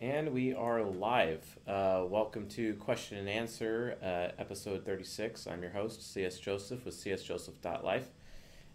And 0.00 0.32
we 0.32 0.54
are 0.54 0.84
live. 0.84 1.58
Uh, 1.66 2.04
welcome 2.08 2.46
to 2.50 2.74
Question 2.74 3.18
and 3.18 3.28
Answer, 3.28 3.96
uh, 4.00 4.40
episode 4.40 4.84
36. 4.84 5.48
I'm 5.48 5.60
your 5.60 5.72
host, 5.72 6.12
CS 6.12 6.38
Joseph 6.38 6.84
with 6.84 6.94
csjoseph.life. 6.94 8.06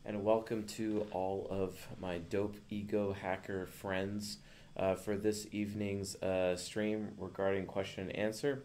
And 0.04 0.26
welcome 0.26 0.64
to 0.64 1.08
all 1.12 1.48
of 1.50 1.88
my 2.02 2.18
dope 2.18 2.58
ego 2.70 3.14
hacker 3.14 3.68
friends 3.68 4.40
uh, 4.76 4.96
for 4.96 5.16
this 5.16 5.48
evening's 5.54 6.22
uh, 6.22 6.58
stream 6.58 7.14
regarding 7.18 7.68
question 7.68 8.10
and 8.10 8.18
answer. 8.18 8.64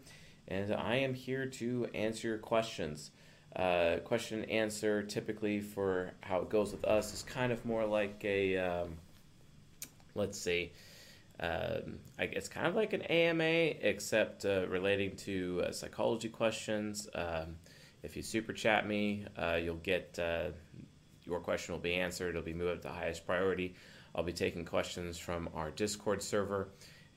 And 0.49 0.73
I 0.73 0.95
am 0.95 1.13
here 1.13 1.45
to 1.45 1.87
answer 1.93 2.27
your 2.27 2.39
questions. 2.39 3.11
Uh, 3.55 3.99
question 4.03 4.41
and 4.41 4.51
answer, 4.51 5.01
typically 5.01 5.61
for 5.61 6.11
how 6.19 6.39
it 6.39 6.49
goes 6.49 6.73
with 6.73 6.83
us, 6.83 7.13
is 7.13 7.23
kind 7.23 7.53
of 7.53 7.63
more 7.63 7.85
like 7.85 8.19
a, 8.25 8.57
um, 8.57 8.97
let's 10.13 10.37
see, 10.37 10.73
um, 11.39 11.99
I, 12.17 12.23
it's 12.23 12.49
kind 12.49 12.67
of 12.67 12.75
like 12.75 12.91
an 12.93 13.01
AMA, 13.03 13.43
except 13.43 14.43
uh, 14.43 14.67
relating 14.67 15.15
to 15.17 15.63
uh, 15.67 15.71
psychology 15.71 16.27
questions. 16.27 17.07
Um, 17.15 17.55
if 18.03 18.17
you 18.17 18.23
super 18.23 18.51
chat 18.51 18.85
me, 18.85 19.25
uh, 19.37 19.55
you'll 19.61 19.75
get 19.77 20.19
uh, 20.19 20.49
your 21.23 21.39
question 21.39 21.73
will 21.73 21.81
be 21.81 21.93
answered. 21.93 22.29
It'll 22.29 22.41
be 22.41 22.53
moved 22.53 22.77
up 22.77 22.81
to 22.81 22.89
highest 22.89 23.25
priority. 23.25 23.75
I'll 24.13 24.23
be 24.23 24.33
taking 24.33 24.65
questions 24.65 25.17
from 25.17 25.49
our 25.53 25.71
Discord 25.71 26.21
server, 26.21 26.69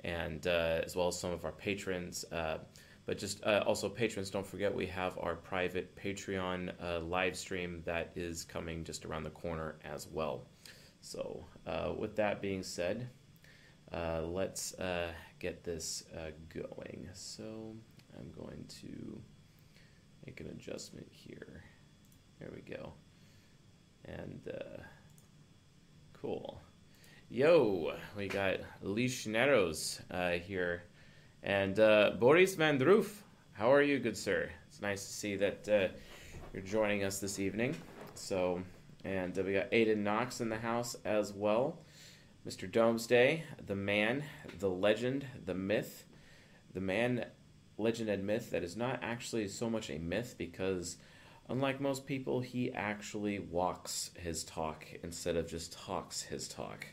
and 0.04 0.46
uh, 0.46 0.82
as 0.84 0.94
well 0.94 1.08
as 1.08 1.18
some 1.18 1.32
of 1.32 1.44
our 1.44 1.52
patrons. 1.52 2.24
Uh, 2.30 2.58
but 3.04 3.18
just 3.18 3.42
also 3.42 3.88
patrons, 3.88 4.30
don't 4.30 4.46
forget 4.46 4.72
we 4.72 4.86
have 4.86 5.18
our 5.18 5.34
private 5.34 5.96
Patreon 5.96 6.70
live 7.10 7.36
stream 7.36 7.82
that 7.84 8.12
is 8.14 8.44
coming 8.44 8.84
just 8.84 9.04
around 9.04 9.24
the 9.24 9.30
corner 9.30 9.74
as 9.84 10.06
well. 10.06 10.46
So, 11.00 11.44
with 11.98 12.14
that 12.14 12.40
being 12.40 12.62
said. 12.62 13.10
Uh, 13.92 14.22
let's 14.22 14.72
uh, 14.74 15.12
get 15.38 15.64
this 15.64 16.04
uh, 16.16 16.30
going. 16.48 17.08
So 17.12 17.74
I'm 18.18 18.30
going 18.32 18.64
to 18.80 19.20
make 20.24 20.40
an 20.40 20.48
adjustment 20.48 21.06
here. 21.10 21.62
There 22.40 22.50
we 22.54 22.62
go. 22.62 22.92
And 24.06 24.40
uh, 24.48 24.82
cool. 26.14 26.60
Yo, 27.28 27.92
we 28.16 28.28
got 28.28 28.56
Lish 28.80 29.26
uh, 29.26 30.30
here. 30.30 30.84
And 31.42 31.78
uh, 31.78 32.12
Boris 32.18 32.54
Van 32.54 32.78
Droof. 32.78 33.08
How 33.52 33.72
are 33.72 33.82
you, 33.82 33.98
good 33.98 34.16
sir? 34.16 34.48
It's 34.68 34.80
nice 34.80 35.04
to 35.04 35.12
see 35.12 35.36
that 35.36 35.68
you're 36.52 36.62
joining 36.62 37.04
us 37.04 37.18
this 37.18 37.38
evening. 37.38 37.76
So, 38.14 38.62
and 39.04 39.36
we 39.36 39.52
got 39.52 39.70
Aiden 39.70 39.98
Knox 39.98 40.40
in 40.40 40.48
the 40.48 40.56
house 40.56 40.96
as 41.04 41.32
well. 41.32 41.78
Mr. 42.46 42.70
Domesday, 42.70 43.44
the 43.64 43.76
man, 43.76 44.24
the 44.58 44.68
legend, 44.68 45.24
the 45.44 45.54
myth, 45.54 46.06
the 46.74 46.80
man, 46.80 47.24
legend, 47.78 48.08
and 48.08 48.26
myth 48.26 48.50
that 48.50 48.64
is 48.64 48.76
not 48.76 48.98
actually 49.00 49.46
so 49.46 49.70
much 49.70 49.90
a 49.90 49.98
myth 49.98 50.34
because, 50.36 50.96
unlike 51.48 51.80
most 51.80 52.04
people, 52.04 52.40
he 52.40 52.72
actually 52.72 53.38
walks 53.38 54.10
his 54.18 54.42
talk 54.42 54.84
instead 55.04 55.36
of 55.36 55.46
just 55.46 55.72
talks 55.72 56.22
his 56.22 56.48
talk. 56.48 56.84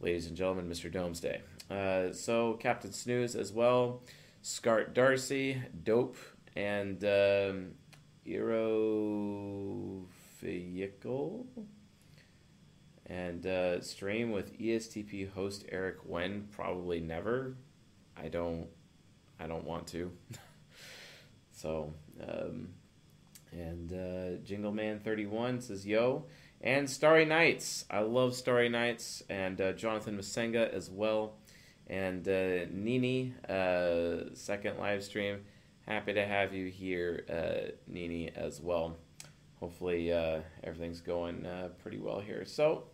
Ladies 0.00 0.26
and 0.26 0.36
gentlemen, 0.36 0.66
Mr. 0.70 0.90
Domesday. 0.90 1.42
Uh, 1.70 2.10
so, 2.14 2.54
Captain 2.54 2.90
Snooze 2.92 3.36
as 3.36 3.52
well, 3.52 4.02
Scart 4.40 4.94
Darcy, 4.94 5.60
Dope, 5.84 6.16
and 6.56 7.04
um, 7.04 7.72
Eero 8.26 10.06
Vehicle 10.40 11.46
and 13.10 13.44
uh, 13.44 13.80
stream 13.80 14.30
with 14.30 14.56
ESTP 14.56 15.32
host 15.32 15.64
Eric 15.70 15.96
when 16.04 16.46
probably 16.52 17.00
never. 17.00 17.56
I 18.16 18.28
don't. 18.28 18.68
I 19.38 19.46
don't 19.46 19.64
want 19.64 19.88
to. 19.88 20.12
so, 21.52 21.92
um, 22.22 22.68
and 23.50 23.92
uh, 23.92 24.42
Jingle 24.44 24.70
Man 24.70 25.00
thirty 25.00 25.26
one 25.26 25.60
says 25.60 25.84
yo, 25.84 26.26
and 26.60 26.88
Starry 26.88 27.24
Nights. 27.24 27.84
I 27.90 28.00
love 28.00 28.36
Starry 28.36 28.68
Nights, 28.68 29.24
and 29.28 29.60
uh, 29.60 29.72
Jonathan 29.72 30.16
Masenga 30.16 30.72
as 30.72 30.88
well, 30.88 31.34
and 31.88 32.26
uh, 32.28 32.66
Nini 32.70 33.34
uh, 33.48 34.34
second 34.34 34.78
live 34.78 35.02
stream. 35.02 35.40
Happy 35.84 36.12
to 36.12 36.24
have 36.24 36.54
you 36.54 36.66
here, 36.66 37.24
uh, 37.28 37.72
Nini, 37.88 38.30
as 38.36 38.60
well. 38.60 38.96
Hopefully, 39.58 40.12
uh, 40.12 40.40
everything's 40.62 41.00
going 41.00 41.44
pretty 41.82 41.98
well 41.98 42.20
here. 42.20 42.44
So, 42.44 42.84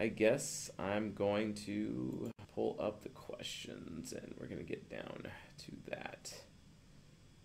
I 0.00 0.08
guess 0.08 0.70
I'm 0.78 1.12
going 1.12 1.52
to 1.66 2.30
pull 2.54 2.74
up 2.80 3.02
the 3.02 3.10
questions 3.10 4.14
and 4.14 4.34
we're 4.40 4.46
going 4.46 4.56
to 4.56 4.64
get 4.64 4.88
down 4.88 5.26
to 5.58 5.72
that. 5.90 6.32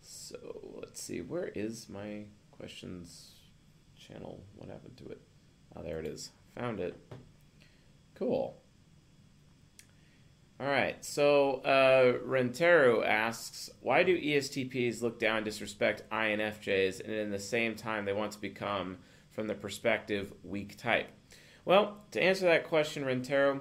So 0.01 0.37
let's 0.79 1.01
see, 1.01 1.19
where 1.19 1.49
is 1.49 1.89
my 1.89 2.23
questions 2.51 3.33
channel? 3.99 4.41
What 4.55 4.69
happened 4.69 4.95
to 4.99 5.09
it? 5.09 5.19
Oh, 5.75 5.83
there 5.83 5.99
it 5.99 6.05
is. 6.05 6.31
Found 6.57 6.79
it. 6.79 6.97
Cool. 8.13 8.55
All 10.57 10.67
right, 10.67 11.03
so 11.03 11.55
uh, 11.65 13.05
asks, 13.05 13.69
why 13.81 14.03
do 14.03 14.17
ESTPs 14.17 15.01
look 15.01 15.19
down 15.19 15.37
and 15.37 15.45
disrespect 15.45 16.09
INFJs 16.09 17.03
and 17.03 17.11
in 17.11 17.31
the 17.31 17.39
same 17.39 17.75
time 17.75 18.05
they 18.05 18.13
want 18.13 18.31
to 18.31 18.39
become, 18.39 18.99
from 19.31 19.47
the 19.47 19.55
perspective, 19.55 20.31
weak 20.45 20.77
type? 20.77 21.09
Well, 21.65 21.97
to 22.11 22.21
answer 22.21 22.45
that 22.45 22.65
question, 22.65 23.03
Rentero, 23.03 23.59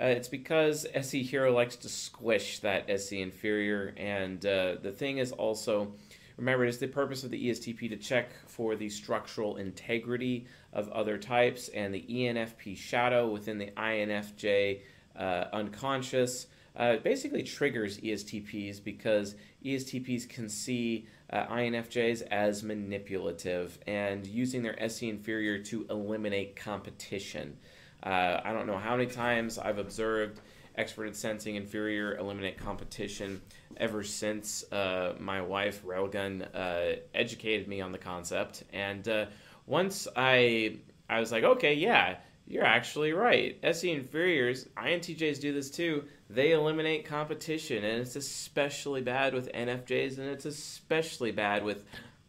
uh, 0.00 0.06
it's 0.06 0.26
because 0.26 0.88
SE 0.92 1.22
Hero 1.22 1.52
likes 1.52 1.76
to 1.76 1.88
squish 1.88 2.58
that 2.58 2.90
SE 2.90 3.22
inferior, 3.22 3.94
and 3.96 4.44
uh, 4.44 4.74
the 4.82 4.90
thing 4.90 5.18
is 5.18 5.30
also, 5.30 5.92
remember, 6.36 6.64
it's 6.64 6.78
the 6.78 6.88
purpose 6.88 7.22
of 7.22 7.30
the 7.30 7.48
ESTP 7.48 7.88
to 7.90 7.96
check 7.96 8.30
for 8.48 8.74
the 8.74 8.88
structural 8.88 9.56
integrity 9.56 10.48
of 10.72 10.88
other 10.88 11.16
types, 11.16 11.68
and 11.68 11.94
the 11.94 12.04
ENFP 12.10 12.76
shadow 12.76 13.30
within 13.30 13.58
the 13.58 13.70
INFJ 13.76 14.80
uh, 15.16 15.44
unconscious 15.52 16.48
uh, 16.76 16.96
basically 16.96 17.42
triggers 17.42 17.98
ESTPs 17.98 18.82
because 18.82 19.36
ESTPs 19.64 20.28
can 20.28 20.48
see 20.48 21.06
uh, 21.30 21.46
INFJs 21.46 22.22
as 22.30 22.62
manipulative 22.62 23.78
and 23.86 24.26
using 24.26 24.62
their 24.62 24.80
SE 24.82 25.08
inferior 25.08 25.58
to 25.58 25.86
eliminate 25.88 26.56
competition. 26.56 27.56
Uh, 28.02 28.40
I 28.44 28.52
don't 28.52 28.66
know 28.66 28.78
how 28.78 28.96
many 28.96 29.08
times 29.08 29.58
I've 29.58 29.78
observed 29.78 30.40
extroverted 30.78 31.14
sensing 31.14 31.54
inferior 31.54 32.16
eliminate 32.16 32.58
competition 32.58 33.40
ever 33.76 34.02
since 34.02 34.64
uh, 34.72 35.14
my 35.18 35.40
wife 35.40 35.84
Railgun 35.84 36.46
uh, 36.54 36.96
educated 37.14 37.68
me 37.68 37.80
on 37.80 37.92
the 37.92 37.98
concept. 37.98 38.64
And 38.72 39.06
uh, 39.08 39.26
once 39.66 40.08
I 40.16 40.78
I 41.08 41.20
was 41.20 41.32
like, 41.32 41.44
okay, 41.44 41.74
yeah, 41.74 42.16
you're 42.46 42.64
actually 42.64 43.12
right. 43.12 43.58
SE 43.62 43.90
inferiors, 43.90 44.66
INTJs 44.76 45.40
do 45.40 45.52
this 45.52 45.70
too. 45.70 46.04
They 46.30 46.52
eliminate 46.52 47.04
competition, 47.04 47.84
and 47.84 48.00
it's 48.00 48.16
especially 48.16 49.02
bad 49.02 49.34
with 49.34 49.52
NFJs, 49.52 50.18
and 50.18 50.28
it's 50.28 50.46
especially 50.46 51.32
bad 51.32 51.64
with 51.64 51.84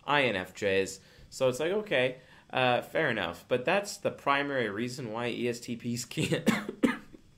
INFJs. 0.08 1.00
So 1.30 1.48
it's 1.48 1.60
like, 1.60 1.72
okay, 1.72 2.18
uh, 2.52 2.82
fair 2.82 3.10
enough. 3.10 3.46
But 3.48 3.66
that's 3.66 3.98
the 3.98 4.12
primary 4.12 4.70
reason 4.70 5.12
why 5.12 5.32
ESTPs 5.32 6.10
can't 6.10 6.50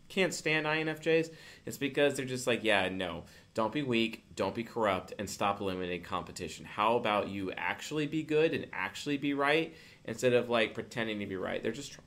can't 0.10 0.34
stand 0.34 0.66
INFJs. 0.66 1.32
It's 1.66 1.78
because 1.78 2.16
they're 2.16 2.26
just 2.26 2.48
like, 2.48 2.64
yeah, 2.64 2.90
no, 2.90 3.26
don't 3.54 3.72
be 3.72 3.84
weak, 3.84 4.24
don't 4.36 4.56
be 4.56 4.64
corrupt, 4.64 5.14
and 5.20 5.30
stop 5.30 5.62
eliminating 5.62 6.04
competition. 6.04 6.66
How 6.66 6.96
about 6.96 7.30
you 7.30 7.52
actually 7.52 8.08
be 8.08 8.24
good 8.24 8.54
and 8.54 8.68
actually 8.74 9.18
be 9.18 9.34
right 9.34 9.76
instead 10.06 10.34
of 10.34 10.50
like 10.50 10.74
pretending 10.74 11.20
to 11.20 11.26
be 11.26 11.36
right? 11.36 11.62
They're 11.62 11.72
just 11.72 11.98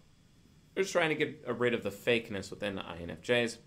they're 0.75 0.85
just 0.85 0.93
trying 0.93 1.11
to 1.11 1.15
get 1.15 1.45
rid 1.59 1.75
of 1.75 1.83
the 1.83 1.91
fakeness 1.91 2.51
within 2.51 2.75
the 2.75 2.83
INFJs. 2.83 3.59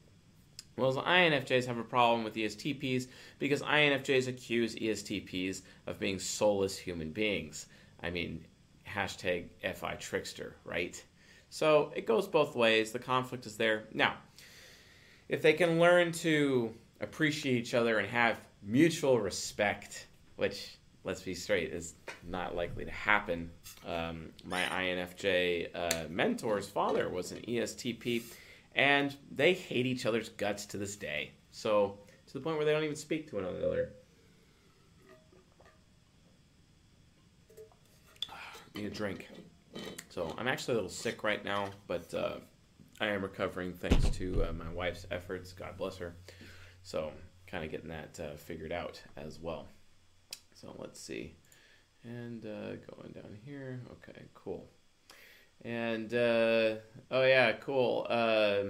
Well, 0.76 0.94
INFJs 0.94 1.66
have 1.68 1.78
a 1.78 1.84
problem 1.84 2.24
with 2.24 2.34
ESTPs 2.34 3.08
because 3.38 3.62
INFJs 3.62 4.28
accuse 4.28 4.76
ESTPs 4.76 5.62
of 5.86 6.00
being 6.00 6.18
soulless 6.18 6.78
human 6.78 7.12
beings. 7.12 7.68
I 8.02 8.10
mean, 8.10 8.46
hashtag 8.88 9.46
FI 9.76 9.96
trickster, 9.96 10.56
right? 10.66 11.02
So 11.50 11.92
it 11.96 12.08
goes 12.08 12.28
both 12.28 12.56
ways. 12.56 12.92
The 12.92 13.00
conflict 13.00 13.46
is 13.46 13.56
there. 13.56 13.84
Now, 13.94 14.16
if 15.30 15.42
they 15.42 15.54
can 15.54 15.80
learn 15.80 16.12
to 16.14 16.74
appreciate 17.00 17.58
each 17.58 17.74
other 17.76 18.00
and 18.00 18.08
have 18.10 18.40
mutual 18.64 19.20
respect, 19.20 20.08
which 20.38 20.78
let's 21.04 21.22
be 21.22 21.36
straight, 21.36 21.72
is 21.72 21.96
not 22.28 22.56
likely 22.56 22.86
to 22.86 22.92
happen. 22.92 23.52
Um, 23.88 24.30
my 24.46 24.64
INFJ 24.64 25.70
uh, 25.76 25.90
mentor's 26.10 26.68
father 26.68 27.10
was 27.10 27.32
an 27.32 27.40
ESTP, 27.40 28.24
and 28.76 29.16
they 29.32 29.54
hate 29.54 29.86
each 29.86 30.06
other's 30.06 30.30
guts 30.30 30.66
to 30.68 30.78
this 30.78 30.96
day. 30.96 31.32
So, 31.52 31.98
to 32.28 32.34
the 32.34 32.40
point 32.40 32.58
where 32.58 32.66
they 32.66 32.72
don't 32.72 32.84
even 32.84 32.96
speak 32.96 33.30
to 33.30 33.36
one 33.38 33.46
another. 33.46 33.94
Need 38.76 38.86
a 38.86 38.90
drink. 38.90 39.30
So, 40.10 40.34
I'm 40.38 40.48
actually 40.48 40.74
a 40.74 40.78
little 40.78 40.90
sick 40.90 41.24
right 41.24 41.44
now, 41.44 41.70
but 41.88 42.14
uh, 42.14 42.38
I 43.02 43.08
am 43.08 43.22
recovering 43.22 43.74
thanks 43.74 44.10
to 44.12 44.44
uh, 44.44 44.54
my 44.54 44.72
wife's 44.72 45.06
efforts. 45.12 45.52
God 45.52 45.78
bless 45.78 45.98
her. 45.98 46.16
So 46.84 47.12
kind 47.48 47.64
of 47.64 47.72
getting 47.72 47.90
that 47.90 48.20
uh, 48.20 48.36
figured 48.36 48.72
out 48.72 49.02
as 49.18 49.40
well. 49.40 49.68
So 50.54 50.76
let's 50.78 51.00
see. 51.00 51.36
And 52.04 52.46
uh, 52.46 52.76
going 52.96 53.14
down 53.14 53.38
here. 53.44 53.82
Okay, 53.92 54.22
cool. 54.34 54.70
And 55.64 56.14
uh, 56.14 56.76
oh 57.10 57.24
yeah, 57.24 57.54
cool. 57.54 58.06
Uh, 58.10 58.64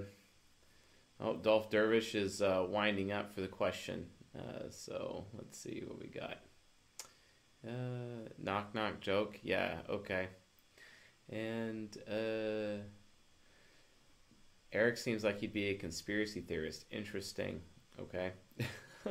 oh, 1.20 1.36
Dolph 1.42 1.70
Dervish 1.70 2.14
is 2.14 2.42
uh, 2.42 2.66
winding 2.68 3.12
up 3.12 3.34
for 3.34 3.42
the 3.42 3.48
question. 3.48 4.06
Uh, 4.38 4.70
so 4.70 5.26
let's 5.34 5.58
see 5.58 5.84
what 5.86 6.00
we 6.00 6.08
got. 6.08 6.38
Uh, 7.68 8.30
knock 8.38 8.76
knock 8.76 9.00
joke. 9.00 9.40
Yeah. 9.42 9.78
Okay. 9.90 10.28
And 11.30 11.98
uh, 12.08 12.84
Eric 14.72 14.98
seems 14.98 15.24
like 15.24 15.40
he'd 15.40 15.54
be 15.54 15.70
a 15.70 15.76
conspiracy 15.76 16.42
theorist. 16.42 16.86
Interesting. 16.92 17.62
Okay. 18.00 18.34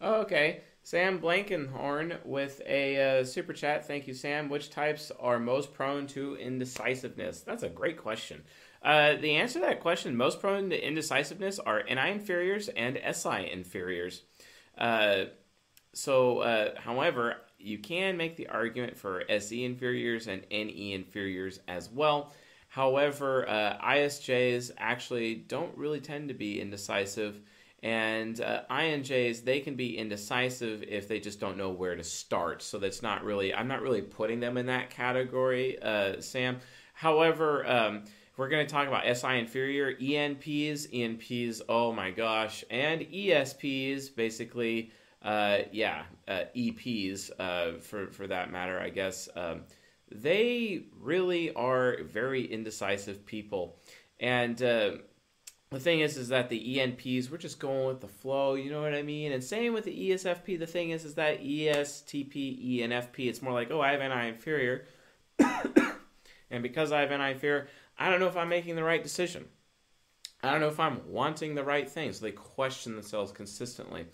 oh, 0.00 0.14
okay. 0.22 0.62
Sam 0.88 1.20
Blankenhorn 1.20 2.16
with 2.24 2.62
a 2.66 3.20
uh, 3.20 3.24
super 3.24 3.52
chat. 3.52 3.86
Thank 3.86 4.06
you, 4.06 4.14
Sam. 4.14 4.48
Which 4.48 4.70
types 4.70 5.12
are 5.20 5.38
most 5.38 5.74
prone 5.74 6.06
to 6.06 6.34
indecisiveness? 6.36 7.42
That's 7.42 7.62
a 7.62 7.68
great 7.68 7.98
question. 7.98 8.42
Uh, 8.82 9.16
the 9.16 9.36
answer 9.36 9.60
to 9.60 9.66
that 9.66 9.80
question, 9.80 10.16
most 10.16 10.40
prone 10.40 10.70
to 10.70 10.82
indecisiveness, 10.82 11.58
are 11.58 11.82
NI 11.82 12.12
inferiors 12.12 12.70
and 12.70 12.98
SI 13.12 13.50
inferiors. 13.52 14.22
Uh, 14.78 15.24
so, 15.92 16.38
uh, 16.38 16.80
however, 16.80 17.36
you 17.58 17.76
can 17.76 18.16
make 18.16 18.38
the 18.38 18.48
argument 18.48 18.96
for 18.96 19.24
SE 19.28 19.62
inferiors 19.62 20.26
and 20.26 20.46
NE 20.50 20.94
inferiors 20.94 21.60
as 21.68 21.90
well. 21.90 22.32
However, 22.68 23.46
uh, 23.46 23.76
ISJs 23.76 24.70
actually 24.78 25.34
don't 25.34 25.76
really 25.76 26.00
tend 26.00 26.28
to 26.28 26.34
be 26.34 26.62
indecisive. 26.62 27.42
And 27.82 28.40
uh, 28.40 28.62
INJs, 28.70 29.44
they 29.44 29.60
can 29.60 29.76
be 29.76 29.96
indecisive 29.96 30.82
if 30.82 31.06
they 31.06 31.20
just 31.20 31.38
don't 31.38 31.56
know 31.56 31.70
where 31.70 31.94
to 31.94 32.02
start. 32.02 32.60
So 32.62 32.78
that's 32.78 33.02
not 33.02 33.22
really, 33.24 33.54
I'm 33.54 33.68
not 33.68 33.82
really 33.82 34.02
putting 34.02 34.40
them 34.40 34.56
in 34.56 34.66
that 34.66 34.90
category, 34.90 35.80
uh, 35.80 36.20
Sam. 36.20 36.58
However, 36.92 37.64
um, 37.66 38.02
we're 38.36 38.48
going 38.48 38.66
to 38.66 38.72
talk 38.72 38.88
about 38.88 39.04
SI 39.16 39.38
inferior, 39.38 39.94
ENPs, 39.94 40.92
ENPs, 40.92 41.60
oh 41.68 41.92
my 41.92 42.10
gosh, 42.10 42.64
and 42.70 43.02
ESPs, 43.02 44.14
basically, 44.14 44.92
uh, 45.22 45.58
yeah, 45.72 46.04
uh, 46.26 46.44
EPs 46.56 47.30
uh, 47.38 47.78
for, 47.80 48.08
for 48.12 48.26
that 48.26 48.50
matter, 48.50 48.80
I 48.80 48.90
guess. 48.90 49.28
Um, 49.34 49.62
they 50.10 50.84
really 51.00 51.52
are 51.54 52.02
very 52.02 52.44
indecisive 52.44 53.26
people. 53.26 53.76
And 54.20 54.60
uh, 54.62 54.90
the 55.70 55.80
thing 55.80 56.00
is 56.00 56.16
is 56.16 56.28
that 56.28 56.48
the 56.48 56.76
ENPs 56.76 57.30
we're 57.30 57.36
just 57.36 57.60
going 57.60 57.86
with 57.86 58.00
the 58.00 58.08
flow, 58.08 58.54
you 58.54 58.70
know 58.70 58.80
what 58.80 58.94
I 58.94 59.02
mean? 59.02 59.32
And 59.32 59.44
same 59.44 59.74
with 59.74 59.84
the 59.84 60.10
ESFP, 60.10 60.58
the 60.58 60.66
thing 60.66 60.90
is 60.90 61.04
is 61.04 61.14
that 61.14 61.42
ESTP, 61.42 62.80
ENFP, 62.80 63.28
it's 63.28 63.42
more 63.42 63.52
like, 63.52 63.70
oh, 63.70 63.80
I 63.80 63.92
have 63.92 64.00
NI 64.00 64.28
inferior. 64.28 64.86
and 66.50 66.62
because 66.62 66.92
I 66.92 67.00
have 67.00 67.10
NI 67.10 67.32
inferior, 67.32 67.68
I 67.98 68.10
don't 68.10 68.20
know 68.20 68.28
if 68.28 68.36
I'm 68.36 68.48
making 68.48 68.76
the 68.76 68.84
right 68.84 69.02
decision. 69.02 69.46
I 70.42 70.52
don't 70.52 70.60
know 70.60 70.68
if 70.68 70.80
I'm 70.80 71.00
wanting 71.08 71.54
the 71.54 71.64
right 71.64 71.88
thing. 71.88 72.12
So 72.12 72.24
they 72.24 72.30
question 72.30 72.94
themselves 72.94 73.32
consistently. 73.32 74.06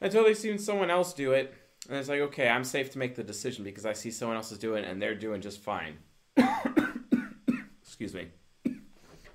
Until 0.00 0.24
they've 0.24 0.36
seen 0.36 0.58
someone 0.58 0.90
else 0.90 1.12
do 1.12 1.32
it. 1.32 1.54
And 1.88 1.98
it's 1.98 2.08
like, 2.08 2.20
okay, 2.20 2.48
I'm 2.48 2.64
safe 2.64 2.90
to 2.92 2.98
make 2.98 3.16
the 3.16 3.22
decision 3.22 3.64
because 3.64 3.86
I 3.86 3.92
see 3.92 4.10
someone 4.10 4.36
else 4.36 4.50
is 4.52 4.58
doing 4.58 4.84
it 4.84 4.90
and 4.90 5.00
they're 5.00 5.14
doing 5.14 5.40
just 5.40 5.60
fine. 5.60 5.98
Excuse 7.82 8.14
me. 8.14 8.28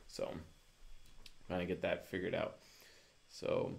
So 0.08 0.32
trying 1.48 1.60
to 1.60 1.66
get 1.66 1.82
that 1.82 2.08
figured 2.08 2.36
out. 2.36 2.58
So 3.30 3.74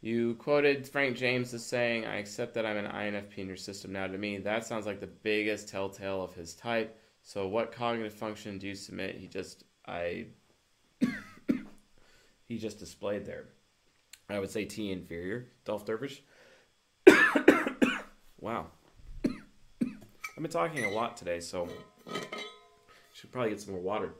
you 0.00 0.34
quoted 0.34 0.86
Frank 0.86 1.16
James 1.16 1.54
as 1.54 1.64
saying, 1.64 2.04
I 2.04 2.16
accept 2.16 2.54
that 2.54 2.66
I'm 2.66 2.76
an 2.76 2.90
INFP 2.90 3.38
in 3.38 3.46
your 3.46 3.56
system 3.56 3.92
now. 3.92 4.06
To 4.06 4.18
me, 4.18 4.38
that 4.38 4.66
sounds 4.66 4.86
like 4.86 5.00
the 5.00 5.06
biggest 5.06 5.68
telltale 5.68 6.22
of 6.22 6.34
his 6.34 6.54
type. 6.54 7.00
So 7.22 7.48
what 7.48 7.72
cognitive 7.72 8.12
function 8.12 8.58
do 8.58 8.66
you 8.66 8.74
submit? 8.74 9.16
He 9.16 9.26
just 9.26 9.64
I 9.86 10.26
he 12.44 12.58
just 12.58 12.78
displayed 12.78 13.24
there. 13.24 13.46
I 14.28 14.38
would 14.38 14.50
say 14.50 14.64
T 14.64 14.92
inferior, 14.92 15.48
Dolph 15.64 15.86
Dervish. 15.86 16.22
wow. 18.38 18.66
I've 19.24 20.42
been 20.42 20.50
talking 20.50 20.84
a 20.84 20.90
lot 20.90 21.16
today, 21.16 21.40
so 21.40 21.68
should 23.14 23.32
probably 23.32 23.50
get 23.50 23.60
some 23.60 23.72
more 23.72 23.82
water. 23.82 24.14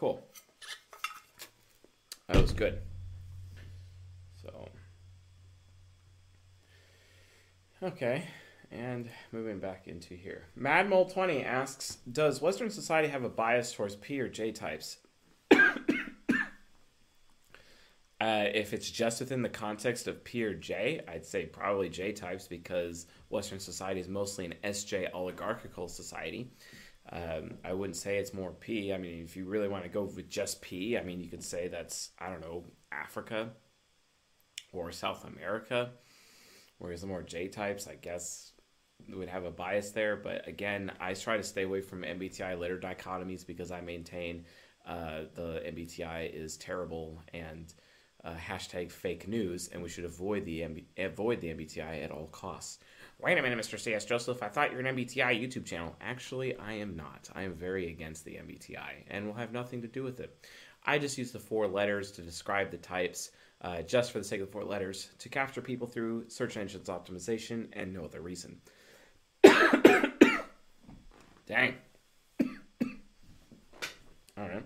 Cool. 0.00 0.26
That 2.26 2.40
was 2.40 2.54
good. 2.54 2.78
So, 4.40 4.66
okay, 7.82 8.24
and 8.70 9.10
moving 9.30 9.58
back 9.58 9.88
into 9.88 10.14
here. 10.14 10.44
Madmole20 10.58 11.44
asks 11.44 11.98
Does 12.10 12.40
Western 12.40 12.70
society 12.70 13.08
have 13.08 13.24
a 13.24 13.28
bias 13.28 13.74
towards 13.74 13.94
P 13.96 14.18
or 14.18 14.28
J 14.30 14.52
types? 14.52 14.96
Uh, 18.22 18.44
if 18.52 18.74
it's 18.74 18.90
just 18.90 19.18
within 19.20 19.40
the 19.40 19.48
context 19.48 20.06
of 20.06 20.22
P 20.22 20.44
or 20.44 20.52
J, 20.52 21.00
I'd 21.08 21.24
say 21.24 21.46
probably 21.46 21.88
J 21.88 22.12
types 22.12 22.46
because 22.46 23.06
Western 23.30 23.58
society 23.58 23.98
is 23.98 24.08
mostly 24.08 24.44
an 24.44 24.54
SJ 24.62 25.10
oligarchical 25.14 25.88
society. 25.88 26.50
Um, 27.12 27.54
I 27.64 27.72
wouldn't 27.72 27.96
say 27.96 28.18
it's 28.18 28.32
more 28.32 28.52
P. 28.52 28.92
I 28.92 28.98
mean, 28.98 29.24
if 29.24 29.36
you 29.36 29.44
really 29.44 29.68
want 29.68 29.82
to 29.84 29.90
go 29.90 30.04
with 30.04 30.28
just 30.28 30.62
P, 30.62 30.96
I 30.96 31.02
mean, 31.02 31.20
you 31.20 31.28
could 31.28 31.42
say 31.42 31.68
that's, 31.68 32.10
I 32.18 32.28
don't 32.28 32.40
know, 32.40 32.64
Africa 32.92 33.50
or 34.72 34.92
South 34.92 35.24
America. 35.24 35.90
Whereas 36.78 37.00
the 37.00 37.08
more 37.08 37.22
J 37.22 37.48
types, 37.48 37.88
I 37.88 37.96
guess, 37.96 38.52
would 39.08 39.28
have 39.28 39.44
a 39.44 39.50
bias 39.50 39.90
there. 39.90 40.16
But 40.16 40.46
again, 40.46 40.92
I 41.00 41.14
try 41.14 41.36
to 41.36 41.42
stay 41.42 41.62
away 41.62 41.80
from 41.80 42.02
MBTI 42.02 42.58
letter 42.58 42.78
dichotomies 42.78 43.46
because 43.46 43.70
I 43.70 43.80
maintain 43.80 44.44
uh, 44.86 45.22
the 45.34 45.62
MBTI 45.66 46.32
is 46.32 46.56
terrible 46.56 47.22
and 47.34 47.72
uh, 48.24 48.34
hashtag 48.34 48.90
fake 48.90 49.28
news, 49.28 49.68
and 49.68 49.82
we 49.82 49.88
should 49.88 50.04
avoid 50.04 50.44
the 50.44 50.60
MB- 50.60 50.84
avoid 50.98 51.40
the 51.40 51.48
MBTI 51.48 52.04
at 52.04 52.10
all 52.10 52.26
costs. 52.28 52.78
Wait 53.22 53.36
a 53.36 53.42
minute, 53.42 53.58
Mr. 53.58 53.78
C.S. 53.78 54.06
Joseph. 54.06 54.42
I 54.42 54.48
thought 54.48 54.70
you're 54.70 54.80
an 54.80 54.96
MBTI 54.96 55.38
YouTube 55.38 55.66
channel. 55.66 55.94
Actually, 56.00 56.56
I 56.56 56.72
am 56.72 56.96
not. 56.96 57.28
I 57.34 57.42
am 57.42 57.52
very 57.52 57.90
against 57.90 58.24
the 58.24 58.36
MBTI 58.36 59.04
and 59.08 59.26
will 59.26 59.34
have 59.34 59.52
nothing 59.52 59.82
to 59.82 59.88
do 59.88 60.02
with 60.02 60.20
it. 60.20 60.34
I 60.86 60.98
just 60.98 61.18
use 61.18 61.30
the 61.30 61.38
four 61.38 61.66
letters 61.66 62.12
to 62.12 62.22
describe 62.22 62.70
the 62.70 62.78
types, 62.78 63.32
uh, 63.60 63.82
just 63.82 64.12
for 64.12 64.20
the 64.20 64.24
sake 64.24 64.40
of 64.40 64.46
the 64.46 64.52
four 64.52 64.64
letters, 64.64 65.10
to 65.18 65.28
capture 65.28 65.60
people 65.60 65.86
through 65.86 66.30
search 66.30 66.56
engines 66.56 66.88
optimization 66.88 67.68
and 67.74 67.92
no 67.92 68.04
other 68.04 68.22
reason. 68.22 68.58
Dang. 71.46 71.74
All 74.38 74.48
right. 74.48 74.64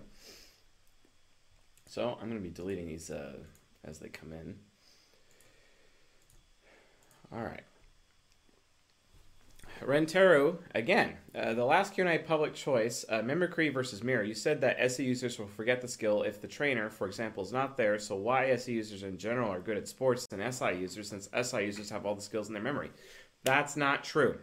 So 1.87 2.17
I'm 2.21 2.29
going 2.29 2.41
to 2.41 2.47
be 2.47 2.51
deleting 2.51 2.87
these 2.87 3.11
uh, 3.11 3.33
as 3.83 3.99
they 3.99 4.07
come 4.07 4.31
in. 4.31 4.55
All 7.33 7.43
right. 7.43 7.63
Renteru, 9.81 10.57
again, 10.73 11.17
uh, 11.35 11.53
the 11.53 11.65
last 11.65 11.93
Q&A 11.93 12.17
public 12.19 12.53
choice, 12.53 13.05
uh, 13.09 13.21
Mimicry 13.21 13.69
versus 13.69 14.03
Mirror. 14.03 14.23
You 14.23 14.33
said 14.33 14.61
that 14.61 14.79
SE 14.79 15.03
users 15.03 15.37
will 15.37 15.47
forget 15.47 15.81
the 15.81 15.87
skill 15.87 16.23
if 16.23 16.41
the 16.41 16.47
trainer, 16.47 16.89
for 16.89 17.07
example, 17.07 17.43
is 17.43 17.51
not 17.51 17.77
there. 17.77 17.99
So 17.99 18.15
why 18.15 18.47
SE 18.51 18.71
users 18.71 19.03
in 19.03 19.17
general 19.17 19.51
are 19.51 19.59
good 19.59 19.77
at 19.77 19.87
sports 19.87 20.25
than 20.27 20.51
SI 20.51 20.73
users, 20.73 21.09
since 21.09 21.29
SI 21.41 21.65
users 21.65 21.89
have 21.89 22.05
all 22.05 22.15
the 22.15 22.21
skills 22.21 22.47
in 22.47 22.53
their 22.53 22.63
memory? 22.63 22.91
That's 23.43 23.75
not 23.75 24.03
true. 24.03 24.37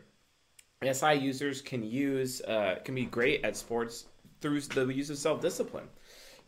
SI 0.83 1.15
users 1.15 1.62
can 1.62 1.83
use 1.83 2.41
uh, 2.43 2.77
can 2.85 2.95
be 2.95 3.05
great 3.05 3.45
at 3.45 3.57
sports 3.57 4.07
through 4.41 4.61
the 4.61 4.87
use 4.93 5.11
of 5.11 5.19
self 5.19 5.41
discipline. 5.41 5.89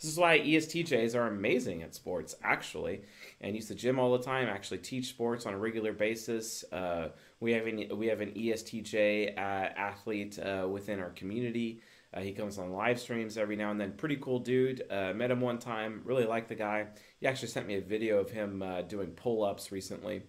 This 0.00 0.10
is 0.10 0.18
why 0.18 0.38
ESTJs 0.40 1.14
are 1.14 1.28
amazing 1.28 1.82
at 1.82 1.94
sports, 1.94 2.36
actually, 2.42 3.02
and 3.40 3.54
use 3.54 3.68
the 3.68 3.74
gym 3.74 3.98
all 3.98 4.16
the 4.16 4.24
time. 4.24 4.48
Actually, 4.48 4.78
teach 4.78 5.08
sports 5.08 5.46
on 5.46 5.54
a 5.54 5.58
regular 5.58 5.92
basis. 5.92 6.64
Uh, 6.72 7.08
we 7.40 7.52
have 7.52 7.66
an 7.66 7.96
we 7.96 8.06
have 8.06 8.20
an 8.20 8.32
ESTJ 8.32 9.36
uh, 9.36 9.40
athlete 9.40 10.38
uh, 10.38 10.66
within 10.68 11.00
our 11.00 11.10
community. 11.10 11.80
Uh, 12.12 12.20
he 12.20 12.32
comes 12.32 12.58
on 12.58 12.72
live 12.72 13.00
streams 13.00 13.36
every 13.36 13.56
now 13.56 13.70
and 13.70 13.80
then. 13.80 13.92
Pretty 13.92 14.16
cool 14.16 14.38
dude. 14.38 14.82
Uh, 14.90 15.12
met 15.14 15.30
him 15.30 15.40
one 15.40 15.58
time. 15.58 16.00
Really 16.04 16.24
like 16.24 16.46
the 16.46 16.54
guy. 16.54 16.86
He 17.18 17.26
actually 17.26 17.48
sent 17.48 17.66
me 17.66 17.74
a 17.76 17.80
video 17.80 18.18
of 18.18 18.30
him 18.30 18.62
uh, 18.62 18.82
doing 18.82 19.08
pull 19.08 19.44
ups 19.44 19.72
recently. 19.72 20.22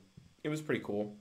It 0.43 0.49
was 0.49 0.61
pretty 0.61 0.81
cool. 0.83 1.15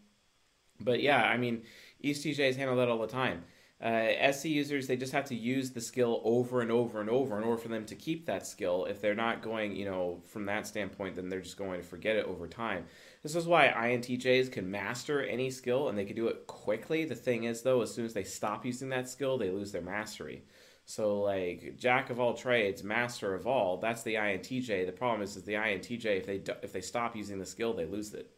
But 0.80 1.00
yeah, 1.02 1.22
I 1.22 1.36
mean, 1.36 1.62
ESTJs 2.02 2.56
handle 2.56 2.76
that 2.76 2.88
all 2.88 2.98
the 2.98 3.06
time. 3.06 3.44
Uh, 3.82 4.12
SE 4.30 4.48
users, 4.48 4.86
they 4.86 4.96
just 4.96 5.12
have 5.12 5.26
to 5.26 5.34
use 5.34 5.70
the 5.70 5.80
skill 5.80 6.22
over 6.24 6.60
and 6.60 6.70
over 6.70 7.00
and 7.00 7.10
over 7.10 7.36
in 7.36 7.44
order 7.44 7.60
for 7.60 7.68
them 7.68 7.84
to 7.84 7.94
keep 7.94 8.24
that 8.24 8.46
skill. 8.46 8.86
If 8.86 9.00
they're 9.00 9.14
not 9.14 9.42
going, 9.42 9.74
you 9.76 9.84
know, 9.84 10.22
from 10.26 10.46
that 10.46 10.66
standpoint, 10.66 11.16
then 11.16 11.28
they're 11.28 11.40
just 11.40 11.58
going 11.58 11.80
to 11.80 11.86
forget 11.86 12.16
it 12.16 12.24
over 12.26 12.46
time. 12.46 12.86
This 13.22 13.34
is 13.34 13.46
why 13.46 13.68
INTJs 13.68 14.52
can 14.52 14.70
master 14.70 15.22
any 15.22 15.50
skill 15.50 15.88
and 15.88 15.98
they 15.98 16.04
can 16.04 16.16
do 16.16 16.28
it 16.28 16.46
quickly. 16.46 17.04
The 17.04 17.14
thing 17.14 17.44
is, 17.44 17.62
though, 17.62 17.82
as 17.82 17.92
soon 17.92 18.06
as 18.06 18.14
they 18.14 18.24
stop 18.24 18.64
using 18.64 18.88
that 18.90 19.08
skill, 19.08 19.36
they 19.36 19.50
lose 19.50 19.72
their 19.72 19.82
mastery. 19.82 20.44
So 20.86 21.20
like 21.20 21.76
jack 21.78 22.10
of 22.10 22.20
all 22.20 22.34
trades, 22.34 22.84
master 22.84 23.34
of 23.34 23.46
all. 23.46 23.78
That's 23.78 24.02
the 24.02 24.14
INTJ. 24.14 24.86
The 24.86 24.92
problem 24.92 25.22
is, 25.22 25.36
is 25.36 25.44
the 25.44 25.54
INTJ 25.54 26.04
if 26.04 26.26
they 26.26 26.42
if 26.62 26.72
they 26.72 26.80
stop 26.80 27.16
using 27.16 27.38
the 27.38 27.46
skill, 27.46 27.72
they 27.72 27.86
lose 27.86 28.12
it. 28.14 28.33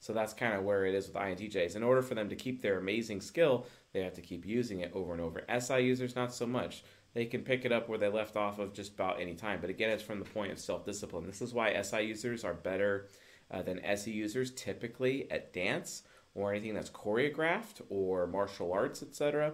So 0.00 0.14
that's 0.14 0.32
kind 0.32 0.54
of 0.54 0.64
where 0.64 0.86
it 0.86 0.94
is 0.94 1.06
with 1.06 1.16
INTJs. 1.16 1.76
In 1.76 1.82
order 1.82 2.02
for 2.02 2.14
them 2.14 2.30
to 2.30 2.36
keep 2.36 2.62
their 2.62 2.78
amazing 2.78 3.20
skill, 3.20 3.66
they 3.92 4.02
have 4.02 4.14
to 4.14 4.22
keep 4.22 4.46
using 4.46 4.80
it 4.80 4.92
over 4.94 5.12
and 5.12 5.20
over. 5.20 5.44
SI 5.60 5.80
users, 5.80 6.16
not 6.16 6.34
so 6.34 6.46
much. 6.46 6.82
They 7.12 7.26
can 7.26 7.42
pick 7.42 7.64
it 7.64 7.72
up 7.72 7.88
where 7.88 7.98
they 7.98 8.08
left 8.08 8.36
off 8.36 8.58
of 8.58 8.72
just 8.72 8.94
about 8.94 9.20
any 9.20 9.34
time. 9.34 9.60
But 9.60 9.68
again, 9.68 9.90
it's 9.90 10.02
from 10.02 10.18
the 10.18 10.24
point 10.24 10.52
of 10.52 10.58
self 10.58 10.84
discipline. 10.84 11.26
This 11.26 11.42
is 11.42 11.52
why 11.52 11.80
SI 11.82 12.02
users 12.02 12.44
are 12.44 12.54
better 12.54 13.08
uh, 13.50 13.62
than 13.62 13.80
SE 13.80 14.10
users 14.10 14.52
typically 14.52 15.30
at 15.30 15.52
dance 15.52 16.02
or 16.34 16.52
anything 16.52 16.74
that's 16.74 16.90
choreographed 16.90 17.82
or 17.90 18.26
martial 18.26 18.72
arts, 18.72 19.02
etc. 19.02 19.52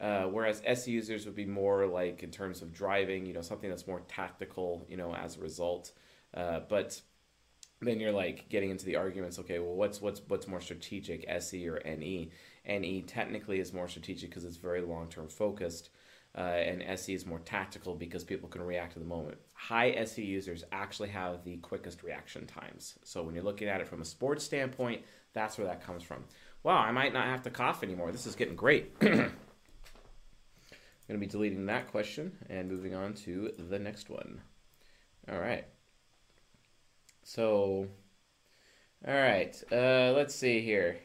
Uh, 0.00 0.24
whereas 0.24 0.62
SE 0.64 0.90
users 0.90 1.26
would 1.26 1.34
be 1.34 1.46
more 1.46 1.86
like 1.86 2.22
in 2.22 2.30
terms 2.30 2.62
of 2.62 2.72
driving, 2.72 3.26
you 3.26 3.32
know, 3.32 3.42
something 3.42 3.68
that's 3.68 3.86
more 3.86 4.02
tactical, 4.08 4.86
you 4.88 4.96
know, 4.96 5.14
as 5.14 5.36
a 5.36 5.40
result. 5.40 5.92
Uh, 6.34 6.60
but 6.68 7.00
then 7.80 7.98
you're 8.00 8.12
like 8.12 8.48
getting 8.48 8.70
into 8.70 8.84
the 8.84 8.96
arguments. 8.96 9.38
Okay, 9.38 9.58
well, 9.58 9.74
what's 9.74 10.00
what's 10.00 10.20
what's 10.28 10.46
more 10.46 10.60
strategic, 10.60 11.24
SE 11.28 11.68
or 11.68 11.80
NE? 11.84 12.30
NE 12.66 13.02
technically 13.02 13.58
is 13.58 13.72
more 13.72 13.88
strategic 13.88 14.30
because 14.30 14.44
it's 14.44 14.56
very 14.56 14.82
long 14.82 15.08
term 15.08 15.28
focused, 15.28 15.90
uh, 16.36 16.40
and 16.40 16.82
SE 16.82 17.14
is 17.14 17.24
more 17.24 17.38
tactical 17.40 17.94
because 17.94 18.22
people 18.22 18.48
can 18.48 18.62
react 18.62 18.92
to 18.92 18.98
the 18.98 19.04
moment. 19.04 19.38
High 19.54 19.90
SE 19.92 20.22
users 20.22 20.64
actually 20.72 21.08
have 21.08 21.42
the 21.44 21.56
quickest 21.58 22.02
reaction 22.02 22.46
times. 22.46 22.98
So 23.04 23.22
when 23.22 23.34
you're 23.34 23.44
looking 23.44 23.68
at 23.68 23.80
it 23.80 23.88
from 23.88 24.02
a 24.02 24.04
sports 24.04 24.44
standpoint, 24.44 25.02
that's 25.32 25.56
where 25.56 25.66
that 25.66 25.84
comes 25.84 26.02
from. 26.02 26.24
Wow, 26.62 26.78
I 26.78 26.92
might 26.92 27.14
not 27.14 27.26
have 27.26 27.42
to 27.44 27.50
cough 27.50 27.82
anymore. 27.82 28.12
This 28.12 28.26
is 28.26 28.36
getting 28.36 28.56
great. 28.56 28.92
I'm 29.00 29.08
going 31.08 31.20
to 31.20 31.26
be 31.26 31.26
deleting 31.26 31.66
that 31.66 31.90
question 31.90 32.36
and 32.48 32.70
moving 32.70 32.94
on 32.94 33.14
to 33.14 33.52
the 33.58 33.78
next 33.78 34.10
one. 34.10 34.40
All 35.30 35.40
right. 35.40 35.64
So, 37.22 37.88
all 39.06 39.14
right, 39.14 39.54
uh, 39.72 40.12
let's 40.16 40.34
see 40.34 40.60
here. 40.60 41.00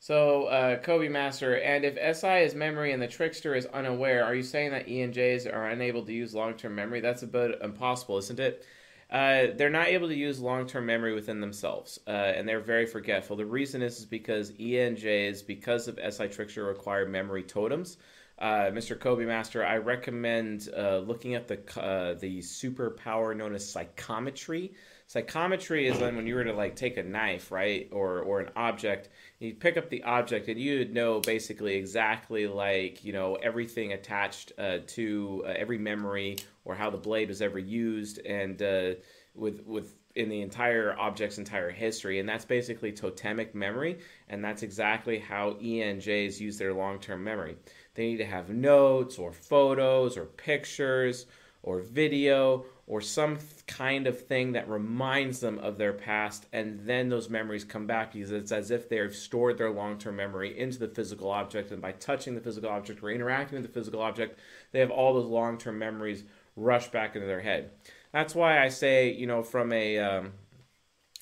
So, 0.00 0.44
uh, 0.46 0.78
Kobe 0.80 1.08
Master, 1.08 1.56
and 1.56 1.84
if 1.84 1.96
SI 2.16 2.44
is 2.44 2.54
memory 2.54 2.92
and 2.92 3.02
the 3.02 3.08
trickster 3.08 3.54
is 3.54 3.66
unaware, 3.66 4.24
are 4.24 4.34
you 4.34 4.42
saying 4.42 4.70
that 4.70 4.86
ENJs 4.86 5.52
are 5.52 5.68
unable 5.68 6.04
to 6.04 6.12
use 6.12 6.34
long 6.34 6.54
term 6.54 6.74
memory? 6.74 7.00
That's 7.00 7.22
a 7.22 7.26
bit 7.26 7.60
impossible, 7.62 8.18
isn't 8.18 8.38
it? 8.40 8.64
Uh, 9.10 9.46
they're 9.56 9.70
not 9.70 9.86
able 9.88 10.06
to 10.08 10.14
use 10.14 10.38
long-term 10.38 10.84
memory 10.84 11.14
within 11.14 11.40
themselves, 11.40 11.98
uh, 12.06 12.10
and 12.10 12.46
they're 12.46 12.60
very 12.60 12.84
forgetful. 12.84 13.36
The 13.36 13.46
reason 13.46 13.80
is, 13.80 14.00
is 14.00 14.04
because 14.04 14.52
ENJs, 14.52 15.46
because 15.46 15.88
of 15.88 15.98
SI 15.98 16.28
Trickster, 16.28 16.64
require 16.64 17.06
memory 17.06 17.42
totems. 17.42 17.96
Uh, 18.38 18.70
Mr. 18.70 18.98
Kobe 18.98 19.24
Master, 19.24 19.64
I 19.64 19.78
recommend 19.78 20.68
uh, 20.76 20.98
looking 20.98 21.34
at 21.34 21.48
the 21.48 21.58
uh, 21.80 22.14
the 22.14 22.38
superpower 22.38 23.36
known 23.36 23.52
as 23.52 23.68
psychometry. 23.68 24.74
Psychometry 25.08 25.88
is 25.88 25.98
when 25.98 26.24
you 26.24 26.36
were 26.36 26.44
to 26.44 26.52
like 26.52 26.76
take 26.76 26.98
a 26.98 27.02
knife, 27.02 27.50
right, 27.50 27.88
or 27.90 28.20
or 28.20 28.38
an 28.40 28.50
object, 28.54 29.08
and 29.40 29.48
you 29.48 29.54
pick 29.56 29.76
up 29.76 29.90
the 29.90 30.04
object 30.04 30.48
and 30.48 30.60
you 30.60 30.78
would 30.78 30.94
know 30.94 31.18
basically 31.20 31.74
exactly 31.74 32.46
like 32.46 33.04
you 33.04 33.12
know 33.12 33.34
everything 33.36 33.92
attached 33.92 34.52
uh, 34.56 34.78
to 34.86 35.42
uh, 35.44 35.54
every 35.56 35.78
memory 35.78 36.36
or 36.64 36.76
how 36.76 36.90
the 36.90 36.98
blade 36.98 37.28
was 37.28 37.42
ever 37.42 37.58
used, 37.58 38.20
and 38.24 38.62
uh, 38.62 38.92
with 39.34 39.66
with 39.66 39.96
in 40.14 40.28
the 40.28 40.42
entire 40.42 40.96
object's 40.98 41.38
entire 41.38 41.70
history, 41.70 42.20
and 42.20 42.28
that's 42.28 42.44
basically 42.44 42.92
totemic 42.92 43.54
memory, 43.54 43.98
and 44.28 44.44
that's 44.44 44.62
exactly 44.62 45.18
how 45.18 45.52
ENJs 45.54 46.40
use 46.40 46.58
their 46.58 46.74
long-term 46.74 47.22
memory. 47.22 47.56
They 47.98 48.06
need 48.06 48.18
to 48.18 48.26
have 48.26 48.48
notes 48.48 49.18
or 49.18 49.32
photos 49.32 50.16
or 50.16 50.26
pictures 50.26 51.26
or 51.64 51.80
video 51.80 52.64
or 52.86 53.00
some 53.00 53.38
kind 53.66 54.06
of 54.06 54.24
thing 54.24 54.52
that 54.52 54.70
reminds 54.70 55.40
them 55.40 55.58
of 55.58 55.78
their 55.78 55.92
past, 55.92 56.46
and 56.52 56.78
then 56.86 57.08
those 57.08 57.28
memories 57.28 57.64
come 57.64 57.88
back 57.88 58.12
because 58.12 58.30
it's 58.30 58.52
as 58.52 58.70
if 58.70 58.88
they've 58.88 59.12
stored 59.12 59.58
their 59.58 59.72
long 59.72 59.98
term 59.98 60.14
memory 60.14 60.56
into 60.56 60.78
the 60.78 60.86
physical 60.86 61.28
object, 61.28 61.72
and 61.72 61.82
by 61.82 61.90
touching 61.90 62.36
the 62.36 62.40
physical 62.40 62.70
object 62.70 63.02
or 63.02 63.10
interacting 63.10 63.60
with 63.60 63.66
the 63.66 63.80
physical 63.80 64.00
object, 64.00 64.38
they 64.70 64.78
have 64.78 64.92
all 64.92 65.14
those 65.14 65.26
long 65.26 65.58
term 65.58 65.76
memories 65.76 66.22
rush 66.54 66.86
back 66.92 67.16
into 67.16 67.26
their 67.26 67.40
head. 67.40 67.72
That's 68.12 68.32
why 68.32 68.62
I 68.62 68.68
say, 68.68 69.12
you 69.12 69.26
know, 69.26 69.42
from 69.42 69.72
a. 69.72 69.98
Um, 69.98 70.32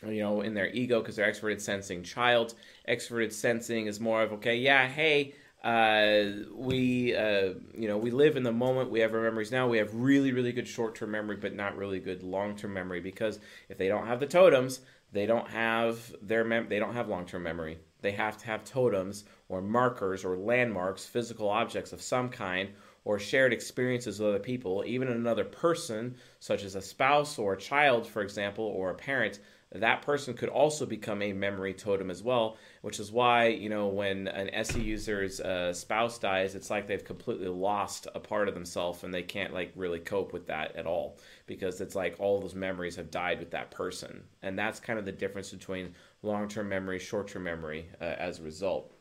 you 0.06 0.20
know, 0.20 0.42
in 0.42 0.52
their 0.52 0.68
ego, 0.68 1.00
because 1.00 1.16
they're 1.16 1.32
extroverted 1.32 1.62
sensing 1.62 2.02
child. 2.02 2.52
Extroverted 2.86 3.32
sensing 3.32 3.86
is 3.86 3.98
more 3.98 4.22
of, 4.22 4.30
okay, 4.34 4.56
yeah, 4.56 4.86
hey, 4.86 5.32
uh, 5.66 6.44
we, 6.54 7.12
uh, 7.16 7.54
you 7.76 7.88
know, 7.88 7.98
we 7.98 8.12
live 8.12 8.36
in 8.36 8.44
the 8.44 8.52
moment. 8.52 8.88
We 8.88 9.00
have 9.00 9.12
our 9.12 9.20
memories 9.20 9.50
now. 9.50 9.66
We 9.66 9.78
have 9.78 9.92
really, 9.92 10.30
really 10.30 10.52
good 10.52 10.68
short-term 10.68 11.10
memory, 11.10 11.34
but 11.34 11.56
not 11.56 11.76
really 11.76 11.98
good 11.98 12.22
long-term 12.22 12.72
memory 12.72 13.00
because 13.00 13.40
if 13.68 13.76
they 13.76 13.88
don't 13.88 14.06
have 14.06 14.20
the 14.20 14.28
totems, 14.28 14.78
they 15.10 15.26
don't 15.26 15.48
have 15.48 16.14
their 16.22 16.44
mem- 16.44 16.68
they 16.68 16.78
don't 16.78 16.94
have 16.94 17.08
long-term 17.08 17.42
memory. 17.42 17.80
They 18.00 18.12
have 18.12 18.38
to 18.38 18.46
have 18.46 18.62
totems 18.62 19.24
or 19.48 19.60
markers 19.60 20.24
or 20.24 20.36
landmarks, 20.36 21.04
physical 21.04 21.48
objects 21.48 21.92
of 21.92 22.00
some 22.00 22.28
kind, 22.28 22.70
or 23.04 23.18
shared 23.18 23.52
experiences 23.52 24.20
with 24.20 24.28
other 24.28 24.38
people, 24.38 24.84
even 24.86 25.08
another 25.08 25.44
person, 25.44 26.14
such 26.38 26.62
as 26.62 26.76
a 26.76 26.82
spouse 26.82 27.40
or 27.40 27.54
a 27.54 27.60
child, 27.60 28.06
for 28.06 28.22
example, 28.22 28.64
or 28.66 28.90
a 28.90 28.94
parent 28.94 29.40
that 29.72 30.02
person 30.02 30.34
could 30.34 30.48
also 30.48 30.86
become 30.86 31.22
a 31.22 31.32
memory 31.32 31.74
totem 31.74 32.10
as 32.10 32.22
well, 32.22 32.56
which 32.82 33.00
is 33.00 33.10
why, 33.10 33.48
you 33.48 33.68
know, 33.68 33.88
when 33.88 34.28
an 34.28 34.48
SE 34.50 34.80
user's 34.80 35.40
uh, 35.40 35.72
spouse 35.72 36.18
dies, 36.18 36.54
it's 36.54 36.70
like 36.70 36.86
they've 36.86 37.04
completely 37.04 37.48
lost 37.48 38.06
a 38.14 38.20
part 38.20 38.48
of 38.48 38.54
themselves 38.54 39.02
and 39.02 39.12
they 39.12 39.22
can't 39.22 39.52
like 39.52 39.72
really 39.74 39.98
cope 39.98 40.32
with 40.32 40.46
that 40.46 40.76
at 40.76 40.86
all 40.86 41.18
because 41.46 41.80
it's 41.80 41.96
like 41.96 42.14
all 42.20 42.40
those 42.40 42.54
memories 42.54 42.96
have 42.96 43.10
died 43.10 43.40
with 43.40 43.50
that 43.50 43.70
person. 43.70 44.22
And 44.42 44.56
that's 44.56 44.78
kind 44.78 44.98
of 44.98 45.04
the 45.04 45.12
difference 45.12 45.50
between 45.50 45.94
long 46.22 46.48
term 46.48 46.68
memory, 46.68 46.98
short 47.00 47.28
term 47.28 47.42
memory 47.42 47.88
uh, 48.00 48.04
as 48.04 48.38
a 48.38 48.42
result. 48.42 48.92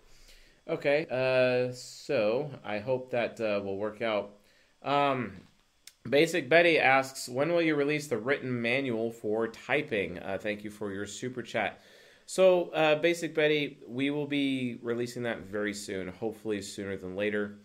Okay, 0.67 1.05
uh, 1.11 1.71
so 1.73 2.49
I 2.63 2.79
hope 2.79 3.11
that 3.11 3.39
uh, 3.39 3.61
will 3.63 3.77
work 3.77 4.01
out. 4.01 4.31
Um, 4.81 5.33
Basic 6.09 6.47
Betty 6.47 6.77
asks, 6.77 7.27
when 7.27 7.51
will 7.51 7.63
you 7.63 7.75
release 7.75 8.07
the 8.07 8.17
written 8.17 8.61
manual 8.61 9.11
for 9.11 9.47
typing? 9.47 10.19
Uh, 10.19 10.37
thank 10.39 10.63
you 10.63 10.69
for 10.69 10.91
your 10.91 11.07
super 11.07 11.41
chat. 11.41 11.81
So, 12.27 12.69
uh, 12.69 12.95
Basic 12.95 13.33
Betty, 13.33 13.79
we 13.87 14.11
will 14.11 14.27
be 14.27 14.77
releasing 14.83 15.23
that 15.23 15.41
very 15.41 15.73
soon, 15.73 16.07
hopefully 16.09 16.61
sooner 16.61 16.95
than 16.95 17.15
later. 17.15 17.57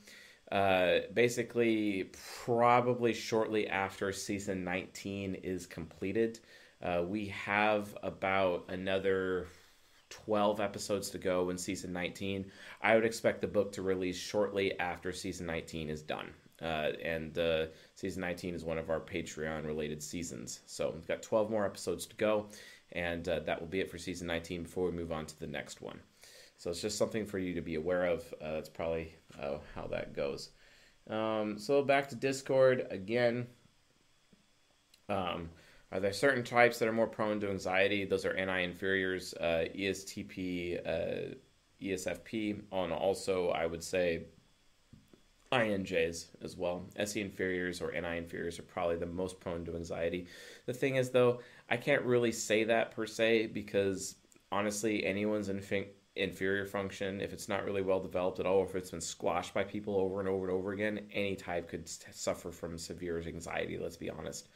Uh, 0.50 1.00
basically, 1.12 2.10
probably 2.44 3.12
shortly 3.12 3.68
after 3.68 4.10
season 4.10 4.64
19 4.64 5.34
is 5.34 5.66
completed. 5.66 6.40
Uh, 6.82 7.02
we 7.06 7.26
have 7.28 7.94
about 8.02 8.64
another 8.68 9.48
12 10.08 10.60
episodes 10.60 11.10
to 11.10 11.18
go 11.18 11.50
in 11.50 11.58
season 11.58 11.92
19. 11.92 12.50
I 12.80 12.94
would 12.94 13.04
expect 13.04 13.42
the 13.42 13.46
book 13.48 13.72
to 13.72 13.82
release 13.82 14.16
shortly 14.16 14.78
after 14.78 15.12
season 15.12 15.46
19 15.46 15.90
is 15.90 16.00
done. 16.00 16.32
Uh, 16.60 16.92
and 17.02 17.38
uh, 17.38 17.66
season 18.00 18.22
19 18.22 18.54
is 18.54 18.64
one 18.64 18.78
of 18.78 18.88
our 18.88 18.98
Patreon 18.98 19.66
related 19.66 20.02
seasons. 20.02 20.60
So 20.64 20.90
we've 20.94 21.06
got 21.06 21.22
12 21.22 21.50
more 21.50 21.66
episodes 21.66 22.06
to 22.06 22.16
go, 22.16 22.46
and 22.92 23.28
uh, 23.28 23.40
that 23.40 23.60
will 23.60 23.68
be 23.68 23.80
it 23.80 23.90
for 23.90 23.98
season 23.98 24.26
19 24.26 24.62
before 24.62 24.86
we 24.86 24.92
move 24.92 25.12
on 25.12 25.26
to 25.26 25.38
the 25.38 25.46
next 25.46 25.82
one. 25.82 26.00
So 26.56 26.70
it's 26.70 26.80
just 26.80 26.96
something 26.96 27.26
for 27.26 27.38
you 27.38 27.52
to 27.54 27.60
be 27.60 27.74
aware 27.74 28.06
of. 28.06 28.22
Uh, 28.40 28.52
that's 28.52 28.70
probably 28.70 29.14
uh, 29.38 29.58
how 29.74 29.86
that 29.88 30.16
goes. 30.16 30.48
Um, 31.10 31.58
so 31.58 31.82
back 31.82 32.08
to 32.08 32.14
Discord 32.14 32.86
again. 32.90 33.46
Um, 35.10 35.50
are 35.92 36.00
there 36.00 36.14
certain 36.14 36.44
types 36.44 36.78
that 36.78 36.88
are 36.88 36.94
more 36.94 37.06
prone 37.06 37.38
to 37.40 37.50
anxiety? 37.50 38.06
Those 38.06 38.24
are 38.24 38.32
NI 38.32 38.64
inferiors, 38.64 39.34
uh, 39.34 39.66
ESTP, 39.76 41.36
ESFP, 41.82 42.62
and 42.72 42.92
also 42.92 43.50
I 43.50 43.66
would 43.66 43.84
say 43.84 44.22
INJs 45.52 46.26
as 46.42 46.56
well. 46.56 46.88
SE 46.96 47.20
inferiors 47.20 47.80
or 47.80 47.90
NI 47.92 48.18
inferiors 48.18 48.58
are 48.58 48.64
probably 48.64 48.96
the 48.96 49.06
most 49.06 49.40
prone 49.40 49.64
to 49.64 49.74
anxiety. 49.74 50.26
The 50.66 50.72
thing 50.72 50.96
is, 50.96 51.10
though, 51.10 51.40
I 51.68 51.76
can't 51.76 52.02
really 52.02 52.32
say 52.32 52.64
that 52.64 52.92
per 52.92 53.06
se 53.06 53.48
because 53.48 54.16
honestly, 54.52 55.04
anyone's 55.04 55.48
inf- 55.48 55.88
inferior 56.16 56.66
function, 56.66 57.20
if 57.20 57.32
it's 57.32 57.48
not 57.48 57.64
really 57.64 57.82
well 57.82 58.00
developed 58.00 58.38
at 58.38 58.46
all, 58.46 58.58
or 58.58 58.66
if 58.66 58.74
it's 58.74 58.90
been 58.90 59.00
squashed 59.00 59.54
by 59.54 59.64
people 59.64 59.96
over 59.96 60.20
and 60.20 60.28
over 60.28 60.48
and 60.48 60.56
over 60.56 60.72
again, 60.72 61.00
any 61.12 61.34
type 61.34 61.68
could 61.68 61.88
suffer 61.88 62.50
from 62.52 62.78
severe 62.78 63.20
anxiety, 63.20 63.78
let's 63.78 63.96
be 63.96 64.10
honest. 64.10 64.48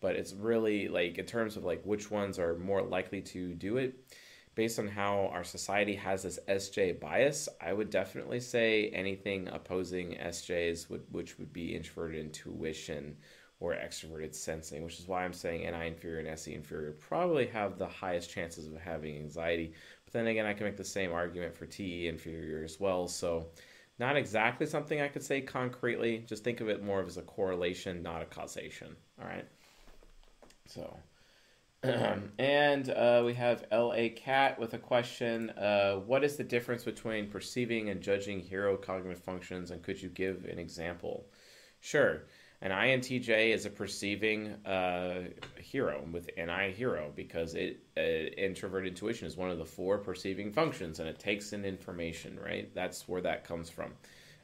But 0.00 0.16
it's 0.16 0.32
really 0.32 0.88
like, 0.88 1.18
in 1.18 1.26
terms 1.26 1.56
of 1.58 1.64
like 1.64 1.82
which 1.84 2.10
ones 2.10 2.38
are 2.38 2.56
more 2.56 2.82
likely 2.82 3.20
to 3.22 3.54
do 3.54 3.76
it, 3.76 3.94
based 4.60 4.78
on 4.78 4.86
how 4.86 5.30
our 5.32 5.42
society 5.42 5.94
has 5.94 6.22
this 6.22 6.38
SJ 6.46 7.00
bias, 7.00 7.48
I 7.62 7.72
would 7.72 7.88
definitely 7.88 8.40
say 8.40 8.90
anything 8.90 9.48
opposing 9.48 10.18
SJs 10.22 10.90
would 10.90 11.02
which 11.10 11.38
would 11.38 11.50
be 11.50 11.74
introverted 11.74 12.20
intuition 12.20 13.16
or 13.58 13.72
extroverted 13.72 14.34
sensing, 14.34 14.84
which 14.84 15.00
is 15.00 15.08
why 15.08 15.24
I'm 15.24 15.32
saying 15.32 15.62
NI 15.62 15.86
inferior 15.86 16.18
and 16.18 16.28
SE 16.28 16.52
inferior 16.52 16.92
probably 16.92 17.46
have 17.46 17.78
the 17.78 17.86
highest 17.86 18.28
chances 18.28 18.66
of 18.66 18.76
having 18.76 19.16
anxiety. 19.16 19.72
But 20.04 20.12
then 20.12 20.26
again, 20.26 20.44
I 20.44 20.52
can 20.52 20.66
make 20.66 20.76
the 20.76 20.84
same 20.84 21.10
argument 21.10 21.56
for 21.56 21.64
TE 21.64 22.08
inferior 22.08 22.62
as 22.62 22.78
well. 22.78 23.08
So 23.08 23.46
not 23.98 24.18
exactly 24.18 24.66
something 24.66 25.00
I 25.00 25.08
could 25.08 25.24
say 25.24 25.40
concretely. 25.40 26.22
Just 26.28 26.44
think 26.44 26.60
of 26.60 26.68
it 26.68 26.84
more 26.84 27.02
as 27.02 27.16
a 27.16 27.22
correlation, 27.22 28.02
not 28.02 28.20
a 28.20 28.26
causation. 28.26 28.94
All 29.18 29.26
right. 29.26 29.48
So, 30.66 30.94
and 32.38 32.90
uh, 32.90 33.22
we 33.24 33.32
have 33.32 33.64
L.A. 33.70 34.10
Cat 34.10 34.58
with 34.58 34.74
a 34.74 34.78
question. 34.78 35.48
Uh, 35.50 35.94
what 35.94 36.22
is 36.22 36.36
the 36.36 36.44
difference 36.44 36.84
between 36.84 37.28
perceiving 37.28 37.88
and 37.88 38.02
judging 38.02 38.38
hero 38.38 38.76
cognitive 38.76 39.22
functions, 39.22 39.70
and 39.70 39.82
could 39.82 40.00
you 40.00 40.10
give 40.10 40.44
an 40.44 40.58
example? 40.58 41.24
Sure. 41.80 42.24
An 42.60 42.70
INTJ 42.70 43.54
is 43.54 43.64
a 43.64 43.70
perceiving 43.70 44.48
uh, 44.66 45.22
hero 45.58 46.04
with 46.12 46.28
NI 46.36 46.70
hero 46.72 47.10
because 47.16 47.54
it 47.54 47.80
uh, 47.96 48.00
introvert 48.00 48.86
intuition 48.86 49.26
is 49.26 49.38
one 49.38 49.48
of 49.48 49.56
the 49.56 49.64
four 49.64 49.96
perceiving 49.96 50.52
functions 50.52 51.00
and 51.00 51.08
it 51.08 51.18
takes 51.18 51.54
in 51.54 51.64
information, 51.64 52.38
right? 52.38 52.70
That's 52.74 53.08
where 53.08 53.22
that 53.22 53.44
comes 53.44 53.70
from. 53.70 53.92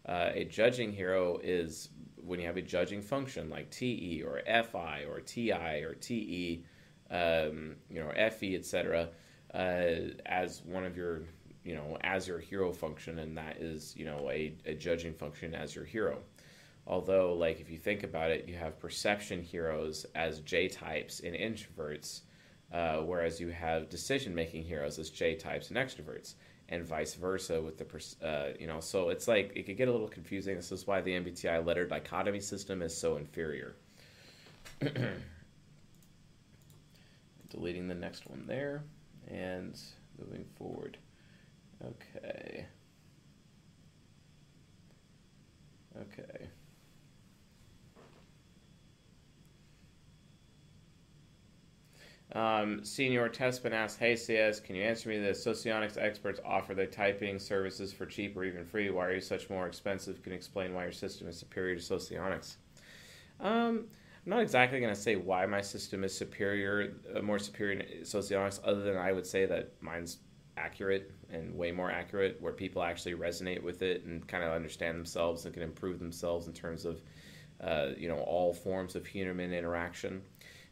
Uh, 0.06 0.30
a 0.32 0.44
judging 0.44 0.92
hero 0.92 1.38
is 1.42 1.90
when 2.16 2.40
you 2.40 2.46
have 2.46 2.56
a 2.56 2.62
judging 2.62 3.02
function 3.02 3.50
like 3.50 3.70
TE 3.70 4.22
or 4.22 4.40
FI 4.46 5.04
or 5.06 5.20
TI 5.20 5.84
or 5.84 5.94
TE, 5.94 6.64
um, 7.10 7.76
you 7.90 8.00
know, 8.00 8.10
FE, 8.30 8.56
etc., 8.56 9.08
uh, 9.54 10.12
as 10.26 10.62
one 10.64 10.84
of 10.84 10.96
your, 10.96 11.22
you 11.64 11.74
know, 11.74 11.96
as 12.02 12.28
your 12.28 12.38
hero 12.38 12.72
function, 12.72 13.18
and 13.18 13.36
that 13.36 13.56
is, 13.58 13.94
you 13.96 14.04
know, 14.04 14.28
a, 14.30 14.54
a 14.66 14.74
judging 14.74 15.14
function 15.14 15.54
as 15.54 15.74
your 15.74 15.84
hero. 15.84 16.18
Although, 16.86 17.34
like, 17.34 17.60
if 17.60 17.70
you 17.70 17.78
think 17.78 18.02
about 18.02 18.30
it, 18.30 18.48
you 18.48 18.54
have 18.56 18.78
perception 18.78 19.42
heroes 19.42 20.06
as 20.14 20.40
J 20.40 20.68
types 20.68 21.20
in 21.20 21.34
introverts, 21.34 22.20
uh, 22.72 22.98
whereas 22.98 23.40
you 23.40 23.48
have 23.48 23.88
decision 23.88 24.34
making 24.34 24.64
heroes 24.64 24.98
as 24.98 25.10
J 25.10 25.34
types 25.34 25.70
in 25.70 25.76
extroverts, 25.76 26.34
and 26.68 26.84
vice 26.84 27.14
versa 27.14 27.60
with 27.60 27.78
the, 27.78 28.26
uh, 28.26 28.52
you 28.58 28.66
know, 28.66 28.80
so 28.80 29.08
it's 29.08 29.26
like 29.26 29.52
it 29.54 29.66
could 29.66 29.76
get 29.76 29.88
a 29.88 29.92
little 29.92 30.08
confusing. 30.08 30.56
This 30.56 30.72
is 30.72 30.86
why 30.86 31.00
the 31.00 31.12
MBTI 31.12 31.64
letter 31.64 31.86
dichotomy 31.86 32.40
system 32.40 32.82
is 32.82 32.96
so 32.96 33.16
inferior. 33.16 33.76
Deleting 37.50 37.88
the 37.88 37.94
next 37.94 38.28
one 38.28 38.44
there 38.46 38.84
and 39.28 39.78
moving 40.18 40.44
forward. 40.56 40.98
Okay. 41.84 42.66
Okay. 46.00 46.48
Um, 52.32 52.84
Senior 52.84 53.28
Tespin 53.28 53.72
asked, 53.72 53.98
Hey 53.98 54.16
CS, 54.16 54.60
can 54.60 54.74
you 54.74 54.82
answer 54.82 55.08
me 55.08 55.18
this? 55.18 55.42
Socionics 55.42 55.96
experts 55.96 56.40
offer 56.44 56.74
their 56.74 56.86
typing 56.86 57.38
services 57.38 57.92
for 57.92 58.04
cheap 58.04 58.36
or 58.36 58.44
even 58.44 58.64
free. 58.64 58.90
Why 58.90 59.06
are 59.06 59.14
you 59.14 59.20
such 59.20 59.48
more 59.48 59.66
expensive? 59.66 60.22
Can 60.22 60.32
you 60.32 60.36
explain 60.36 60.74
why 60.74 60.82
your 60.82 60.92
system 60.92 61.28
is 61.28 61.38
superior 61.38 61.76
to 61.76 61.80
Socionics? 61.80 62.56
Um, 63.40 63.86
I'm 64.26 64.30
not 64.30 64.42
exactly 64.42 64.80
going 64.80 64.92
to 64.92 65.00
say 65.00 65.14
why 65.14 65.46
my 65.46 65.60
system 65.60 66.02
is 66.02 66.16
superior, 66.16 66.94
uh, 67.14 67.22
more 67.22 67.38
superior 67.38 67.84
Socionics, 68.02 68.58
other 68.64 68.82
than 68.82 68.96
I 68.96 69.12
would 69.12 69.24
say 69.24 69.46
that 69.46 69.70
mine's 69.80 70.18
accurate 70.56 71.12
and 71.30 71.54
way 71.54 71.70
more 71.70 71.92
accurate, 71.92 72.42
where 72.42 72.52
people 72.52 72.82
actually 72.82 73.14
resonate 73.14 73.62
with 73.62 73.82
it 73.82 74.04
and 74.04 74.26
kind 74.26 74.42
of 74.42 74.50
understand 74.50 74.98
themselves 74.98 75.44
and 75.44 75.54
can 75.54 75.62
improve 75.62 76.00
themselves 76.00 76.48
in 76.48 76.52
terms 76.52 76.84
of, 76.84 77.00
uh, 77.60 77.90
you 77.96 78.08
know, 78.08 78.18
all 78.18 78.52
forms 78.52 78.96
of 78.96 79.06
human 79.06 79.52
interaction. 79.52 80.22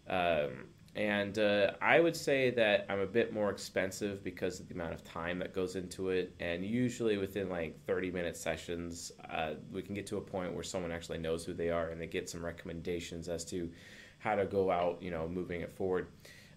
Um, 0.08 0.66
and 0.96 1.38
uh, 1.40 1.72
I 1.82 1.98
would 1.98 2.14
say 2.14 2.50
that 2.50 2.86
I'm 2.88 3.00
a 3.00 3.06
bit 3.06 3.32
more 3.32 3.50
expensive 3.50 4.22
because 4.22 4.60
of 4.60 4.68
the 4.68 4.74
amount 4.74 4.94
of 4.94 5.02
time 5.02 5.40
that 5.40 5.52
goes 5.52 5.74
into 5.74 6.10
it. 6.10 6.32
And 6.38 6.64
usually 6.64 7.16
within 7.16 7.48
like 7.48 7.84
30 7.84 8.12
minute 8.12 8.36
sessions, 8.36 9.10
uh, 9.28 9.54
we 9.72 9.82
can 9.82 9.94
get 9.94 10.06
to 10.08 10.18
a 10.18 10.20
point 10.20 10.54
where 10.54 10.62
someone 10.62 10.92
actually 10.92 11.18
knows 11.18 11.44
who 11.44 11.52
they 11.52 11.70
are 11.70 11.88
and 11.88 12.00
they 12.00 12.06
get 12.06 12.30
some 12.30 12.44
recommendations 12.44 13.28
as 13.28 13.44
to 13.46 13.70
how 14.18 14.36
to 14.36 14.44
go 14.44 14.70
out, 14.70 15.02
you 15.02 15.10
know, 15.10 15.26
moving 15.26 15.62
it 15.62 15.72
forward. 15.72 16.08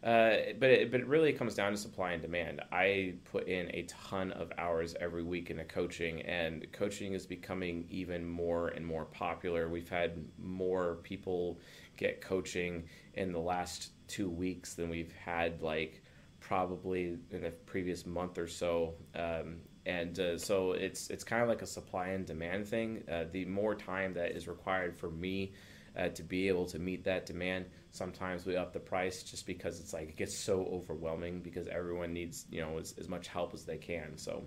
Uh, 0.03 0.53
but 0.59 0.69
it, 0.69 0.91
but 0.91 0.99
it 0.99 1.07
really 1.07 1.33
comes 1.33 1.55
down 1.55 1.71
to 1.71 1.77
supply 1.77 2.11
and 2.11 2.21
demand. 2.21 2.61
I 2.71 3.15
put 3.25 3.47
in 3.47 3.69
a 3.73 3.83
ton 3.83 4.31
of 4.33 4.51
hours 4.59 4.95
every 4.99 5.23
week 5.23 5.49
into 5.49 5.63
coaching, 5.63 6.21
and 6.21 6.71
coaching 6.71 7.13
is 7.13 7.25
becoming 7.25 7.85
even 7.89 8.23
more 8.23 8.69
and 8.69 8.85
more 8.85 9.05
popular. 9.05 9.67
We've 9.67 9.89
had 9.89 10.23
more 10.37 10.99
people 11.01 11.59
get 11.97 12.21
coaching 12.21 12.83
in 13.15 13.31
the 13.31 13.39
last 13.39 13.89
two 14.07 14.29
weeks 14.29 14.73
than 14.73 14.89
we've 14.89 15.13
had 15.13 15.61
like 15.61 16.03
probably 16.39 17.17
in 17.31 17.41
the 17.41 17.51
previous 17.65 18.05
month 18.05 18.37
or 18.37 18.47
so. 18.47 18.95
Um, 19.15 19.57
and 19.85 20.19
uh, 20.19 20.37
so 20.37 20.73
it's 20.73 21.09
it's 21.09 21.23
kind 21.23 21.41
of 21.41 21.47
like 21.47 21.61
a 21.61 21.67
supply 21.67 22.07
and 22.09 22.25
demand 22.25 22.67
thing. 22.67 23.03
Uh, 23.09 23.25
the 23.31 23.45
more 23.45 23.73
time 23.73 24.13
that 24.13 24.31
is 24.31 24.47
required 24.47 24.97
for 24.97 25.09
me 25.09 25.53
uh, 25.97 26.09
to 26.09 26.23
be 26.23 26.47
able 26.47 26.65
to 26.65 26.79
meet 26.79 27.05
that 27.05 27.25
demand, 27.25 27.65
sometimes 27.91 28.45
we 28.45 28.55
up 28.57 28.73
the 28.73 28.79
price 28.79 29.23
just 29.23 29.47
because 29.47 29.79
it's 29.79 29.93
like 29.93 30.09
it 30.09 30.17
gets 30.17 30.37
so 30.37 30.67
overwhelming 30.71 31.39
because 31.41 31.67
everyone 31.67 32.13
needs 32.13 32.45
you 32.51 32.61
know 32.61 32.77
as, 32.77 32.93
as 32.99 33.07
much 33.07 33.27
help 33.27 33.53
as 33.53 33.63
they 33.63 33.77
can. 33.77 34.17
So 34.17 34.43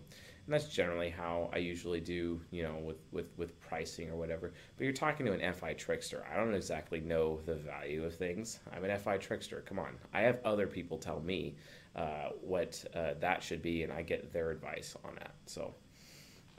and 0.51 0.61
that's 0.61 0.75
generally 0.75 1.11
how 1.11 1.49
I 1.53 1.59
usually 1.59 2.01
do, 2.01 2.41
you 2.51 2.65
know, 2.65 2.75
with, 2.83 2.97
with, 3.13 3.27
with 3.37 3.61
pricing 3.61 4.11
or 4.11 4.17
whatever. 4.17 4.53
But 4.77 4.83
you're 4.83 4.93
talking 4.93 5.25
to 5.27 5.33
an 5.33 5.53
FI 5.55 5.75
trickster. 5.75 6.27
I 6.29 6.37
don't 6.37 6.55
exactly 6.55 6.99
know 6.99 7.39
the 7.47 7.55
value 7.55 8.05
of 8.05 8.17
things. 8.17 8.59
I'm 8.75 8.83
an 8.83 8.99
FI 8.99 9.19
trickster. 9.19 9.63
Come 9.65 9.79
on. 9.79 9.95
I 10.13 10.23
have 10.23 10.41
other 10.45 10.67
people 10.67 10.99
tell 10.99 11.21
me 11.21 11.55
uh, 11.95 12.31
what 12.41 12.85
uh, 12.97 13.13
that 13.21 13.45
should 13.45 13.63
be, 13.63 13.85
and 13.85 13.93
I 13.93 14.03
get 14.03 14.33
their 14.33 14.51
advice 14.51 14.97
on 15.05 15.15
that. 15.21 15.35
So, 15.47 15.73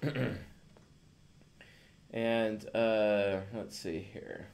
and 2.12 2.65
uh, 2.73 3.41
let's 3.54 3.77
see 3.77 4.08
here. 4.13 4.47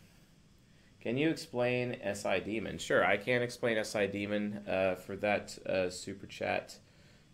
Can 1.00 1.16
you 1.16 1.30
explain 1.30 1.96
SI 2.12 2.40
Demon? 2.40 2.80
Sure, 2.80 3.06
I 3.06 3.18
can 3.18 3.44
explain 3.44 3.84
SI 3.84 4.08
Demon 4.08 4.64
uh, 4.68 4.96
for 4.96 5.16
that 5.18 5.56
uh, 5.68 5.92
super 5.92 6.26
chat. 6.26 6.80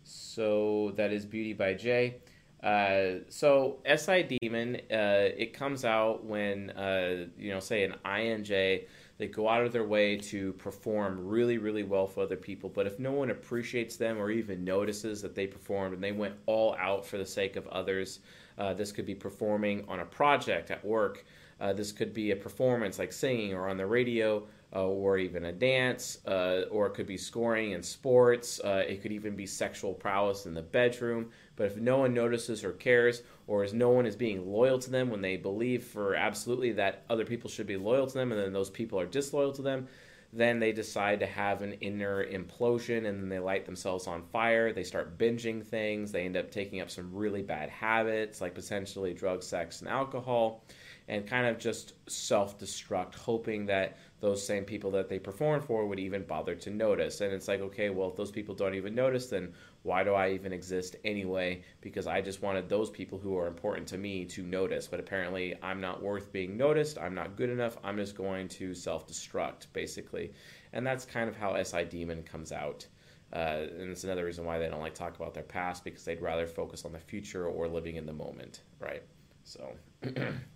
So 0.04 0.92
that 0.96 1.12
is 1.12 1.24
Beauty 1.24 1.54
by 1.54 1.74
Jay. 1.74 2.16
Uh, 2.62 3.20
so 3.28 3.78
SI 3.84 4.38
Demon, 4.40 4.76
uh, 4.90 5.28
it 5.36 5.52
comes 5.52 5.84
out 5.84 6.24
when 6.24 6.70
uh, 6.70 7.26
you 7.38 7.50
know, 7.50 7.60
say 7.60 7.84
an 7.84 7.94
INJ, 8.04 8.86
they 9.18 9.26
go 9.28 9.48
out 9.48 9.64
of 9.64 9.72
their 9.72 9.84
way 9.84 10.16
to 10.16 10.52
perform 10.54 11.26
really, 11.26 11.58
really 11.58 11.82
well 11.82 12.06
for 12.06 12.22
other 12.22 12.36
people. 12.36 12.70
But 12.70 12.86
if 12.86 12.98
no 12.98 13.12
one 13.12 13.30
appreciates 13.30 13.96
them 13.96 14.18
or 14.18 14.30
even 14.30 14.64
notices 14.64 15.20
that 15.22 15.34
they 15.34 15.46
performed 15.46 15.94
and 15.94 16.02
they 16.02 16.12
went 16.12 16.34
all 16.46 16.74
out 16.76 17.06
for 17.06 17.18
the 17.18 17.26
sake 17.26 17.56
of 17.56 17.66
others, 17.68 18.20
uh, 18.58 18.72
this 18.72 18.92
could 18.92 19.06
be 19.06 19.14
performing 19.14 19.84
on 19.88 20.00
a 20.00 20.04
project 20.04 20.70
at 20.70 20.84
work. 20.84 21.24
Uh, 21.60 21.72
this 21.72 21.92
could 21.92 22.12
be 22.12 22.30
a 22.30 22.36
performance 22.36 22.98
like 22.98 23.12
singing 23.12 23.54
or 23.54 23.68
on 23.68 23.76
the 23.76 23.86
radio 23.86 24.44
uh, 24.74 24.86
or 24.86 25.18
even 25.18 25.44
a 25.44 25.52
dance, 25.52 26.18
uh, 26.26 26.62
or 26.70 26.86
it 26.86 26.94
could 26.94 27.06
be 27.06 27.16
scoring 27.16 27.72
in 27.72 27.82
sports. 27.82 28.60
Uh, 28.60 28.82
it 28.86 29.02
could 29.02 29.12
even 29.12 29.36
be 29.36 29.46
sexual 29.46 29.94
prowess 29.94 30.46
in 30.46 30.54
the 30.54 30.62
bedroom. 30.62 31.30
But 31.56 31.66
if 31.66 31.76
no 31.76 31.98
one 31.98 32.14
notices 32.14 32.64
or 32.64 32.72
cares, 32.72 33.22
or 33.46 33.62
as 33.62 33.72
no 33.72 33.90
one 33.90 34.06
is 34.06 34.16
being 34.16 34.46
loyal 34.46 34.78
to 34.80 34.90
them 34.90 35.10
when 35.10 35.20
they 35.20 35.36
believe 35.36 35.84
for 35.84 36.14
absolutely 36.14 36.72
that 36.72 37.04
other 37.08 37.24
people 37.24 37.48
should 37.48 37.66
be 37.66 37.76
loyal 37.76 38.06
to 38.06 38.14
them, 38.14 38.32
and 38.32 38.40
then 38.40 38.52
those 38.52 38.70
people 38.70 38.98
are 38.98 39.06
disloyal 39.06 39.52
to 39.52 39.62
them, 39.62 39.86
then 40.34 40.58
they 40.58 40.72
decide 40.72 41.20
to 41.20 41.26
have 41.26 41.62
an 41.62 41.74
inner 41.74 42.24
implosion 42.24 43.06
and 43.06 43.22
then 43.22 43.28
they 43.28 43.38
light 43.38 43.64
themselves 43.64 44.08
on 44.08 44.22
fire. 44.22 44.72
They 44.72 44.82
start 44.82 45.16
binging 45.16 45.64
things. 45.64 46.10
They 46.10 46.24
end 46.24 46.36
up 46.36 46.50
taking 46.50 46.80
up 46.80 46.90
some 46.90 47.14
really 47.14 47.42
bad 47.42 47.70
habits, 47.70 48.40
like 48.40 48.54
potentially 48.54 49.14
drugs, 49.14 49.46
sex, 49.46 49.80
and 49.80 49.88
alcohol, 49.88 50.64
and 51.08 51.26
kind 51.26 51.46
of 51.46 51.58
just 51.58 51.92
self 52.10 52.58
destruct, 52.58 53.14
hoping 53.14 53.66
that 53.66 53.98
those 54.20 54.44
same 54.44 54.64
people 54.64 54.90
that 54.90 55.08
they 55.08 55.18
perform 55.18 55.60
for 55.60 55.86
would 55.86 55.98
even 55.98 56.22
bother 56.22 56.54
to 56.54 56.70
notice. 56.70 57.20
And 57.20 57.32
it's 57.32 57.46
like, 57.46 57.60
okay, 57.60 57.90
well, 57.90 58.08
if 58.08 58.16
those 58.16 58.30
people 58.30 58.54
don't 58.54 58.74
even 58.74 58.94
notice, 58.94 59.26
then 59.26 59.52
why 59.82 60.02
do 60.02 60.14
I 60.14 60.30
even 60.30 60.52
exist 60.52 60.96
anyway? 61.04 61.62
Because 61.82 62.06
I 62.06 62.22
just 62.22 62.40
wanted 62.40 62.68
those 62.68 62.88
people 62.88 63.18
who 63.18 63.36
are 63.36 63.46
important 63.46 63.86
to 63.88 63.98
me 63.98 64.24
to 64.26 64.42
notice. 64.42 64.86
But 64.86 64.98
apparently, 64.98 65.54
I'm 65.62 65.80
not 65.80 66.02
worth 66.02 66.32
being 66.32 66.56
noticed. 66.56 66.98
I'm 66.98 67.14
not 67.14 67.36
good 67.36 67.50
enough. 67.50 67.76
I'm 67.84 67.98
just 67.98 68.16
going 68.16 68.48
to 68.48 68.74
self 68.74 69.06
destruct, 69.06 69.66
basically. 69.74 70.32
And 70.72 70.86
that's 70.86 71.04
kind 71.04 71.28
of 71.28 71.36
how 71.36 71.62
SI 71.62 71.84
Demon 71.84 72.22
comes 72.22 72.50
out. 72.50 72.86
Uh, 73.30 73.66
and 73.78 73.90
it's 73.90 74.04
another 74.04 74.24
reason 74.24 74.44
why 74.44 74.58
they 74.58 74.68
don't 74.68 74.80
like 74.80 74.94
talk 74.94 75.16
about 75.16 75.34
their 75.34 75.42
past 75.42 75.84
because 75.84 76.04
they'd 76.04 76.22
rather 76.22 76.46
focus 76.46 76.84
on 76.84 76.92
the 76.92 76.98
future 76.98 77.46
or 77.46 77.68
living 77.68 77.96
in 77.96 78.06
the 78.06 78.12
moment, 78.12 78.62
right? 78.80 79.02
So. 79.42 79.70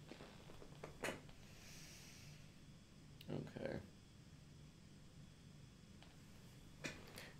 Okay. 3.33 3.77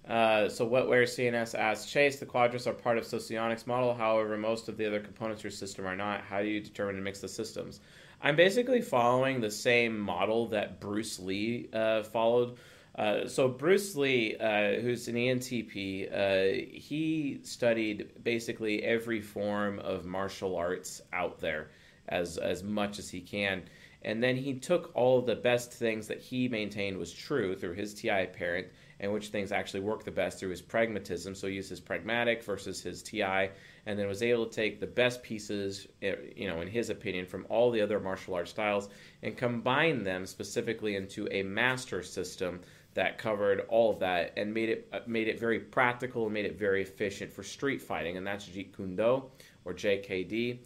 Uh, 0.09 0.48
so 0.48 0.66
Wetware 0.66 1.03
CNS 1.03 1.55
asks 1.59 1.90
Chase, 1.90 2.18
the 2.18 2.24
quadrants 2.27 2.66
are 2.66 2.72
part 2.72 2.96
of 2.96 3.05
Socionics 3.05 3.66
model. 3.66 3.94
However, 3.94 4.38
most 4.38 4.68
of 4.68 4.79
the 4.79 4.87
other 4.87 5.01
components 5.01 5.40
of 5.40 5.44
your 5.44 5.51
system 5.51 5.87
are 5.87 5.96
not. 5.96 6.22
How 6.22 6.40
do 6.40 6.48
you 6.48 6.61
determine 6.61 6.96
to 6.96 7.03
mix 7.03 7.20
the 7.20 7.29
systems? 7.29 7.81
I'm 8.22 8.35
basically 8.35 8.81
following 8.81 9.40
the 9.40 9.51
same 9.51 9.98
model 9.98 10.46
that 10.48 10.81
Bruce 10.81 11.18
Lee 11.18 11.68
uh, 11.72 12.03
followed, 12.03 12.57
Uh, 12.98 13.29
so 13.29 13.46
Bruce 13.46 13.94
Lee, 13.94 14.37
uh, 14.40 14.81
who's 14.81 15.07
an 15.07 15.14
ENTP, 15.14 16.09
uh, 16.12 16.66
he 16.72 17.38
studied 17.44 18.11
basically 18.24 18.83
every 18.83 19.20
form 19.20 19.79
of 19.79 20.05
martial 20.05 20.57
arts 20.57 21.01
out 21.12 21.38
there 21.38 21.68
as 22.09 22.38
as 22.38 22.62
much 22.64 22.98
as 22.98 23.09
he 23.09 23.20
can, 23.20 23.62
and 24.02 24.22
then 24.22 24.37
he 24.37 24.54
took 24.54 24.90
all 24.94 25.18
of 25.18 25.26
the 25.26 25.34
best 25.34 25.72
things 25.72 26.06
that 26.08 26.20
he 26.20 26.48
maintained 26.48 26.96
was 26.96 27.12
true 27.12 27.56
through 27.56 27.74
his 27.74 27.94
TI 27.94 28.26
parent, 28.26 28.68
and 29.00 29.12
which 29.12 29.28
things 29.28 29.52
actually 29.52 29.80
work 29.80 30.04
the 30.04 30.11
best 30.11 30.38
through 30.38 30.50
his 30.50 30.62
pragmatism. 30.62 31.34
So 31.34 31.46
he 31.46 31.54
used 31.54 31.70
his 31.70 31.80
pragmatic 31.80 32.42
versus 32.42 32.80
his 32.82 33.02
TI, 33.02 33.50
and 33.87 33.98
then 33.98 34.06
was 34.06 34.22
able 34.22 34.46
to 34.46 34.54
take 34.54 34.80
the 34.80 34.87
best 34.87 35.22
pieces, 35.22 35.87
eh, 36.02 36.14
you 36.37 36.48
know, 36.48 36.61
in 36.61 36.68
his 36.68 36.90
opinion, 36.90 37.26
from 37.26 37.46
all 37.48 37.70
the 37.70 37.80
other 37.80 38.00
martial 38.00 38.34
arts 38.34 38.50
styles 38.50 38.88
and 39.22 39.37
combine 39.37 40.02
them 40.02 40.26
specifically 40.26 40.96
into 40.96 41.28
a 41.30 41.42
master 41.42 42.02
system 42.02 42.61
that 42.94 43.18
covered 43.18 43.61
all 43.68 43.92
of 43.92 44.00
that 44.00 44.32
and 44.37 44.52
made 44.52 44.68
it 44.68 44.88
uh, 44.92 44.98
made 45.06 45.28
it 45.28 45.38
very 45.38 45.61
practical 45.61 46.24
and 46.24 46.34
made 46.34 46.44
it 46.44 46.58
very 46.58 46.82
efficient 46.82 47.32
for 47.32 47.42
street 47.42 47.80
fighting, 47.80 48.16
and 48.16 48.26
that's 48.26 48.46
Jeet 48.46 48.74
Kune 48.74 48.96
Do 48.96 49.24
or 49.64 49.74
JKD, 49.74 50.58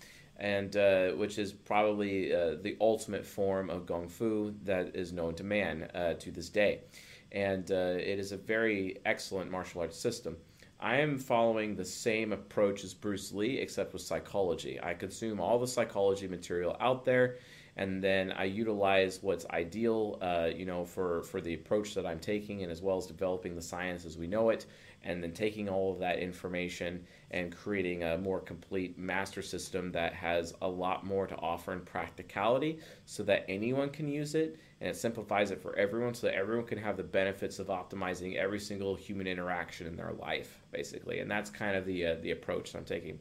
and 0.42 0.76
uh, 0.76 1.10
which 1.12 1.38
is 1.38 1.52
probably 1.52 2.34
uh, 2.34 2.56
the 2.60 2.76
ultimate 2.80 3.24
form 3.24 3.70
of 3.70 3.86
Kung 3.86 4.08
Fu 4.08 4.52
that 4.64 4.96
is 4.96 5.12
known 5.12 5.36
to 5.36 5.44
man 5.44 5.84
uh, 5.94 6.14
to 6.14 6.32
this 6.32 6.48
day, 6.48 6.80
and 7.30 7.70
uh, 7.70 7.94
it 7.96 8.18
is 8.18 8.32
a 8.32 8.36
very 8.36 8.98
excellent 9.06 9.50
martial 9.50 9.80
arts 9.80 9.96
system. 9.96 10.36
I 10.80 10.96
am 10.96 11.16
following 11.16 11.76
the 11.76 11.84
same 11.84 12.32
approach 12.32 12.82
as 12.82 12.92
Bruce 12.92 13.30
Lee, 13.30 13.58
except 13.58 13.92
with 13.92 14.02
psychology. 14.02 14.80
I 14.82 14.94
consume 14.94 15.38
all 15.38 15.60
the 15.60 15.66
psychology 15.68 16.26
material 16.26 16.76
out 16.80 17.04
there 17.04 17.36
and 17.76 18.02
then 18.02 18.32
I 18.32 18.44
utilize 18.44 19.22
what's 19.22 19.46
ideal, 19.46 20.18
uh, 20.20 20.50
you 20.54 20.66
know, 20.66 20.84
for 20.84 21.22
for 21.22 21.40
the 21.40 21.54
approach 21.54 21.94
that 21.94 22.04
I'm 22.04 22.18
taking, 22.18 22.62
and 22.62 22.70
as 22.70 22.82
well 22.82 22.98
as 22.98 23.06
developing 23.06 23.54
the 23.54 23.62
science 23.62 24.04
as 24.04 24.18
we 24.18 24.26
know 24.26 24.50
it, 24.50 24.66
and 25.02 25.22
then 25.22 25.32
taking 25.32 25.68
all 25.68 25.92
of 25.92 25.98
that 26.00 26.18
information 26.18 27.04
and 27.32 27.54
creating 27.54 28.02
a 28.02 28.18
more 28.18 28.40
complete 28.40 28.98
master 28.98 29.42
system 29.42 29.90
that 29.92 30.12
has 30.12 30.54
a 30.62 30.68
lot 30.68 31.04
more 31.04 31.26
to 31.26 31.36
offer 31.36 31.72
in 31.72 31.80
practicality, 31.80 32.78
so 33.06 33.22
that 33.22 33.44
anyone 33.48 33.88
can 33.88 34.06
use 34.06 34.34
it, 34.34 34.58
and 34.80 34.90
it 34.90 34.96
simplifies 34.96 35.50
it 35.50 35.60
for 35.60 35.74
everyone, 35.76 36.14
so 36.14 36.26
that 36.26 36.36
everyone 36.36 36.66
can 36.66 36.78
have 36.78 36.96
the 36.96 37.02
benefits 37.02 37.58
of 37.58 37.68
optimizing 37.68 38.36
every 38.36 38.60
single 38.60 38.94
human 38.94 39.26
interaction 39.26 39.86
in 39.86 39.96
their 39.96 40.12
life, 40.12 40.60
basically, 40.72 41.20
and 41.20 41.30
that's 41.30 41.50
kind 41.50 41.76
of 41.76 41.86
the 41.86 42.06
uh, 42.06 42.16
the 42.22 42.32
approach 42.32 42.74
I'm 42.74 42.84
taking, 42.84 43.18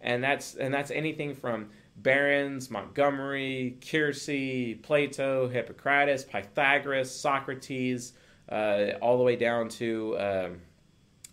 and 0.00 0.22
that's 0.22 0.54
and 0.56 0.72
that's 0.72 0.90
anything 0.90 1.34
from 1.34 1.70
Berens, 1.96 2.70
Montgomery, 2.70 3.78
Keirsey, 3.80 4.82
Plato, 4.82 5.48
Hippocrates, 5.48 6.24
Pythagoras, 6.24 7.10
Socrates, 7.10 8.12
uh, 8.50 8.92
all 9.00 9.16
the 9.16 9.24
way 9.24 9.36
down 9.36 9.68
to 9.68 10.18
um, 10.18 10.60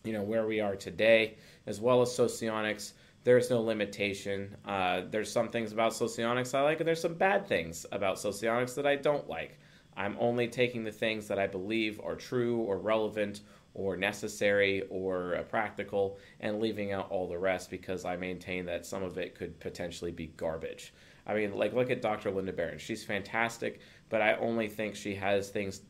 you 0.03 0.13
know 0.13 0.23
where 0.23 0.45
we 0.45 0.59
are 0.61 0.75
today, 0.75 1.35
as 1.67 1.79
well 1.79 2.01
as 2.01 2.13
socionics. 2.13 2.93
There's 3.23 3.49
no 3.49 3.61
limitation. 3.61 4.55
Uh, 4.65 5.01
there's 5.09 5.31
some 5.31 5.49
things 5.49 5.71
about 5.71 5.93
socionics 5.93 6.53
I 6.53 6.61
like, 6.61 6.79
and 6.79 6.87
there's 6.87 7.01
some 7.01 7.13
bad 7.13 7.47
things 7.47 7.85
about 7.91 8.17
socionics 8.17 8.73
that 8.75 8.87
I 8.87 8.95
don't 8.95 9.29
like. 9.29 9.59
I'm 9.95 10.15
only 10.19 10.47
taking 10.47 10.83
the 10.83 10.91
things 10.91 11.27
that 11.27 11.37
I 11.37 11.47
believe 11.47 11.99
are 12.03 12.15
true 12.15 12.59
or 12.59 12.77
relevant 12.77 13.41
or 13.73 13.95
necessary 13.95 14.83
or 14.89 15.35
uh, 15.35 15.43
practical 15.43 16.17
and 16.39 16.59
leaving 16.59 16.91
out 16.91 17.09
all 17.09 17.27
the 17.27 17.37
rest 17.37 17.69
because 17.69 18.05
I 18.05 18.15
maintain 18.15 18.65
that 18.65 18.85
some 18.85 19.03
of 19.03 19.17
it 19.17 19.35
could 19.35 19.59
potentially 19.59 20.11
be 20.11 20.27
garbage. 20.27 20.93
I 21.25 21.35
mean, 21.35 21.53
like, 21.53 21.73
look 21.73 21.89
at 21.91 22.01
Dr. 22.01 22.31
Linda 22.31 22.51
Berens. 22.51 22.81
She's 22.81 23.03
fantastic, 23.03 23.79
but 24.09 24.21
I 24.21 24.33
only 24.35 24.67
think 24.67 24.95
she 24.95 25.15
has 25.15 25.49
things 25.49 25.81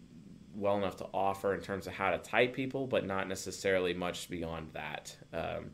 well 0.55 0.77
enough 0.77 0.97
to 0.97 1.07
offer 1.13 1.53
in 1.53 1.61
terms 1.61 1.87
of 1.87 1.93
how 1.93 2.11
to 2.11 2.17
type 2.17 2.53
people, 2.53 2.87
but 2.87 3.05
not 3.05 3.27
necessarily 3.27 3.93
much 3.93 4.29
beyond 4.29 4.69
that. 4.73 5.15
Um, 5.33 5.71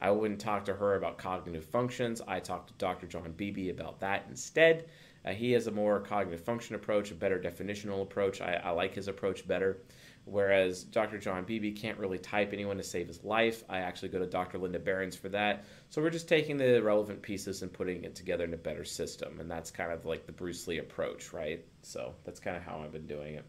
I 0.00 0.10
wouldn't 0.10 0.40
talk 0.40 0.64
to 0.66 0.74
her 0.74 0.96
about 0.96 1.18
cognitive 1.18 1.64
functions. 1.64 2.20
I 2.26 2.40
talked 2.40 2.68
to 2.68 2.74
Dr. 2.74 3.06
John 3.06 3.32
Beebe 3.32 3.70
about 3.70 4.00
that 4.00 4.26
instead. 4.28 4.86
Uh, 5.24 5.32
he 5.32 5.52
has 5.52 5.66
a 5.66 5.72
more 5.72 6.00
cognitive 6.00 6.44
function 6.44 6.74
approach, 6.74 7.10
a 7.10 7.14
better 7.14 7.38
definitional 7.38 8.02
approach. 8.02 8.40
I, 8.40 8.60
I 8.62 8.70
like 8.70 8.94
his 8.94 9.08
approach 9.08 9.46
better. 9.46 9.78
Whereas 10.24 10.82
Dr. 10.82 11.18
John 11.18 11.44
Beebe 11.44 11.70
can't 11.70 11.98
really 11.98 12.18
type 12.18 12.52
anyone 12.52 12.76
to 12.78 12.82
save 12.82 13.06
his 13.06 13.22
life. 13.22 13.62
I 13.68 13.78
actually 13.78 14.08
go 14.08 14.18
to 14.18 14.26
Dr. 14.26 14.58
Linda 14.58 14.80
Berens 14.80 15.14
for 15.14 15.28
that. 15.28 15.64
So 15.88 16.02
we're 16.02 16.10
just 16.10 16.28
taking 16.28 16.56
the 16.56 16.82
relevant 16.82 17.22
pieces 17.22 17.62
and 17.62 17.72
putting 17.72 18.02
it 18.02 18.16
together 18.16 18.44
in 18.44 18.52
a 18.52 18.56
better 18.56 18.84
system. 18.84 19.38
And 19.38 19.48
that's 19.48 19.70
kind 19.70 19.92
of 19.92 20.04
like 20.04 20.26
the 20.26 20.32
Bruce 20.32 20.66
Lee 20.66 20.78
approach, 20.78 21.32
right? 21.32 21.64
So 21.82 22.14
that's 22.24 22.40
kind 22.40 22.56
of 22.56 22.64
how 22.64 22.82
I've 22.82 22.92
been 22.92 23.06
doing 23.06 23.34
it. 23.36 23.44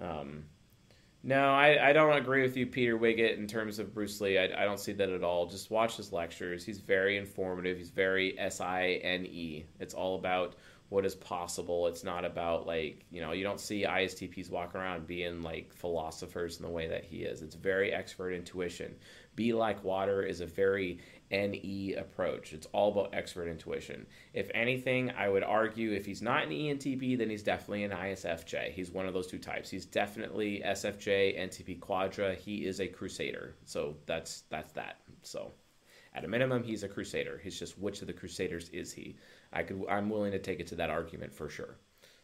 Um, 0.00 0.44
no, 1.22 1.50
I, 1.50 1.90
I 1.90 1.92
don't 1.92 2.16
agree 2.16 2.42
with 2.42 2.56
you, 2.56 2.66
Peter 2.66 2.96
Wiggett, 2.96 3.36
in 3.38 3.46
terms 3.46 3.78
of 3.78 3.92
Bruce 3.92 4.20
Lee. 4.20 4.38
I, 4.38 4.44
I 4.44 4.64
don't 4.64 4.78
see 4.78 4.92
that 4.92 5.08
at 5.08 5.24
all. 5.24 5.46
Just 5.46 5.70
watch 5.70 5.96
his 5.96 6.12
lectures. 6.12 6.64
He's 6.64 6.80
very 6.80 7.16
informative. 7.16 7.76
He's 7.76 7.90
very 7.90 8.38
S 8.38 8.60
I 8.60 9.00
N 9.02 9.26
E. 9.26 9.66
It's 9.80 9.94
all 9.94 10.14
about 10.14 10.54
what 10.90 11.04
is 11.04 11.14
possible. 11.14 11.86
It's 11.86 12.04
not 12.04 12.24
about 12.24 12.66
like, 12.66 13.04
you 13.10 13.20
know, 13.20 13.32
you 13.32 13.42
don't 13.44 13.60
see 13.60 13.84
ISTPs 13.84 14.50
walk 14.50 14.74
around 14.74 15.06
being 15.06 15.42
like 15.42 15.74
philosophers 15.74 16.56
in 16.58 16.62
the 16.62 16.70
way 16.70 16.88
that 16.88 17.04
he 17.04 17.18
is. 17.24 17.42
It's 17.42 17.56
very 17.56 17.92
expert 17.92 18.32
intuition. 18.32 18.94
Be 19.34 19.52
like 19.52 19.84
water 19.84 20.22
is 20.22 20.40
a 20.40 20.46
very 20.46 21.00
NE 21.30 21.94
approach. 21.98 22.52
It's 22.52 22.66
all 22.72 22.92
about 22.92 23.14
expert 23.14 23.48
intuition. 23.48 24.06
If 24.32 24.50
anything, 24.54 25.10
I 25.10 25.28
would 25.28 25.42
argue 25.42 25.92
if 25.92 26.06
he's 26.06 26.22
not 26.22 26.44
an 26.44 26.50
ENTP, 26.50 27.18
then 27.18 27.28
he's 27.28 27.42
definitely 27.42 27.84
an 27.84 27.90
ISFJ. 27.90 28.72
He's 28.72 28.90
one 28.90 29.06
of 29.06 29.14
those 29.14 29.26
two 29.26 29.38
types. 29.38 29.68
He's 29.68 29.84
definitely 29.84 30.62
SFJ, 30.64 31.38
NTP 31.38 31.80
Quadra. 31.80 32.34
He 32.34 32.66
is 32.66 32.80
a 32.80 32.86
crusader. 32.86 33.54
So 33.64 33.96
that's 34.06 34.42
that's 34.48 34.72
that. 34.72 35.00
So 35.22 35.52
at 36.14 36.24
a 36.24 36.28
minimum, 36.28 36.62
he's 36.62 36.82
a 36.82 36.88
crusader. 36.88 37.40
He's 37.42 37.58
just 37.58 37.78
which 37.78 38.00
of 38.00 38.06
the 38.06 38.12
crusaders 38.12 38.70
is 38.70 38.92
he? 38.92 39.16
I 39.52 39.62
could 39.62 39.84
I'm 39.88 40.08
willing 40.08 40.32
to 40.32 40.38
take 40.38 40.60
it 40.60 40.66
to 40.68 40.76
that 40.76 40.90
argument 40.90 41.34
for 41.34 41.48
sure. 41.48 41.76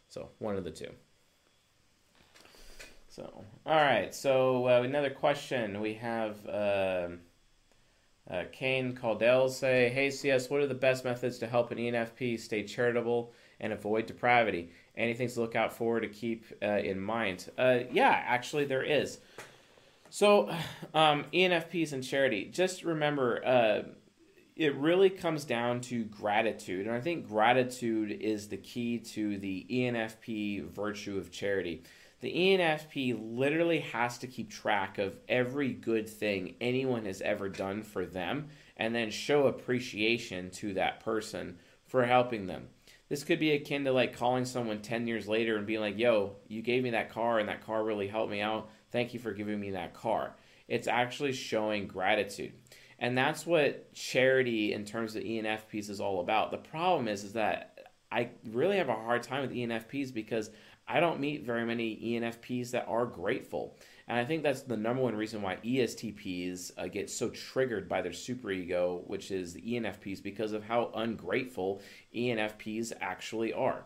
So 0.09 0.29
one 0.39 0.55
of 0.55 0.63
the 0.63 0.71
two. 0.71 0.91
So 3.09 3.43
all 3.65 3.75
right. 3.75 4.13
So 4.15 4.67
uh, 4.67 4.81
another 4.81 5.11
question 5.11 5.79
we 5.79 5.93
have. 5.93 6.45
Uh, 6.47 7.07
uh, 8.29 8.43
Kane 8.51 8.95
Caldell 8.95 9.49
say, 9.49 9.89
"Hey 9.89 10.09
CS, 10.09 10.49
what 10.49 10.61
are 10.61 10.67
the 10.67 10.73
best 10.73 11.03
methods 11.05 11.37
to 11.39 11.47
help 11.47 11.71
an 11.71 11.77
ENFP 11.77 12.39
stay 12.39 12.63
charitable 12.63 13.31
and 13.59 13.71
avoid 13.71 14.05
depravity? 14.05 14.71
Anything 14.97 15.29
to 15.29 15.39
look 15.39 15.55
out 15.55 15.73
for 15.73 15.99
to 15.99 16.07
keep 16.07 16.45
uh, 16.61 16.65
in 16.65 16.99
mind?" 16.99 17.49
Uh, 17.57 17.79
yeah, 17.91 18.23
actually, 18.25 18.65
there 18.65 18.83
is. 18.83 19.19
So, 20.09 20.49
um, 20.93 21.25
ENFPs 21.33 21.93
and 21.93 22.03
charity. 22.03 22.45
Just 22.45 22.83
remember, 22.83 23.45
uh, 23.45 23.83
it 24.55 24.73
really 24.75 25.09
comes 25.09 25.43
down 25.43 25.81
to 25.81 26.05
gratitude. 26.05 26.87
And 26.87 26.95
I 26.95 27.01
think 27.01 27.27
gratitude 27.27 28.11
is 28.11 28.47
the 28.47 28.57
key 28.57 28.99
to 28.99 29.37
the 29.37 29.65
ENFP 29.69 30.69
virtue 30.69 31.17
of 31.17 31.31
charity. 31.31 31.83
The 32.25 32.33
ENFP 32.33 33.37
literally 33.37 33.81
has 33.81 34.17
to 34.17 34.25
keep 34.25 34.49
track 34.49 34.97
of 34.97 35.15
every 35.29 35.71
good 35.71 36.09
thing 36.09 36.55
anyone 36.59 37.05
has 37.05 37.21
ever 37.21 37.49
done 37.49 37.83
for 37.83 38.03
them 38.03 38.47
and 38.75 38.95
then 38.95 39.11
show 39.11 39.45
appreciation 39.45 40.49
to 40.53 40.73
that 40.73 41.01
person 41.01 41.59
for 41.85 42.03
helping 42.03 42.47
them. 42.47 42.69
This 43.09 43.23
could 43.23 43.39
be 43.39 43.51
akin 43.51 43.85
to 43.85 43.91
like 43.91 44.17
calling 44.17 44.45
someone 44.45 44.81
10 44.81 45.05
years 45.05 45.27
later 45.27 45.55
and 45.55 45.67
being 45.67 45.81
like, 45.81 45.99
yo, 45.99 46.37
you 46.47 46.63
gave 46.63 46.81
me 46.81 46.89
that 46.89 47.11
car 47.11 47.37
and 47.37 47.47
that 47.47 47.63
car 47.63 47.83
really 47.83 48.07
helped 48.07 48.31
me 48.31 48.41
out. 48.41 48.71
Thank 48.89 49.13
you 49.13 49.19
for 49.19 49.31
giving 49.31 49.59
me 49.59 49.69
that 49.69 49.93
car. 49.93 50.35
It's 50.67 50.87
actually 50.87 51.33
showing 51.33 51.85
gratitude. 51.85 52.53
And 52.97 53.15
that's 53.15 53.45
what 53.45 53.93
charity 53.93 54.73
in 54.73 54.83
terms 54.83 55.15
of 55.15 55.21
ENFPs 55.21 55.91
is 55.91 56.01
all 56.01 56.21
about. 56.21 56.49
The 56.49 56.57
problem 56.57 57.07
is 57.07 57.23
is 57.23 57.33
that 57.33 57.75
I 58.11 58.29
really 58.51 58.77
have 58.77 58.89
a 58.89 58.93
hard 58.93 59.21
time 59.21 59.41
with 59.41 59.51
ENFPs 59.51 60.13
because 60.13 60.49
I 60.87 60.99
don't 60.99 61.19
meet 61.19 61.43
very 61.43 61.65
many 61.65 61.95
ENFPs 61.97 62.71
that 62.71 62.87
are 62.87 63.05
grateful. 63.05 63.77
And 64.07 64.19
I 64.19 64.25
think 64.25 64.43
that's 64.43 64.61
the 64.61 64.77
number 64.77 65.01
one 65.01 65.15
reason 65.15 65.41
why 65.41 65.57
ESTPs 65.57 66.71
uh, 66.77 66.87
get 66.87 67.09
so 67.09 67.29
triggered 67.29 67.89
by 67.89 68.01
their 68.01 68.11
superego, 68.11 69.05
which 69.07 69.31
is 69.31 69.53
the 69.53 69.61
ENFPs, 69.61 70.21
because 70.21 70.51
of 70.51 70.63
how 70.63 70.91
ungrateful 70.93 71.81
ENFPs 72.15 72.93
actually 73.01 73.51
are. 73.51 73.85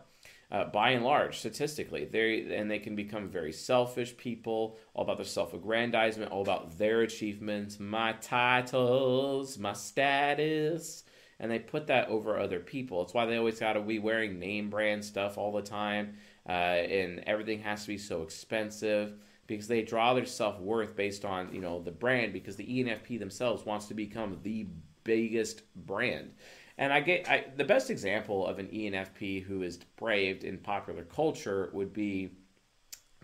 Uh, 0.52 0.64
by 0.64 0.90
and 0.90 1.04
large, 1.04 1.38
statistically, 1.38 2.04
they 2.04 2.56
and 2.56 2.68
they 2.68 2.80
can 2.80 2.96
become 2.96 3.28
very 3.28 3.52
selfish 3.52 4.16
people, 4.16 4.76
all 4.94 5.04
about 5.04 5.16
their 5.16 5.24
self-aggrandizement, 5.24 6.32
all 6.32 6.42
about 6.42 6.76
their 6.76 7.02
achievements, 7.02 7.78
my 7.78 8.12
titles, 8.14 9.58
my 9.58 9.72
status, 9.72 11.04
and 11.38 11.50
they 11.50 11.60
put 11.60 11.86
that 11.86 12.08
over 12.08 12.36
other 12.36 12.58
people. 12.58 13.00
It's 13.02 13.14
why 13.14 13.26
they 13.26 13.36
always 13.36 13.60
got 13.60 13.74
to 13.74 13.80
be 13.80 14.00
wearing 14.00 14.40
name 14.40 14.70
brand 14.70 15.04
stuff 15.04 15.38
all 15.38 15.52
the 15.52 15.62
time, 15.62 16.16
uh, 16.48 16.52
and 16.52 17.22
everything 17.26 17.60
has 17.60 17.82
to 17.82 17.88
be 17.88 17.98
so 17.98 18.22
expensive 18.22 19.14
because 19.46 19.68
they 19.68 19.82
draw 19.82 20.14
their 20.14 20.24
self-worth 20.24 20.96
based 20.96 21.24
on 21.24 21.52
you 21.52 21.60
know 21.60 21.80
the 21.82 21.90
brand 21.90 22.32
because 22.32 22.56
the 22.56 22.66
ENFP 22.66 23.18
themselves 23.18 23.64
wants 23.66 23.86
to 23.86 23.94
become 23.94 24.38
the 24.42 24.66
biggest 25.04 25.62
brand 25.86 26.32
and 26.80 26.94
I 26.94 27.00
get 27.00 27.28
I, 27.28 27.44
the 27.56 27.64
best 27.64 27.90
example 27.90 28.46
of 28.46 28.58
an 28.58 28.66
ENFP 28.68 29.44
who 29.44 29.62
is 29.62 29.76
depraved 29.76 30.44
in 30.44 30.56
popular 30.56 31.04
culture 31.04 31.68
would 31.74 31.92
be 31.92 32.30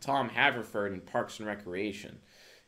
Tom 0.00 0.28
Haverford 0.28 0.92
in 0.92 1.00
Parks 1.00 1.38
and 1.38 1.48
Recreation. 1.48 2.18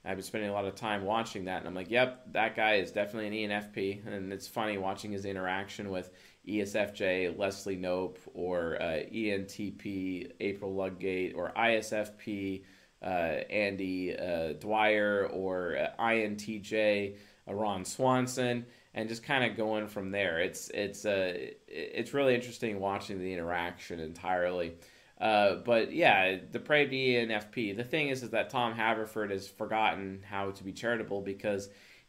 I've 0.05 0.17
been 0.17 0.25
spending 0.25 0.49
a 0.49 0.55
lot 0.55 0.65
of 0.65 0.75
time 0.75 1.05
watching 1.05 1.45
that, 1.45 1.59
and 1.59 1.69
I'm 1.69 1.75
like, 1.75 1.91
yep, 1.91 2.33
that 2.33 2.57
guy 2.57 2.77
is 2.77 2.91
definitely 2.91 3.45
an 3.45 3.51
ENFP. 3.51 4.07
And 4.07 4.33
it's 4.33 4.49
funny 4.49 4.79
watching 4.79 5.13
his 5.13 5.27
interaction 5.27 5.91
with 5.91 6.11
ESFJ, 6.49 7.39
Leslie 7.39 7.77
Knope, 7.77 8.17
or 8.35 8.81
uh, 8.81 9.03
ENTP, 9.13 10.33
April 10.41 10.75
Ludgate, 10.75 11.35
or 11.35 11.53
ISFP, 11.57 12.63
uh, 13.03 13.07
Andy 13.07 14.17
uh, 14.17 14.55
Dwyer, 14.55 15.27
or 15.27 15.77
uh, 15.77 16.03
INTJ, 16.03 17.17
uh, 17.49 17.55
Ron 17.55 17.85
Swanson, 17.85 18.65
and 18.95 19.09
just 19.09 19.23
kind 19.23 19.49
of 19.49 19.57
going 19.57 19.87
from 19.87 20.11
there. 20.11 20.41
It's 20.41 20.71
it's 20.71 21.05
uh, 21.05 21.35
it's 21.69 22.15
really 22.15 22.35
interesting 22.35 22.81
watching 22.81 23.19
the 23.19 23.33
interaction 23.33 24.01
entirely. 24.01 24.73
But 25.19 25.93
yeah, 25.93 26.39
depraved 26.51 26.93
ENFP. 26.93 27.77
The 27.77 27.85
thing 27.85 28.09
is, 28.09 28.23
is 28.23 28.31
that 28.31 28.51
Tom 28.51 28.73
Haverford 28.73 29.31
has 29.31 29.47
forgotten 29.47 30.23
how 30.29 30.53
to 30.53 30.65
be 30.65 30.73
charitable 30.73 31.21
because 31.21 31.69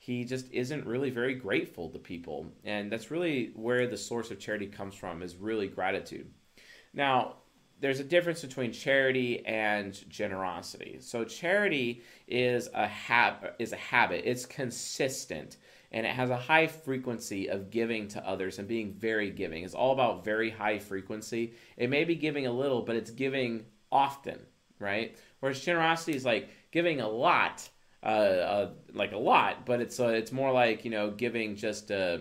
he 0.10 0.26
just 0.26 0.52
isn't 0.52 0.86
really 0.86 1.10
very 1.10 1.36
grateful 1.36 1.90
to 1.90 2.00
people, 2.00 2.48
and 2.64 2.92
that's 2.92 3.12
really 3.12 3.52
where 3.56 3.88
the 3.88 3.98
source 3.98 4.32
of 4.32 4.40
charity 4.40 4.68
comes 4.68 4.96
from. 4.96 5.22
Is 5.22 5.36
really 5.36 5.68
gratitude. 5.68 6.32
Now, 6.94 7.36
there's 7.80 8.00
a 8.00 8.04
difference 8.04 8.42
between 8.42 8.72
charity 8.72 9.46
and 9.46 9.94
generosity. 10.10 10.98
So 11.00 11.24
charity 11.24 12.02
is 12.28 12.70
a 12.74 12.88
hab- 12.88 13.54
is 13.60 13.72
a 13.72 13.78
habit. 13.78 14.24
It's 14.26 14.46
consistent 14.46 15.58
and 15.92 16.06
it 16.06 16.12
has 16.12 16.30
a 16.30 16.38
high 16.38 16.68
frequency 16.68 17.50
of 17.50 17.72
giving 17.72 18.08
to 18.10 18.28
others 18.28 18.60
and 18.60 18.68
being 18.68 18.94
very 18.94 19.32
giving. 19.32 19.64
It's 19.64 19.74
all 19.74 19.92
about 19.92 20.24
very 20.24 20.50
high 20.50 20.78
frequency. 20.80 21.54
It 21.78 21.90
may 21.90 22.04
be 22.04 22.16
giving 22.16 22.46
a 22.46 22.52
little, 22.52 22.84
but 22.84 22.96
it's 22.96 23.12
giving 23.12 23.66
often, 23.92 24.40
right? 24.78 25.18
Whereas 25.40 25.62
generosity 25.62 26.16
is 26.16 26.26
like 26.26 26.50
giving 26.72 27.02
a 27.02 27.10
lot, 27.10 27.68
uh, 28.04 28.06
uh 28.06 28.70
like 28.94 29.12
a 29.12 29.18
lot, 29.18 29.66
but 29.66 29.82
it's 29.82 30.00
uh, 30.00 30.08
it's 30.08 30.32
more 30.32 30.52
like 30.52 30.86
you 30.86 30.92
know 30.92 31.12
giving 31.12 31.56
just 31.56 31.92
uh, 31.92 32.20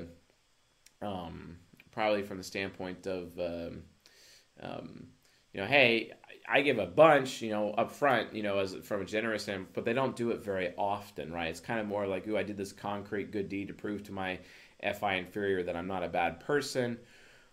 um, 1.02 1.56
probably 1.90 2.22
from 2.22 2.38
the 2.38 2.44
standpoint 2.44 3.06
of 3.06 3.38
um, 3.38 3.82
um, 4.60 5.08
you 5.52 5.60
know, 5.60 5.66
hey, 5.66 6.12
I 6.48 6.62
give 6.62 6.78
a 6.78 6.86
bunch, 6.86 7.42
you 7.42 7.50
know, 7.50 7.72
up 7.72 7.92
front, 7.92 8.34
you 8.34 8.42
know, 8.42 8.58
as 8.58 8.74
from 8.74 9.02
a 9.02 9.04
generous 9.04 9.48
end, 9.48 9.66
but 9.72 9.84
they 9.84 9.92
don't 9.92 10.16
do 10.16 10.30
it 10.30 10.42
very 10.42 10.72
often, 10.76 11.32
right? 11.32 11.48
It's 11.48 11.60
kind 11.60 11.80
of 11.80 11.86
more 11.86 12.06
like, 12.06 12.26
ooh, 12.26 12.38
I 12.38 12.42
did 12.42 12.56
this 12.56 12.72
concrete 12.72 13.30
good 13.30 13.48
deed 13.48 13.68
to 13.68 13.74
prove 13.74 14.02
to 14.04 14.12
my 14.12 14.38
FI 14.82 15.14
inferior 15.14 15.62
that 15.64 15.76
I'm 15.76 15.86
not 15.86 16.04
a 16.04 16.08
bad 16.08 16.40
person. 16.40 16.98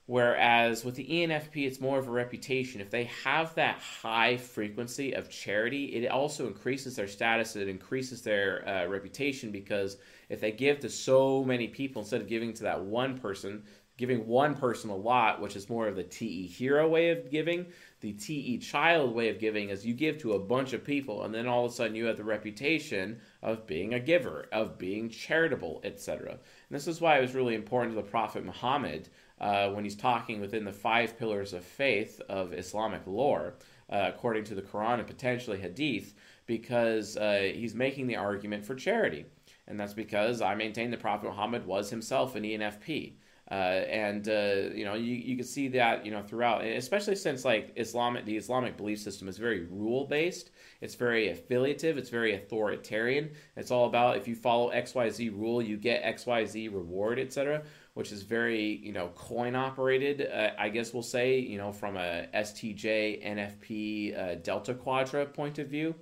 Whereas 0.08 0.86
with 0.86 0.96
the 0.96 1.08
ENFP, 1.08 1.65
it's 1.65 1.82
more 1.82 1.98
of 1.98 2.08
a 2.08 2.12
reputation. 2.12 2.80
If 2.80 2.91
they 2.91 3.06
have 3.24 3.56
that 3.56 3.80
high 3.80 4.38
frequency 4.38 5.13
of 5.13 5.30
charity, 5.30 5.86
it 5.86 6.08
also 6.10 6.46
increases 6.46 6.96
their 6.96 7.08
status. 7.08 7.56
It 7.56 7.68
increases 7.68 8.22
their 8.22 8.68
uh, 8.68 8.86
reputation 8.86 9.52
because 9.52 9.98
if 10.30 10.39
they 10.39 10.52
give 10.52 10.80
to 10.82 10.89
so 10.89 11.44
many 11.44 11.68
people 11.68 12.04
instead 12.04 12.22
of 12.22 12.28
giving 12.28 12.54
to 12.54 12.63
that 12.63 12.84
one 12.84 13.18
person, 13.18 13.63
giving 13.98 14.28
one 14.28 14.56
person 14.56 14.89
a 14.89 14.96
lot, 14.96 15.41
which 15.41 15.56
is 15.56 15.70
more 15.70 15.88
of 15.88 15.96
the 15.96 16.04
TE 16.04 16.48
hero 16.48 16.88
way 16.88 17.10
of 17.10 17.32
giving. 17.32 17.65
The 18.02 18.13
TE 18.13 18.58
child 18.58 19.15
way 19.15 19.30
of 19.30 19.39
giving 19.39 19.70
is 19.70 19.86
you 19.86 19.94
give 19.94 20.18
to 20.20 20.34
a 20.34 20.39
bunch 20.39 20.74
of 20.74 20.84
people, 20.84 21.24
and 21.24 21.34
then 21.34 21.48
all 21.48 21.65
of 21.65 21.72
a 21.72 21.74
sudden 21.74 21.96
you 21.96 22.06
have 22.06 22.18
the 22.18 22.24
reputation 22.24 23.20
of 23.41 23.65
being 23.65 23.94
a 23.94 24.00
giver, 24.00 24.48
of 24.52 24.78
being 24.78 25.10
charitable, 25.10 25.82
etc. 25.84 26.32
And 26.32 26.39
this 26.70 26.88
is 26.88 27.00
why 27.00 27.18
it 27.18 27.22
was 27.22 27.34
really 27.34 27.56
important 27.56 27.96
to 27.96 28.02
the 28.02 28.08
Prophet 28.08 28.46
Muhammad 28.46 29.10
uh, 29.39 29.69
when 29.69 29.84
he's 29.84 29.95
talking 29.95 30.39
within 30.39 30.65
the 30.65 30.71
five 30.71 31.17
pillars 31.17 31.54
of 31.54 31.63
faith 31.63 32.21
of 32.30 32.54
Islamic 32.54 33.02
lore, 33.06 33.56
uh, 33.89 34.12
according 34.13 34.43
to 34.45 34.56
the 34.56 34.62
Quran 34.62 35.00
and 35.00 35.08
potentially 35.08 35.60
Hadith, 35.60 36.13
because 36.45 37.17
uh, 37.17 37.52
he's 37.54 37.74
making 37.74 38.08
the 38.08 38.15
argument 38.15 38.65
for 38.65 38.76
charity. 38.76 39.26
And 39.67 39.80
that's 39.80 39.93
because 39.93 40.41
I 40.41 40.56
maintain 40.56 40.91
the 40.91 40.98
Prophet 40.98 41.28
Muhammad 41.28 41.65
was 41.65 41.89
himself 41.89 42.36
an 42.36 42.43
ENFP. 42.43 43.13
Uh, 43.52 43.54
and 43.54 44.28
uh, 44.28 44.74
you 44.74 44.84
know 44.86 44.95
you, 44.95 45.13
you 45.13 45.36
can 45.36 45.45
see 45.45 45.67
that 45.67 46.04
you 46.04 46.12
know 46.12 46.24
throughout 46.24 46.65
especially 46.65 47.15
since 47.15 47.45
like 47.45 47.71
islamic 47.76 48.26
the 48.26 48.36
islamic 48.36 48.76
belief 48.76 48.98
system 49.00 49.28
is 49.28 49.38
very 49.38 49.65
rule 49.65 50.04
based 50.06 50.50
it's 50.82 50.95
very 50.95 51.30
affiliative 51.30 51.95
it's 52.00 52.10
very 52.10 52.34
authoritarian 52.34 53.30
it's 53.56 53.69
all 53.69 53.86
about 53.86 54.17
if 54.17 54.28
you 54.28 54.34
follow 54.34 54.71
xyz 54.71 55.32
rule 55.32 55.62
you 55.62 55.78
get 55.78 56.04
xyz 56.17 56.74
reward 56.74 57.19
etc 57.19 57.62
which 57.96 58.12
is 58.12 58.22
very 58.22 58.78
you 58.78 58.94
know 58.94 59.10
coin 59.16 59.56
operated 59.56 60.30
uh, 60.32 60.52
i 60.58 60.70
guess 60.70 60.94
we'll 60.94 61.04
say 61.04 61.40
you 61.40 61.58
know 61.58 61.72
from 61.72 61.98
a 61.98 62.28
stj 62.36 63.26
nfp 63.26 64.18
uh, 64.18 64.36
delta 64.36 64.74
quadra 64.74 65.26
point 65.26 65.60
of 65.60 65.68
view 65.68 65.96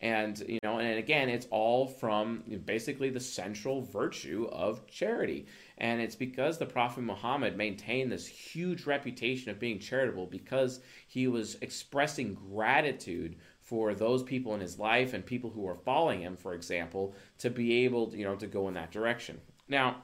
and 0.00 0.40
you 0.48 0.58
know 0.64 0.78
and 0.78 0.98
again 0.98 1.28
it's 1.28 1.46
all 1.50 1.86
from 1.86 2.42
basically 2.64 3.10
the 3.10 3.20
central 3.20 3.82
virtue 3.82 4.48
of 4.50 4.86
charity 4.86 5.46
and 5.82 6.00
it's 6.00 6.14
because 6.14 6.58
the 6.58 6.66
Prophet 6.66 7.02
Muhammad 7.02 7.56
maintained 7.56 8.12
this 8.12 8.26
huge 8.26 8.86
reputation 8.86 9.50
of 9.50 9.58
being 9.58 9.80
charitable 9.80 10.26
because 10.26 10.80
he 11.08 11.26
was 11.26 11.56
expressing 11.60 12.34
gratitude 12.34 13.36
for 13.60 13.92
those 13.92 14.22
people 14.22 14.54
in 14.54 14.60
his 14.60 14.78
life 14.78 15.12
and 15.12 15.26
people 15.26 15.50
who 15.50 15.62
were 15.62 15.74
following 15.74 16.20
him, 16.20 16.36
for 16.36 16.54
example, 16.54 17.14
to 17.38 17.50
be 17.50 17.84
able, 17.84 18.14
you 18.14 18.24
know, 18.24 18.36
to 18.36 18.46
go 18.46 18.68
in 18.68 18.74
that 18.74 18.92
direction. 18.92 19.40
Now, 19.66 20.02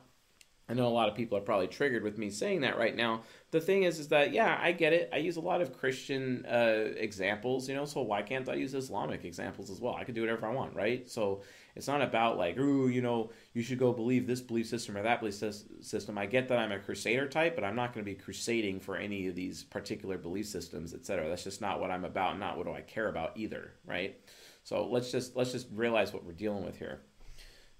I 0.70 0.74
know 0.74 0.86
a 0.86 0.90
lot 0.90 1.08
of 1.08 1.14
people 1.14 1.38
are 1.38 1.42
probably 1.42 1.66
triggered 1.66 2.02
with 2.02 2.18
me 2.18 2.28
saying 2.28 2.60
that 2.60 2.76
right 2.76 2.94
now. 2.94 3.22
The 3.52 3.60
thing 3.60 3.84
is, 3.84 3.98
is 3.98 4.08
that 4.08 4.32
yeah, 4.32 4.58
I 4.60 4.72
get 4.72 4.92
it. 4.92 5.08
I 5.12 5.16
use 5.16 5.36
a 5.36 5.40
lot 5.40 5.62
of 5.62 5.72
Christian 5.72 6.44
uh, 6.44 6.92
examples, 6.96 7.68
you 7.68 7.74
know. 7.74 7.86
So 7.86 8.02
why 8.02 8.20
can't 8.20 8.46
I 8.48 8.54
use 8.54 8.74
Islamic 8.74 9.24
examples 9.24 9.70
as 9.70 9.80
well? 9.80 9.94
I 9.94 10.04
can 10.04 10.14
do 10.14 10.20
whatever 10.20 10.46
I 10.46 10.52
want, 10.52 10.74
right? 10.74 11.08
So 11.08 11.42
it's 11.74 11.88
not 11.88 12.02
about 12.02 12.36
like, 12.36 12.58
ooh, 12.58 12.88
you 12.88 13.00
know, 13.00 13.30
you 13.54 13.62
should 13.62 13.78
go 13.78 13.94
believe 13.94 14.26
this 14.26 14.42
belief 14.42 14.66
system 14.66 14.96
or 14.98 15.02
that 15.02 15.20
belief 15.20 15.36
system. 15.80 16.18
I 16.18 16.26
get 16.26 16.48
that 16.48 16.58
I'm 16.58 16.72
a 16.72 16.78
crusader 16.78 17.28
type, 17.28 17.54
but 17.54 17.64
I'm 17.64 17.76
not 17.76 17.94
going 17.94 18.04
to 18.04 18.10
be 18.10 18.16
crusading 18.16 18.80
for 18.80 18.96
any 18.96 19.26
of 19.28 19.34
these 19.34 19.64
particular 19.64 20.18
belief 20.18 20.46
systems, 20.46 20.92
etc. 20.92 21.30
That's 21.30 21.44
just 21.44 21.62
not 21.62 21.80
what 21.80 21.90
I'm 21.90 22.04
about. 22.04 22.38
Not 22.38 22.58
what 22.58 22.66
do 22.66 22.74
I 22.74 22.82
care 22.82 23.08
about 23.08 23.32
either, 23.36 23.72
right? 23.86 24.20
So 24.64 24.86
let's 24.86 25.10
just 25.10 25.34
let's 25.34 25.52
just 25.52 25.68
realize 25.72 26.12
what 26.12 26.24
we're 26.24 26.32
dealing 26.32 26.62
with 26.62 26.76
here. 26.78 27.00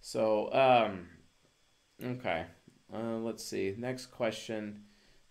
So 0.00 0.50
um, 0.54 1.08
okay. 2.02 2.46
Uh, 2.92 3.18
let's 3.18 3.44
see. 3.44 3.74
Next 3.76 4.06
question 4.06 4.82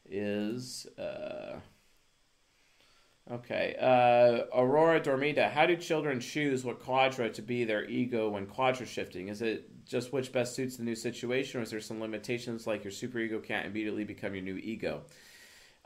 is 0.09 0.85
uh, 0.97 1.59
okay. 3.31 3.75
Uh, 3.79 4.45
Aurora 4.57 4.99
Dormida, 4.99 5.49
How 5.49 5.65
do 5.65 5.75
children 5.75 6.19
choose 6.19 6.63
what 6.63 6.79
quadra 6.79 7.29
to 7.31 7.41
be 7.41 7.63
their 7.63 7.85
ego 7.85 8.29
when 8.29 8.45
quadra 8.45 8.85
shifting? 8.85 9.27
Is 9.27 9.41
it 9.41 9.85
just 9.85 10.13
which 10.13 10.31
best 10.31 10.55
suits 10.55 10.77
the 10.77 10.83
new 10.83 10.95
situation, 10.95 11.59
or 11.59 11.63
is 11.63 11.71
there 11.71 11.79
some 11.79 11.99
limitations 11.99 12.67
like 12.67 12.83
your 12.83 12.93
superego 12.93 13.43
can't 13.43 13.65
immediately 13.65 14.03
become 14.03 14.33
your 14.33 14.43
new 14.43 14.57
ego? 14.57 15.01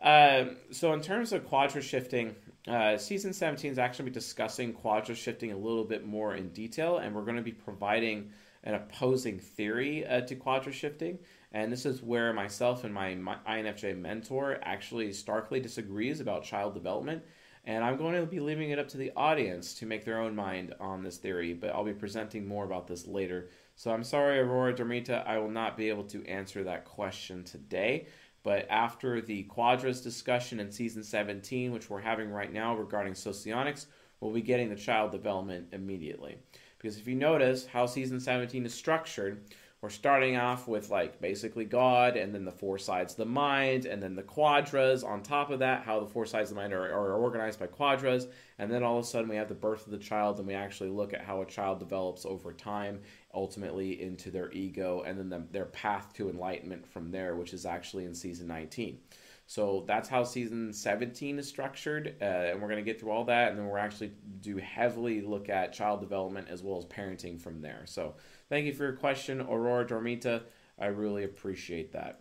Uh, 0.02 0.46
so 0.72 0.94
in 0.94 1.02
terms 1.02 1.32
of 1.32 1.46
quadra 1.48 1.82
shifting, 1.82 2.36
uh, 2.68 2.98
season 2.98 3.32
17 3.32 3.72
is 3.72 3.78
actually 3.78 4.06
be 4.06 4.12
discussing 4.12 4.74
quadra 4.74 5.14
shifting 5.14 5.52
a 5.52 5.58
little 5.58 5.84
bit 5.84 6.06
more 6.06 6.36
in 6.36 6.50
detail, 6.50 6.98
and 6.98 7.16
we're 7.16 7.24
going 7.24 7.36
to 7.36 7.44
be 7.44 7.52
providing 7.52 8.32
an 8.64 8.74
opposing 8.76 9.40
theory 9.40 10.06
uh, 10.06 10.22
to 10.22 10.36
quadra 10.36 10.72
shifting. 10.72 11.20
And 11.52 11.72
this 11.72 11.86
is 11.86 12.02
where 12.02 12.32
myself 12.34 12.84
and 12.84 12.94
my, 12.94 13.16
my 13.16 13.36
INFJ 13.48 13.98
mentor 13.98 14.60
actually 14.64 15.12
starkly 15.12 15.60
disagrees 15.60 16.22
about 16.22 16.44
child 16.44 16.74
development. 16.74 17.24
And 17.66 17.84
I'm 17.84 17.98
going 17.98 18.16
to 18.16 18.26
be 18.26 18.40
leaving 18.40 18.72
it 18.72 18.80
up 18.80 18.88
to 18.90 18.98
the 18.98 19.12
audience 19.16 19.74
to 19.76 19.86
make 19.86 20.04
their 20.04 20.20
own 20.20 20.36
mind 20.36 20.74
on 20.80 21.04
this 21.04 21.18
theory, 21.18 21.54
but 21.54 21.70
I'll 21.72 21.84
be 21.84 21.94
presenting 21.94 22.48
more 22.48 22.66
about 22.66 22.88
this 22.88 23.06
later. 23.06 23.50
So 23.76 23.92
I'm 23.92 24.04
sorry, 24.04 24.40
Aurora 24.40 24.74
Dormita, 24.74 25.28
I 25.28 25.38
will 25.38 25.52
not 25.52 25.78
be 25.78 25.90
able 25.90 26.06
to 26.06 26.26
answer 26.26 26.64
that 26.64 26.86
question 26.86 27.44
today. 27.44 28.08
But 28.44 28.66
after 28.72 29.22
the 29.22 29.44
Quadras 29.44 30.02
discussion 30.02 30.60
in 30.60 30.72
season 30.72 31.04
17, 31.04 31.72
which 31.72 31.90
we're 31.90 32.02
having 32.02 32.32
right 32.32 32.52
now 32.52 32.76
regarding 32.76 33.14
socionics, 33.14 33.86
we'll 34.20 34.32
be 34.32 34.42
getting 34.42 34.70
the 34.70 34.76
child 34.76 35.12
development 35.12 35.68
immediately. 35.74 36.38
Because 36.78 36.98
if 36.98 37.08
you 37.08 37.14
notice 37.14 37.68
how 37.68 37.86
season 37.86 38.20
17 38.20 38.66
is 38.66 38.74
structured, 38.74 39.44
we're 39.82 39.90
starting 39.90 40.38
off 40.38 40.68
with 40.68 40.92
like 40.92 41.20
basically 41.20 41.66
God, 41.66 42.16
and 42.16 42.36
then 42.36 42.46
the 42.46 42.52
four 42.52 42.78
sides 42.78 43.14
of 43.14 43.18
the 43.18 43.26
mind, 43.26 43.86
and 43.86 44.02
then 44.02 44.16
the 44.16 44.22
quadras 44.22 45.04
on 45.04 45.24
top 45.24 45.50
of 45.50 45.60
that, 45.60 45.84
how 45.84 46.00
the 46.00 46.06
four 46.06 46.28
sides 46.28 46.52
of 46.52 46.56
the 46.56 46.62
mind 46.62 46.72
are, 46.72 46.84
are, 46.84 47.14
organized 47.16 47.60
by 47.60 47.66
quadras, 47.66 48.28
and 48.60 48.72
then 48.72 48.84
all 48.84 49.00
of 49.00 49.04
a 49.04 49.08
sudden 49.08 49.28
we 49.28 49.36
have 49.36 49.50
the 49.50 49.56
birth 49.56 49.88
of 49.88 49.92
the 49.92 49.98
child, 49.98 50.38
and 50.38 50.48
we 50.48 50.54
actually 50.54 50.90
look 50.90 51.14
at 51.14 51.22
how 51.22 51.42
a 51.42 51.46
child 51.48 51.80
develops 51.80 52.28
over 52.28 52.54
time, 52.54 53.00
ultimately 53.34 54.00
into 54.04 54.30
their 54.30 54.52
ego, 54.52 55.02
and 55.02 55.18
then 55.18 55.30
the, 55.30 55.44
their 55.52 55.66
path 55.66 56.14
to 56.14 56.30
enlightenment 56.30 56.86
from 56.86 57.10
there, 57.10 57.36
which 57.36 57.52
is 57.52 57.66
actually 57.66 58.06
in 58.06 58.14
season 58.14 58.48
19. 58.48 59.00
So 59.48 59.84
that's 59.86 60.08
how 60.08 60.24
season 60.24 60.72
17 60.72 61.40
is 61.40 61.48
structured, 61.48 62.16
uh, 62.22 62.24
and 62.24 62.62
we're 62.62 62.70
going 62.70 62.86
to 62.86 62.90
get 62.90 63.02
through 63.02 63.12
all 63.12 63.26
that, 63.26 63.50
and 63.50 63.58
then 63.58 63.66
we're 63.66 63.80
actually 63.80 64.14
do 64.42 64.58
heavily 64.58 65.22
look 65.22 65.50
at 65.50 65.74
child 65.74 66.02
development 66.02 66.48
as 66.50 66.62
well 66.62 66.78
as 66.78 66.86
parenting 66.86 67.42
from 67.42 67.62
there. 67.62 67.82
So 67.86 68.14
Thank 68.52 68.66
you 68.66 68.74
for 68.74 68.84
your 68.84 68.98
question, 68.98 69.40
Aurora 69.40 69.86
Dormita. 69.86 70.42
I 70.78 70.88
really 70.88 71.24
appreciate 71.24 71.94
that. 71.94 72.20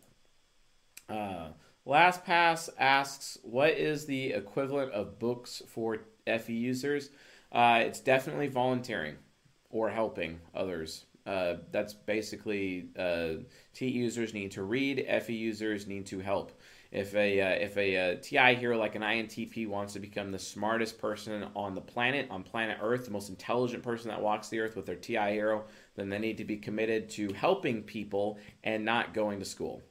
Uh, 1.08 1.48
Last 1.84 2.24
Pass 2.24 2.70
asks, 2.78 3.36
what 3.42 3.70
is 3.70 4.06
the 4.06 4.26
equivalent 4.34 4.92
of 4.92 5.18
books 5.18 5.60
for 5.66 5.98
FE 6.28 6.52
users? 6.52 7.10
Uh, 7.50 7.82
it's 7.84 7.98
definitely 7.98 8.46
volunteering 8.46 9.16
or 9.70 9.90
helping 9.90 10.38
others. 10.54 11.06
Uh, 11.26 11.54
that's 11.72 11.94
basically 11.94 12.90
uh, 12.96 13.42
T 13.74 13.88
users 13.88 14.32
need 14.32 14.52
to 14.52 14.62
read, 14.62 15.04
FE 15.22 15.34
users 15.34 15.88
need 15.88 16.06
to 16.06 16.20
help. 16.20 16.52
If 16.92 17.14
a 17.14 17.40
uh, 17.40 17.64
if 17.64 17.76
a 17.76 17.96
uh, 17.96 18.16
TI 18.20 18.56
hero 18.56 18.76
like 18.76 18.96
an 18.96 19.02
INTP 19.02 19.68
wants 19.68 19.92
to 19.92 20.00
become 20.00 20.32
the 20.32 20.38
smartest 20.40 20.98
person 20.98 21.46
on 21.54 21.74
the 21.74 21.80
planet, 21.80 22.26
on 22.30 22.42
planet 22.42 22.78
Earth, 22.80 23.04
the 23.04 23.12
most 23.12 23.28
intelligent 23.28 23.82
person 23.82 24.08
that 24.08 24.20
walks 24.20 24.48
the 24.48 24.58
earth 24.58 24.74
with 24.74 24.86
their 24.86 24.96
TI 24.96 25.32
hero, 25.32 25.64
then 26.00 26.08
they 26.08 26.18
need 26.18 26.38
to 26.38 26.44
be 26.44 26.56
committed 26.56 27.10
to 27.10 27.32
helping 27.32 27.82
people 27.82 28.38
and 28.64 28.84
not 28.84 29.14
going 29.14 29.38
to 29.38 29.44
school. 29.44 29.82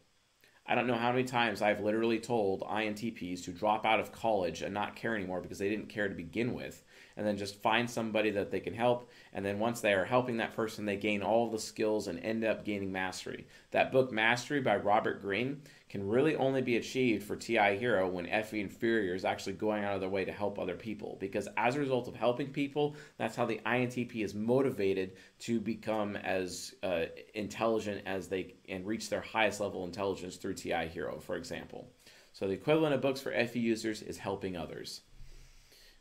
I 0.65 0.75
don't 0.75 0.87
know 0.87 0.95
how 0.95 1.11
many 1.11 1.23
times 1.23 1.61
I've 1.61 1.79
literally 1.79 2.19
told 2.19 2.61
INTPs 2.61 3.43
to 3.45 3.51
drop 3.51 3.85
out 3.85 3.99
of 3.99 4.11
college 4.11 4.61
and 4.61 4.73
not 4.73 4.95
care 4.95 5.15
anymore 5.15 5.41
because 5.41 5.57
they 5.57 5.69
didn't 5.69 5.89
care 5.89 6.07
to 6.07 6.13
begin 6.15 6.53
with 6.53 6.83
and 7.19 7.27
then 7.27 7.35
just 7.35 7.61
find 7.61 7.89
somebody 7.89 8.31
that 8.31 8.49
they 8.49 8.61
can 8.61 8.73
help. 8.73 9.11
And 9.33 9.45
then 9.45 9.59
once 9.59 9.81
they 9.81 9.91
are 9.91 10.05
helping 10.05 10.37
that 10.37 10.55
person, 10.55 10.85
they 10.85 10.95
gain 10.95 11.21
all 11.21 11.49
the 11.49 11.59
skills 11.59 12.07
and 12.07 12.17
end 12.21 12.45
up 12.45 12.63
gaining 12.63 12.93
mastery. 12.93 13.45
That 13.71 13.91
book, 13.91 14.09
Mastery 14.09 14.61
by 14.61 14.77
Robert 14.77 15.21
Greene, 15.21 15.61
can 15.89 16.07
really 16.07 16.37
only 16.37 16.61
be 16.61 16.77
achieved 16.77 17.25
for 17.25 17.35
TI 17.35 17.75
Hero 17.77 18.07
when 18.07 18.25
FE 18.25 18.61
Inferior 18.61 19.15
is 19.15 19.25
actually 19.25 19.53
going 19.53 19.83
out 19.83 19.95
of 19.95 19.99
their 19.99 20.09
way 20.09 20.23
to 20.23 20.31
help 20.31 20.57
other 20.57 20.75
people. 20.75 21.17
Because 21.19 21.49
as 21.57 21.75
a 21.75 21.79
result 21.79 22.07
of 22.07 22.15
helping 22.15 22.53
people, 22.53 22.95
that's 23.17 23.35
how 23.35 23.45
the 23.45 23.59
INTP 23.65 24.23
is 24.23 24.33
motivated 24.33 25.17
to 25.39 25.59
become 25.59 26.15
as 26.15 26.73
uh, 26.83 27.03
intelligent 27.33 28.01
as 28.05 28.29
they 28.29 28.55
and 28.69 28.87
reach 28.87 29.09
their 29.09 29.19
highest 29.19 29.59
level 29.59 29.83
of 29.83 29.89
intelligence 29.89 30.37
through 30.37 30.53
TI 30.53 30.87
Hero, 30.87 31.19
for 31.19 31.35
example. 31.35 31.91
So 32.31 32.47
the 32.47 32.53
equivalent 32.53 32.95
of 32.95 33.01
books 33.01 33.19
for 33.19 33.33
FE 33.33 33.59
users 33.59 34.01
is 34.03 34.17
helping 34.17 34.55
others. 34.55 35.01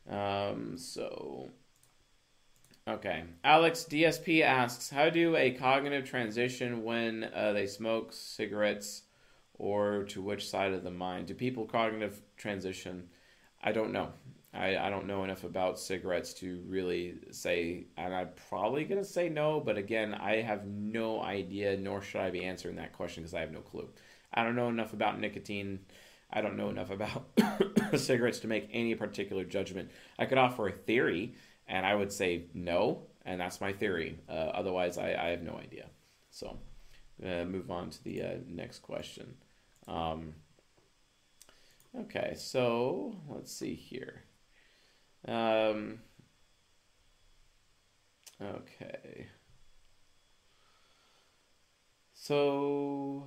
Um, 0.09 0.79
so, 0.79 1.51
okay. 2.89 3.25
Alex 3.45 3.87
DSP 3.89 4.43
asks, 4.43 4.91
how 4.91 5.11
do 5.11 5.37
a 5.37 5.51
cognitive 5.51 6.09
transition 6.09 6.83
when 6.83 7.25
uh, 7.35 7.53
they 7.53 7.67
smoke 7.67 8.13
cigarettes, 8.13 9.03
or 9.55 10.05
to 10.05 10.23
which 10.23 10.49
side 10.49 10.73
of 10.73 10.85
the 10.85 10.91
mind? 10.91 11.27
Do 11.27 11.35
people 11.35 11.67
cognitive 11.67 12.21
transition? 12.37 13.09
I 13.63 13.73
don't 13.73 13.93
know. 13.93 14.09
I, 14.55 14.77
I 14.79 14.89
don't 14.91 15.07
know 15.07 15.25
enough 15.25 15.45
about 15.45 15.79
cigarettes 15.79 16.33
to 16.35 16.63
really 16.67 17.17
say, 17.31 17.87
and 17.97 18.15
I'm 18.15 18.31
probably 18.49 18.85
going 18.85 19.01
to 19.01 19.09
say 19.09 19.29
no, 19.29 19.61
but 19.61 19.77
again, 19.77 20.15
I 20.15 20.37
have 20.37 20.67
no 20.67 21.23
idea, 21.23 21.77
nor 21.77 22.01
should 22.01 22.23
I 22.23 22.31
be 22.31 22.45
answering 22.45 22.77
that 22.77 22.95
question 22.95 23.23
because 23.23 23.35
I 23.35 23.41
have 23.41 23.53
no 23.53 23.61
clue. 23.61 23.89
I 24.33 24.45
don't 24.45 24.57
know 24.57 24.69
enough 24.69 24.95
about 24.95 25.21
nicotine 25.21 25.81
I 26.31 26.41
don't 26.41 26.57
know 26.57 26.69
enough 26.69 26.91
about 26.91 27.27
cigarettes 27.97 28.41
to 28.41 28.49
make 28.49 28.69
any 28.73 28.95
particular 28.95 29.45
judgment. 29.45 29.91
I 30.19 30.27
could 30.27 30.39
offer 30.39 30.69
a 30.69 30.73
theory, 30.73 31.35
and 31.67 31.87
I 31.87 31.95
would 31.95 32.13
say 32.13 32.45
no, 32.53 33.07
and 33.25 33.41
that's 33.41 33.61
my 33.61 33.73
theory. 33.73 34.19
Uh, 34.29 34.33
otherwise, 34.33 34.99
I, 34.99 35.15
I, 35.15 35.29
have 35.29 35.43
no 35.43 35.59
idea. 35.59 35.87
So, 36.31 36.59
uh, 37.25 37.45
move 37.45 37.71
on 37.71 37.91
to 37.91 38.05
the 38.05 38.23
uh, 38.23 38.35
next 38.47 38.81
question. 38.81 39.37
Um, 39.87 40.35
okay, 41.99 42.35
so 42.37 43.17
let's 43.29 43.53
see 43.53 43.75
here. 43.75 44.25
Um, 45.27 46.01
okay. 48.43 49.27
So 52.15 53.25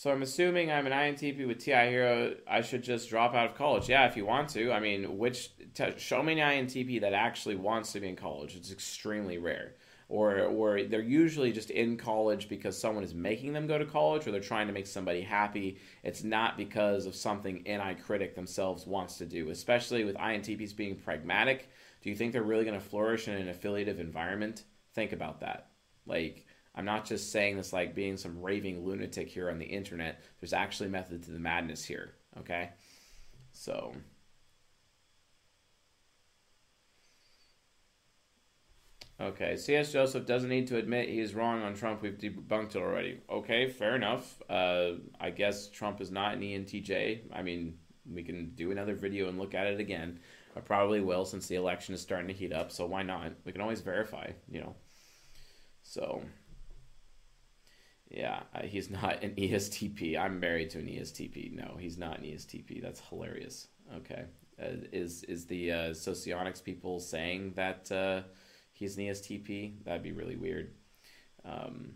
so 0.00 0.10
I'm 0.10 0.22
assuming 0.22 0.72
I'm 0.72 0.86
an 0.86 0.94
INTP 0.94 1.46
with 1.46 1.58
TI 1.58 1.90
Hero. 1.90 2.34
I 2.48 2.62
should 2.62 2.82
just 2.82 3.10
drop 3.10 3.34
out 3.34 3.50
of 3.50 3.54
college. 3.54 3.86
Yeah, 3.86 4.06
if 4.06 4.16
you 4.16 4.24
want 4.24 4.48
to. 4.48 4.72
I 4.72 4.80
mean, 4.80 5.18
which 5.18 5.50
t- 5.74 5.92
show 5.98 6.22
me 6.22 6.40
an 6.40 6.66
INTP 6.66 7.02
that 7.02 7.12
actually 7.12 7.56
wants 7.56 7.92
to 7.92 8.00
be 8.00 8.08
in 8.08 8.16
college. 8.16 8.56
It's 8.56 8.72
extremely 8.72 9.36
rare. 9.36 9.74
Or, 10.08 10.38
or 10.40 10.84
they're 10.84 11.02
usually 11.02 11.52
just 11.52 11.68
in 11.68 11.98
college 11.98 12.48
because 12.48 12.80
someone 12.80 13.04
is 13.04 13.12
making 13.12 13.52
them 13.52 13.66
go 13.66 13.76
to 13.76 13.84
college, 13.84 14.26
or 14.26 14.30
they're 14.30 14.40
trying 14.40 14.68
to 14.68 14.72
make 14.72 14.86
somebody 14.86 15.20
happy. 15.20 15.76
It's 16.02 16.24
not 16.24 16.56
because 16.56 17.04
of 17.04 17.14
something 17.14 17.62
NI 17.66 17.94
critic 18.02 18.34
themselves 18.34 18.86
wants 18.86 19.18
to 19.18 19.26
do. 19.26 19.50
Especially 19.50 20.04
with 20.04 20.16
INTPs 20.16 20.74
being 20.74 20.96
pragmatic. 20.96 21.68
Do 22.00 22.08
you 22.08 22.16
think 22.16 22.32
they're 22.32 22.42
really 22.42 22.64
going 22.64 22.80
to 22.80 22.86
flourish 22.86 23.28
in 23.28 23.34
an 23.34 23.50
affiliative 23.50 24.00
environment? 24.00 24.64
Think 24.94 25.12
about 25.12 25.40
that. 25.40 25.72
Like 26.06 26.46
I'm 26.74 26.84
not 26.84 27.04
just 27.04 27.32
saying 27.32 27.56
this 27.56 27.72
like 27.72 27.94
being 27.94 28.16
some 28.16 28.40
raving 28.40 28.84
lunatic 28.84 29.28
here 29.28 29.50
on 29.50 29.58
the 29.58 29.66
internet. 29.66 30.22
There's 30.40 30.52
actually 30.52 30.88
method 30.88 31.22
to 31.24 31.30
the 31.32 31.38
madness 31.38 31.84
here. 31.84 32.14
Okay? 32.38 32.70
So. 33.52 33.92
Okay, 39.20 39.56
C.S. 39.56 39.92
Joseph 39.92 40.24
doesn't 40.24 40.48
need 40.48 40.68
to 40.68 40.78
admit 40.78 41.10
he 41.10 41.20
is 41.20 41.34
wrong 41.34 41.62
on 41.62 41.74
Trump. 41.74 42.00
We've 42.00 42.16
debunked 42.16 42.74
it 42.74 42.76
already. 42.76 43.20
Okay, 43.28 43.68
fair 43.68 43.94
enough. 43.94 44.40
Uh, 44.48 44.92
I 45.20 45.28
guess 45.28 45.68
Trump 45.68 46.00
is 46.00 46.10
not 46.10 46.34
an 46.34 46.40
ENTJ. 46.40 47.24
I 47.30 47.42
mean, 47.42 47.76
we 48.10 48.22
can 48.22 48.52
do 48.54 48.70
another 48.70 48.94
video 48.94 49.28
and 49.28 49.38
look 49.38 49.54
at 49.54 49.66
it 49.66 49.78
again. 49.78 50.20
I 50.56 50.60
probably 50.60 51.00
will 51.00 51.26
since 51.26 51.46
the 51.48 51.56
election 51.56 51.94
is 51.94 52.00
starting 52.00 52.28
to 52.28 52.32
heat 52.32 52.52
up, 52.52 52.72
so 52.72 52.86
why 52.86 53.02
not? 53.02 53.32
We 53.44 53.52
can 53.52 53.60
always 53.60 53.82
verify, 53.82 54.30
you 54.48 54.60
know. 54.60 54.74
So. 55.82 56.22
Yeah, 58.10 58.42
he's 58.64 58.90
not 59.02 59.22
an 59.22 59.34
ESTP. 59.36 60.18
I'm 60.18 60.40
married 60.40 60.70
to 60.70 60.78
an 60.78 60.86
ESTP. 60.86 61.52
No, 61.52 61.76
he's 61.78 61.96
not 61.96 62.18
an 62.18 62.24
ESTP. 62.24 62.82
That's 62.82 63.00
hilarious. 63.00 63.68
Okay, 63.96 64.24
uh, 64.60 64.86
is 64.92 65.24
is 65.24 65.46
the 65.46 65.72
uh, 65.72 65.94
socionics 65.94 66.60
people 66.60 67.00
saying 67.00 67.52
that 67.56 67.90
uh, 67.90 68.22
he's 68.72 68.96
an 68.96 69.04
ESTP? 69.04 69.84
That'd 69.84 70.02
be 70.02 70.12
really 70.12 70.36
weird. 70.36 70.74
Um, 71.44 71.92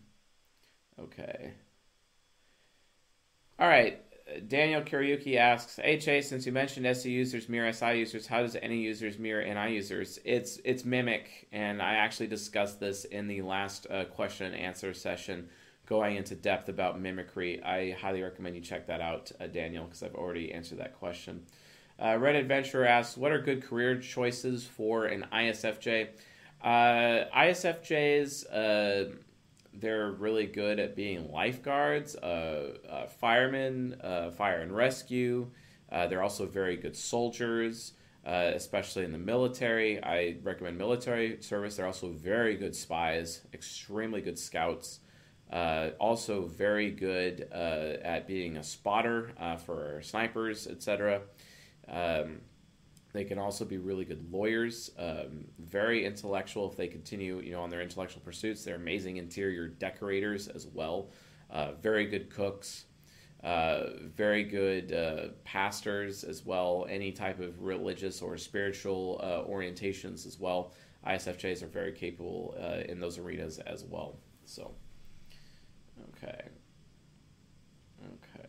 okay. 0.98 1.52
All 3.58 3.68
right. 3.68 4.00
Daniel 4.48 4.80
Kariuki 4.80 5.36
asks, 5.36 5.78
HA, 5.78 6.22
since 6.22 6.46
you 6.46 6.50
mentioned 6.50 6.86
SE 6.86 7.10
users 7.10 7.48
mirror 7.48 7.70
SI 7.72 7.98
users, 7.98 8.26
how 8.26 8.40
does 8.40 8.54
NE 8.54 8.74
users 8.74 9.18
mirror 9.18 9.44
NI 9.44 9.74
users? 9.74 10.18
It's 10.24 10.58
it's 10.64 10.84
mimic, 10.84 11.46
and 11.52 11.82
I 11.82 11.94
actually 11.94 12.28
discussed 12.28 12.80
this 12.80 13.04
in 13.04 13.28
the 13.28 13.42
last 13.42 13.86
uh, 13.90 14.06
question 14.06 14.46
and 14.46 14.56
answer 14.56 14.94
session 14.94 15.50
going 15.86 16.16
into 16.16 16.34
depth 16.34 16.68
about 16.68 17.00
mimicry. 17.00 17.62
I 17.62 17.92
highly 17.92 18.22
recommend 18.22 18.56
you 18.56 18.62
check 18.62 18.86
that 18.86 19.00
out, 19.00 19.30
uh, 19.40 19.46
Daniel, 19.46 19.84
because 19.84 20.02
I've 20.02 20.14
already 20.14 20.52
answered 20.52 20.78
that 20.78 20.98
question. 20.98 21.42
Uh, 21.98 22.16
Red 22.18 22.34
Adventurer 22.34 22.86
asks, 22.86 23.16
"What 23.16 23.32
are 23.32 23.40
good 23.40 23.62
career 23.62 23.98
choices 24.00 24.66
for 24.66 25.06
an 25.06 25.26
ISFJ?" 25.30 26.08
Uh, 26.62 27.26
ISFJs, 27.32 28.46
uh, 28.50 29.12
they're 29.74 30.10
really 30.12 30.46
good 30.46 30.80
at 30.80 30.96
being 30.96 31.30
lifeguards, 31.30 32.16
uh, 32.16 32.78
uh, 32.88 33.06
firemen, 33.06 33.96
fire 34.36 34.60
and 34.60 34.74
rescue. 34.74 35.50
they're 36.08 36.22
also 36.22 36.46
very 36.46 36.76
good 36.76 36.96
soldiers, 36.96 37.92
especially 38.24 39.04
in 39.04 39.12
the 39.12 39.18
military. 39.18 40.02
I 40.02 40.38
recommend 40.42 40.78
military 40.78 41.40
service. 41.42 41.76
They're 41.76 41.86
also 41.86 42.10
very 42.10 42.56
good 42.56 42.74
spies, 42.74 43.42
extremely 43.52 44.20
good 44.20 44.38
scouts. 44.38 45.00
Uh, 45.54 45.90
also, 46.00 46.46
very 46.46 46.90
good 46.90 47.46
uh, 47.52 48.02
at 48.02 48.26
being 48.26 48.56
a 48.56 48.62
spotter 48.62 49.30
uh, 49.38 49.54
for 49.54 50.00
snipers, 50.02 50.66
etc. 50.66 51.20
Um, 51.86 52.40
they 53.12 53.22
can 53.22 53.38
also 53.38 53.64
be 53.64 53.78
really 53.78 54.04
good 54.04 54.32
lawyers, 54.32 54.90
um, 54.98 55.44
very 55.60 56.04
intellectual 56.04 56.68
if 56.68 56.76
they 56.76 56.88
continue, 56.88 57.38
you 57.38 57.52
know, 57.52 57.60
on 57.60 57.70
their 57.70 57.82
intellectual 57.82 58.20
pursuits. 58.20 58.64
They're 58.64 58.74
amazing 58.74 59.18
interior 59.18 59.68
decorators 59.68 60.48
as 60.48 60.66
well. 60.66 61.10
Uh, 61.50 61.74
very 61.80 62.06
good 62.06 62.30
cooks, 62.30 62.86
uh, 63.44 63.90
very 64.12 64.42
good 64.42 64.92
uh, 64.92 65.28
pastors 65.44 66.24
as 66.24 66.44
well. 66.44 66.84
Any 66.90 67.12
type 67.12 67.38
of 67.38 67.62
religious 67.62 68.22
or 68.22 68.36
spiritual 68.38 69.20
orientations 69.48 70.26
as 70.26 70.40
well. 70.40 70.72
ISFJs 71.06 71.62
are 71.62 71.68
very 71.68 71.92
capable 71.92 72.56
in 72.88 72.98
those 72.98 73.18
arenas 73.18 73.60
as 73.60 73.84
well. 73.84 74.16
So. 74.46 74.74
Okay. 76.24 76.48
Okay. 78.02 78.48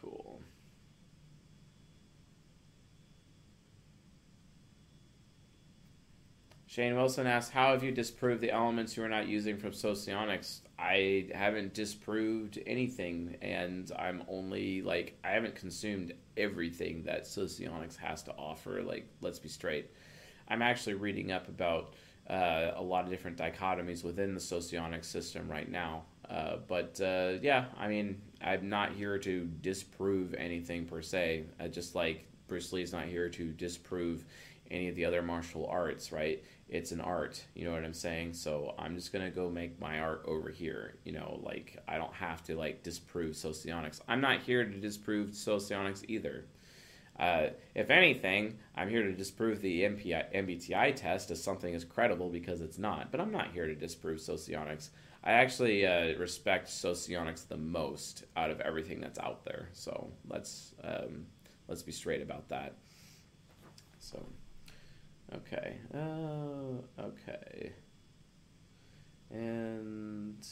Cool. 0.00 0.40
Shane 6.66 6.94
Wilson 6.94 7.26
asks, 7.26 7.50
How 7.50 7.72
have 7.72 7.82
you 7.82 7.92
disproved 7.92 8.40
the 8.40 8.50
elements 8.50 8.96
you 8.96 9.04
are 9.04 9.08
not 9.08 9.28
using 9.28 9.56
from 9.56 9.72
Socionics? 9.72 10.60
I 10.78 11.28
haven't 11.34 11.74
disproved 11.74 12.58
anything, 12.66 13.36
and 13.40 13.90
I'm 13.98 14.22
only 14.28 14.82
like, 14.82 15.18
I 15.24 15.30
haven't 15.30 15.56
consumed 15.56 16.12
everything 16.36 17.04
that 17.04 17.26
Socionics 17.26 17.96
has 17.96 18.22
to 18.24 18.32
offer. 18.32 18.82
Like, 18.82 19.08
let's 19.20 19.38
be 19.38 19.48
straight. 19.48 19.90
I'm 20.48 20.62
actually 20.62 20.94
reading 20.94 21.32
up 21.32 21.48
about 21.48 21.94
uh, 22.28 22.72
a 22.74 22.82
lot 22.82 23.04
of 23.04 23.10
different 23.10 23.36
dichotomies 23.36 24.02
within 24.02 24.34
the 24.34 24.40
socionic 24.40 25.04
system 25.04 25.48
right 25.48 25.70
now. 25.70 26.02
Uh, 26.28 26.56
but 26.66 27.00
uh, 27.00 27.34
yeah, 27.40 27.66
I 27.78 27.88
mean, 27.88 28.20
I'm 28.42 28.68
not 28.68 28.92
here 28.92 29.18
to 29.18 29.48
disprove 29.60 30.34
anything 30.34 30.86
per 30.86 31.02
se. 31.02 31.44
just 31.70 31.94
like 31.94 32.26
Bruce 32.48 32.72
Lee's 32.72 32.92
not 32.92 33.04
here 33.04 33.28
to 33.28 33.52
disprove 33.52 34.24
any 34.70 34.88
of 34.88 34.96
the 34.96 35.04
other 35.04 35.22
martial 35.22 35.66
arts, 35.66 36.10
right? 36.12 36.42
It's 36.68 36.90
an 36.90 37.00
art, 37.00 37.44
you 37.54 37.64
know 37.64 37.72
what 37.72 37.84
I'm 37.84 37.94
saying? 37.94 38.34
So 38.34 38.74
I'm 38.78 38.96
just 38.96 39.12
gonna 39.12 39.30
go 39.30 39.48
make 39.48 39.80
my 39.80 40.00
art 40.00 40.22
over 40.26 40.50
here, 40.50 40.96
you 41.04 41.12
know, 41.12 41.40
like 41.44 41.78
I 41.86 41.96
don't 41.96 42.12
have 42.14 42.42
to 42.44 42.56
like 42.56 42.82
disprove 42.82 43.36
socionics. 43.36 44.00
I'm 44.08 44.20
not 44.20 44.40
here 44.40 44.64
to 44.64 44.76
disprove 44.78 45.34
socionics 45.34 46.02
either. 46.08 46.44
Uh, 47.18 47.48
if 47.74 47.90
anything, 47.90 48.58
I'm 48.74 48.88
here 48.90 49.02
to 49.02 49.12
disprove 49.12 49.60
the 49.62 49.82
MPI, 49.82 50.34
MBTI 50.34 50.94
test 50.94 51.30
as 51.30 51.42
something 51.42 51.72
is 51.72 51.84
credible 51.84 52.28
because 52.28 52.60
it's 52.60 52.78
not. 52.78 53.10
But 53.10 53.20
I'm 53.20 53.32
not 53.32 53.52
here 53.52 53.66
to 53.66 53.74
disprove 53.74 54.20
socionics. 54.20 54.90
I 55.24 55.32
actually 55.32 55.86
uh, 55.86 56.16
respect 56.18 56.68
socionics 56.68 57.42
the 57.42 57.56
most 57.56 58.24
out 58.36 58.50
of 58.50 58.60
everything 58.60 59.00
that's 59.00 59.18
out 59.18 59.44
there. 59.44 59.70
So 59.72 60.12
let's 60.28 60.74
um, 60.84 61.26
let's 61.68 61.82
be 61.82 61.92
straight 61.92 62.22
about 62.22 62.48
that. 62.50 62.74
So, 63.98 64.24
okay, 65.34 65.78
uh, 65.94 67.02
okay, 67.02 67.72
and 69.30 70.46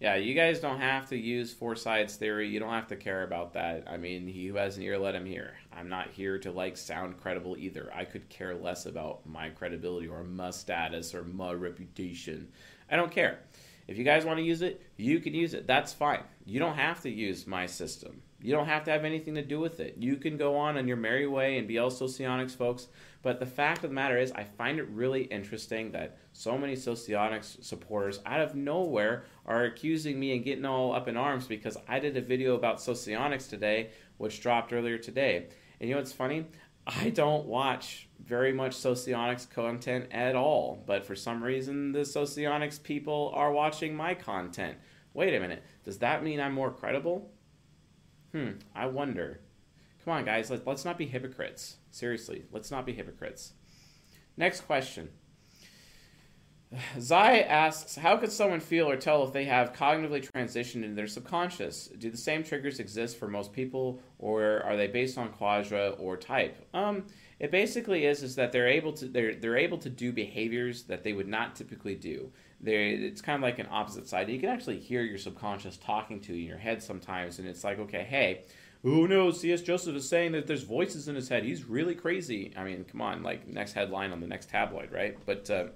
yeah, 0.00 0.14
you 0.14 0.34
guys 0.34 0.60
don't 0.60 0.80
have 0.80 1.08
to 1.08 1.16
use 1.16 1.52
four 1.52 1.74
sides 1.74 2.14
theory. 2.14 2.48
You 2.48 2.60
don't 2.60 2.72
have 2.72 2.86
to 2.88 2.96
care 2.96 3.24
about 3.24 3.54
that. 3.54 3.84
I 3.88 3.96
mean, 3.96 4.28
he 4.28 4.46
who 4.46 4.56
has 4.56 4.76
an 4.76 4.84
ear, 4.84 4.96
let 4.96 5.16
him 5.16 5.26
hear. 5.26 5.54
I'm 5.72 5.88
not 5.88 6.10
here 6.10 6.38
to 6.38 6.52
like 6.52 6.76
sound 6.76 7.20
credible 7.20 7.56
either. 7.58 7.90
I 7.92 8.04
could 8.04 8.28
care 8.28 8.54
less 8.54 8.86
about 8.86 9.26
my 9.26 9.50
credibility 9.50 10.06
or 10.06 10.22
my 10.22 10.50
status 10.50 11.14
or 11.14 11.24
my 11.24 11.52
reputation. 11.52 12.48
I 12.88 12.94
don't 12.96 13.10
care. 13.10 13.40
If 13.88 13.98
you 13.98 14.04
guys 14.04 14.24
want 14.24 14.38
to 14.38 14.44
use 14.44 14.62
it, 14.62 14.82
you 14.96 15.18
can 15.18 15.34
use 15.34 15.54
it. 15.54 15.66
That's 15.66 15.92
fine. 15.92 16.22
You 16.44 16.60
don't 16.60 16.76
have 16.76 17.00
to 17.02 17.10
use 17.10 17.46
my 17.46 17.66
system. 17.66 18.22
You 18.40 18.52
don't 18.52 18.66
have 18.66 18.84
to 18.84 18.92
have 18.92 19.04
anything 19.04 19.34
to 19.34 19.42
do 19.42 19.58
with 19.58 19.80
it. 19.80 19.96
You 19.98 20.16
can 20.16 20.36
go 20.36 20.56
on 20.56 20.76
on 20.76 20.86
your 20.86 20.96
merry 20.96 21.26
way 21.26 21.58
and 21.58 21.66
be 21.66 21.78
all 21.78 21.90
socionics, 21.90 22.54
folks. 22.54 22.86
But 23.22 23.40
the 23.40 23.46
fact 23.46 23.82
of 23.82 23.90
the 23.90 23.94
matter 23.94 24.16
is, 24.16 24.30
I 24.32 24.44
find 24.44 24.78
it 24.78 24.86
really 24.90 25.22
interesting 25.22 25.90
that 25.92 26.18
so 26.38 26.56
many 26.56 26.76
socionics 26.76 27.58
supporters 27.62 28.20
out 28.24 28.40
of 28.40 28.54
nowhere 28.54 29.24
are 29.44 29.64
accusing 29.64 30.20
me 30.20 30.36
and 30.36 30.44
getting 30.44 30.64
all 30.64 30.94
up 30.94 31.08
in 31.08 31.16
arms 31.16 31.48
because 31.48 31.76
I 31.88 31.98
did 31.98 32.16
a 32.16 32.20
video 32.20 32.54
about 32.54 32.80
socionics 32.80 33.48
today, 33.48 33.90
which 34.18 34.40
dropped 34.40 34.72
earlier 34.72 34.98
today. 34.98 35.48
And 35.80 35.88
you 35.88 35.96
know 35.96 36.00
what's 36.00 36.12
funny? 36.12 36.46
I 36.86 37.10
don't 37.10 37.46
watch 37.46 38.08
very 38.24 38.52
much 38.52 38.76
socionics 38.76 39.46
content 39.46 40.06
at 40.12 40.36
all, 40.36 40.80
but 40.86 41.04
for 41.04 41.16
some 41.16 41.42
reason, 41.42 41.90
the 41.90 42.04
socionics 42.04 42.80
people 42.80 43.32
are 43.34 43.50
watching 43.50 43.96
my 43.96 44.14
content. 44.14 44.78
Wait 45.14 45.34
a 45.34 45.40
minute, 45.40 45.64
does 45.84 45.98
that 45.98 46.22
mean 46.22 46.38
I'm 46.38 46.54
more 46.54 46.70
credible? 46.70 47.32
Hmm, 48.30 48.50
I 48.76 48.86
wonder. 48.86 49.40
Come 50.04 50.14
on, 50.14 50.24
guys, 50.24 50.52
let, 50.52 50.68
us 50.68 50.84
not 50.84 50.98
be 50.98 51.06
hypocrites. 51.06 51.78
Seriously, 51.90 52.44
let's 52.52 52.70
not 52.70 52.86
be 52.86 52.92
hypocrites. 52.92 53.54
Next 54.36 54.60
question. 54.60 55.08
Zai 57.00 57.40
asks, 57.40 57.96
how 57.96 58.16
could 58.18 58.30
someone 58.30 58.60
feel 58.60 58.90
or 58.90 58.96
tell 58.96 59.24
if 59.24 59.32
they 59.32 59.46
have 59.46 59.72
cognitively 59.72 60.28
transitioned 60.30 60.84
into 60.84 60.94
their 60.94 61.06
subconscious? 61.06 61.88
Do 61.98 62.10
the 62.10 62.16
same 62.16 62.44
triggers 62.44 62.78
exist 62.78 63.18
for 63.18 63.26
most 63.26 63.52
people, 63.52 64.00
or 64.18 64.62
are 64.64 64.76
they 64.76 64.86
based 64.86 65.16
on 65.16 65.30
quadra 65.30 65.90
or 65.90 66.16
type? 66.16 66.56
Um, 66.74 67.06
it 67.40 67.50
basically 67.50 68.04
is 68.04 68.22
is 68.22 68.34
that 68.34 68.52
they're 68.52 68.68
able 68.68 68.92
to 68.94 69.06
they're 69.06 69.34
they're 69.34 69.56
able 69.56 69.78
to 69.78 69.88
do 69.88 70.12
behaviors 70.12 70.82
that 70.84 71.04
they 71.04 71.12
would 71.12 71.28
not 71.28 71.56
typically 71.56 71.94
do. 71.94 72.30
They're, 72.60 72.88
it's 72.88 73.22
kind 73.22 73.36
of 73.36 73.42
like 73.42 73.60
an 73.60 73.68
opposite 73.70 74.08
side. 74.08 74.28
You 74.28 74.40
can 74.40 74.48
actually 74.48 74.80
hear 74.80 75.02
your 75.02 75.18
subconscious 75.18 75.76
talking 75.76 76.20
to 76.22 76.34
you 76.34 76.42
in 76.42 76.48
your 76.48 76.58
head 76.58 76.82
sometimes, 76.82 77.38
and 77.38 77.48
it's 77.48 77.62
like, 77.62 77.78
okay, 77.78 78.02
hey, 78.02 78.42
who 78.82 79.08
knows? 79.08 79.40
C.S. 79.40 79.62
Joseph 79.62 79.94
is 79.94 80.08
saying 80.08 80.32
that 80.32 80.46
there's 80.46 80.64
voices 80.64 81.08
in 81.08 81.14
his 81.14 81.28
head. 81.28 81.44
He's 81.44 81.64
really 81.64 81.94
crazy. 81.94 82.52
I 82.56 82.64
mean, 82.64 82.84
come 82.84 83.00
on, 83.00 83.22
like 83.22 83.46
next 83.46 83.72
headline 83.72 84.12
on 84.12 84.20
the 84.20 84.26
next 84.26 84.50
tabloid, 84.50 84.92
right? 84.92 85.16
But 85.24 85.48
uh, 85.50 85.66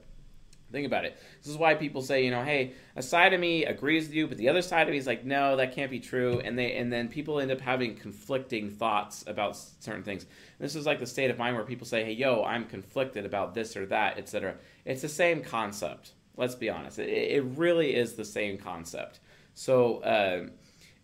think 0.73 0.87
about 0.87 1.05
it. 1.05 1.17
This 1.43 1.51
is 1.51 1.57
why 1.57 1.75
people 1.75 2.03
say, 2.03 2.25
you 2.25 2.31
know, 2.31 2.43
hey, 2.43 2.73
a 2.97 3.03
side 3.03 3.33
of 3.33 3.41
me 3.41 3.65
agrees 3.65 4.07
with 4.07 4.15
you, 4.15 4.27
but 4.27 4.39
the 4.39 4.49
other 4.49 4.63
side 4.63 4.89
of 4.89 4.93
me 4.93 4.99
is 4.99 5.07
like, 5.07 5.25
no, 5.25 5.57
that 5.57 5.75
can't 5.75 5.91
be 5.91 6.01
true. 6.01 6.41
And 6.41 6.59
they 6.59 6.77
and 6.77 6.93
then 6.93 7.09
people 7.09 7.41
end 7.41 7.51
up 7.51 7.61
having 7.61 7.95
conflicting 7.95 8.71
thoughts 8.71 9.25
about 9.27 9.57
certain 9.57 10.03
things. 10.03 10.23
And 10.25 10.65
this 10.65 10.75
is 10.75 10.87
like 10.87 10.99
the 10.99 11.07
state 11.07 11.31
of 11.31 11.39
mind 11.39 11.57
where 11.57 11.65
people 11.65 11.87
say, 11.87 12.05
hey, 12.05 12.13
yo, 12.13 12.43
I'm 12.43 12.65
conflicted 12.65 13.27
about 13.27 13.55
this 13.55 13.77
or 13.77 13.87
that, 13.87 14.19
etc. 14.19 14.57
It's 14.85 15.03
the 15.03 15.09
same 15.09 15.43
concept 15.43 16.13
Let's 16.37 16.55
be 16.55 16.71
honest. 16.71 16.99
It, 16.99 17.09
it 17.09 17.45
really 17.57 17.95
is 17.95 18.15
the 18.15 18.25
same 18.25 18.59
concept. 18.59 19.21
So 19.55 19.99
uh, 19.99 20.49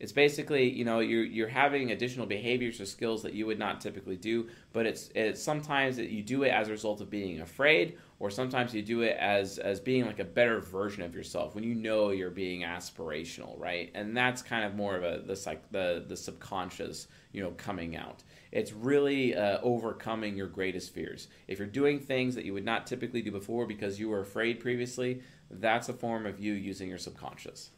it's 0.00 0.12
basically 0.12 0.70
you 0.70 0.84
know 0.84 1.00
you're 1.00 1.24
you're 1.24 1.48
having 1.48 1.90
additional 1.90 2.26
behaviors 2.26 2.80
or 2.80 2.86
skills 2.86 3.22
that 3.22 3.34
you 3.34 3.46
would 3.46 3.58
not 3.58 3.80
typically 3.80 4.16
do, 4.16 4.48
but 4.72 4.86
it's 4.86 5.10
it's 5.14 5.42
sometimes 5.42 5.96
that 5.96 6.08
you 6.10 6.22
do 6.22 6.44
it 6.44 6.48
as 6.48 6.68
a 6.68 6.70
result 6.70 7.00
of 7.00 7.10
being 7.10 7.40
afraid, 7.40 7.98
or 8.20 8.30
sometimes 8.30 8.74
you 8.74 8.82
do 8.82 9.02
it 9.02 9.16
as 9.18 9.58
as 9.58 9.78
being 9.78 10.04
like 10.04 10.18
a 10.18 10.24
better 10.24 10.60
version 10.60 11.02
of 11.02 11.14
yourself 11.14 11.54
when 11.54 11.62
you 11.62 11.74
know 11.74 12.10
you're 12.10 12.30
being 12.30 12.62
aspirational, 12.62 13.58
right? 13.58 13.90
And 13.94 14.16
that's 14.16 14.42
kind 14.42 14.64
of 14.64 14.74
more 14.74 14.96
of 14.96 15.04
a 15.04 15.22
the 15.24 15.40
like 15.46 15.70
the 15.70 16.04
the 16.06 16.16
subconscious 16.16 17.08
you 17.32 17.42
know 17.42 17.52
coming 17.52 17.96
out. 17.96 18.22
It's 18.50 18.72
really 18.72 19.36
uh, 19.36 19.58
overcoming 19.62 20.36
your 20.36 20.48
greatest 20.48 20.92
fears. 20.92 21.28
If 21.46 21.58
you're 21.58 21.68
doing 21.68 22.00
things 22.00 22.34
that 22.34 22.44
you 22.44 22.54
would 22.54 22.64
not 22.64 22.86
typically 22.86 23.22
do 23.22 23.30
before 23.30 23.66
because 23.66 24.00
you 24.00 24.08
were 24.08 24.20
afraid 24.20 24.58
previously, 24.58 25.22
that's 25.50 25.88
a 25.88 25.92
form 25.92 26.26
of 26.26 26.40
you 26.40 26.54
using 26.54 26.88
your 26.88 26.98
subconscious. 26.98 27.70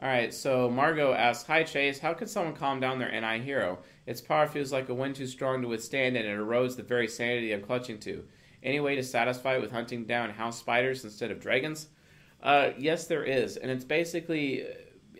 All 0.00 0.08
right, 0.08 0.32
so 0.32 0.70
Margot 0.70 1.12
asks, 1.12 1.44
Hi 1.48 1.64
Chase, 1.64 1.98
how 1.98 2.14
could 2.14 2.30
someone 2.30 2.54
calm 2.54 2.78
down 2.78 3.00
their 3.00 3.10
NI 3.10 3.42
hero? 3.42 3.80
Its 4.08 4.22
power 4.22 4.46
feels 4.46 4.72
like 4.72 4.88
a 4.88 4.94
wind 4.94 5.14
too 5.14 5.26
strong 5.26 5.60
to 5.60 5.68
withstand 5.68 6.16
and 6.16 6.26
it 6.26 6.38
erodes 6.38 6.76
the 6.76 6.82
very 6.82 7.06
sanity 7.06 7.52
I'm 7.52 7.60
clutching 7.60 7.98
to. 8.00 8.24
Any 8.62 8.80
way 8.80 8.96
to 8.96 9.02
satisfy 9.02 9.56
it 9.56 9.60
with 9.60 9.70
hunting 9.70 10.06
down 10.06 10.30
house 10.30 10.58
spiders 10.58 11.04
instead 11.04 11.30
of 11.30 11.40
dragons? 11.40 11.88
Uh, 12.42 12.70
yes, 12.78 13.06
there 13.06 13.22
is, 13.22 13.58
and 13.58 13.70
it's 13.70 13.84
basically 13.84 14.64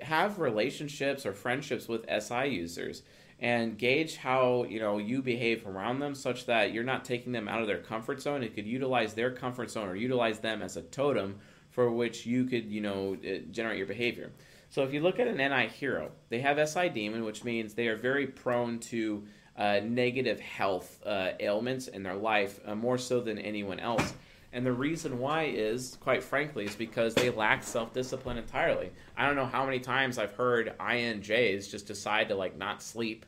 have 0.00 0.38
relationships 0.38 1.26
or 1.26 1.34
friendships 1.34 1.86
with 1.86 2.06
SI 2.08 2.46
users 2.46 3.02
and 3.40 3.76
gauge 3.76 4.16
how 4.16 4.64
you 4.64 4.80
know 4.80 4.96
you 4.96 5.20
behave 5.20 5.66
around 5.66 5.98
them 5.98 6.14
such 6.14 6.46
that 6.46 6.72
you're 6.72 6.82
not 6.82 7.04
taking 7.04 7.32
them 7.32 7.46
out 7.46 7.60
of 7.60 7.66
their 7.66 7.78
comfort 7.78 8.20
zone 8.20 8.42
it 8.42 8.54
could 8.54 8.66
utilize 8.66 9.14
their 9.14 9.30
comfort 9.30 9.70
zone 9.70 9.88
or 9.88 9.94
utilize 9.96 10.40
them 10.40 10.62
as 10.62 10.76
a 10.76 10.82
totem 10.82 11.38
for 11.70 11.90
which 11.90 12.26
you 12.26 12.44
could 12.44 12.70
you 12.70 12.80
know 12.80 13.16
uh, 13.24 13.38
generate 13.50 13.78
your 13.78 13.86
behavior 13.86 14.32
so 14.68 14.82
if 14.82 14.92
you 14.92 15.00
look 15.00 15.18
at 15.18 15.26
an 15.26 15.36
ni 15.36 15.68
hero 15.68 16.10
they 16.28 16.40
have 16.40 16.68
si 16.68 16.88
demon 16.88 17.24
which 17.24 17.44
means 17.44 17.74
they 17.74 17.88
are 17.88 17.96
very 17.96 18.26
prone 18.26 18.78
to 18.78 19.24
uh, 19.56 19.80
negative 19.82 20.38
health 20.38 21.00
uh, 21.04 21.30
ailments 21.40 21.88
in 21.88 22.02
their 22.02 22.14
life 22.14 22.60
uh, 22.64 22.74
more 22.74 22.98
so 22.98 23.20
than 23.20 23.38
anyone 23.38 23.80
else 23.80 24.14
and 24.52 24.64
the 24.64 24.72
reason 24.72 25.18
why 25.18 25.44
is, 25.44 25.98
quite 26.00 26.22
frankly, 26.22 26.64
is 26.64 26.74
because 26.74 27.14
they 27.14 27.30
lack 27.30 27.62
self 27.62 27.92
discipline 27.92 28.38
entirely. 28.38 28.90
I 29.16 29.26
don't 29.26 29.36
know 29.36 29.46
how 29.46 29.66
many 29.66 29.78
times 29.78 30.18
I've 30.18 30.32
heard 30.32 30.74
INJs 30.80 31.70
just 31.70 31.86
decide 31.86 32.28
to 32.28 32.34
like 32.34 32.56
not 32.56 32.82
sleep. 32.82 33.26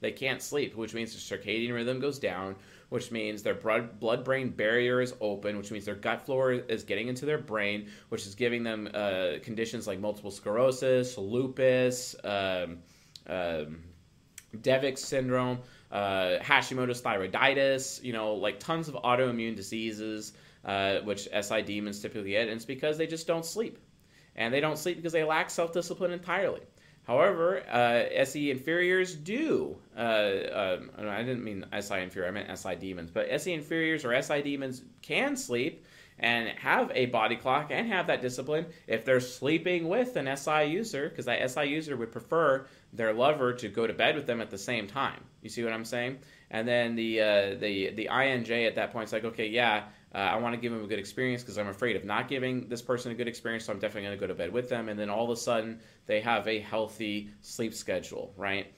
They 0.00 0.12
can't 0.12 0.40
sleep, 0.40 0.74
which 0.74 0.94
means 0.94 1.12
their 1.12 1.38
circadian 1.38 1.74
rhythm 1.74 2.00
goes 2.00 2.18
down, 2.18 2.56
which 2.92 3.10
means 3.10 3.42
their 3.42 3.54
blood 3.54 4.24
brain 4.24 4.50
barrier 4.50 5.00
is 5.00 5.14
open, 5.20 5.56
which 5.56 5.70
means 5.70 5.84
their 5.84 5.94
gut 5.94 6.24
flora 6.24 6.58
is 6.68 6.84
getting 6.84 7.08
into 7.08 7.26
their 7.26 7.38
brain, 7.38 7.88
which 8.10 8.26
is 8.26 8.34
giving 8.34 8.62
them 8.62 8.88
uh, 8.94 9.32
conditions 9.42 9.86
like 9.86 9.98
multiple 9.98 10.30
sclerosis, 10.30 11.18
lupus, 11.18 12.14
um, 12.24 12.78
um, 13.26 13.82
Devic 14.58 14.98
syndrome, 14.98 15.58
uh, 15.90 16.38
Hashimoto's 16.40 17.00
thyroiditis, 17.00 18.02
you 18.04 18.12
know, 18.12 18.34
like 18.34 18.60
tons 18.60 18.88
of 18.88 18.94
autoimmune 18.94 19.56
diseases 19.56 20.34
uh, 20.64 20.98
which 21.00 21.28
SI 21.40 21.62
demons 21.62 22.00
typically 22.00 22.30
get, 22.30 22.42
and 22.42 22.52
it's 22.52 22.64
because 22.64 22.98
they 22.98 23.06
just 23.06 23.26
don't 23.26 23.44
sleep. 23.44 23.78
And 24.36 24.52
they 24.54 24.60
don't 24.60 24.78
sleep 24.78 24.96
because 24.96 25.12
they 25.12 25.24
lack 25.24 25.50
self 25.50 25.72
discipline 25.72 26.12
entirely. 26.12 26.60
However, 27.04 27.64
uh, 27.68 28.04
SE 28.24 28.50
inferiors 28.50 29.14
do. 29.14 29.76
Uh, 29.96 30.78
um, 30.78 30.90
I 30.98 31.22
didn't 31.22 31.42
mean 31.42 31.64
SI 31.80 32.00
inferior, 32.00 32.28
I 32.28 32.30
meant 32.30 32.58
SI 32.58 32.76
demons. 32.76 33.10
But 33.10 33.28
SE 33.30 33.52
inferiors 33.52 34.04
or 34.04 34.20
SI 34.22 34.42
demons 34.42 34.82
can 35.02 35.36
sleep 35.36 35.84
and 36.18 36.48
have 36.58 36.92
a 36.94 37.06
body 37.06 37.34
clock 37.34 37.70
and 37.70 37.88
have 37.88 38.06
that 38.06 38.20
discipline 38.22 38.66
if 38.86 39.04
they're 39.04 39.18
sleeping 39.18 39.88
with 39.88 40.14
an 40.16 40.36
SI 40.36 40.64
user, 40.64 41.08
because 41.08 41.24
that 41.24 41.50
SI 41.50 41.64
user 41.64 41.96
would 41.96 42.12
prefer 42.12 42.66
their 42.92 43.12
lover 43.12 43.52
to 43.54 43.68
go 43.68 43.86
to 43.86 43.92
bed 43.92 44.14
with 44.14 44.26
them 44.26 44.40
at 44.40 44.50
the 44.50 44.58
same 44.58 44.86
time. 44.86 45.20
You 45.42 45.48
see 45.48 45.64
what 45.64 45.72
I'm 45.72 45.84
saying? 45.84 46.18
And 46.50 46.68
then 46.68 46.94
the 46.94 47.20
uh, 47.20 47.54
the 47.54 47.90
the 47.90 48.08
INJ 48.12 48.66
at 48.66 48.76
that 48.76 48.92
point 48.92 49.08
is 49.08 49.12
like, 49.12 49.24
okay, 49.24 49.48
yeah, 49.48 49.84
uh, 50.14 50.18
I 50.18 50.36
want 50.36 50.54
to 50.54 50.60
give 50.60 50.72
them 50.72 50.84
a 50.84 50.86
good 50.86 50.98
experience 50.98 51.42
because 51.42 51.56
I'm 51.56 51.68
afraid 51.68 51.96
of 51.96 52.04
not 52.04 52.28
giving 52.28 52.68
this 52.68 52.82
person 52.82 53.12
a 53.12 53.14
good 53.14 53.28
experience, 53.28 53.64
so 53.64 53.72
I'm 53.72 53.78
definitely 53.78 54.08
going 54.08 54.18
to 54.18 54.20
go 54.20 54.26
to 54.26 54.34
bed 54.34 54.52
with 54.52 54.68
them. 54.68 54.88
And 54.88 54.98
then 54.98 55.08
all 55.08 55.24
of 55.24 55.30
a 55.30 55.36
sudden, 55.36 55.80
they 56.06 56.20
have 56.20 56.46
a 56.46 56.58
healthy 56.60 57.30
sleep 57.40 57.72
schedule, 57.72 58.34
right? 58.36 58.72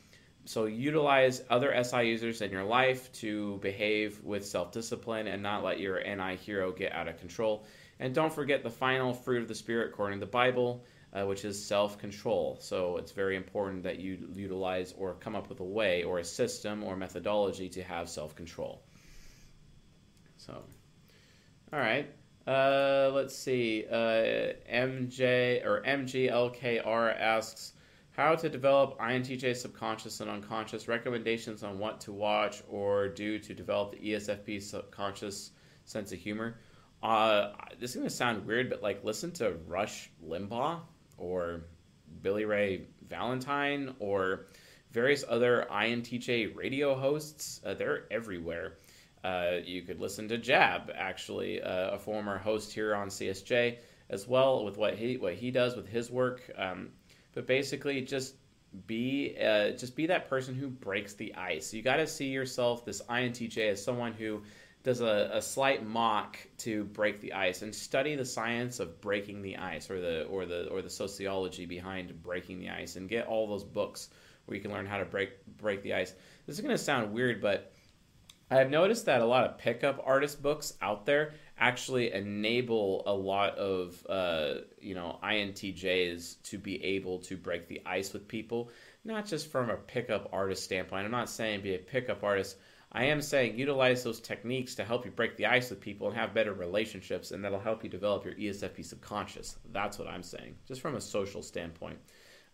So 0.44 0.66
utilize 0.66 1.42
other 1.50 1.74
SI 1.82 2.02
users 2.02 2.42
in 2.42 2.50
your 2.50 2.64
life 2.64 3.10
to 3.14 3.58
behave 3.62 4.22
with 4.22 4.46
self 4.46 4.72
discipline 4.72 5.26
and 5.26 5.42
not 5.42 5.64
let 5.64 5.80
your 5.80 6.00
NI 6.02 6.36
hero 6.36 6.70
get 6.70 6.92
out 6.92 7.08
of 7.08 7.18
control. 7.18 7.64
And 7.98 8.14
don't 8.14 8.32
forget 8.32 8.62
the 8.62 8.70
final 8.70 9.12
fruit 9.12 9.42
of 9.42 9.48
the 9.48 9.54
Spirit, 9.54 9.88
according 9.88 10.20
to 10.20 10.26
the 10.26 10.30
Bible, 10.30 10.84
uh, 11.14 11.24
which 11.24 11.44
is 11.44 11.64
self 11.64 11.98
control. 11.98 12.58
So 12.60 12.98
it's 12.98 13.12
very 13.12 13.36
important 13.36 13.82
that 13.84 13.98
you 13.98 14.28
utilize 14.34 14.94
or 14.98 15.14
come 15.14 15.34
up 15.34 15.48
with 15.48 15.60
a 15.60 15.64
way 15.64 16.02
or 16.02 16.18
a 16.18 16.24
system 16.24 16.84
or 16.84 16.96
methodology 16.96 17.68
to 17.70 17.82
have 17.82 18.08
self 18.08 18.36
control. 18.36 18.82
So, 20.36 20.62
all 21.72 21.80
right. 21.80 22.08
Uh, 22.46 23.10
let's 23.14 23.36
see. 23.36 23.84
Uh, 23.90 24.52
MJ 24.70 25.64
or 25.64 25.82
MGLKR 25.82 27.18
asks 27.18 27.72
how 28.10 28.36
to 28.36 28.48
develop 28.48 28.98
INTJ 29.00 29.56
subconscious 29.56 30.20
and 30.20 30.30
unconscious 30.30 30.86
recommendations 30.86 31.62
on 31.62 31.78
what 31.78 32.00
to 32.02 32.12
watch 32.12 32.62
or 32.68 33.08
do 33.08 33.38
to 33.38 33.54
develop 33.54 33.92
the 33.92 33.98
ESFP 33.98 34.62
subconscious 34.62 35.50
sense 35.84 36.12
of 36.12 36.18
humor. 36.18 36.58
Uh, 37.02 37.52
this 37.80 37.90
is 37.90 37.96
going 37.96 38.08
to 38.08 38.14
sound 38.14 38.46
weird, 38.46 38.70
but 38.70 38.82
like 38.82 39.02
listen 39.04 39.32
to 39.32 39.54
Rush 39.66 40.10
Limbaugh 40.24 40.80
or 41.18 41.64
Billy 42.22 42.44
Ray 42.44 42.86
Valentine 43.08 43.94
or 43.98 44.46
various 44.92 45.24
other 45.28 45.66
INTJ 45.70 46.54
radio 46.54 46.94
hosts. 46.94 47.60
Uh, 47.64 47.74
they're 47.74 48.04
everywhere. 48.10 48.76
Uh, 49.24 49.60
you 49.64 49.82
could 49.82 50.00
listen 50.00 50.28
to 50.28 50.36
Jab, 50.36 50.92
actually, 50.94 51.62
uh, 51.62 51.92
a 51.92 51.98
former 51.98 52.36
host 52.36 52.72
here 52.72 52.94
on 52.94 53.08
CSJ, 53.08 53.78
as 54.10 54.28
well 54.28 54.64
with 54.64 54.76
what 54.76 54.94
he 54.94 55.16
what 55.16 55.34
he 55.34 55.50
does 55.50 55.74
with 55.74 55.88
his 55.88 56.10
work. 56.10 56.42
Um, 56.56 56.90
but 57.32 57.46
basically, 57.46 58.02
just 58.02 58.34
be 58.86 59.36
uh, 59.40 59.70
just 59.70 59.96
be 59.96 60.06
that 60.06 60.28
person 60.28 60.54
who 60.54 60.68
breaks 60.68 61.14
the 61.14 61.34
ice. 61.34 61.72
You 61.72 61.82
got 61.82 61.96
to 61.96 62.06
see 62.06 62.26
yourself, 62.26 62.84
this 62.84 63.00
INTJ, 63.08 63.70
as 63.70 63.82
someone 63.82 64.12
who 64.12 64.42
does 64.82 65.00
a, 65.00 65.30
a 65.32 65.40
slight 65.40 65.86
mock 65.86 66.38
to 66.58 66.84
break 66.84 67.22
the 67.22 67.32
ice 67.32 67.62
and 67.62 67.74
study 67.74 68.16
the 68.16 68.24
science 68.24 68.78
of 68.78 69.00
breaking 69.00 69.40
the 69.40 69.56
ice 69.56 69.90
or 69.90 70.00
the 70.00 70.24
or 70.24 70.44
the 70.44 70.68
or 70.68 70.82
the 70.82 70.90
sociology 70.90 71.64
behind 71.64 72.22
breaking 72.22 72.60
the 72.60 72.68
ice 72.68 72.96
and 72.96 73.08
get 73.08 73.26
all 73.26 73.48
those 73.48 73.64
books 73.64 74.10
where 74.44 74.54
you 74.54 74.62
can 74.62 74.70
learn 74.70 74.84
how 74.84 74.98
to 74.98 75.06
break 75.06 75.30
break 75.56 75.82
the 75.82 75.94
ice. 75.94 76.12
This 76.46 76.56
is 76.56 76.60
going 76.60 76.76
to 76.76 76.82
sound 76.82 77.12
weird, 77.12 77.40
but 77.40 77.72
I've 78.58 78.70
noticed 78.70 79.06
that 79.06 79.20
a 79.20 79.26
lot 79.26 79.44
of 79.44 79.58
pickup 79.58 80.02
artist 80.04 80.42
books 80.42 80.74
out 80.80 81.06
there 81.06 81.34
actually 81.58 82.12
enable 82.12 83.02
a 83.06 83.12
lot 83.12 83.56
of 83.56 84.04
uh, 84.08 84.54
you 84.80 84.94
know 84.94 85.18
INTJs 85.22 86.42
to 86.44 86.58
be 86.58 86.82
able 86.84 87.18
to 87.20 87.36
break 87.36 87.68
the 87.68 87.82
ice 87.86 88.12
with 88.12 88.28
people, 88.28 88.70
not 89.04 89.26
just 89.26 89.50
from 89.50 89.70
a 89.70 89.76
pickup 89.76 90.28
artist 90.32 90.64
standpoint. 90.64 91.04
I'm 91.04 91.10
not 91.10 91.28
saying 91.28 91.62
be 91.62 91.74
a 91.74 91.78
pickup 91.78 92.22
artist 92.22 92.56
I 92.96 93.06
am 93.06 93.20
saying 93.20 93.58
utilize 93.58 94.04
those 94.04 94.20
techniques 94.20 94.76
to 94.76 94.84
help 94.84 95.04
you 95.04 95.10
break 95.10 95.36
the 95.36 95.46
ice 95.46 95.68
with 95.68 95.80
people 95.80 96.06
and 96.06 96.16
have 96.16 96.32
better 96.32 96.52
relationships, 96.52 97.32
and 97.32 97.44
that'll 97.44 97.58
help 97.58 97.82
you 97.82 97.90
develop 97.90 98.24
your 98.24 98.34
ESFP 98.34 98.84
subconscious. 98.84 99.56
That's 99.72 99.98
what 99.98 100.06
I'm 100.06 100.22
saying, 100.22 100.54
just 100.68 100.80
from 100.80 100.94
a 100.94 101.00
social 101.00 101.42
standpoint. 101.42 101.98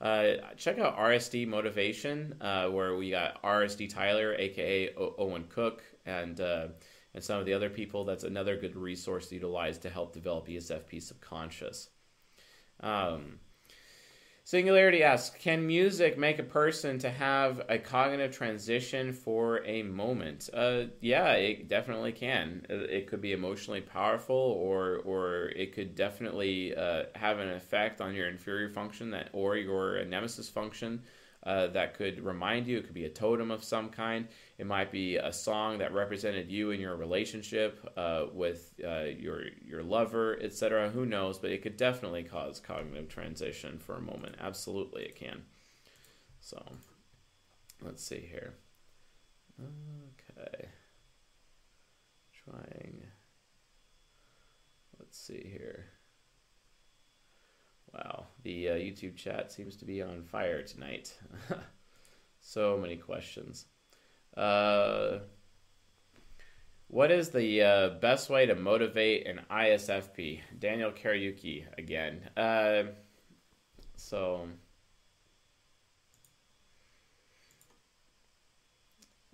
Uh, 0.00 0.36
check 0.56 0.78
out 0.78 0.96
RSD 0.96 1.46
Motivation, 1.46 2.34
uh, 2.40 2.68
where 2.68 2.96
we 2.96 3.10
got 3.10 3.42
RSD 3.42 3.92
Tyler, 3.92 4.34
aka 4.34 4.94
o- 4.96 5.14
Owen 5.18 5.44
Cook, 5.48 5.82
and 6.06 6.40
uh, 6.40 6.68
and 7.14 7.22
some 7.22 7.38
of 7.38 7.44
the 7.44 7.52
other 7.52 7.68
people. 7.68 8.04
That's 8.04 8.24
another 8.24 8.56
good 8.56 8.76
resource 8.76 9.28
to 9.28 9.34
utilize 9.34 9.78
to 9.78 9.90
help 9.90 10.14
develop 10.14 10.48
ESFP 10.48 11.02
subconscious. 11.02 11.90
Um, 12.80 13.40
Singularity 14.44 15.02
asks 15.02 15.36
Can 15.38 15.66
music 15.66 16.18
make 16.18 16.38
a 16.38 16.44
person 16.44 16.98
to 16.98 17.10
have 17.10 17.62
a 17.68 17.78
cognitive 17.78 18.34
transition 18.34 19.12
for 19.12 19.64
a 19.64 19.82
moment? 19.82 20.48
Uh, 20.52 20.84
yeah, 21.00 21.32
it 21.34 21.68
definitely 21.68 22.12
can. 22.12 22.66
It 22.68 23.06
could 23.06 23.20
be 23.20 23.32
emotionally 23.32 23.80
powerful, 23.80 24.36
or 24.36 24.96
or 25.04 25.50
it 25.50 25.72
could 25.72 25.94
definitely 25.94 26.74
uh, 26.74 27.04
have 27.14 27.38
an 27.38 27.50
effect 27.50 28.00
on 28.00 28.14
your 28.14 28.28
inferior 28.28 28.70
function 28.70 29.10
that, 29.10 29.28
or 29.32 29.56
your 29.56 30.04
nemesis 30.04 30.48
function 30.48 31.02
uh, 31.44 31.68
that 31.68 31.94
could 31.94 32.20
remind 32.20 32.66
you. 32.66 32.78
It 32.78 32.84
could 32.86 32.94
be 32.94 33.04
a 33.04 33.10
totem 33.10 33.50
of 33.50 33.62
some 33.62 33.90
kind. 33.90 34.26
It 34.60 34.66
might 34.66 34.92
be 34.92 35.16
a 35.16 35.32
song 35.32 35.78
that 35.78 35.94
represented 35.94 36.50
you 36.50 36.70
in 36.70 36.80
your 36.80 36.94
relationship 36.94 37.80
uh, 37.96 38.26
with 38.30 38.74
uh, 38.86 39.04
your 39.04 39.44
your 39.64 39.82
lover, 39.82 40.38
etc. 40.38 40.90
Who 40.90 41.06
knows? 41.06 41.38
But 41.38 41.50
it 41.50 41.62
could 41.62 41.78
definitely 41.78 42.24
cause 42.24 42.60
cognitive 42.60 43.08
transition 43.08 43.78
for 43.78 43.96
a 43.96 44.02
moment. 44.02 44.36
Absolutely, 44.38 45.04
it 45.04 45.16
can. 45.16 45.44
So, 46.42 46.62
let's 47.80 48.04
see 48.04 48.20
here. 48.20 48.52
Okay, 49.58 50.68
trying. 52.44 53.04
Let's 54.98 55.18
see 55.18 55.48
here. 55.50 55.86
Wow, 57.94 58.26
the 58.42 58.68
uh, 58.68 58.74
YouTube 58.74 59.16
chat 59.16 59.50
seems 59.50 59.76
to 59.76 59.86
be 59.86 60.02
on 60.02 60.22
fire 60.22 60.60
tonight. 60.60 61.14
so 62.42 62.76
many 62.76 62.98
questions. 62.98 63.64
Uh, 64.36 65.18
what 66.88 67.10
is 67.10 67.30
the 67.30 67.62
uh, 67.62 67.88
best 68.00 68.28
way 68.30 68.46
to 68.46 68.54
motivate 68.54 69.26
an 69.26 69.40
ISFP? 69.50 70.40
Daniel 70.58 70.90
Kariuki 70.90 71.64
again. 71.78 72.20
Uh, 72.36 72.84
so, 73.96 74.48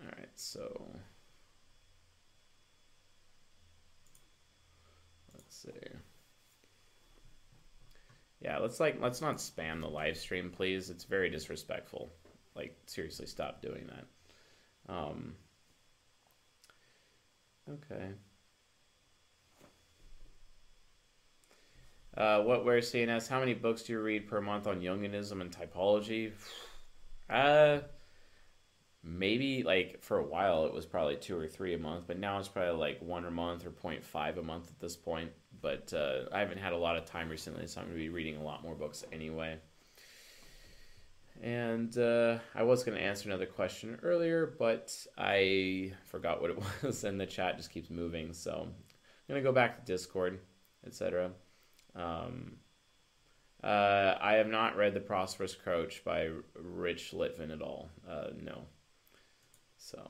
all 0.01 0.07
right, 0.19 0.29
so 0.35 0.87
let's 5.35 5.57
see. 5.57 5.71
Yeah, 8.41 8.59
let's 8.59 8.79
like 8.81 9.01
let's 9.01 9.21
not 9.21 9.37
spam 9.39 9.81
the 9.81 9.89
live 9.89 10.17
stream, 10.19 10.51
please. 10.51 10.91
It's 10.91 11.05
very 11.05 11.31
disrespectful. 11.31 12.13
Like 12.55 12.77
seriously, 12.87 13.27
stop 13.27 13.63
doing 13.63 13.87
that. 13.89 14.05
Um, 14.89 15.35
okay. 17.69 18.13
Uh, 22.17 22.43
what 22.43 22.65
we're 22.65 22.81
seeing 22.81 23.11
as 23.11 23.29
how 23.29 23.41
many 23.41 23.53
books 23.53 23.83
do 23.83 23.93
you 23.93 24.01
read 24.01 24.27
per 24.27 24.41
month 24.41 24.67
on 24.67 24.81
Jungianism 24.81 25.41
and 25.41 25.51
typology? 25.51 26.33
Uh, 27.29 27.81
maybe 29.03 29.65
like 29.65 30.01
for 30.01 30.19
a 30.19 30.23
while 30.25 30.65
it 30.67 30.73
was 30.73 30.87
probably 30.87 31.17
two 31.17 31.37
or 31.37 31.49
three 31.49 31.75
a 31.75 31.79
month, 31.79 32.05
but 32.07 32.19
now 32.19 32.39
it's 32.39 32.47
probably 32.47 32.79
like 32.79 33.01
one 33.01 33.25
a 33.25 33.31
month 33.33 33.67
or 33.67 33.71
0.5 33.71 34.39
a 34.39 34.43
month 34.43 34.69
at 34.69 34.79
this 34.79 34.95
point 34.97 35.33
but 35.61 35.93
uh, 35.93 36.27
I 36.33 36.41
haven't 36.41 36.59
had 36.59 36.73
a 36.73 36.77
lot 36.77 36.97
of 36.97 37.05
time 37.07 37.29
recently, 37.29 37.67
so 37.67 37.81
I'm 37.81 37.87
going 37.89 37.99
to 37.99 38.03
be 38.03 38.09
reading 38.09 38.37
a 38.37 38.43
lot 38.43 38.63
more 38.63 38.75
books 38.75 39.05
anyway. 39.13 39.59
And 41.43 41.97
uh, 41.99 42.39
I 42.55 42.63
was 42.63 42.83
going 42.83 42.97
to 42.97 43.05
answer 43.05 43.29
another 43.29 43.47
question 43.47 43.99
earlier, 44.03 44.55
but 44.59 44.97
I 45.19 45.93
forgot 46.05 46.41
what 46.41 46.51
it 46.51 46.59
was, 46.83 47.05
and 47.05 47.21
the 47.21 47.27
chat 47.27 47.57
just 47.57 47.71
keeps 47.71 47.91
moving. 47.91 48.33
So 48.33 48.53
I'm 48.63 48.73
going 49.29 49.43
to 49.43 49.49
go 49.49 49.53
back 49.53 49.77
to 49.77 49.93
Discord, 49.93 50.41
etc. 50.87 51.31
Um, 51.95 52.57
uh, 53.63 54.17
I 54.21 54.35
have 54.35 54.49
not 54.49 54.77
read 54.77 54.95
The 54.95 55.01
Prosperous 55.01 55.55
Coach 55.55 56.05
by 56.05 56.31
Rich 56.55 57.13
Litvin 57.13 57.53
at 57.53 57.63
all. 57.63 57.91
Uh, 58.09 58.29
no. 58.41 58.63
So, 59.77 60.09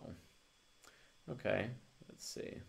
okay, 1.30 1.70
let's 2.08 2.26
see. 2.26 2.60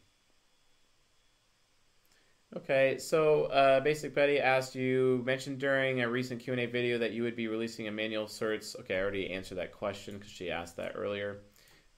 Okay, 2.55 2.97
so 2.97 3.45
uh, 3.45 3.81
Basic 3.81 4.15
Betty 4.15 4.39
asked 4.39 4.73
you 4.73 5.21
mentioned 5.25 5.59
during 5.59 6.01
a 6.01 6.09
recent 6.09 6.39
Q 6.39 6.53
and 6.53 6.61
A 6.61 6.65
video 6.65 6.97
that 6.99 7.11
you 7.11 7.23
would 7.23 7.35
be 7.35 7.49
releasing 7.49 7.89
a 7.89 7.91
manual 7.91 8.25
certs. 8.25 8.79
Okay, 8.79 8.95
I 8.95 9.01
already 9.01 9.29
answered 9.31 9.57
that 9.57 9.73
question 9.73 10.17
because 10.17 10.31
she 10.31 10.49
asked 10.49 10.77
that 10.77 10.93
earlier. 10.95 11.41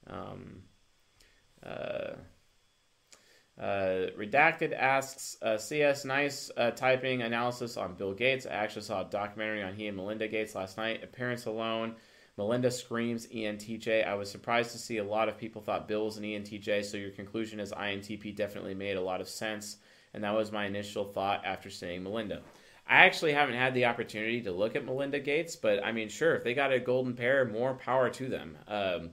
Um, 0.08 0.64
uh, 1.64 2.16
uh, 3.60 4.08
Redacted 4.18 4.74
asks, 4.74 5.38
uh, 5.44 5.58
CS, 5.58 6.04
nice 6.04 6.50
uh, 6.58 6.72
typing 6.72 7.22
analysis 7.22 7.78
on 7.78 7.94
Bill 7.94 8.16
Gates. 8.16 8.48
I 8.48 8.54
actually 8.54 8.82
saw 8.84 9.02
a 9.02 9.10
documentary 9.10 9.62
on 9.62 9.76
he 9.76 9.86
and 9.86 9.98
Melinda 9.98 10.28
Gates 10.28 10.56
last 10.56 10.78
night. 10.78 11.04
Appearance 11.04 11.46
alone, 11.46 11.96
Melinda 12.38 12.72
screams 12.72 13.28
ENTJ. 13.28 14.08
I 14.08 14.16
was 14.16 14.32
surprised 14.32 14.72
to 14.72 14.80
see 14.80 14.98
a 14.98 15.04
lot 15.04 15.30
of 15.30 15.38
people 15.38 15.62
thought 15.62 15.88
Bill 15.88 16.06
was 16.06 16.18
an 16.18 16.24
ENTJ, 16.24 16.86
so 16.86 16.98
your 16.98 17.12
conclusion 17.12 17.60
as 17.60 17.72
INTP 17.72 18.36
definitely 18.36 18.74
made 18.74 18.98
a 18.98 19.02
lot 19.02 19.22
of 19.22 19.30
sense 19.30 19.78
and 20.14 20.24
that 20.24 20.36
was 20.36 20.52
my 20.52 20.66
initial 20.66 21.06
thought 21.06 21.46
after 21.46 21.70
seeing 21.70 22.04
Melinda. 22.04 22.42
I 22.88 23.06
actually 23.06 23.34
haven't 23.34 23.56
had 23.56 23.76
the 23.76 23.86
opportunity 23.86 24.42
to 24.42 24.52
look 24.52 24.76
at 24.76 24.84
Melinda 24.84 25.20
Gates, 25.20 25.56
but 25.56 25.84
I 25.84 25.92
mean, 25.92 26.10
sure, 26.10 26.36
if 26.36 26.44
they 26.44 26.56
got 26.56 26.74
a 26.74 26.80
golden 26.80 27.14
pair, 27.14 27.46
more 27.46 27.76
power 27.76 28.10
to 28.10 28.28
them. 28.28 28.58
Um, 28.68 29.12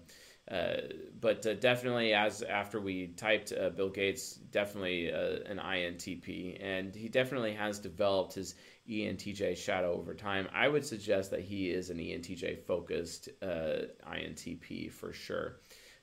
uh, 0.51 0.77
but 1.21 1.45
uh, 1.45 1.55
definitely, 1.55 2.15
as 2.15 2.43
after 2.43 2.81
we 2.81 3.09
typed 3.09 3.53
uh, 3.53 3.69
Bill 3.71 3.91
Gates, 3.91 4.35
definitely 4.35 5.13
uh, 5.13 5.41
an 5.45 5.59
INTP, 5.59 6.57
and 6.65 6.95
he 6.95 7.09
definitely 7.09 7.53
has 7.53 7.79
developed 7.79 8.35
his 8.35 8.55
ENTJ 8.89 9.57
shadow 9.57 9.93
over 9.93 10.15
time. 10.15 10.49
I 10.55 10.69
would 10.69 10.87
suggest 10.87 11.33
that 11.33 11.41
he 11.41 11.71
is 11.71 11.91
an 11.91 11.99
ENTJ 11.99 12.65
focused 12.65 13.29
uh, 13.43 13.89
INTP 14.09 14.93
for 14.93 15.13
sure 15.13 15.59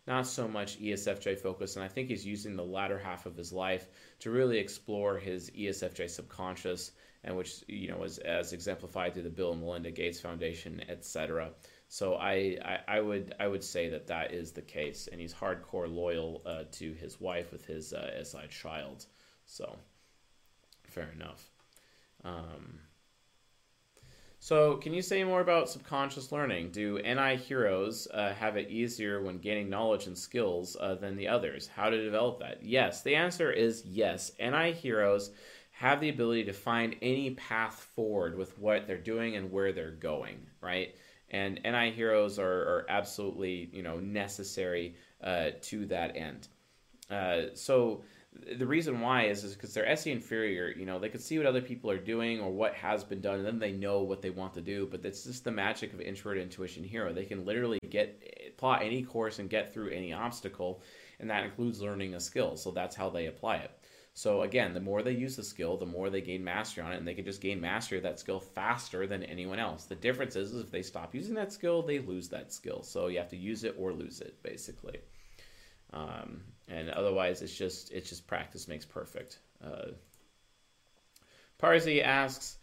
not 0.06 0.28
so 0.28 0.48
much 0.48 0.80
ESFJ 0.80 1.40
focus, 1.40 1.76
and 1.76 1.86
I 1.86 1.88
think 1.88 2.10
he's 2.10 2.26
using 2.26 2.56
the 2.56 2.64
latter 2.64 2.98
half 2.98 3.26
of 3.26 3.38
his 3.38 3.54
life 3.54 3.88
to 4.20 4.32
really 4.32 4.58
explore 4.58 5.18
his 5.18 5.50
ESFJ 5.52 6.10
subconscious 6.10 6.92
and 7.24 7.38
which 7.38 7.64
you 7.68 7.90
know 7.90 7.98
was 7.98 8.18
as 8.20 8.54
exemplified 8.54 9.14
through 9.14 9.24
the 9.24 9.30
Bill 9.30 9.54
and 9.54 9.62
Melinda 9.62 9.92
Gates 9.92 10.20
Foundation, 10.20 10.82
etc. 10.90 11.52
So 11.88 12.16
I, 12.16 12.58
I, 12.66 12.80
I, 12.88 13.00
would 13.00 13.36
I 13.40 13.48
would 13.48 13.64
say 13.64 13.88
that 13.90 14.08
that 14.08 14.34
is 14.34 14.52
the 14.52 14.62
case, 14.62 15.08
and 15.12 15.22
he's 15.22 15.34
hardcore 15.34 15.94
loyal 15.94 16.42
uh, 16.46 16.64
to 16.74 16.94
his 16.94 17.22
wife 17.22 17.52
with 17.52 17.66
his 17.66 17.94
uh, 17.94 18.24
SI 18.24 18.48
child. 18.50 19.06
So 19.46 19.78
fair 20.84 21.10
enough. 21.16 21.50
Um, 22.26 22.80
so, 24.44 24.76
can 24.76 24.94
you 24.94 25.02
say 25.02 25.24
more 25.24 25.40
about 25.40 25.70
subconscious 25.70 26.34
learning? 26.34 26.72
Do 26.72 27.00
NI 27.02 27.38
heroes 27.38 28.10
uh, 28.14 28.34
have 28.34 28.58
it 28.58 28.70
easier 28.70 29.22
when 29.22 29.38
gaining 29.38 29.70
knowledge 29.70 30.08
and 30.08 30.18
skills 30.18 30.76
uh, 30.82 30.96
than 30.96 31.16
the 31.16 31.30
others? 31.30 31.66
How 31.66 31.90
to 31.90 32.04
develop 32.04 32.40
that? 32.40 32.62
Yes, 32.62 33.04
the 33.04 33.16
answer 33.16 33.54
is 33.54 33.86
yes. 33.86 34.34
NI 34.42 34.74
heroes 34.74 35.32
have 35.72 36.02
the 36.02 36.10
ability 36.10 36.44
to 36.44 36.52
find 36.52 36.98
any 37.02 37.30
path 37.36 37.88
forward 37.96 38.38
with 38.38 38.60
what 38.60 38.86
they're 38.86 38.98
doing 38.98 39.38
and 39.38 39.50
where 39.50 39.72
they're 39.72 39.92
going, 39.92 40.46
right? 40.60 40.94
And 41.30 41.62
NI 41.64 41.92
heroes 41.92 42.38
are, 42.38 42.64
are 42.64 42.86
absolutely, 42.90 43.70
you 43.72 43.82
know, 43.82 44.02
necessary 44.02 44.98
uh, 45.24 45.52
to 45.62 45.86
that 45.86 46.18
end. 46.18 46.50
Uh, 47.10 47.44
so 47.54 48.04
the 48.58 48.66
reason 48.66 49.00
why 49.00 49.26
is 49.26 49.44
is 49.44 49.54
because 49.54 49.74
they're 49.74 49.88
SE 49.88 50.12
inferior. 50.12 50.70
You 50.70 50.86
know, 50.86 51.00
they 51.00 51.10
can 51.10 51.20
see 51.20 51.38
what 51.38 51.48
other 51.48 51.62
people 51.62 51.90
are 51.90 51.98
doing 51.98 52.40
or 52.40 52.52
what 52.52 52.74
has 52.74 53.04
been 53.04 53.22
done, 53.22 53.36
and 53.36 53.46
then 53.46 53.60
they 53.60 53.72
know 53.72 54.02
what 54.02 54.22
they 54.22 54.30
want 54.30 54.54
to 54.56 54.62
do. 54.62 54.88
But 54.90 55.06
it's 55.06 55.24
just 55.24 55.44
the 55.44 55.52
magic 55.52 55.94
of 55.94 56.02
introvert 56.02 56.38
intuition 56.38 56.84
hero. 56.84 57.14
They 57.14 57.26
can 57.26 57.46
literally 57.46 57.80
get 57.90 58.58
plot 58.58 58.82
any 58.84 59.04
course 59.04 59.40
and 59.40 59.50
get 59.50 59.74
through 59.74 59.90
any 59.90 60.14
obstacle, 60.14 60.82
and 61.20 61.30
that 61.30 61.46
includes 61.46 61.82
learning 61.82 62.16
a 62.16 62.20
skill. 62.20 62.56
So 62.58 62.72
that's 62.72 62.96
how 62.96 63.10
they 63.10 63.28
apply 63.28 63.58
it. 63.58 63.72
So 64.16 64.44
again, 64.44 64.74
the 64.74 64.80
more 64.80 65.02
they 65.02 65.12
use 65.12 65.36
the 65.36 65.44
skill, 65.44 65.76
the 65.76 65.88
more 65.88 66.10
they 66.10 66.22
gain 66.22 66.44
mastery 66.44 66.84
on 66.84 66.92
it, 66.92 66.98
and 66.98 67.08
they 67.08 67.16
can 67.16 67.26
just 67.26 67.42
gain 67.42 67.60
mastery 67.60 67.98
of 67.98 68.04
that 68.04 68.20
skill 68.20 68.40
faster 68.40 69.08
than 69.08 69.24
anyone 69.24 69.58
else. 69.58 69.86
The 69.86 69.96
difference 69.96 70.36
is, 70.36 70.54
is 70.54 70.62
if 70.64 70.72
they 70.72 70.84
stop 70.84 71.16
using 71.16 71.34
that 71.36 71.52
skill, 71.52 71.82
they 71.82 72.00
lose 72.00 72.30
that 72.30 72.54
skill. 72.54 72.84
So 72.84 73.08
you 73.08 73.18
have 73.18 73.30
to 73.30 73.38
use 73.38 73.64
it 73.64 73.76
or 73.78 73.92
lose 73.92 74.22
it, 74.22 74.42
basically. 74.44 75.00
Um, 75.94 76.42
and 76.74 76.90
otherwise, 76.90 77.42
it's 77.42 77.56
just 77.56 77.92
it's 77.92 78.10
just 78.10 78.28
practice 78.28 78.68
makes 78.68 78.86
perfect. 78.86 79.40
Uh, 79.64 79.92
Parsi 81.58 82.02
asks, 82.02 82.58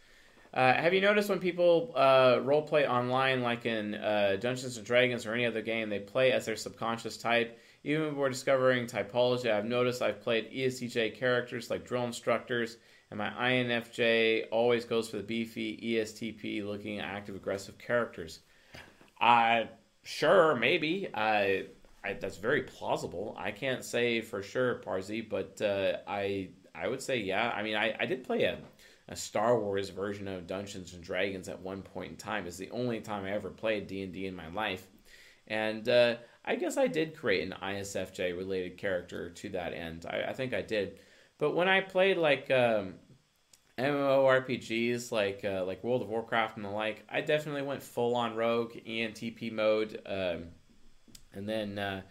uh, 0.53 0.73
have 0.73 0.93
you 0.93 1.01
noticed 1.01 1.29
when 1.29 1.39
people 1.39 1.93
uh, 1.95 2.39
role 2.43 2.61
play 2.61 2.87
online, 2.87 3.41
like 3.41 3.65
in 3.65 3.95
uh, 3.95 4.37
Dungeons 4.39 4.77
and 4.77 4.85
Dragons 4.85 5.25
or 5.25 5.33
any 5.33 5.45
other 5.45 5.61
game, 5.61 5.89
they 5.89 5.99
play 5.99 6.31
as 6.33 6.45
their 6.45 6.57
subconscious 6.57 7.17
type? 7.17 7.57
Even 7.83 8.09
before 8.09 8.29
discovering 8.29 8.85
typology, 8.85 9.51
I've 9.51 9.65
noticed 9.65 10.01
I've 10.01 10.21
played 10.21 10.51
ESTJ 10.51 11.15
characters 11.15 11.69
like 11.71 11.85
drill 11.85 12.03
instructors, 12.03 12.77
and 13.09 13.17
my 13.17 13.29
INFJ 13.29 14.47
always 14.51 14.85
goes 14.85 15.09
for 15.09 15.17
the 15.17 15.23
beefy 15.23 15.79
ESTP 15.81 16.65
looking 16.65 16.99
active 16.99 17.35
aggressive 17.35 17.77
characters. 17.77 18.39
Uh, 19.19 19.63
sure, 20.03 20.55
maybe. 20.55 21.07
I 21.13 21.65
I, 22.03 22.13
that's 22.13 22.37
very 22.37 22.63
plausible. 22.63 23.35
I 23.37 23.51
can't 23.51 23.83
say 23.83 24.21
for 24.21 24.41
sure, 24.41 24.75
Parsi, 24.75 25.21
but 25.21 25.61
uh, 25.61 25.97
I 26.07 26.49
I 26.73 26.87
would 26.87 27.01
say 27.01 27.17
yeah. 27.17 27.51
I 27.55 27.63
mean, 27.63 27.75
I, 27.75 27.95
I 27.99 28.05
did 28.05 28.23
play 28.23 28.43
a, 28.43 28.57
a 29.07 29.15
Star 29.15 29.59
Wars 29.59 29.89
version 29.89 30.27
of 30.27 30.47
Dungeons 30.47 30.93
and 30.93 31.03
Dragons 31.03 31.47
at 31.47 31.61
one 31.61 31.81
point 31.81 32.11
in 32.11 32.17
time. 32.17 32.47
It's 32.47 32.57
the 32.57 32.71
only 32.71 33.01
time 33.01 33.25
I 33.25 33.31
ever 33.31 33.49
played 33.49 33.87
D 33.87 34.01
and 34.03 34.13
D 34.13 34.25
in 34.25 34.35
my 34.35 34.47
life, 34.49 34.87
and 35.47 35.87
uh, 35.87 36.15
I 36.43 36.55
guess 36.55 36.77
I 36.77 36.87
did 36.87 37.15
create 37.15 37.47
an 37.47 37.55
ISFJ 37.61 38.35
related 38.35 38.77
character 38.77 39.29
to 39.29 39.49
that 39.49 39.73
end. 39.73 40.05
I, 40.09 40.23
I 40.29 40.33
think 40.33 40.53
I 40.53 40.61
did, 40.63 40.99
but 41.37 41.55
when 41.55 41.67
I 41.67 41.81
played 41.81 42.17
like 42.17 42.49
um, 42.49 42.95
MMORPGs 43.77 45.11
like 45.11 45.45
uh, 45.45 45.65
like 45.65 45.83
World 45.83 46.01
of 46.01 46.09
Warcraft 46.09 46.57
and 46.57 46.65
the 46.65 46.69
like, 46.69 47.03
I 47.09 47.21
definitely 47.21 47.63
went 47.63 47.83
full 47.83 48.15
on 48.15 48.35
rogue 48.35 48.73
ENTP 48.73 49.51
mode. 49.51 50.01
Um, 50.05 50.45
and 51.33 51.47
then 51.47 51.77
uh, 51.77 52.01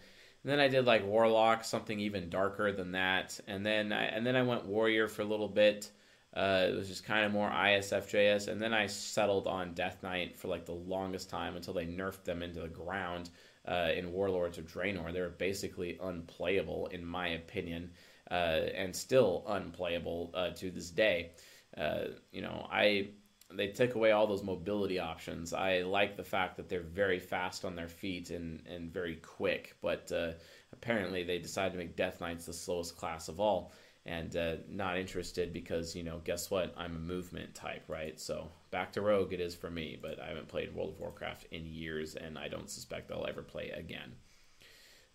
and 0.43 0.51
then 0.51 0.59
I 0.59 0.67
did 0.67 0.85
like 0.85 1.05
warlock, 1.05 1.63
something 1.63 1.99
even 1.99 2.29
darker 2.29 2.71
than 2.71 2.93
that, 2.93 3.39
and 3.47 3.65
then 3.65 3.93
I, 3.93 4.05
and 4.05 4.25
then 4.25 4.35
I 4.35 4.41
went 4.41 4.65
warrior 4.65 5.07
for 5.07 5.21
a 5.21 5.25
little 5.25 5.47
bit. 5.47 5.91
Uh, 6.35 6.67
it 6.69 6.75
was 6.75 6.87
just 6.87 7.03
kind 7.03 7.25
of 7.25 7.31
more 7.31 7.49
ISFJS, 7.49 8.47
and 8.47 8.59
then 8.59 8.73
I 8.73 8.87
settled 8.87 9.47
on 9.47 9.73
Death 9.73 10.01
Knight 10.01 10.37
for 10.37 10.47
like 10.47 10.65
the 10.65 10.71
longest 10.71 11.29
time 11.29 11.55
until 11.55 11.73
they 11.73 11.85
nerfed 11.85 12.23
them 12.23 12.41
into 12.41 12.61
the 12.61 12.69
ground 12.69 13.29
uh, 13.67 13.89
in 13.95 14.11
Warlords 14.11 14.57
of 14.57 14.65
Draenor. 14.65 15.13
They 15.13 15.21
were 15.21 15.29
basically 15.29 15.99
unplayable, 16.01 16.87
in 16.87 17.05
my 17.05 17.29
opinion, 17.29 17.91
uh, 18.31 18.61
and 18.73 18.95
still 18.95 19.43
unplayable 19.47 20.31
uh, 20.33 20.51
to 20.51 20.71
this 20.71 20.89
day. 20.89 21.31
Uh, 21.77 22.05
you 22.31 22.41
know, 22.41 22.67
I 22.71 23.09
they 23.55 23.67
took 23.67 23.95
away 23.95 24.11
all 24.11 24.27
those 24.27 24.43
mobility 24.43 24.99
options. 24.99 25.53
I 25.53 25.81
like 25.81 26.17
the 26.17 26.23
fact 26.23 26.57
that 26.57 26.69
they're 26.69 26.81
very 26.81 27.19
fast 27.19 27.65
on 27.65 27.75
their 27.75 27.87
feet 27.87 28.29
and, 28.29 28.63
and 28.67 28.91
very 28.91 29.15
quick, 29.15 29.75
but 29.81 30.11
uh, 30.11 30.33
apparently 30.73 31.23
they 31.23 31.39
decided 31.39 31.73
to 31.73 31.77
make 31.77 31.95
Death 31.95 32.21
Knights 32.21 32.45
the 32.45 32.53
slowest 32.53 32.97
class 32.97 33.27
of 33.27 33.39
all 33.39 33.73
and 34.05 34.35
uh, 34.35 34.55
not 34.67 34.97
interested 34.97 35.53
because, 35.53 35.95
you 35.95 36.03
know, 36.03 36.21
guess 36.23 36.49
what? 36.49 36.73
I'm 36.75 36.95
a 36.95 36.99
movement 36.99 37.53
type, 37.53 37.83
right? 37.87 38.19
So 38.19 38.49
back 38.71 38.91
to 38.93 39.01
Rogue 39.01 39.33
it 39.33 39.39
is 39.39 39.53
for 39.53 39.69
me, 39.69 39.97
but 40.01 40.19
I 40.19 40.27
haven't 40.27 40.47
played 40.47 40.73
World 40.73 40.93
of 40.93 40.99
Warcraft 40.99 41.45
in 41.51 41.65
years 41.67 42.15
and 42.15 42.37
I 42.37 42.47
don't 42.47 42.69
suspect 42.69 43.11
I'll 43.11 43.27
ever 43.27 43.43
play 43.43 43.69
again. 43.69 44.13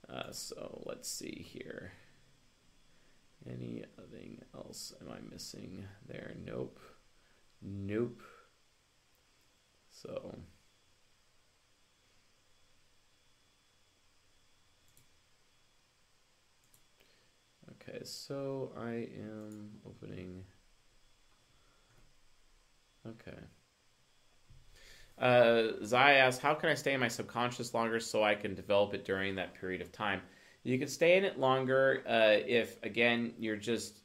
Uh, 0.08 0.30
so 0.30 0.82
let's 0.86 1.10
see 1.10 1.44
here. 1.48 1.92
Anything 3.48 4.42
else 4.54 4.92
am 5.00 5.10
I 5.10 5.18
missing 5.32 5.84
there? 6.06 6.34
Nope. 6.44 6.78
Nope. 7.62 8.22
So. 9.90 10.36
Okay, 17.88 18.00
so 18.04 18.72
I 18.76 19.08
am 19.18 19.70
opening. 19.86 20.44
Okay. 23.06 23.38
Uh, 25.18 25.84
Zai 25.84 26.14
asks, 26.14 26.42
how 26.42 26.54
can 26.54 26.68
I 26.68 26.74
stay 26.74 26.92
in 26.92 27.00
my 27.00 27.08
subconscious 27.08 27.72
longer 27.72 28.00
so 28.00 28.22
I 28.22 28.34
can 28.34 28.54
develop 28.54 28.92
it 28.94 29.04
during 29.04 29.34
that 29.36 29.54
period 29.54 29.80
of 29.80 29.92
time? 29.92 30.20
You 30.62 30.78
can 30.78 30.88
stay 30.88 31.16
in 31.16 31.24
it 31.24 31.38
longer 31.38 32.02
uh, 32.06 32.42
if, 32.46 32.82
again, 32.82 33.32
you're 33.38 33.56
just 33.56 34.00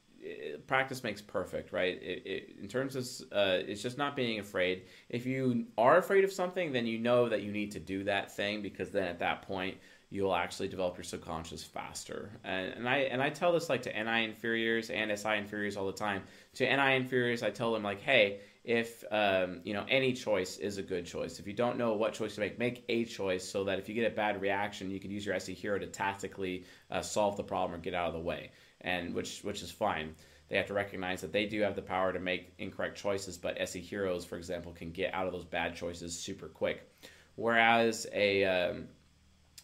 practice 0.67 1.03
makes 1.03 1.21
perfect, 1.21 1.71
right? 1.71 1.99
It, 2.01 2.55
in 2.61 2.67
terms 2.67 2.95
of, 2.95 3.05
uh, 3.31 3.57
it's 3.67 3.81
just 3.81 3.97
not 3.97 4.15
being 4.15 4.39
afraid. 4.39 4.83
If 5.09 5.25
you 5.25 5.65
are 5.77 5.97
afraid 5.97 6.23
of 6.23 6.31
something, 6.31 6.71
then 6.71 6.85
you 6.85 6.99
know 6.99 7.29
that 7.29 7.43
you 7.43 7.51
need 7.51 7.71
to 7.71 7.79
do 7.79 8.03
that 8.05 8.35
thing 8.35 8.61
because 8.61 8.91
then 8.91 9.03
at 9.03 9.19
that 9.19 9.43
point 9.43 9.77
you'll 10.11 10.35
actually 10.35 10.67
develop 10.67 10.97
your 10.97 11.05
subconscious 11.05 11.63
faster. 11.63 12.29
And, 12.43 12.73
and 12.73 12.89
I 12.89 12.97
and 12.97 13.21
I 13.21 13.29
tell 13.29 13.53
this 13.53 13.69
like 13.69 13.81
to 13.83 14.03
NI 14.03 14.25
inferiors 14.25 14.89
and 14.89 15.17
SI 15.17 15.37
inferiors 15.37 15.77
all 15.77 15.87
the 15.87 15.93
time. 15.93 16.23
To 16.55 16.65
NI 16.65 16.95
inferiors, 16.95 17.43
I 17.43 17.49
tell 17.49 17.71
them 17.71 17.81
like, 17.81 18.01
hey, 18.01 18.41
if 18.63 19.03
um, 19.09 19.61
you 19.63 19.73
know 19.73 19.85
any 19.89 20.13
choice 20.13 20.57
is 20.57 20.77
a 20.77 20.83
good 20.83 21.05
choice. 21.05 21.39
If 21.39 21.47
you 21.47 21.53
don't 21.53 21.77
know 21.77 21.93
what 21.93 22.13
choice 22.13 22.35
to 22.35 22.41
make, 22.41 22.59
make 22.59 22.83
a 22.89 23.05
choice 23.05 23.49
so 23.49 23.63
that 23.63 23.79
if 23.79 23.87
you 23.87 23.95
get 23.95 24.11
a 24.11 24.15
bad 24.15 24.41
reaction, 24.41 24.91
you 24.91 24.99
can 24.99 25.11
use 25.11 25.25
your 25.25 25.35
SE 25.35 25.53
hero 25.53 25.79
to 25.79 25.87
tactically 25.87 26.65
uh, 26.91 27.01
solve 27.01 27.37
the 27.37 27.43
problem 27.43 27.79
or 27.79 27.81
get 27.81 27.93
out 27.93 28.07
of 28.07 28.13
the 28.13 28.19
way 28.19 28.51
and 28.81 29.13
which 29.13 29.41
which 29.43 29.61
is 29.61 29.71
fine. 29.71 30.15
They 30.49 30.57
have 30.57 30.67
to 30.67 30.73
recognize 30.73 31.21
that 31.21 31.31
they 31.31 31.45
do 31.45 31.61
have 31.61 31.75
the 31.75 31.81
power 31.81 32.11
to 32.11 32.19
make 32.19 32.53
incorrect 32.57 32.97
choices, 32.97 33.37
but 33.37 33.59
SE 33.61 33.79
heroes, 33.79 34.25
for 34.25 34.35
example, 34.35 34.73
can 34.73 34.91
get 34.91 35.13
out 35.13 35.25
of 35.25 35.31
those 35.31 35.45
bad 35.45 35.75
choices 35.75 36.17
super 36.17 36.49
quick. 36.49 36.89
Whereas 37.35 38.05
a 38.11 38.43
um, 38.43 38.87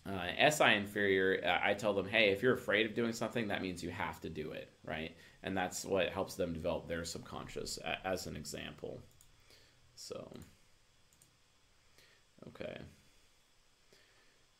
uh, 0.09 0.49
SI 0.49 0.75
inferior, 0.75 1.41
uh, 1.45 1.59
I 1.61 1.73
tell 1.73 1.93
them, 1.93 2.07
hey, 2.07 2.29
if 2.29 2.41
you're 2.41 2.53
afraid 2.53 2.85
of 2.85 2.95
doing 2.95 3.11
something, 3.11 3.49
that 3.49 3.61
means 3.61 3.83
you 3.83 3.89
have 3.89 4.21
to 4.21 4.29
do 4.29 4.51
it, 4.51 4.71
right? 4.85 5.13
And 5.43 5.57
that's 5.57 5.83
what 5.83 6.09
helps 6.09 6.35
them 6.35 6.53
develop 6.53 6.87
their 6.87 7.03
subconscious, 7.03 7.77
as 8.05 8.25
an 8.27 8.37
example. 8.37 9.01
So, 9.95 10.31
okay. 12.47 12.77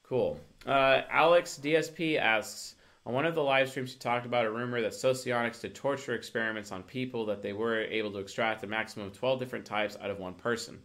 Cool. 0.03 0.39
Uh, 0.65 1.01
Alex 1.09 1.59
DSP 1.61 2.17
asks, 2.17 2.75
on 3.07 3.13
one 3.13 3.25
of 3.25 3.35
the 3.35 3.41
live 3.41 3.69
streams, 3.69 3.93
he 3.93 3.99
talked 3.99 4.25
about 4.25 4.45
a 4.45 4.51
rumor 4.51 4.81
that 4.81 4.91
Socionics 4.91 5.61
did 5.61 5.73
torture 5.73 6.13
experiments 6.13 6.73
on 6.73 6.83
people 6.83 7.25
that 7.27 7.41
they 7.41 7.53
were 7.53 7.79
able 7.83 8.11
to 8.11 8.17
extract 8.17 8.65
a 8.65 8.67
maximum 8.67 9.07
of 9.07 9.17
12 9.17 9.39
different 9.39 9.65
types 9.65 9.95
out 10.01 10.11
of 10.11 10.19
one 10.19 10.33
person. 10.33 10.77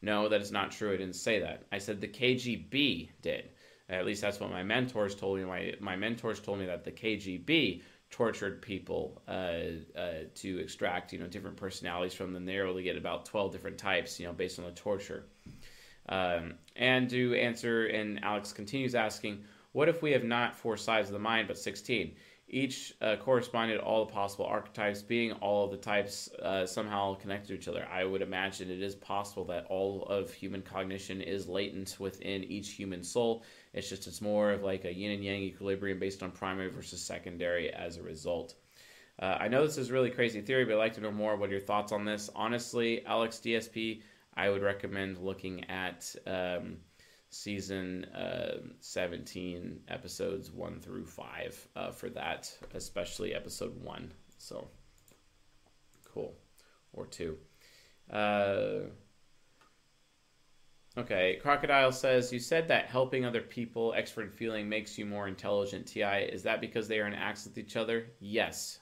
No, 0.00 0.28
that 0.28 0.40
is 0.40 0.52
not 0.52 0.70
true. 0.70 0.94
I 0.94 0.96
didn't 0.96 1.16
say 1.16 1.40
that. 1.40 1.64
I 1.72 1.78
said 1.78 2.00
the 2.00 2.06
KGB 2.06 3.08
did. 3.22 3.50
At 3.88 4.06
least 4.06 4.22
that's 4.22 4.38
what 4.38 4.52
my 4.52 4.62
mentors 4.62 5.16
told 5.16 5.38
me. 5.38 5.44
My, 5.44 5.74
my 5.80 5.96
mentors 5.96 6.38
told 6.38 6.60
me 6.60 6.66
that 6.66 6.84
the 6.84 6.92
KGB 6.92 7.82
tortured 8.08 8.62
people 8.62 9.20
uh, 9.26 9.98
uh, 9.98 10.12
to 10.36 10.58
extract, 10.60 11.12
you 11.12 11.18
know, 11.18 11.26
different 11.26 11.56
personalities 11.56 12.14
from 12.14 12.32
them. 12.32 12.44
They 12.44 12.56
were 12.56 12.66
able 12.66 12.76
to 12.76 12.82
get 12.84 12.96
about 12.96 13.24
12 13.24 13.50
different 13.50 13.78
types, 13.78 14.20
you 14.20 14.26
know, 14.26 14.32
based 14.32 14.60
on 14.60 14.64
the 14.64 14.70
torture. 14.70 15.24
Um, 16.08 16.54
and 16.76 17.10
to 17.10 17.34
answer, 17.34 17.86
and 17.86 18.22
Alex 18.22 18.52
continues 18.52 18.94
asking, 18.94 19.42
what 19.74 19.90
if 19.90 20.00
we 20.00 20.12
have 20.12 20.24
not 20.24 20.56
four 20.56 20.78
sides 20.78 21.08
of 21.08 21.12
the 21.12 21.18
mind 21.18 21.46
but 21.46 21.58
16? 21.58 22.16
each 22.48 22.94
uh, 23.00 23.16
corresponding 23.16 23.78
to 23.78 23.82
all 23.82 24.04
the 24.04 24.12
possible 24.12 24.44
archetypes, 24.44 25.02
being 25.02 25.32
all 25.32 25.64
of 25.64 25.70
the 25.70 25.76
types 25.76 26.28
uh, 26.42 26.66
somehow 26.66 27.14
connected 27.14 27.48
to 27.48 27.54
each 27.54 27.68
other. 27.68 27.86
I 27.90 28.04
would 28.04 28.22
imagine 28.22 28.70
it 28.70 28.82
is 28.82 28.94
possible 28.94 29.44
that 29.46 29.66
all 29.68 30.04
of 30.04 30.32
human 30.32 30.62
cognition 30.62 31.20
is 31.20 31.48
latent 31.48 31.96
within 31.98 32.44
each 32.44 32.70
human 32.70 33.02
soul. 33.02 33.44
It's 33.72 33.88
just 33.88 34.06
it's 34.06 34.20
more 34.20 34.52
of 34.52 34.62
like 34.62 34.84
a 34.84 34.94
yin 34.94 35.12
and 35.12 35.24
yang 35.24 35.42
equilibrium 35.42 35.98
based 35.98 36.22
on 36.22 36.30
primary 36.30 36.70
versus 36.70 37.02
secondary 37.02 37.72
as 37.72 37.96
a 37.96 38.02
result. 38.02 38.54
Uh, 39.18 39.36
I 39.40 39.48
know 39.48 39.64
this 39.64 39.78
is 39.78 39.90
really 39.90 40.10
crazy 40.10 40.40
theory, 40.40 40.64
but 40.64 40.74
I'd 40.74 40.78
like 40.78 40.94
to 40.94 41.00
know 41.00 41.12
more. 41.12 41.36
What 41.36 41.48
are 41.48 41.52
your 41.52 41.60
thoughts 41.60 41.92
on 41.92 42.04
this? 42.04 42.28
Honestly, 42.34 43.04
Alex 43.06 43.40
DSP, 43.42 44.02
I 44.34 44.50
would 44.50 44.62
recommend 44.62 45.18
looking 45.18 45.64
at. 45.70 46.14
Um, 46.26 46.78
season 47.34 48.04
uh, 48.14 48.58
17, 48.80 49.80
episodes 49.88 50.52
1 50.52 50.80
through 50.80 51.04
5 51.04 51.68
uh, 51.74 51.90
for 51.90 52.08
that, 52.10 52.50
especially 52.74 53.34
episode 53.34 53.74
1. 53.82 54.12
So, 54.38 54.68
cool. 56.04 56.34
Or 56.92 57.06
2. 57.06 57.36
Uh, 58.12 58.78
okay, 60.96 61.38
Crocodile 61.42 61.90
says, 61.90 62.32
You 62.32 62.38
said 62.38 62.68
that 62.68 62.86
helping 62.86 63.24
other 63.24 63.40
people, 63.40 63.94
expert 63.96 64.32
feeling, 64.32 64.68
makes 64.68 64.96
you 64.96 65.04
more 65.04 65.26
intelligent, 65.26 65.86
TI. 65.86 66.28
Is 66.30 66.44
that 66.44 66.60
because 66.60 66.86
they 66.86 67.00
are 67.00 67.08
in 67.08 67.14
acts 67.14 67.44
with 67.44 67.58
each 67.58 67.76
other? 67.76 68.06
Yes. 68.20 68.78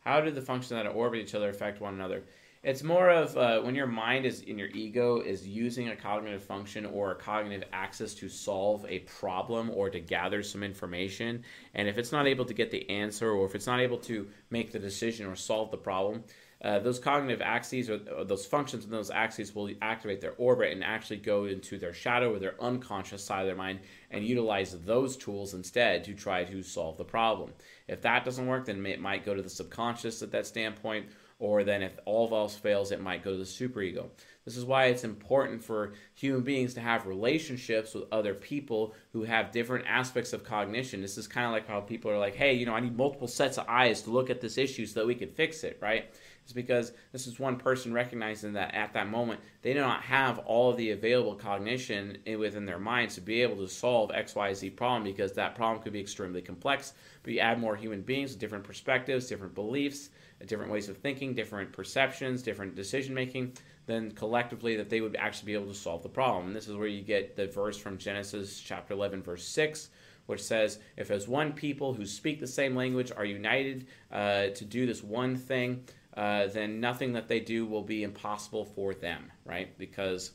How 0.00 0.20
do 0.20 0.32
the 0.32 0.42
functions 0.42 0.70
that 0.70 0.88
orbit 0.88 1.20
each 1.20 1.36
other 1.36 1.50
affect 1.50 1.80
one 1.80 1.94
another? 1.94 2.24
It's 2.62 2.84
more 2.84 3.10
of 3.10 3.36
uh, 3.36 3.60
when 3.62 3.74
your 3.74 3.88
mind 3.88 4.24
is 4.24 4.42
in 4.42 4.56
your 4.56 4.68
ego 4.68 5.20
is 5.20 5.44
using 5.44 5.88
a 5.88 5.96
cognitive 5.96 6.44
function 6.44 6.86
or 6.86 7.10
a 7.10 7.16
cognitive 7.16 7.68
axis 7.72 8.14
to 8.14 8.28
solve 8.28 8.86
a 8.88 9.00
problem 9.00 9.68
or 9.70 9.90
to 9.90 9.98
gather 9.98 10.44
some 10.44 10.62
information. 10.62 11.42
And 11.74 11.88
if 11.88 11.98
it's 11.98 12.12
not 12.12 12.28
able 12.28 12.44
to 12.44 12.54
get 12.54 12.70
the 12.70 12.88
answer 12.88 13.32
or 13.32 13.46
if 13.46 13.56
it's 13.56 13.66
not 13.66 13.80
able 13.80 13.98
to 13.98 14.28
make 14.50 14.70
the 14.70 14.78
decision 14.78 15.26
or 15.26 15.34
solve 15.34 15.72
the 15.72 15.76
problem, 15.76 16.22
uh, 16.62 16.78
those 16.78 17.00
cognitive 17.00 17.42
axes 17.42 17.90
or, 17.90 17.98
or, 18.16 18.24
those 18.24 18.46
functions 18.46 18.84
in 18.84 18.92
those 18.92 19.10
axes 19.10 19.52
will 19.52 19.68
activate 19.82 20.20
their 20.20 20.34
orbit 20.38 20.70
and 20.70 20.84
actually 20.84 21.16
go 21.16 21.46
into 21.46 21.76
their 21.76 21.92
shadow 21.92 22.32
or 22.32 22.38
their 22.38 22.54
unconscious 22.62 23.24
side 23.24 23.40
of 23.40 23.46
their 23.48 23.56
mind 23.56 23.80
and 24.12 24.24
utilize 24.24 24.78
those 24.84 25.16
tools 25.16 25.54
instead 25.54 26.04
to 26.04 26.14
try 26.14 26.44
to 26.44 26.62
solve 26.62 26.96
the 26.96 27.04
problem. 27.04 27.52
If 27.88 28.02
that 28.02 28.24
doesn't 28.24 28.46
work, 28.46 28.66
then 28.66 28.86
it 28.86 29.00
might 29.00 29.24
go 29.24 29.34
to 29.34 29.42
the 29.42 29.50
subconscious 29.50 30.22
at 30.22 30.30
that 30.30 30.46
standpoint 30.46 31.06
or 31.42 31.64
then 31.64 31.82
if 31.82 31.98
all 32.04 32.32
else 32.32 32.54
fails, 32.54 32.92
it 32.92 33.00
might 33.00 33.24
go 33.24 33.32
to 33.32 33.36
the 33.36 33.42
superego. 33.42 34.06
This 34.44 34.56
is 34.56 34.64
why 34.64 34.84
it's 34.86 35.02
important 35.02 35.64
for 35.64 35.94
human 36.14 36.42
beings 36.42 36.72
to 36.74 36.80
have 36.80 37.04
relationships 37.04 37.94
with 37.94 38.04
other 38.12 38.32
people 38.32 38.94
who 39.12 39.24
have 39.24 39.50
different 39.50 39.84
aspects 39.88 40.32
of 40.32 40.44
cognition. 40.44 41.02
This 41.02 41.18
is 41.18 41.26
kind 41.26 41.46
of 41.46 41.50
like 41.50 41.66
how 41.66 41.80
people 41.80 42.12
are 42.12 42.18
like, 42.18 42.36
hey, 42.36 42.52
you 42.52 42.64
know, 42.64 42.74
I 42.74 42.80
need 42.80 42.96
multiple 42.96 43.26
sets 43.26 43.58
of 43.58 43.66
eyes 43.66 44.02
to 44.02 44.10
look 44.10 44.30
at 44.30 44.40
this 44.40 44.56
issue 44.56 44.86
so 44.86 45.00
that 45.00 45.06
we 45.06 45.16
can 45.16 45.30
fix 45.30 45.64
it, 45.64 45.78
right? 45.82 46.14
It's 46.44 46.52
because 46.52 46.92
this 47.10 47.26
is 47.26 47.40
one 47.40 47.56
person 47.56 47.92
recognizing 47.92 48.52
that 48.52 48.72
at 48.76 48.92
that 48.92 49.08
moment 49.08 49.40
they 49.62 49.72
do 49.72 49.80
not 49.80 50.02
have 50.02 50.38
all 50.40 50.70
of 50.70 50.76
the 50.76 50.90
available 50.90 51.34
cognition 51.34 52.18
within 52.38 52.66
their 52.66 52.78
minds 52.78 53.16
to 53.16 53.20
be 53.20 53.42
able 53.42 53.56
to 53.56 53.68
solve 53.68 54.10
XYZ 54.10 54.76
problem 54.76 55.02
because 55.02 55.32
that 55.32 55.56
problem 55.56 55.82
could 55.82 55.92
be 55.92 56.00
extremely 56.00 56.40
complex. 56.40 56.94
But 57.24 57.32
you 57.32 57.40
add 57.40 57.60
more 57.60 57.74
human 57.74 58.02
beings 58.02 58.36
different 58.36 58.64
perspectives, 58.64 59.26
different 59.26 59.56
beliefs, 59.56 60.10
different 60.46 60.70
ways 60.70 60.88
of 60.88 60.98
thinking, 60.98 61.34
different 61.34 61.72
perceptions, 61.72 62.42
different 62.42 62.74
decision 62.74 63.14
making, 63.14 63.52
then 63.86 64.10
collectively 64.12 64.76
that 64.76 64.90
they 64.90 65.00
would 65.00 65.16
actually 65.16 65.46
be 65.46 65.54
able 65.54 65.72
to 65.72 65.78
solve 65.78 66.02
the 66.02 66.08
problem. 66.08 66.48
And 66.48 66.56
this 66.56 66.68
is 66.68 66.76
where 66.76 66.88
you 66.88 67.02
get 67.02 67.36
the 67.36 67.46
verse 67.46 67.76
from 67.76 67.98
Genesis 67.98 68.60
chapter 68.60 68.94
11, 68.94 69.22
verse 69.22 69.46
6, 69.46 69.90
which 70.26 70.42
says, 70.42 70.78
If 70.96 71.10
as 71.10 71.26
one 71.26 71.52
people 71.52 71.94
who 71.94 72.06
speak 72.06 72.40
the 72.40 72.46
same 72.46 72.76
language 72.76 73.10
are 73.16 73.24
united 73.24 73.86
uh, 74.10 74.48
to 74.48 74.64
do 74.64 74.86
this 74.86 75.02
one 75.02 75.36
thing, 75.36 75.84
uh, 76.16 76.46
then 76.48 76.80
nothing 76.80 77.12
that 77.14 77.28
they 77.28 77.40
do 77.40 77.66
will 77.66 77.82
be 77.82 78.02
impossible 78.02 78.64
for 78.64 78.94
them, 78.94 79.32
right? 79.44 79.76
Because 79.78 80.32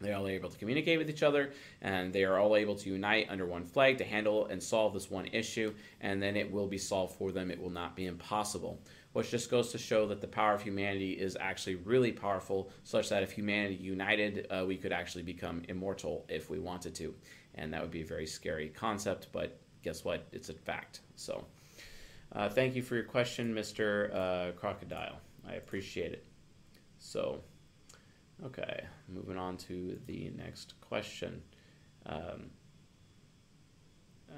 they 0.00 0.12
are 0.12 0.16
all 0.16 0.28
able 0.28 0.48
to 0.48 0.58
communicate 0.58 0.98
with 0.98 1.10
each 1.10 1.22
other, 1.22 1.52
and 1.82 2.12
they 2.12 2.24
are 2.24 2.38
all 2.38 2.56
able 2.56 2.74
to 2.74 2.90
unite 2.90 3.26
under 3.28 3.46
one 3.46 3.64
flag 3.64 3.98
to 3.98 4.04
handle 4.04 4.46
and 4.46 4.62
solve 4.62 4.94
this 4.94 5.10
one 5.10 5.26
issue, 5.26 5.74
and 6.00 6.22
then 6.22 6.36
it 6.36 6.50
will 6.50 6.66
be 6.66 6.78
solved 6.78 7.16
for 7.16 7.32
them. 7.32 7.50
It 7.50 7.60
will 7.60 7.70
not 7.70 7.94
be 7.94 8.06
impossible 8.06 8.80
which 9.12 9.30
just 9.30 9.50
goes 9.50 9.72
to 9.72 9.78
show 9.78 10.06
that 10.06 10.20
the 10.20 10.26
power 10.26 10.54
of 10.54 10.62
humanity 10.62 11.12
is 11.12 11.36
actually 11.40 11.74
really 11.76 12.12
powerful, 12.12 12.70
such 12.84 13.08
that 13.08 13.22
if 13.22 13.32
humanity 13.32 13.74
united, 13.74 14.46
uh, 14.50 14.64
we 14.66 14.76
could 14.76 14.92
actually 14.92 15.22
become 15.22 15.62
immortal 15.68 16.24
if 16.28 16.48
we 16.48 16.58
wanted 16.58 16.94
to. 16.94 17.14
And 17.56 17.72
that 17.74 17.82
would 17.82 17.90
be 17.90 18.02
a 18.02 18.06
very 18.06 18.26
scary 18.26 18.68
concept, 18.68 19.28
but 19.32 19.58
guess 19.82 20.04
what? 20.04 20.26
It's 20.32 20.48
a 20.48 20.54
fact. 20.54 21.00
So, 21.16 21.44
uh, 22.32 22.48
thank 22.48 22.76
you 22.76 22.82
for 22.82 22.94
your 22.94 23.04
question, 23.04 23.52
Mr. 23.52 24.14
Uh, 24.14 24.52
Crocodile. 24.52 25.18
I 25.48 25.54
appreciate 25.54 26.12
it. 26.12 26.24
So, 26.98 27.40
okay, 28.44 28.84
moving 29.08 29.36
on 29.36 29.56
to 29.58 29.98
the 30.06 30.30
next 30.36 30.74
question. 30.80 31.42
Um, 32.06 32.50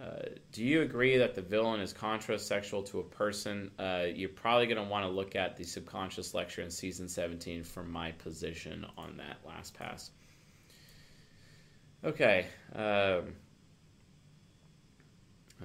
uh, 0.00 0.22
do 0.52 0.64
you 0.64 0.82
agree 0.82 1.16
that 1.18 1.34
the 1.34 1.42
villain 1.42 1.80
is 1.80 1.92
contrasexual 1.92 2.84
to 2.86 3.00
a 3.00 3.04
person? 3.04 3.70
Uh, 3.78 4.04
you're 4.12 4.28
probably 4.28 4.66
going 4.66 4.82
to 4.82 4.90
want 4.90 5.04
to 5.04 5.10
look 5.10 5.36
at 5.36 5.56
the 5.56 5.64
subconscious 5.64 6.34
lecture 6.34 6.62
in 6.62 6.70
season 6.70 7.08
17 7.08 7.62
from 7.62 7.90
my 7.90 8.12
position 8.12 8.86
on 8.96 9.16
that 9.18 9.38
last 9.46 9.74
pass. 9.74 10.10
Okay. 12.04 12.46
Um, 12.74 13.34
uh, 15.62 15.64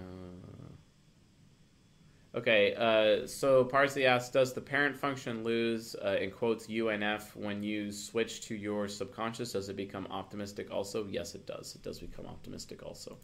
okay. 2.36 2.76
Uh, 2.76 3.26
so 3.26 3.64
Parsley 3.64 4.06
asks, 4.06 4.30
does 4.30 4.54
the 4.54 4.62
parent 4.62 4.96
function 4.96 5.44
lose, 5.44 5.96
uh, 5.96 6.18
in 6.22 6.30
quotes, 6.30 6.68
UNF 6.68 7.36
when 7.36 7.64
you 7.64 7.92
switch 7.92 8.42
to 8.42 8.56
your 8.56 8.88
subconscious? 8.88 9.54
Does 9.54 9.70
it 9.70 9.76
become 9.76 10.06
optimistic 10.12 10.70
also? 10.70 11.08
Yes, 11.10 11.34
it 11.34 11.48
does. 11.48 11.76
It 11.76 11.82
does 11.82 12.00
become 12.00 12.28
optimistic 12.28 12.84
also. 12.84 13.18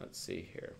Let's 0.00 0.18
see 0.18 0.48
here. 0.52 0.74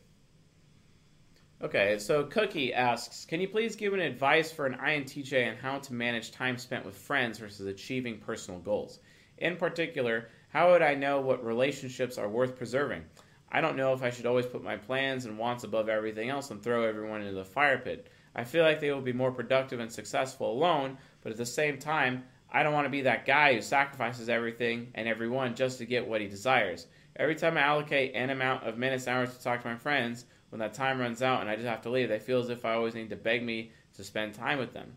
Okay, 1.63 1.99
so 1.99 2.25
Cookie 2.25 2.73
asks, 2.73 3.27
can 3.27 3.39
you 3.39 3.47
please 3.47 3.77
give 3.77 3.93
an 3.93 4.01
advice 4.01 4.51
for 4.51 4.65
an 4.65 4.79
INTJ 4.79 5.51
on 5.51 5.57
how 5.57 5.79
to 5.79 5.93
manage 5.93 6.33
time 6.33 6.57
spent 6.57 6.87
with 6.87 6.97
friends 6.97 7.39
versus 7.39 7.67
achieving 7.67 8.19
personal 8.19 8.61
goals? 8.61 9.01
In 9.37 9.57
particular, 9.57 10.31
how 10.49 10.71
would 10.71 10.81
I 10.81 10.95
know 10.95 11.21
what 11.21 11.45
relationships 11.45 12.17
are 12.17 12.31
worth 12.31 12.57
preserving? 12.57 13.05
I 13.53 13.61
don't 13.61 13.77
know 13.77 13.93
if 13.93 14.03
I 14.03 14.09
should 14.09 14.25
always 14.25 14.47
put 14.47 14.65
my 14.65 14.79
plans 14.79 15.27
and 15.27 15.37
wants 15.37 15.65
above 15.65 15.91
everything 15.91 16.31
else 16.31 16.51
and 16.51 16.63
throw 16.63 16.85
everyone 16.85 17.21
into 17.21 17.35
the 17.35 17.45
fire 17.45 17.79
pit. 17.79 18.09
I 18.35 18.45
feel 18.45 18.65
like 18.65 18.81
they 18.81 18.91
will 18.91 19.03
be 19.03 19.13
more 19.13 19.33
productive 19.33 19.81
and 19.81 19.93
successful 19.93 20.51
alone, 20.51 20.97
but 21.23 21.33
at 21.33 21.39
the 21.39 21.45
same 21.45 21.79
time, 21.79 22.25
I 22.51 22.63
don't 22.63 22.73
want 22.73 22.87
to 22.87 22.91
be 22.91 23.03
that 23.03 23.27
guy 23.27 23.55
who 23.55 23.61
sacrifices 23.61 24.31
everything 24.31 24.93
and 24.95 25.07
everyone 25.07 25.55
just 25.55 25.79
to 25.79 25.85
get 25.85 26.09
what 26.09 26.23
he 26.23 26.27
desires. 26.27 26.87
Every 27.17 27.35
time 27.35 27.57
I 27.57 27.63
allocate 27.63 28.15
an 28.15 28.31
amount 28.31 28.67
of 28.67 28.79
minutes, 28.79 29.09
hours 29.09 29.37
to 29.37 29.43
talk 29.43 29.63
to 29.63 29.69
my 29.69 29.77
friends, 29.77 30.25
when 30.51 30.59
that 30.61 30.75
time 30.75 31.01
runs 31.01 31.23
out 31.23 31.41
and 31.41 31.51
I 31.51 31.57
just 31.57 31.67
have 31.67 31.83
to 31.83 31.91
leave, 31.91 32.09
they 32.09 32.19
feel 32.19 32.41
as 32.41 32.51
if 32.51 32.65
I 32.65 32.75
always 32.75 32.95
need 32.95 33.11
to 33.11 33.17
beg 33.17 33.43
me 33.43 33.73
to 33.95 34.05
spend 34.05 34.35
time 34.35 34.59
with 34.59 34.73
them. 34.73 34.95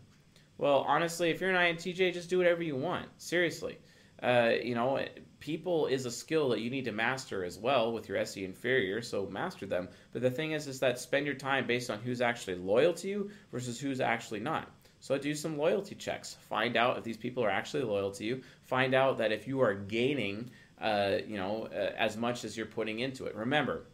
Well, 0.58 0.84
honestly, 0.86 1.30
if 1.30 1.40
you're 1.40 1.50
an 1.50 1.76
INTJ, 1.76 2.12
just 2.12 2.30
do 2.30 2.38
whatever 2.38 2.62
you 2.62 2.76
want. 2.76 3.08
Seriously. 3.16 3.78
Uh, 4.22 4.52
you 4.62 4.74
know, 4.74 5.04
people 5.40 5.86
is 5.86 6.06
a 6.06 6.10
skill 6.10 6.48
that 6.50 6.60
you 6.60 6.70
need 6.70 6.84
to 6.86 6.92
master 6.92 7.44
as 7.44 7.58
well 7.58 7.92
with 7.92 8.08
your 8.08 8.16
SE 8.18 8.44
inferior, 8.44 9.02
so 9.02 9.26
master 9.26 9.66
them. 9.66 9.88
But 10.12 10.22
the 10.22 10.30
thing 10.30 10.52
is, 10.52 10.66
is 10.66 10.80
that 10.80 10.98
spend 10.98 11.26
your 11.26 11.34
time 11.34 11.66
based 11.66 11.90
on 11.90 11.98
who's 11.98 12.20
actually 12.20 12.56
loyal 12.56 12.94
to 12.94 13.08
you 13.08 13.30
versus 13.50 13.78
who's 13.78 14.00
actually 14.00 14.40
not. 14.40 14.70
So 15.00 15.18
do 15.18 15.34
some 15.34 15.58
loyalty 15.58 15.94
checks. 15.96 16.38
Find 16.48 16.78
out 16.78 16.96
if 16.96 17.04
these 17.04 17.18
people 17.18 17.44
are 17.44 17.50
actually 17.50 17.82
loyal 17.82 18.10
to 18.12 18.24
you. 18.24 18.40
Find 18.62 18.94
out 18.94 19.18
that 19.18 19.32
if 19.32 19.46
you 19.46 19.60
are 19.60 19.74
gaining 19.74 20.50
uh, 20.80 21.18
you 21.26 21.36
know, 21.36 21.68
uh, 21.72 21.92
as 21.96 22.16
much 22.16 22.44
as 22.44 22.56
you're 22.56 22.66
putting 22.66 23.00
into 23.00 23.26
it. 23.26 23.34
Remember, 23.34 23.86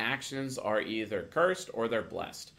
actions 0.00 0.58
are 0.58 0.80
either 0.80 1.22
cursed 1.22 1.70
or 1.72 1.88
they're 1.88 2.02
blessed. 2.02 2.52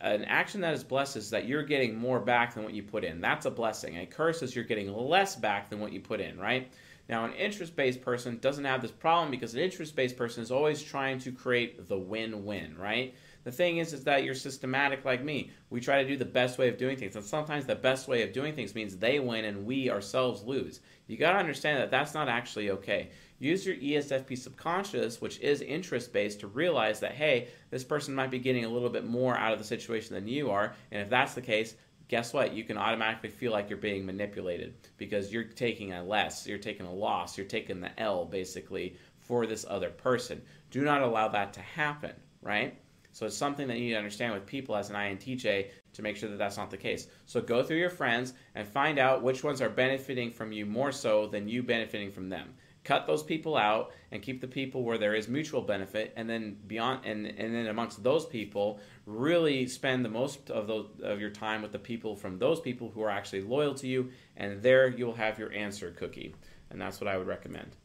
An 0.00 0.24
action 0.24 0.60
that 0.62 0.74
is 0.74 0.82
blessed 0.82 1.16
is 1.16 1.30
that 1.30 1.46
you're 1.46 1.62
getting 1.62 1.96
more 1.96 2.18
back 2.18 2.54
than 2.54 2.64
what 2.64 2.74
you 2.74 2.82
put 2.82 3.04
in. 3.04 3.20
That's 3.20 3.46
a 3.46 3.50
blessing. 3.50 3.98
A 3.98 4.06
curse 4.06 4.42
is 4.42 4.54
you're 4.54 4.64
getting 4.64 4.92
less 4.92 5.36
back 5.36 5.70
than 5.70 5.78
what 5.78 5.92
you 5.92 6.00
put 6.00 6.20
in, 6.20 6.38
right? 6.38 6.72
Now, 7.08 7.24
an 7.24 7.34
interest 7.34 7.76
based 7.76 8.02
person 8.02 8.38
doesn't 8.38 8.64
have 8.64 8.82
this 8.82 8.90
problem 8.90 9.30
because 9.30 9.54
an 9.54 9.60
interest 9.60 9.94
based 9.94 10.16
person 10.16 10.42
is 10.42 10.50
always 10.50 10.82
trying 10.82 11.18
to 11.20 11.32
create 11.32 11.88
the 11.88 11.98
win 11.98 12.44
win, 12.44 12.76
right? 12.76 13.14
The 13.44 13.52
thing 13.52 13.78
is, 13.78 13.92
is 13.92 14.04
that 14.04 14.24
you're 14.24 14.34
systematic 14.34 15.04
like 15.04 15.24
me. 15.24 15.50
We 15.70 15.80
try 15.80 16.02
to 16.02 16.08
do 16.08 16.16
the 16.16 16.24
best 16.24 16.58
way 16.58 16.68
of 16.68 16.78
doing 16.78 16.96
things, 16.96 17.16
and 17.16 17.24
sometimes 17.24 17.66
the 17.66 17.74
best 17.74 18.06
way 18.06 18.22
of 18.22 18.32
doing 18.32 18.54
things 18.54 18.74
means 18.74 18.96
they 18.96 19.18
win 19.18 19.44
and 19.44 19.66
we 19.66 19.90
ourselves 19.90 20.44
lose. 20.44 20.80
You 21.08 21.16
got 21.16 21.32
to 21.32 21.38
understand 21.38 21.78
that 21.80 21.90
that's 21.90 22.14
not 22.14 22.28
actually 22.28 22.70
okay. 22.70 23.10
Use 23.38 23.66
your 23.66 23.76
ESFP 23.76 24.38
subconscious, 24.38 25.20
which 25.20 25.40
is 25.40 25.60
interest 25.60 26.12
based, 26.12 26.40
to 26.40 26.46
realize 26.46 27.00
that 27.00 27.12
hey, 27.12 27.48
this 27.70 27.82
person 27.82 28.14
might 28.14 28.30
be 28.30 28.38
getting 28.38 28.64
a 28.64 28.68
little 28.68 28.88
bit 28.88 29.04
more 29.04 29.36
out 29.36 29.52
of 29.52 29.58
the 29.58 29.64
situation 29.64 30.14
than 30.14 30.28
you 30.28 30.50
are, 30.50 30.74
and 30.92 31.02
if 31.02 31.10
that's 31.10 31.34
the 31.34 31.40
case, 31.40 31.74
guess 32.12 32.32
what? 32.32 32.52
You 32.52 32.62
can 32.62 32.76
automatically 32.76 33.30
feel 33.30 33.52
like 33.52 33.70
you're 33.70 33.78
being 33.78 34.04
manipulated 34.04 34.74
because 34.98 35.32
you're 35.32 35.44
taking 35.44 35.92
a 35.94 36.04
less, 36.04 36.46
you're 36.46 36.58
taking 36.58 36.86
a 36.86 36.92
loss, 36.92 37.38
you're 37.38 37.46
taking 37.46 37.80
the 37.80 37.98
L 37.98 38.26
basically 38.26 38.96
for 39.18 39.46
this 39.46 39.64
other 39.68 39.88
person. 39.88 40.42
Do 40.70 40.82
not 40.82 41.02
allow 41.02 41.28
that 41.28 41.54
to 41.54 41.60
happen, 41.60 42.12
right? 42.42 42.78
So 43.12 43.26
it's 43.26 43.36
something 43.36 43.68
that 43.68 43.76
you 43.78 43.84
need 43.84 43.92
to 43.92 43.98
understand 43.98 44.32
with 44.32 44.46
people 44.46 44.74
as 44.74 44.90
an 44.90 44.96
INTJ 44.96 45.68
to 45.92 46.02
make 46.02 46.16
sure 46.16 46.30
that 46.30 46.38
that's 46.38 46.56
not 46.56 46.70
the 46.70 46.76
case. 46.76 47.06
So 47.26 47.40
go 47.40 47.62
through 47.62 47.76
your 47.76 47.90
friends 47.90 48.32
and 48.54 48.66
find 48.66 48.98
out 48.98 49.22
which 49.22 49.44
ones 49.44 49.60
are 49.60 49.68
benefiting 49.68 50.30
from 50.30 50.50
you 50.50 50.64
more 50.64 50.92
so 50.92 51.26
than 51.26 51.48
you 51.48 51.62
benefiting 51.62 52.10
from 52.10 52.30
them. 52.30 52.54
Cut 52.84 53.06
those 53.06 53.22
people 53.22 53.56
out 53.56 53.92
and 54.10 54.22
keep 54.22 54.40
the 54.40 54.48
people 54.48 54.82
where 54.82 54.98
there 54.98 55.14
is 55.14 55.28
mutual 55.28 55.62
benefit, 55.62 56.12
and 56.16 56.28
then 56.28 56.56
beyond, 56.66 57.04
and, 57.04 57.26
and 57.26 57.54
then 57.54 57.68
amongst 57.68 58.02
those 58.02 58.26
people, 58.26 58.80
really 59.06 59.68
spend 59.68 60.04
the 60.04 60.08
most 60.08 60.50
of 60.50 60.66
those 60.66 60.88
of 61.00 61.20
your 61.20 61.30
time 61.30 61.62
with 61.62 61.70
the 61.70 61.78
people 61.78 62.16
from 62.16 62.38
those 62.38 62.60
people 62.60 62.90
who 62.90 63.02
are 63.02 63.10
actually 63.10 63.42
loyal 63.42 63.74
to 63.74 63.86
you, 63.86 64.10
and 64.36 64.62
there 64.62 64.88
you'll 64.88 65.14
have 65.14 65.38
your 65.38 65.52
answer 65.52 65.92
cookie, 65.92 66.34
and 66.70 66.80
that's 66.80 67.00
what 67.00 67.06
I 67.06 67.16
would 67.16 67.28
recommend. 67.28 67.76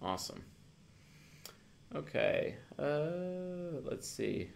Awesome. 0.00 0.42
Okay, 1.94 2.54
uh, 2.78 3.80
let's 3.82 4.08
see. 4.08 4.50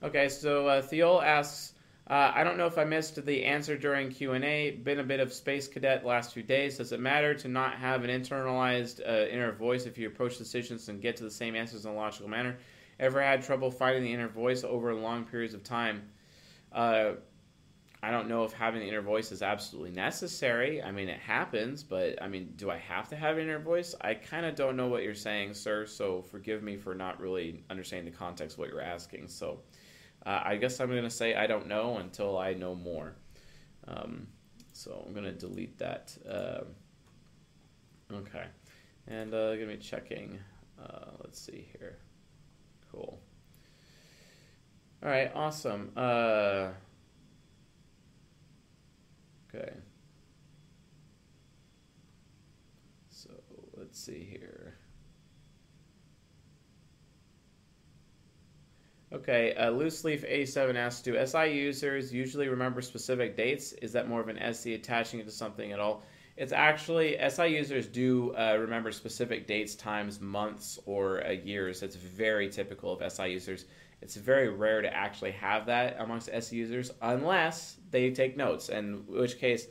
Okay, 0.00 0.28
so 0.28 0.68
uh, 0.68 0.82
Theol 0.82 1.20
asks, 1.20 1.74
uh, 2.08 2.30
I 2.34 2.44
don't 2.44 2.58
know 2.58 2.66
if 2.66 2.78
I 2.78 2.84
missed 2.84 3.24
the 3.24 3.44
answer 3.44 3.76
during 3.76 4.10
Q&A. 4.10 4.70
Been 4.70 5.00
a 5.00 5.04
bit 5.04 5.18
of 5.18 5.32
space 5.32 5.66
cadet 5.66 6.04
last 6.04 6.32
few 6.32 6.42
days. 6.44 6.78
Does 6.78 6.92
it 6.92 7.00
matter 7.00 7.34
to 7.34 7.48
not 7.48 7.74
have 7.74 8.04
an 8.04 8.10
internalized 8.10 9.00
uh, 9.00 9.28
inner 9.28 9.50
voice 9.52 9.86
if 9.86 9.98
you 9.98 10.06
approach 10.06 10.38
decisions 10.38 10.88
and 10.88 11.00
get 11.00 11.16
to 11.16 11.24
the 11.24 11.30
same 11.30 11.56
answers 11.56 11.86
in 11.86 11.92
a 11.92 11.94
logical 11.94 12.28
manner? 12.28 12.58
Ever 13.00 13.20
had 13.20 13.42
trouble 13.42 13.70
finding 13.70 14.04
the 14.04 14.12
inner 14.12 14.28
voice 14.28 14.62
over 14.62 14.94
long 14.94 15.24
periods 15.24 15.54
of 15.54 15.64
time? 15.64 16.10
Uh, 18.02 18.06
I 18.06 18.10
don't 18.10 18.28
know 18.28 18.44
if 18.44 18.52
having 18.52 18.80
the 18.80 18.88
inner 18.88 19.02
voice 19.02 19.32
is 19.32 19.42
absolutely 19.42 19.92
necessary. 19.92 20.82
I 20.82 20.90
mean, 20.90 21.08
it 21.08 21.20
happens, 21.20 21.82
but 21.82 22.20
I 22.22 22.28
mean, 22.28 22.52
do 22.56 22.70
I 22.70 22.78
have 22.78 23.08
to 23.10 23.16
have 23.16 23.36
an 23.36 23.44
inner 23.44 23.58
voice? 23.58 23.94
I 24.00 24.14
kind 24.14 24.44
of 24.46 24.54
don't 24.54 24.76
know 24.76 24.88
what 24.88 25.02
you're 25.02 25.14
saying, 25.14 25.54
sir. 25.54 25.86
So 25.86 26.22
forgive 26.22 26.62
me 26.62 26.76
for 26.76 26.94
not 26.94 27.20
really 27.20 27.64
understanding 27.70 28.10
the 28.12 28.18
context 28.18 28.54
of 28.54 28.60
what 28.60 28.68
you're 28.68 28.82
asking. 28.82 29.28
So. 29.28 29.60
Uh, 30.24 30.40
I 30.44 30.56
guess 30.56 30.78
I'm 30.80 30.88
going 30.88 31.02
to 31.02 31.10
say 31.10 31.34
I 31.34 31.46
don't 31.46 31.66
know 31.66 31.96
until 31.96 32.38
I 32.38 32.54
know 32.54 32.74
more. 32.74 33.16
Um, 33.88 34.28
so 34.72 35.02
I'm 35.04 35.12
going 35.12 35.24
to 35.24 35.32
delete 35.32 35.78
that. 35.78 36.16
Uh, 36.28 36.60
okay. 38.12 38.44
And 39.08 39.34
uh, 39.34 39.56
going 39.56 39.68
to 39.68 39.76
be 39.76 39.76
checking. 39.78 40.38
Uh, 40.80 41.10
let's 41.24 41.40
see 41.40 41.66
here. 41.76 41.98
Cool. 42.92 43.18
All 45.02 45.08
right, 45.08 45.32
awesome. 45.34 45.90
Okay. 49.54 49.72
So 53.10 53.30
let's 53.76 54.00
see 54.00 54.26
here. 54.30 54.78
Okay, 59.12 59.54
uh, 59.56 59.68
Loose 59.68 60.04
Leaf 60.04 60.24
87 60.26 60.74
asks, 60.74 61.02
do 61.02 61.26
SI 61.26 61.52
users 61.52 62.14
usually 62.14 62.48
remember 62.48 62.80
specific 62.80 63.36
dates? 63.36 63.72
Is 63.74 63.92
that 63.92 64.08
more 64.08 64.22
of 64.22 64.28
an 64.28 64.38
SE 64.38 64.72
attaching 64.72 65.20
it 65.20 65.26
to 65.26 65.30
something 65.30 65.70
at 65.70 65.78
all? 65.78 66.02
It's 66.38 66.52
actually, 66.52 67.18
SI 67.28 67.48
users 67.48 67.86
do 67.86 68.34
uh, 68.34 68.56
remember 68.58 68.90
specific 68.90 69.46
dates, 69.46 69.74
times, 69.74 70.18
months, 70.18 70.78
or 70.86 71.26
uh, 71.26 71.32
years. 71.32 71.82
It's 71.82 71.94
very 71.94 72.48
typical 72.48 72.98
of 72.98 73.12
SI 73.12 73.28
users. 73.28 73.66
It's 74.02 74.16
very 74.16 74.48
rare 74.48 74.82
to 74.82 74.92
actually 74.92 75.32
have 75.32 75.66
that 75.66 75.96
amongst 75.98 76.28
S 76.32 76.52
users 76.52 76.90
unless 77.00 77.76
they 77.90 78.10
take 78.10 78.36
notes, 78.36 78.68
in 78.68 79.04
which 79.06 79.38
case 79.38 79.66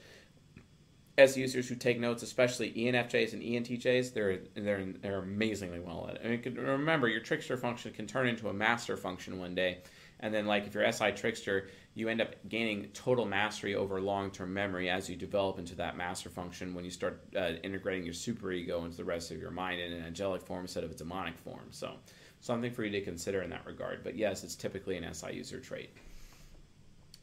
S 1.17 1.35
users 1.35 1.67
who 1.67 1.75
take 1.75 1.99
notes, 1.99 2.23
especially 2.23 2.71
ENFJs 2.71 3.33
and 3.33 3.41
ENTJs, 3.41 4.13
they're 4.13 4.39
they're 4.55 4.85
they're 5.01 5.19
amazingly 5.19 5.79
well 5.79 6.07
at 6.09 6.15
it. 6.15 6.21
I 6.23 6.29
mean, 6.29 6.55
remember 6.55 7.07
your 7.07 7.19
trickster 7.19 7.57
function 7.57 7.91
can 7.93 8.07
turn 8.07 8.27
into 8.27 8.49
a 8.49 8.53
master 8.53 8.95
function 8.95 9.37
one 9.37 9.53
day, 9.53 9.79
and 10.21 10.33
then 10.33 10.45
like 10.45 10.65
if 10.65 10.73
you're 10.73 10.89
SI 10.91 11.11
trickster, 11.11 11.67
you 11.93 12.07
end 12.07 12.21
up 12.21 12.35
gaining 12.47 12.87
total 12.93 13.25
mastery 13.25 13.75
over 13.75 13.99
long-term 13.99 14.53
memory 14.53 14.89
as 14.89 15.09
you 15.09 15.17
develop 15.17 15.59
into 15.59 15.75
that 15.75 15.97
master 15.97 16.29
function 16.29 16.73
when 16.73 16.85
you 16.85 16.91
start 16.91 17.21
uh, 17.35 17.53
integrating 17.63 18.05
your 18.05 18.13
superego 18.13 18.85
into 18.85 18.95
the 18.95 19.03
rest 19.03 19.31
of 19.31 19.39
your 19.39 19.51
mind 19.51 19.81
in 19.81 19.91
an 19.91 20.05
angelic 20.05 20.41
form 20.41 20.61
instead 20.61 20.85
of 20.85 20.91
a 20.91 20.95
demonic 20.95 21.37
form. 21.37 21.67
So 21.71 21.95
something 22.41 22.71
for 22.71 22.83
you 22.83 22.91
to 22.91 23.01
consider 23.01 23.41
in 23.41 23.49
that 23.51 23.65
regard. 23.65 24.03
But 24.03 24.17
yes, 24.17 24.43
it's 24.43 24.55
typically 24.55 24.97
an 24.97 25.13
SI 25.13 25.33
user 25.33 25.59
trait. 25.59 25.91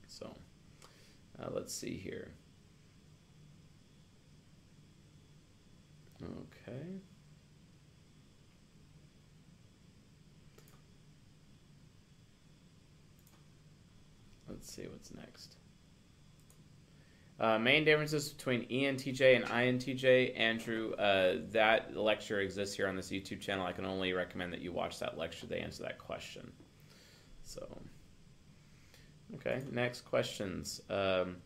So 0.06 0.34
uh, 1.42 1.48
let's 1.52 1.74
see 1.74 1.96
here. 1.96 2.30
Okay. 6.22 7.00
Let's 14.48 14.72
see 14.72 14.86
what's 14.88 15.12
next. 15.14 15.57
Uh, 17.40 17.56
main 17.58 17.84
differences 17.84 18.30
between 18.30 18.66
ENTJ 18.68 19.36
and 19.36 19.44
INTJ. 19.44 20.38
Andrew, 20.38 20.92
uh, 20.94 21.36
that 21.52 21.96
lecture 21.96 22.40
exists 22.40 22.74
here 22.74 22.88
on 22.88 22.96
this 22.96 23.10
YouTube 23.10 23.40
channel. 23.40 23.64
I 23.64 23.72
can 23.72 23.84
only 23.84 24.12
recommend 24.12 24.52
that 24.52 24.60
you 24.60 24.72
watch 24.72 24.98
that 24.98 25.16
lecture 25.16 25.46
to 25.46 25.56
answer 25.56 25.84
that 25.84 25.98
question. 25.98 26.50
So, 27.44 27.66
okay, 29.36 29.62
next 29.70 30.00
questions. 30.00 30.80
Um, 30.90 31.36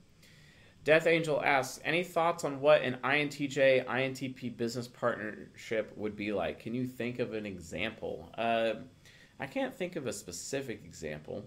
Death 0.84 1.06
Angel 1.06 1.40
asks, 1.44 1.80
any 1.84 2.02
thoughts 2.02 2.42
on 2.42 2.60
what 2.60 2.82
an 2.82 2.98
INTJ 3.04 3.84
INTP 3.84 4.56
business 4.56 4.88
partnership 4.88 5.92
would 5.96 6.16
be 6.16 6.32
like? 6.32 6.58
Can 6.58 6.74
you 6.74 6.86
think 6.86 7.20
of 7.20 7.34
an 7.34 7.46
example? 7.46 8.30
Uh, 8.36 8.74
I 9.38 9.46
can't 9.46 9.74
think 9.74 9.96
of 9.96 10.06
a 10.06 10.12
specific 10.12 10.84
example, 10.84 11.44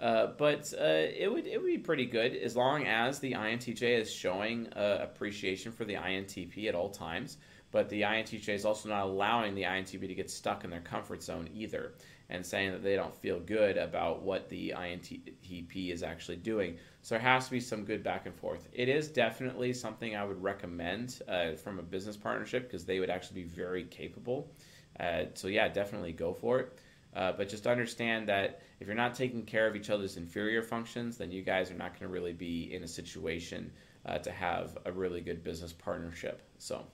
uh, 0.00 0.28
but 0.38 0.72
uh, 0.78 0.84
it 0.84 1.30
would 1.30 1.46
it 1.46 1.60
would 1.60 1.66
be 1.66 1.78
pretty 1.78 2.06
good 2.06 2.36
as 2.36 2.54
long 2.54 2.86
as 2.86 3.18
the 3.18 3.32
INTJ 3.32 3.82
is 3.82 4.12
showing 4.12 4.68
uh, 4.74 4.98
appreciation 5.00 5.72
for 5.72 5.84
the 5.84 5.94
INTP 5.94 6.68
at 6.68 6.74
all 6.74 6.90
times. 6.90 7.38
But 7.70 7.88
the 7.90 8.02
INTJ 8.02 8.48
is 8.48 8.64
also 8.64 8.88
not 8.88 9.04
allowing 9.04 9.54
the 9.54 9.62
INTP 9.62 10.00
to 10.06 10.14
get 10.14 10.30
stuck 10.30 10.64
in 10.64 10.70
their 10.70 10.80
comfort 10.80 11.22
zone 11.22 11.50
either 11.52 11.92
and 12.30 12.44
saying 12.44 12.72
that 12.72 12.82
they 12.82 12.96
don't 12.96 13.14
feel 13.14 13.40
good 13.40 13.76
about 13.76 14.22
what 14.22 14.48
the 14.48 14.72
INTP 14.76 15.92
is 15.92 16.02
actually 16.02 16.36
doing. 16.36 16.76
So 17.02 17.14
there 17.14 17.22
has 17.22 17.46
to 17.46 17.50
be 17.50 17.60
some 17.60 17.84
good 17.84 18.02
back 18.02 18.26
and 18.26 18.34
forth. 18.34 18.68
It 18.72 18.88
is 18.88 19.08
definitely 19.08 19.72
something 19.72 20.16
I 20.16 20.24
would 20.24 20.42
recommend 20.42 21.20
uh, 21.28 21.52
from 21.52 21.78
a 21.78 21.82
business 21.82 22.16
partnership 22.16 22.64
because 22.64 22.84
they 22.84 23.00
would 23.00 23.10
actually 23.10 23.42
be 23.42 23.48
very 23.48 23.84
capable. 23.84 24.50
Uh, 24.98 25.24
so 25.34 25.48
yeah, 25.48 25.68
definitely 25.68 26.12
go 26.12 26.32
for 26.32 26.60
it. 26.60 26.78
But 27.14 27.48
just 27.48 27.66
understand 27.66 28.28
that 28.28 28.62
if 28.80 28.86
you're 28.86 28.96
not 28.96 29.14
taking 29.14 29.44
care 29.44 29.66
of 29.66 29.76
each 29.76 29.90
other's 29.90 30.16
inferior 30.16 30.62
functions, 30.62 31.16
then 31.16 31.30
you 31.30 31.42
guys 31.42 31.70
are 31.70 31.74
not 31.74 31.92
going 31.92 32.08
to 32.08 32.08
really 32.08 32.32
be 32.32 32.72
in 32.72 32.84
a 32.84 32.88
situation 32.88 33.72
uh, 34.06 34.18
to 34.18 34.30
have 34.30 34.78
a 34.84 34.92
really 34.92 35.20
good 35.20 35.42
business 35.42 35.72
partnership. 35.72 36.42
So. 36.58 36.84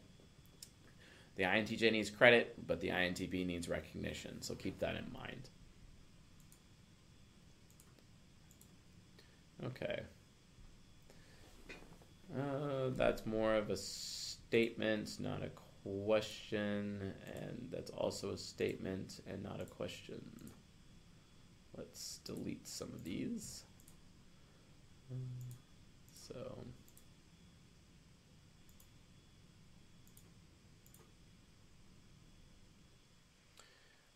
The 1.37 1.43
INTJ 1.43 1.91
needs 1.91 2.11
credit, 2.11 2.55
but 2.67 2.81
the 2.81 2.91
INTP 2.91 3.45
needs 3.45 3.69
recognition. 3.69 4.41
So 4.41 4.55
keep 4.55 4.79
that 4.79 4.95
in 4.95 5.13
mind. 5.13 5.51
Okay. 9.65 10.03
Uh, 12.37 12.91
that's 12.97 13.27
more 13.27 13.55
of 13.55 13.71
a 13.71 13.77
statement, 13.77 15.17
not 15.19 15.43
a 15.43 15.51
question. 15.83 17.13
And 17.35 17.69
that's 17.71 17.91
also 17.91 18.31
a 18.31 18.39
statement 18.39 19.21
and 19.27 19.43
not 19.43 19.61
a 19.61 19.67
question. 19.67 20.23
Let's 21.77 22.19
delete 22.25 22.67
some 22.67 22.93
of 22.93 23.05
these. 23.05 23.65
So. 26.13 26.65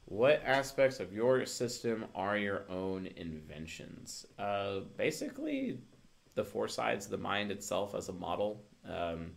What 0.05 0.43
aspects 0.45 1.01
of 1.01 1.13
your 1.13 1.45
system 1.45 2.07
are 2.15 2.39
your 2.39 2.65
own 2.71 3.07
inventions? 3.17 4.25
Uh, 4.39 4.81
basically, 4.97 5.79
the 6.35 6.45
four 6.45 6.67
sides 6.67 7.09
the 7.09 7.19
mind 7.19 7.51
itself 7.51 7.95
as 7.95 8.09
a 8.09 8.13
model. 8.15 8.65
Um, 8.89 9.33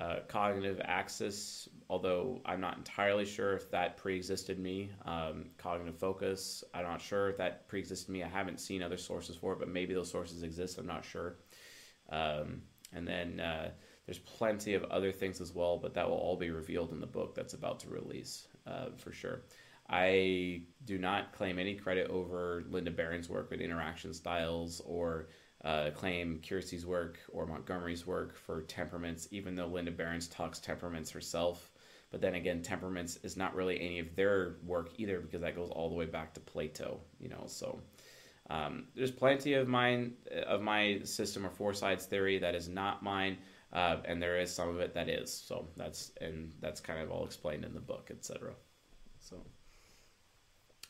uh, 0.00 0.16
cognitive 0.26 0.80
axis, 0.84 1.68
although 1.88 2.40
I'm 2.44 2.60
not 2.60 2.76
entirely 2.76 3.24
sure 3.24 3.54
if 3.54 3.70
that 3.70 3.96
pre-existed 3.96 4.58
me. 4.58 4.90
Um, 5.04 5.46
cognitive 5.56 5.96
focus, 5.96 6.64
I'm 6.74 6.82
not 6.84 7.00
sure 7.00 7.28
if 7.28 7.36
that 7.36 7.68
pre-existed 7.68 8.10
me. 8.10 8.22
I 8.22 8.28
haven't 8.28 8.58
seen 8.58 8.82
other 8.82 8.96
sources 8.96 9.36
for 9.36 9.52
it, 9.52 9.58
but 9.60 9.68
maybe 9.68 9.94
those 9.94 10.10
sources 10.10 10.42
exist. 10.42 10.78
I'm 10.78 10.86
not 10.86 11.04
sure. 11.04 11.36
Um, 12.10 12.62
and 12.92 13.06
then 13.06 13.38
uh, 13.38 13.70
there's 14.06 14.18
plenty 14.18 14.74
of 14.74 14.84
other 14.84 15.12
things 15.12 15.40
as 15.40 15.54
well, 15.54 15.78
but 15.78 15.94
that 15.94 16.08
will 16.08 16.16
all 16.16 16.36
be 16.36 16.50
revealed 16.50 16.90
in 16.92 17.00
the 17.00 17.06
book 17.06 17.34
that's 17.34 17.54
about 17.54 17.78
to 17.80 17.88
release 17.88 18.48
uh, 18.66 18.86
for 18.96 19.12
sure. 19.12 19.42
I 19.88 20.62
do 20.86 20.98
not 20.98 21.32
claim 21.32 21.58
any 21.58 21.74
credit 21.74 22.10
over 22.10 22.64
Linda 22.70 22.90
Berens' 22.90 23.28
work 23.28 23.50
with 23.50 23.60
interaction 23.60 24.14
styles 24.14 24.80
or 24.86 25.28
uh, 25.64 25.90
claim 25.94 26.40
Keirsey's 26.42 26.84
work 26.84 27.18
or 27.32 27.46
Montgomery's 27.46 28.06
work 28.06 28.36
for 28.36 28.62
temperaments, 28.62 29.28
even 29.30 29.54
though 29.54 29.66
Linda 29.66 29.90
Berens 29.90 30.28
talks 30.28 30.58
temperaments 30.58 31.10
herself. 31.10 31.70
But 32.10 32.20
then 32.20 32.34
again, 32.34 32.62
temperaments 32.62 33.18
is 33.22 33.36
not 33.36 33.54
really 33.54 33.80
any 33.80 33.98
of 33.98 34.14
their 34.14 34.56
work 34.64 34.90
either 34.98 35.20
because 35.20 35.40
that 35.40 35.56
goes 35.56 35.70
all 35.70 35.88
the 35.88 35.94
way 35.94 36.04
back 36.04 36.34
to 36.34 36.40
Plato. 36.40 37.00
You 37.18 37.30
know, 37.30 37.44
so 37.46 37.80
um, 38.50 38.88
there's 38.94 39.10
plenty 39.10 39.54
of 39.54 39.66
mine 39.66 40.12
of 40.46 40.60
my 40.60 41.00
system 41.04 41.46
or 41.46 41.50
four 41.50 41.72
sides 41.72 42.04
theory 42.04 42.38
that 42.38 42.54
is 42.54 42.68
not 42.68 43.02
mine, 43.02 43.38
uh, 43.72 43.96
and 44.04 44.22
there 44.22 44.38
is 44.38 44.54
some 44.54 44.68
of 44.68 44.80
it 44.80 44.94
that 44.94 45.08
is. 45.08 45.32
So 45.32 45.66
that's 45.76 46.12
and 46.20 46.52
that's 46.60 46.80
kind 46.80 47.00
of 47.00 47.10
all 47.10 47.24
explained 47.24 47.64
in 47.64 47.74
the 47.74 47.80
book, 47.80 48.10
etc. 48.12 48.52
So. 49.18 49.42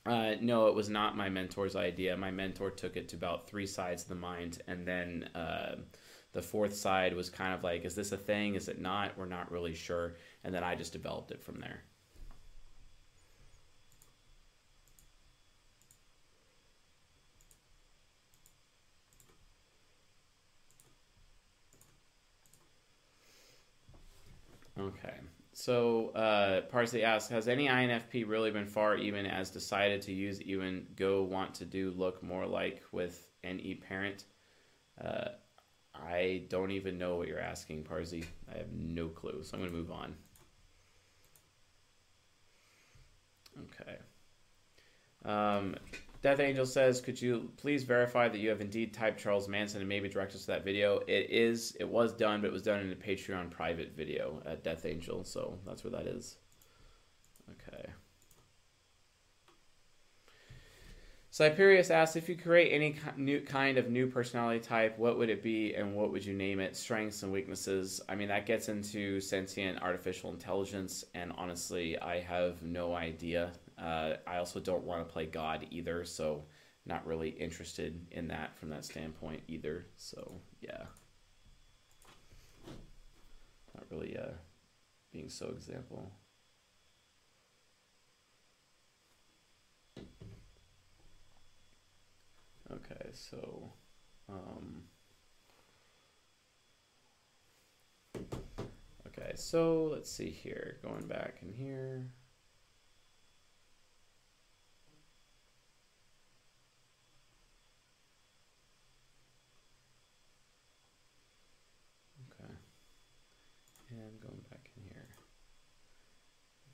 Uh, 0.06 0.34
no, 0.40 0.66
it 0.68 0.74
was 0.74 0.88
not 0.90 1.14
my 1.16 1.28
mentor's 1.28 1.76
idea. 1.76 2.16
My 2.16 2.30
mentor 2.30 2.70
took 2.70 2.96
it 2.96 3.08
to 3.10 3.16
about 3.16 3.46
three 3.48 3.66
sides 3.66 4.02
of 4.02 4.08
the 4.08 4.14
mind, 4.14 4.60
and 4.66 4.86
then 4.86 5.24
uh, 5.34 5.76
the 6.32 6.42
fourth 6.42 6.74
side 6.74 7.14
was 7.14 7.30
kind 7.30 7.54
of 7.54 7.62
like, 7.62 7.84
is 7.84 7.94
this 7.94 8.12
a 8.12 8.16
thing? 8.18 8.54
Is 8.54 8.68
it 8.68 8.80
not? 8.80 9.16
We're 9.18 9.26
not 9.26 9.50
really 9.50 9.74
sure. 9.74 10.16
And 10.42 10.54
then 10.54 10.64
I 10.64 10.74
just 10.74 10.92
developed 10.92 11.30
it 11.30 11.42
from 11.42 11.58
there. 11.60 11.82
Okay. 24.78 25.20
So 25.54 26.08
uh, 26.10 26.62
Parsley 26.62 27.04
asks, 27.04 27.30
has 27.30 27.46
any 27.46 27.68
INFP 27.68 28.28
really 28.28 28.50
been 28.50 28.66
far 28.66 28.96
even 28.96 29.24
as 29.24 29.50
decided 29.50 30.02
to 30.02 30.12
use 30.12 30.42
even 30.42 30.84
go 30.96 31.22
want 31.22 31.54
to 31.54 31.64
do 31.64 31.92
look 31.96 32.22
more 32.24 32.44
like 32.44 32.82
with 32.90 33.28
an 33.44 33.60
e 33.60 33.76
parent? 33.76 34.24
Uh, 35.00 35.28
I 35.94 36.46
don't 36.48 36.72
even 36.72 36.98
know 36.98 37.14
what 37.14 37.28
you're 37.28 37.38
asking, 37.38 37.84
Parsley. 37.84 38.24
I 38.52 38.58
have 38.58 38.72
no 38.72 39.06
clue, 39.06 39.44
so 39.44 39.54
I'm 39.54 39.60
going 39.60 39.70
to 39.70 39.78
move 39.78 39.92
on. 39.92 40.16
Okay. 43.60 43.98
Um, 45.24 45.76
Death 46.24 46.40
Angel 46.40 46.64
says, 46.64 47.02
"Could 47.02 47.20
you 47.20 47.52
please 47.58 47.84
verify 47.84 48.30
that 48.30 48.38
you 48.38 48.48
have 48.48 48.62
indeed 48.62 48.94
typed 48.94 49.20
Charles 49.20 49.46
Manson 49.46 49.80
and 49.80 49.88
maybe 49.90 50.08
direct 50.08 50.34
us 50.34 50.40
to 50.40 50.46
that 50.52 50.64
video?" 50.64 51.00
It 51.00 51.28
is. 51.28 51.76
It 51.78 51.86
was 51.86 52.14
done, 52.14 52.40
but 52.40 52.46
it 52.46 52.52
was 52.54 52.62
done 52.62 52.80
in 52.80 52.90
a 52.90 52.96
Patreon 52.96 53.50
private 53.50 53.94
video 53.94 54.42
at 54.46 54.64
Death 54.64 54.86
Angel, 54.86 55.22
so 55.22 55.58
that's 55.66 55.84
where 55.84 55.90
that 55.90 56.06
is. 56.06 56.38
Okay. 57.50 57.90
Cyperius 61.30 61.90
asks 61.90 62.16
if 62.16 62.26
you 62.26 62.36
create 62.38 62.72
any 62.72 62.96
new 63.18 63.42
kind 63.42 63.76
of 63.76 63.90
new 63.90 64.06
personality 64.06 64.60
type, 64.60 64.96
what 64.96 65.18
would 65.18 65.28
it 65.28 65.42
be 65.42 65.74
and 65.74 65.94
what 65.94 66.10
would 66.10 66.24
you 66.24 66.32
name 66.32 66.58
it? 66.58 66.74
Strengths 66.74 67.22
and 67.22 67.32
weaknesses. 67.32 68.00
I 68.08 68.14
mean, 68.14 68.28
that 68.28 68.46
gets 68.46 68.70
into 68.70 69.20
sentient 69.20 69.82
artificial 69.82 70.30
intelligence, 70.30 71.04
and 71.12 71.32
honestly, 71.36 71.98
I 71.98 72.20
have 72.20 72.62
no 72.62 72.94
idea. 72.94 73.52
Uh, 73.78 74.14
I 74.26 74.38
also 74.38 74.60
don't 74.60 74.84
want 74.84 75.06
to 75.06 75.12
play 75.12 75.26
God 75.26 75.66
either, 75.70 76.04
so 76.04 76.44
not 76.86 77.06
really 77.06 77.30
interested 77.30 78.06
in 78.10 78.28
that 78.28 78.56
from 78.56 78.68
that 78.70 78.84
standpoint 78.84 79.42
either. 79.48 79.86
So 79.96 80.40
yeah, 80.60 80.84
not 83.74 83.84
really 83.90 84.16
uh, 84.16 84.32
being 85.12 85.28
so 85.28 85.48
example. 85.48 86.12
Okay, 92.72 93.10
so 93.12 93.72
um, 94.28 94.82
okay, 99.06 99.32
so 99.34 99.88
let's 99.92 100.10
see 100.10 100.30
here. 100.30 100.78
Going 100.82 101.06
back 101.06 101.38
in 101.42 101.52
here. 101.52 102.06
And 113.90 114.20
going 114.20 114.40
back 114.50 114.70
in 114.76 114.82
here. 114.82 115.06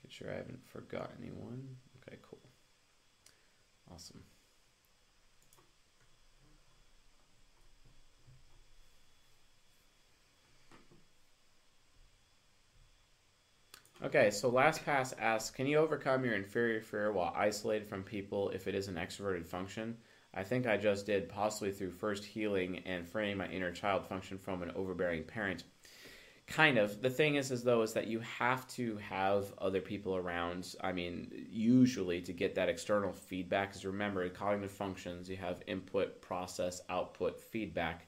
Making 0.03 0.10
sure 0.21 0.31
I 0.31 0.37
haven't 0.37 0.63
forgot 0.67 1.11
anyone. 1.19 1.67
Okay, 2.07 2.17
cool. 2.21 2.39
Awesome. 3.91 4.23
Okay, 14.03 14.31
so 14.31 14.51
LastPass 14.51 15.13
asks, 15.19 15.55
can 15.55 15.67
you 15.67 15.77
overcome 15.77 16.25
your 16.25 16.33
inferior 16.33 16.81
fear 16.81 17.11
while 17.11 17.33
isolated 17.35 17.87
from 17.87 18.03
people 18.03 18.49
if 18.49 18.67
it 18.67 18.75
is 18.75 18.87
an 18.87 18.95
extroverted 18.95 19.45
function? 19.45 19.97
I 20.33 20.43
think 20.43 20.65
I 20.65 20.77
just 20.77 21.05
did, 21.05 21.29
possibly 21.29 21.71
through 21.71 21.91
first 21.91 22.25
healing 22.25 22.79
and 22.85 23.07
freeing 23.07 23.37
my 23.37 23.47
inner 23.47 23.71
child 23.71 24.05
function 24.05 24.37
from 24.37 24.63
an 24.63 24.71
overbearing 24.75 25.23
parent 25.23 25.63
kind 26.47 26.77
of 26.77 27.01
the 27.01 27.09
thing 27.09 27.35
is 27.35 27.51
as 27.51 27.63
though 27.63 27.81
is 27.81 27.93
that 27.93 28.07
you 28.07 28.19
have 28.19 28.67
to 28.67 28.97
have 28.97 29.53
other 29.57 29.79
people 29.79 30.15
around 30.15 30.75
i 30.81 30.91
mean 30.91 31.31
usually 31.49 32.19
to 32.21 32.33
get 32.33 32.55
that 32.55 32.67
external 32.67 33.13
feedback 33.13 33.69
because 33.69 33.85
remember 33.85 34.27
cognitive 34.29 34.71
functions 34.71 35.29
you 35.29 35.37
have 35.37 35.61
input 35.67 36.21
process 36.21 36.81
output 36.89 37.39
feedback. 37.39 38.07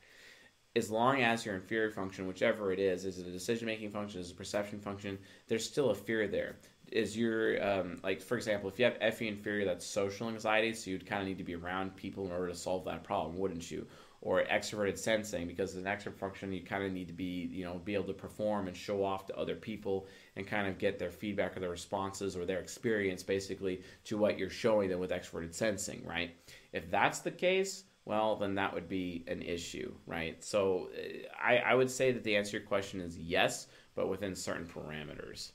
As 0.76 0.90
long 0.90 1.22
as 1.22 1.46
your 1.46 1.56
inferior 1.56 1.92
function 1.92 2.28
whichever 2.28 2.72
it 2.72 2.80
is 2.80 3.06
is 3.06 3.20
it 3.20 3.28
a 3.28 3.32
decision 3.32 3.68
making 3.68 3.92
function 3.92 4.20
is 4.20 4.32
a 4.32 4.36
perception 4.36 4.80
function 4.80 5.20
there's 5.48 5.66
still 5.66 5.92
a 5.92 5.96
fear 5.96 6.28
there. 6.28 6.56
Is 6.92 7.18
your 7.18 7.64
um, 7.66 8.00
like 8.04 8.22
for 8.22 8.38
example 8.38 8.70
if 8.70 8.80
you 8.80 8.86
have 8.86 9.16
FE 9.16 9.28
inferior 9.28 9.66
that's 9.66 9.86
social 9.86 10.30
anxiety 10.30 10.74
so 10.74 10.90
you'd 10.90 11.06
kind 11.06 11.22
of 11.22 11.28
need 11.28 11.38
to 11.38 11.44
be 11.44 11.56
around 11.56 11.96
people 11.96 12.26
in 12.26 12.32
order 12.32 12.48
to 12.48 12.56
solve 12.56 12.86
that 12.86 13.04
problem 13.04 13.38
wouldn't 13.38 13.70
you 13.70 13.86
or 14.24 14.42
extroverted 14.46 14.98
sensing 14.98 15.46
because 15.46 15.76
as 15.76 15.84
an 15.84 15.84
extrovert 15.84 16.16
function 16.16 16.54
you 16.54 16.64
kind 16.64 16.84
of 16.84 16.94
need 16.94 17.08
to 17.08 17.14
be 17.14 17.50
you 17.52 17.64
know 17.64 17.80
be 17.84 17.94
able 17.94 18.06
to 18.06 18.14
perform 18.14 18.68
and 18.68 18.76
show 18.76 19.04
off 19.04 19.28
to 19.28 19.38
other 19.38 19.56
people 19.56 20.08
and 20.38 20.48
kind 20.48 20.66
of 20.66 20.78
get 20.78 20.98
their 20.98 21.12
feedback 21.12 21.56
or 21.56 21.60
their 21.60 21.70
responses 21.70 22.36
or 22.36 22.46
their 22.46 22.60
experience 22.60 23.22
basically 23.22 23.82
to 24.06 24.18
what 24.18 24.40
you're 24.40 24.50
showing 24.50 24.90
them 24.90 25.00
with 25.00 25.12
extroverted 25.12 25.54
sensing 25.54 26.04
right? 26.06 26.36
If 26.72 26.90
that's 26.90 27.20
the 27.20 27.32
case 27.32 27.84
well 28.06 28.38
then 28.38 28.56
that 28.56 28.74
would 28.74 28.88
be 28.88 29.26
an 29.28 29.42
issue 29.42 29.94
right? 30.08 30.42
So 30.42 30.90
uh, 30.98 31.28
I, 31.44 31.58
I 31.58 31.76
would 31.76 31.92
say 31.92 32.14
that 32.14 32.24
the 32.24 32.38
answer 32.38 32.52
to 32.52 32.58
your 32.60 32.68
question 32.68 33.02
is 33.02 33.18
yes 33.18 33.68
but 33.94 34.08
within 34.08 34.36
certain 34.36 34.66
parameters. 34.66 35.52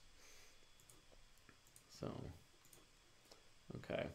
So 1.88 2.12
okay 3.76 4.08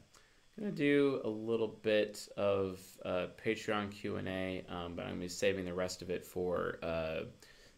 I'm 0.57 0.65
gonna 0.65 0.75
do 0.75 1.19
a 1.23 1.29
little 1.29 1.67
bit 1.67 2.27
of 2.37 2.79
uh, 3.03 3.27
Patreon 3.43 3.91
Q 3.91 4.17
and 4.17 4.27
A, 4.27 4.63
um, 4.69 4.95
but 4.95 5.03
I'm 5.03 5.13
gonna 5.13 5.21
be 5.21 5.27
saving 5.27 5.65
the 5.65 5.73
rest 5.73 6.03
of 6.03 6.11
it 6.11 6.23
for 6.23 6.77
uh, 6.83 7.21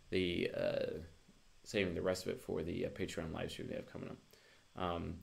the 0.10 0.52
uh, 0.56 0.86
saving 1.64 1.96
the 1.96 2.02
rest 2.02 2.26
of 2.26 2.34
it 2.34 2.42
for 2.42 2.64
the 2.64 2.86
uh, 2.86 2.90
Patreon 2.90 3.34
live 3.34 3.52
stream 3.52 3.70
they 3.70 3.76
have 3.76 3.92
coming 3.92 4.10
up. 4.10 4.18
Um, 4.76 5.16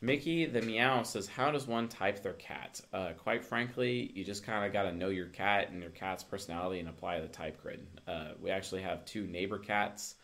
Mickey 0.00 0.46
the 0.46 0.60
Meow 0.60 1.04
says, 1.04 1.28
"How 1.28 1.52
does 1.52 1.68
one 1.68 1.88
type 1.88 2.22
their 2.24 2.32
cat?" 2.32 2.80
Uh, 2.92 3.12
quite 3.16 3.44
frankly, 3.44 4.10
you 4.12 4.24
just 4.24 4.44
kind 4.44 4.66
of 4.66 4.72
got 4.72 4.82
to 4.82 4.92
know 4.92 5.08
your 5.08 5.26
cat 5.26 5.70
and 5.70 5.80
your 5.80 5.92
cat's 5.92 6.24
personality 6.24 6.80
and 6.80 6.88
apply 6.88 7.20
the 7.20 7.28
type 7.28 7.62
grid. 7.62 7.86
Uh, 8.08 8.30
we 8.40 8.50
actually 8.50 8.82
have 8.82 9.04
two 9.04 9.28
neighbor 9.28 9.58
cats. 9.58 10.16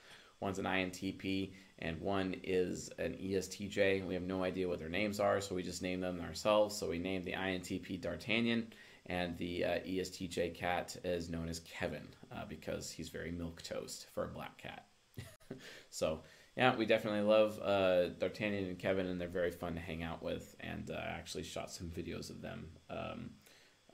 One's 0.42 0.58
an 0.58 0.64
INTP, 0.64 1.52
and 1.78 2.00
one 2.00 2.34
is 2.42 2.90
an 2.98 3.12
ESTJ. 3.12 4.04
We 4.04 4.14
have 4.14 4.24
no 4.24 4.42
idea 4.42 4.66
what 4.66 4.80
their 4.80 4.88
names 4.88 5.20
are, 5.20 5.40
so 5.40 5.54
we 5.54 5.62
just 5.62 5.82
name 5.82 6.00
them 6.00 6.20
ourselves. 6.20 6.76
So 6.76 6.90
we 6.90 6.98
named 6.98 7.24
the 7.24 7.34
INTP 7.34 8.00
D'Artagnan, 8.00 8.72
and 9.06 9.38
the 9.38 9.64
uh, 9.64 9.78
ESTJ 9.86 10.56
cat 10.56 10.96
is 11.04 11.30
known 11.30 11.48
as 11.48 11.60
Kevin 11.60 12.08
uh, 12.32 12.44
because 12.48 12.90
he's 12.90 13.08
very 13.08 13.30
milk 13.30 13.62
toast 13.62 14.08
for 14.12 14.24
a 14.24 14.28
black 14.28 14.58
cat. 14.58 14.86
so 15.90 16.22
yeah, 16.56 16.74
we 16.74 16.86
definitely 16.86 17.20
love 17.20 17.60
uh, 17.62 18.08
D'Artagnan 18.08 18.64
and 18.64 18.78
Kevin, 18.80 19.06
and 19.06 19.20
they're 19.20 19.28
very 19.28 19.52
fun 19.52 19.74
to 19.74 19.80
hang 19.80 20.02
out 20.02 20.24
with. 20.24 20.56
And 20.58 20.90
uh, 20.90 20.94
I 20.94 21.10
actually 21.10 21.44
shot 21.44 21.70
some 21.70 21.86
videos 21.86 22.30
of 22.30 22.42
them, 22.42 22.66
um, 22.90 23.30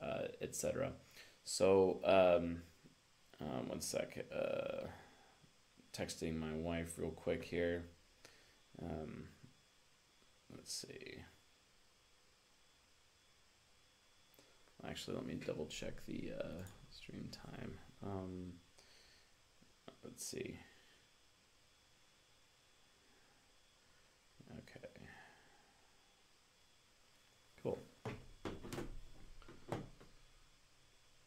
uh, 0.01 0.29
etc. 0.41 0.93
So 1.43 1.99
um, 2.03 2.63
um, 3.39 3.69
one 3.69 3.81
sec. 3.81 4.25
Texting 5.93 6.37
my 6.37 6.53
wife 6.53 6.93
real 6.97 7.11
quick 7.11 7.43
here. 7.43 7.85
Um, 8.81 9.25
let's 10.55 10.73
see. 10.73 11.23
Actually, 14.87 15.17
let 15.17 15.25
me 15.25 15.33
double 15.45 15.65
check 15.65 16.05
the 16.05 16.31
uh, 16.39 16.63
stream 16.89 17.29
time. 17.31 17.77
Um, 18.01 18.53
let's 20.03 20.25
see. 20.25 20.57
Okay. 24.51 24.87
Cool. 27.61 27.83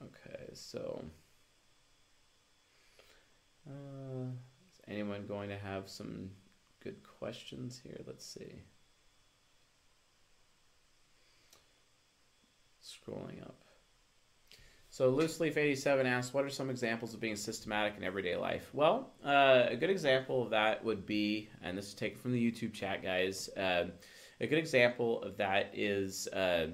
Okay, 0.03 0.51
so. 0.55 1.05
Uh, 3.69 4.31
anyone 4.93 5.27
going 5.27 5.49
to 5.49 5.59
have 5.59 5.89
some 5.89 6.31
good 6.83 6.97
questions 7.19 7.81
here. 7.83 8.01
Let's 8.07 8.27
see. 8.27 8.63
Scrolling 12.83 13.43
up. 13.43 13.63
So 14.91 15.09
Loose 15.09 15.41
Leaf 15.41 15.57
87 15.57 16.07
asks, 16.07 16.35
what 16.35 16.45
are 16.45 16.51
some 16.51 16.69
examples 16.69 17.15
of 17.15 17.21
being 17.21 17.37
systematic 17.37 17.97
in 17.97 18.05
everyday 18.05 18.37
life? 18.37 18.69
Well, 18.75 19.11
uh, 19.25 19.65
a 19.71 19.77
good 19.77 19.89
example 19.89 20.43
of 20.43 20.51
that 20.51 20.85
would 20.85 21.07
be, 21.07 21.49
and 21.63 21.79
this 21.79 21.89
is 21.89 21.95
taken 21.95 22.19
from 22.19 22.33
the 22.33 22.53
YouTube 22.53 22.75
chat, 22.75 23.03
guys. 23.03 23.49
Uh, 23.57 23.87
a 24.39 24.47
good 24.47 24.59
example 24.59 25.23
of 25.23 25.39
that 25.39 25.71
is 25.73 26.29
uh, 26.29 26.67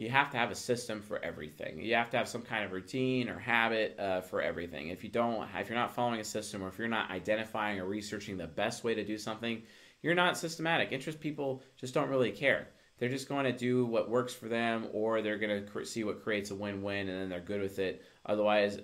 you 0.00 0.10
have 0.10 0.30
to 0.30 0.36
have 0.36 0.50
a 0.50 0.54
system 0.54 1.02
for 1.02 1.22
everything. 1.22 1.80
You 1.80 1.94
have 1.94 2.10
to 2.10 2.16
have 2.16 2.28
some 2.28 2.42
kind 2.42 2.64
of 2.64 2.72
routine 2.72 3.28
or 3.28 3.38
habit 3.38 3.98
uh, 3.98 4.20
for 4.22 4.40
everything. 4.40 4.88
If 4.88 5.04
you 5.04 5.10
don't, 5.10 5.46
if 5.54 5.68
you're 5.68 5.78
not 5.78 5.94
following 5.94 6.20
a 6.20 6.24
system, 6.24 6.62
or 6.62 6.68
if 6.68 6.78
you're 6.78 6.88
not 6.88 7.10
identifying 7.10 7.78
or 7.78 7.86
researching 7.86 8.36
the 8.36 8.46
best 8.46 8.82
way 8.84 8.94
to 8.94 9.04
do 9.04 9.18
something, 9.18 9.62
you're 10.02 10.14
not 10.14 10.38
systematic. 10.38 10.92
Interest 10.92 11.20
people 11.20 11.62
just 11.76 11.94
don't 11.94 12.08
really 12.08 12.32
care 12.32 12.68
they're 13.00 13.08
just 13.08 13.28
going 13.28 13.46
to 13.46 13.52
do 13.52 13.86
what 13.86 14.10
works 14.10 14.32
for 14.32 14.46
them 14.46 14.86
or 14.92 15.22
they're 15.22 15.38
going 15.38 15.66
to 15.66 15.84
see 15.84 16.04
what 16.04 16.22
creates 16.22 16.50
a 16.50 16.54
win-win 16.54 17.08
and 17.08 17.18
then 17.18 17.28
they're 17.28 17.40
good 17.40 17.60
with 17.60 17.78
it 17.78 18.04
otherwise 18.26 18.78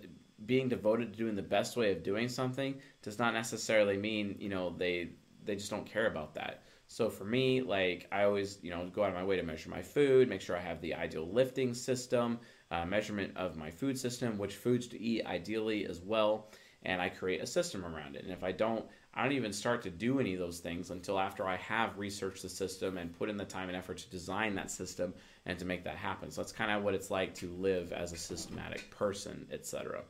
being 0.46 0.68
devoted 0.68 1.12
to 1.12 1.18
doing 1.18 1.36
the 1.36 1.42
best 1.42 1.76
way 1.76 1.92
of 1.92 2.02
doing 2.02 2.28
something 2.28 2.74
does 3.02 3.18
not 3.18 3.32
necessarily 3.32 3.96
mean 3.96 4.34
you 4.40 4.48
know 4.48 4.74
they 4.76 5.10
they 5.44 5.54
just 5.54 5.70
don't 5.70 5.86
care 5.86 6.06
about 6.06 6.34
that 6.34 6.62
so 6.88 7.08
for 7.10 7.24
me 7.24 7.60
like 7.62 8.06
i 8.12 8.22
always 8.24 8.58
you 8.62 8.70
know 8.70 8.88
go 8.92 9.02
out 9.02 9.08
of 9.10 9.14
my 9.14 9.24
way 9.24 9.36
to 9.36 9.42
measure 9.42 9.68
my 9.70 9.82
food 9.82 10.28
make 10.28 10.40
sure 10.40 10.56
i 10.56 10.60
have 10.60 10.80
the 10.80 10.94
ideal 10.94 11.28
lifting 11.32 11.74
system 11.74 12.38
uh, 12.70 12.84
measurement 12.84 13.32
of 13.36 13.56
my 13.56 13.70
food 13.70 13.98
system 13.98 14.38
which 14.38 14.54
foods 14.56 14.86
to 14.86 15.00
eat 15.00 15.24
ideally 15.26 15.86
as 15.86 16.00
well 16.00 16.50
and 16.82 17.00
i 17.00 17.08
create 17.08 17.42
a 17.42 17.46
system 17.46 17.84
around 17.84 18.16
it 18.16 18.22
and 18.24 18.32
if 18.32 18.42
i 18.44 18.52
don't 18.52 18.84
I 19.18 19.22
don't 19.22 19.32
even 19.32 19.52
start 19.54 19.80
to 19.84 19.90
do 19.90 20.20
any 20.20 20.34
of 20.34 20.40
those 20.40 20.58
things 20.58 20.90
until 20.90 21.18
after 21.18 21.46
I 21.46 21.56
have 21.56 21.96
researched 21.96 22.42
the 22.42 22.50
system 22.50 22.98
and 22.98 23.18
put 23.18 23.30
in 23.30 23.38
the 23.38 23.46
time 23.46 23.68
and 23.68 23.76
effort 23.76 23.96
to 23.96 24.10
design 24.10 24.54
that 24.56 24.70
system 24.70 25.14
and 25.46 25.58
to 25.58 25.64
make 25.64 25.84
that 25.84 25.96
happen. 25.96 26.30
So 26.30 26.42
that's 26.42 26.52
kind 26.52 26.70
of 26.70 26.82
what 26.82 26.92
it's 26.94 27.10
like 27.10 27.34
to 27.36 27.50
live 27.52 27.92
as 27.92 28.12
a 28.12 28.16
systematic 28.18 28.90
person, 28.90 29.46
etc. 29.50 30.02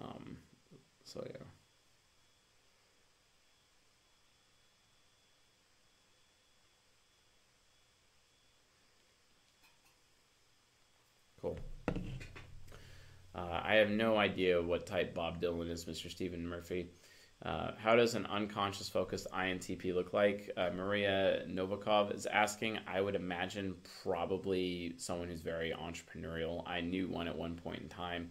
Um, 0.00 0.38
so 1.04 1.22
yeah. 1.28 1.44
Cool. 11.40 11.58
Uh, 13.34 13.57
I 13.68 13.74
have 13.74 13.90
no 13.90 14.16
idea 14.16 14.62
what 14.62 14.86
type 14.86 15.14
Bob 15.14 15.42
Dylan 15.42 15.70
is, 15.70 15.84
Mr. 15.84 16.10
Stephen 16.10 16.48
Murphy. 16.48 16.88
Uh, 17.44 17.72
how 17.76 17.94
does 17.94 18.14
an 18.14 18.24
unconscious 18.24 18.88
focused 18.88 19.26
INTP 19.30 19.94
look 19.94 20.14
like? 20.14 20.50
Uh, 20.56 20.70
Maria 20.74 21.44
Novikov 21.46 22.14
is 22.14 22.24
asking. 22.24 22.78
I 22.86 23.02
would 23.02 23.14
imagine 23.14 23.74
probably 24.02 24.94
someone 24.96 25.28
who's 25.28 25.42
very 25.42 25.74
entrepreneurial. 25.78 26.66
I 26.66 26.80
knew 26.80 27.08
one 27.08 27.28
at 27.28 27.36
one 27.36 27.56
point 27.56 27.82
in 27.82 27.90
time. 27.90 28.30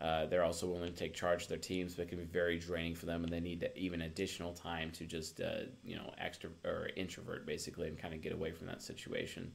Uh, 0.00 0.24
they're 0.24 0.44
also 0.44 0.66
willing 0.66 0.90
to 0.90 0.98
take 0.98 1.12
charge 1.12 1.42
of 1.42 1.48
their 1.50 1.58
teams, 1.58 1.94
but 1.94 2.04
it 2.04 2.08
can 2.08 2.16
be 2.16 2.24
very 2.24 2.58
draining 2.58 2.94
for 2.94 3.04
them, 3.04 3.22
and 3.22 3.30
they 3.30 3.38
need 3.38 3.68
even 3.76 4.00
additional 4.00 4.54
time 4.54 4.90
to 4.92 5.04
just 5.04 5.42
uh, 5.42 5.64
you 5.84 5.94
know 5.94 6.10
extra 6.16 6.48
or 6.64 6.88
introvert 6.96 7.46
basically 7.46 7.86
and 7.86 7.98
kind 7.98 8.14
of 8.14 8.22
get 8.22 8.32
away 8.32 8.50
from 8.50 8.66
that 8.68 8.80
situation. 8.80 9.52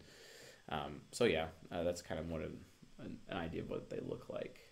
Um, 0.70 1.02
so 1.12 1.26
yeah, 1.26 1.48
uh, 1.72 1.82
that's 1.82 2.04
kind 2.04 2.20
of 2.20 2.30
what 2.30 2.42
a, 2.42 3.04
an 3.04 3.18
idea 3.32 3.64
of 3.64 3.72
what 3.72 3.90
they 3.90 4.02
look 4.08 4.30
like. 4.30 4.65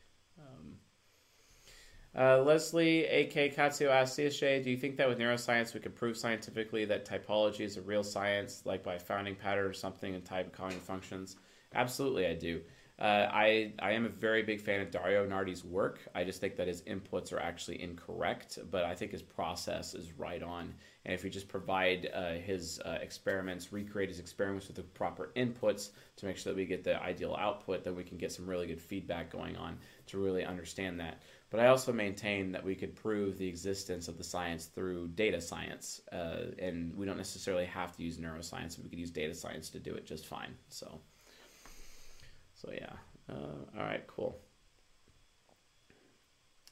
Uh, 2.16 2.44
Leslie 2.44 3.06
A.K. 3.06 3.50
Katsuo 3.50 3.90
asks 3.90 4.18
CSJ, 4.18 4.64
do 4.64 4.70
you 4.70 4.78
think 4.78 4.98
that 4.98 5.10
with 5.10 5.18
neuroscience 5.18 5.74
we 5.74 5.80
could 5.80 5.96
prove 5.96 6.16
scientifically 6.16 6.86
that 6.86 7.06
typology 7.08 7.62
is 7.62 7.78
a 7.78 7.82
real 7.82 8.04
science, 8.04 8.62
like 8.66 8.84
by 8.84 9.00
founding 9.00 9.36
pattern 9.36 9.66
or 9.66 9.74
something 9.74 10.14
in 10.14 10.22
type 10.22 10.54
cognitive 10.56 10.84
functions? 10.84 11.38
Absolutely, 11.74 12.28
I 12.28 12.36
do. 12.36 12.62
Uh, 13.00 13.28
I 13.32 13.74
I 13.80 13.92
am 13.94 14.06
a 14.06 14.10
very 14.10 14.44
big 14.44 14.62
fan 14.62 14.80
of 14.80 14.92
Dario 14.92 15.28
Nardi's 15.28 15.66
work. 15.66 16.00
I 16.14 16.24
just 16.24 16.40
think 16.40 16.56
that 16.58 16.68
his 16.68 16.84
inputs 16.84 17.34
are 17.34 17.40
actually 17.40 17.82
incorrect, 17.82 18.60
but 18.70 18.84
I 18.84 18.94
think 18.94 19.12
his 19.12 19.24
process 19.24 19.96
is 19.96 20.14
right 20.14 20.44
on. 20.44 20.76
And 21.06 21.14
if 21.14 21.24
we 21.24 21.32
just 21.32 21.48
provide 21.48 22.10
uh, 22.14 22.34
his 22.34 22.80
uh, 22.86 23.00
experiments, 23.02 23.74
recreate 23.74 24.10
his 24.10 24.20
experiments 24.20 24.68
with 24.68 24.78
the 24.78 24.84
proper 24.84 25.32
inputs 25.36 25.90
to 26.18 26.26
make 26.28 26.38
sure 26.38 26.54
that 26.54 26.58
we 26.58 26.66
get 26.66 26.84
the 26.84 27.02
ideal 27.02 27.36
output, 27.38 27.84
then 27.84 27.96
we 27.96 28.04
can 28.04 28.18
get 28.18 28.32
some 28.32 28.48
really 28.48 28.68
good 28.68 28.80
feedback 28.80 29.32
going 29.32 29.58
on 29.58 29.78
to 30.06 30.20
really 30.20 30.46
understand 30.46 31.00
that. 31.00 31.22
But 31.54 31.60
I 31.60 31.68
also 31.68 31.94
maintain 31.94 32.52
that 32.54 32.64
we 32.64 32.74
could 32.74 32.96
prove 32.96 33.38
the 33.38 33.48
existence 33.48 34.08
of 34.08 34.18
the 34.18 34.24
science 34.24 34.66
through 34.66 35.10
data 35.10 35.40
science, 35.40 36.02
uh, 36.12 36.46
and 36.58 36.96
we 36.96 37.06
don't 37.06 37.16
necessarily 37.16 37.66
have 37.66 37.96
to 37.96 38.02
use 38.02 38.18
neuroscience. 38.18 38.82
We 38.82 38.90
could 38.90 38.98
use 38.98 39.12
data 39.12 39.36
science 39.36 39.70
to 39.70 39.80
do 39.80 39.94
it 39.94 40.04
just 40.04 40.26
fine. 40.26 40.56
So, 40.70 41.00
so 42.56 42.72
yeah. 42.74 42.94
Uh, 43.30 43.78
all 43.78 43.84
right, 43.84 44.04
cool. 44.08 44.40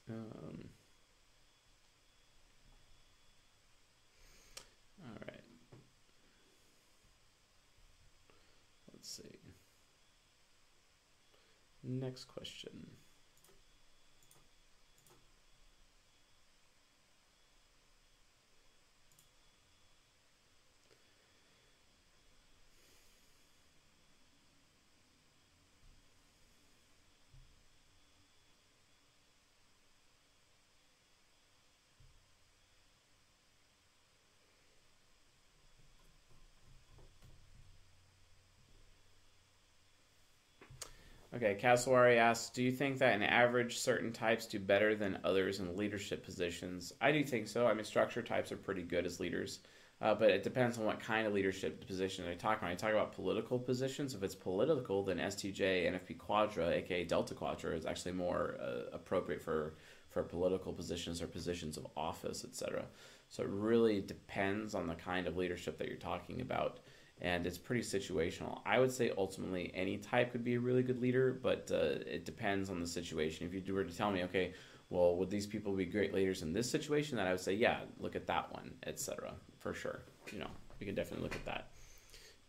Um, 0.09 0.67
all 5.05 5.17
right. 5.27 5.43
Let's 8.91 9.15
see. 9.15 9.37
Next 11.83 12.25
question. 12.25 12.87
Okay, 41.41 41.59
Caswari 41.59 42.17
asks, 42.17 42.51
do 42.51 42.61
you 42.61 42.71
think 42.71 42.99
that 42.99 43.15
in 43.15 43.23
average 43.23 43.79
certain 43.79 44.13
types 44.13 44.45
do 44.45 44.59
better 44.59 44.93
than 44.93 45.17
others 45.23 45.59
in 45.59 45.75
leadership 45.75 46.23
positions? 46.23 46.93
I 47.01 47.11
do 47.11 47.23
think 47.23 47.47
so. 47.47 47.65
I 47.65 47.73
mean, 47.73 47.83
structure 47.83 48.21
types 48.21 48.51
are 48.51 48.57
pretty 48.57 48.83
good 48.83 49.07
as 49.07 49.19
leaders, 49.19 49.61
uh, 50.01 50.13
but 50.13 50.29
it 50.29 50.43
depends 50.43 50.77
on 50.77 50.85
what 50.85 50.99
kind 50.99 51.25
of 51.25 51.33
leadership 51.33 51.87
position 51.87 52.27
I 52.27 52.35
talk 52.35 52.59
about. 52.59 52.69
I 52.69 52.75
talk 52.75 52.91
about 52.91 53.13
political 53.13 53.57
positions. 53.57 54.13
If 54.13 54.21
it's 54.21 54.35
political, 54.35 55.03
then 55.03 55.17
STJ, 55.17 55.91
NFP 55.91 56.19
Quadra, 56.19 56.69
aka 56.69 57.05
Delta 57.05 57.33
Quadra, 57.33 57.75
is 57.75 57.87
actually 57.87 58.11
more 58.11 58.57
uh, 58.61 58.93
appropriate 58.93 59.41
for 59.41 59.73
for 60.11 60.21
political 60.21 60.73
positions 60.73 61.23
or 61.23 61.27
positions 61.27 61.75
of 61.75 61.87
office, 61.97 62.45
etc. 62.45 62.85
So 63.29 63.41
it 63.41 63.49
really 63.49 63.99
depends 63.99 64.75
on 64.75 64.85
the 64.85 64.93
kind 64.93 65.25
of 65.25 65.37
leadership 65.37 65.79
that 65.79 65.87
you're 65.87 65.97
talking 65.97 66.41
about 66.41 66.81
and 67.21 67.45
it's 67.45 67.57
pretty 67.57 67.83
situational. 67.83 68.61
I 68.65 68.79
would 68.79 68.91
say 68.91 69.11
ultimately 69.17 69.71
any 69.75 69.97
type 69.97 70.31
could 70.31 70.43
be 70.43 70.55
a 70.55 70.59
really 70.59 70.83
good 70.83 71.01
leader, 71.01 71.39
but 71.41 71.71
uh, 71.71 72.01
it 72.05 72.25
depends 72.25 72.69
on 72.69 72.79
the 72.79 72.87
situation. 72.87 73.49
If 73.53 73.67
you 73.67 73.73
were 73.73 73.83
to 73.83 73.95
tell 73.95 74.11
me, 74.11 74.23
okay, 74.23 74.53
well, 74.89 75.15
would 75.17 75.29
these 75.29 75.45
people 75.45 75.73
be 75.73 75.85
great 75.85 76.13
leaders 76.13 76.41
in 76.41 76.51
this 76.51 76.69
situation? 76.69 77.17
Then 77.17 77.27
I 77.27 77.31
would 77.31 77.39
say, 77.39 77.53
yeah, 77.53 77.81
look 77.99 78.15
at 78.15 78.27
that 78.27 78.51
one, 78.51 78.71
etc. 78.85 79.33
For 79.59 79.73
sure, 79.73 80.01
you 80.33 80.39
know, 80.39 80.49
we 80.79 80.85
can 80.85 80.95
definitely 80.95 81.23
look 81.23 81.35
at 81.35 81.45
that 81.45 81.67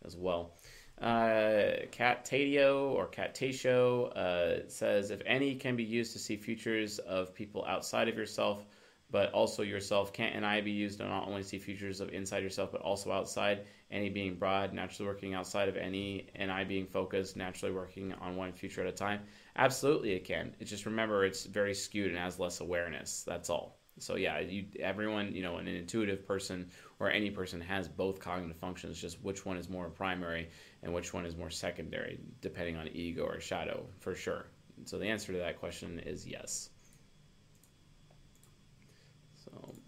as 0.03 0.17
well. 0.17 0.55
Uh, 1.01 1.85
Cat 1.91 2.25
Tadio 2.25 2.91
or 2.91 3.07
Cat 3.07 3.35
Tatio 3.35 4.11
uh, 4.15 4.67
says, 4.69 5.11
if 5.11 5.21
NE 5.25 5.55
can 5.55 5.75
be 5.75 5.83
used 5.83 6.13
to 6.13 6.19
see 6.19 6.35
futures 6.35 6.99
of 6.99 7.33
people 7.33 7.65
outside 7.65 8.09
of 8.09 8.17
yourself, 8.17 8.65
but 9.13 9.31
also 9.31 9.61
yourself. 9.61 10.11
Can't 10.11 10.41
NI 10.41 10.61
be 10.61 10.71
used 10.71 10.97
to 10.97 11.05
not 11.05 11.27
only 11.27 11.43
see 11.43 11.59
futures 11.59 12.01
of 12.01 12.09
inside 12.09 12.41
yourself, 12.41 12.71
but 12.71 12.81
also 12.81 13.11
outside? 13.11 13.65
NE 13.93 14.09
being 14.09 14.35
broad, 14.35 14.73
naturally 14.73 15.07
working 15.07 15.33
outside 15.33 15.69
of 15.69 15.77
any, 15.77 16.27
NI 16.35 16.65
being 16.65 16.85
focused, 16.85 17.37
naturally 17.37 17.73
working 17.73 18.13
on 18.15 18.35
one 18.35 18.51
future 18.51 18.81
at 18.81 18.87
a 18.87 18.91
time? 18.91 19.21
Absolutely, 19.55 20.13
it 20.13 20.25
can. 20.25 20.55
It's 20.59 20.69
just 20.69 20.85
remember, 20.85 21.25
it's 21.25 21.45
very 21.45 21.73
skewed 21.73 22.09
and 22.09 22.17
has 22.17 22.39
less 22.39 22.59
awareness. 22.59 23.23
That's 23.23 23.49
all. 23.49 23.79
So 23.99 24.15
yeah, 24.15 24.39
you 24.39 24.65
everyone, 24.79 25.33
you 25.35 25.43
know, 25.43 25.57
an 25.57 25.67
intuitive 25.67 26.25
person 26.25 26.69
or 26.99 27.11
any 27.11 27.29
person 27.29 27.61
has 27.61 27.87
both 27.87 28.19
cognitive 28.19 28.57
functions, 28.57 28.99
just 28.99 29.21
which 29.23 29.45
one 29.45 29.57
is 29.57 29.69
more 29.69 29.89
primary 29.89 30.49
and 30.81 30.93
which 30.93 31.13
one 31.13 31.25
is 31.25 31.37
more 31.37 31.51
secondary, 31.51 32.19
depending 32.41 32.75
on 32.75 32.87
ego 32.89 33.23
or 33.23 33.39
shadow, 33.39 33.85
for 33.99 34.15
sure. 34.15 34.47
So 34.85 34.97
the 34.97 35.05
answer 35.05 35.31
to 35.33 35.37
that 35.39 35.59
question 35.59 35.99
is 35.99 36.25
yes. 36.27 36.71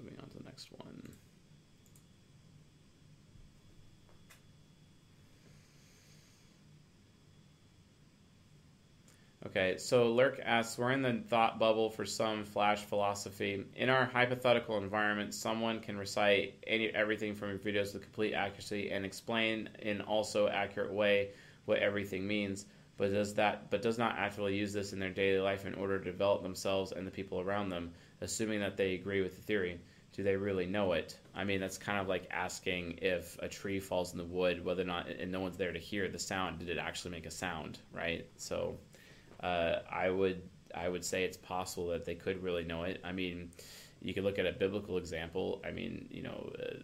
moving 0.05 0.19
on 0.21 0.29
to 0.29 0.37
the 0.37 0.43
next 0.43 0.71
one. 0.71 1.09
Okay, 9.45 9.77
so 9.77 10.11
Lurk 10.11 10.39
asks, 10.43 10.75
we're 10.75 10.91
in 10.91 11.03
the 11.03 11.21
thought 11.29 11.59
bubble 11.59 11.91
for 11.91 12.03
some 12.03 12.43
flash 12.43 12.83
philosophy. 12.83 13.63
In 13.75 13.91
our 13.91 14.05
hypothetical 14.05 14.79
environment, 14.79 15.35
someone 15.35 15.81
can 15.81 15.99
recite 15.99 16.55
any 16.65 16.87
everything 16.87 17.35
from 17.35 17.49
your 17.49 17.59
videos 17.59 17.93
with 17.93 18.01
complete 18.01 18.33
accuracy 18.33 18.89
and 18.89 19.05
explain 19.05 19.69
in 19.79 20.01
also 20.01 20.47
accurate 20.47 20.91
way 20.91 21.29
what 21.65 21.77
everything 21.77 22.25
means, 22.25 22.65
but 22.97 23.11
does 23.11 23.35
that 23.35 23.69
but 23.69 23.83
does 23.83 23.99
not 23.99 24.17
actually 24.17 24.55
use 24.55 24.73
this 24.73 24.93
in 24.93 24.99
their 24.99 25.11
daily 25.11 25.39
life 25.39 25.67
in 25.67 25.75
order 25.75 25.99
to 25.99 26.11
develop 26.11 26.41
themselves 26.41 26.91
and 26.91 27.05
the 27.05 27.11
people 27.11 27.39
around 27.39 27.69
them, 27.69 27.91
assuming 28.21 28.61
that 28.61 28.77
they 28.77 28.95
agree 28.95 29.21
with 29.21 29.35
the 29.35 29.43
theory. 29.43 29.79
Do 30.13 30.23
they 30.23 30.37
really 30.37 30.65
know 30.65 30.93
it? 30.93 31.19
I 31.35 31.43
mean, 31.43 31.59
that's 31.59 31.77
kind 31.77 31.99
of 31.99 32.07
like 32.07 32.27
asking 32.31 32.99
if 33.01 33.37
a 33.43 33.47
tree 33.47 33.79
falls 33.79 34.11
in 34.11 34.17
the 34.17 34.23
wood, 34.23 34.65
whether 34.65 34.81
or 34.81 34.85
not, 34.85 35.07
and 35.07 35.31
no 35.31 35.41
one's 35.41 35.57
there 35.57 35.73
to 35.73 35.79
hear 35.79 36.07
the 36.07 36.17
sound, 36.17 36.57
did 36.59 36.69
it 36.69 36.79
actually 36.79 37.11
make 37.11 37.27
a 37.27 37.31
sound, 37.31 37.77
right? 37.93 38.25
So 38.37 38.77
uh, 39.41 39.79
I 39.89 40.09
would 40.09 40.41
I 40.73 40.89
would 40.89 41.05
say 41.05 41.23
it's 41.23 41.37
possible 41.37 41.87
that 41.89 42.05
they 42.05 42.15
could 42.15 42.43
really 42.43 42.63
know 42.63 42.83
it. 42.83 42.99
I 43.03 43.11
mean, 43.11 43.51
you 44.01 44.13
could 44.13 44.23
look 44.23 44.39
at 44.39 44.45
a 44.45 44.51
biblical 44.51 44.97
example. 44.97 45.61
I 45.65 45.71
mean, 45.71 46.07
you 46.11 46.23
know, 46.23 46.51
uh, 46.61 46.75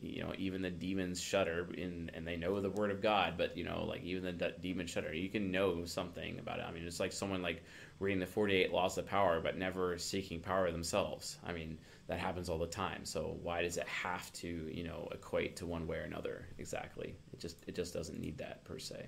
you 0.00 0.22
know, 0.22 0.32
even 0.38 0.62
the 0.62 0.70
demons 0.70 1.20
shudder 1.20 1.68
in, 1.76 2.10
and 2.14 2.26
they 2.26 2.36
know 2.36 2.60
the 2.60 2.70
word 2.70 2.90
of 2.90 3.02
God. 3.02 3.34
But 3.36 3.56
you 3.56 3.64
know, 3.64 3.84
like 3.84 4.02
even 4.02 4.22
the 4.24 4.32
d- 4.32 4.54
demons 4.62 4.90
shudder, 4.90 5.12
you 5.12 5.28
can 5.28 5.50
know 5.50 5.84
something 5.84 6.38
about 6.38 6.60
it. 6.60 6.66
I 6.68 6.72
mean, 6.72 6.86
it's 6.86 7.00
like 7.00 7.12
someone 7.12 7.42
like 7.42 7.62
reading 8.00 8.20
the 8.20 8.26
forty-eight 8.26 8.72
laws 8.72 8.96
of 8.96 9.06
power, 9.06 9.40
but 9.40 9.58
never 9.58 9.98
seeking 9.98 10.40
power 10.40 10.70
themselves. 10.70 11.38
I 11.44 11.52
mean, 11.52 11.78
that 12.06 12.18
happens 12.18 12.48
all 12.48 12.58
the 12.58 12.66
time. 12.66 13.04
So 13.04 13.36
why 13.42 13.62
does 13.62 13.76
it 13.76 13.86
have 13.88 14.32
to, 14.34 14.48
you 14.72 14.84
know, 14.84 15.08
equate 15.12 15.56
to 15.56 15.66
one 15.66 15.86
way 15.86 15.98
or 15.98 16.02
another? 16.02 16.46
Exactly. 16.58 17.14
It 17.32 17.40
just 17.40 17.58
it 17.66 17.74
just 17.74 17.92
doesn't 17.92 18.18
need 18.20 18.38
that 18.38 18.64
per 18.64 18.78
se. 18.78 19.06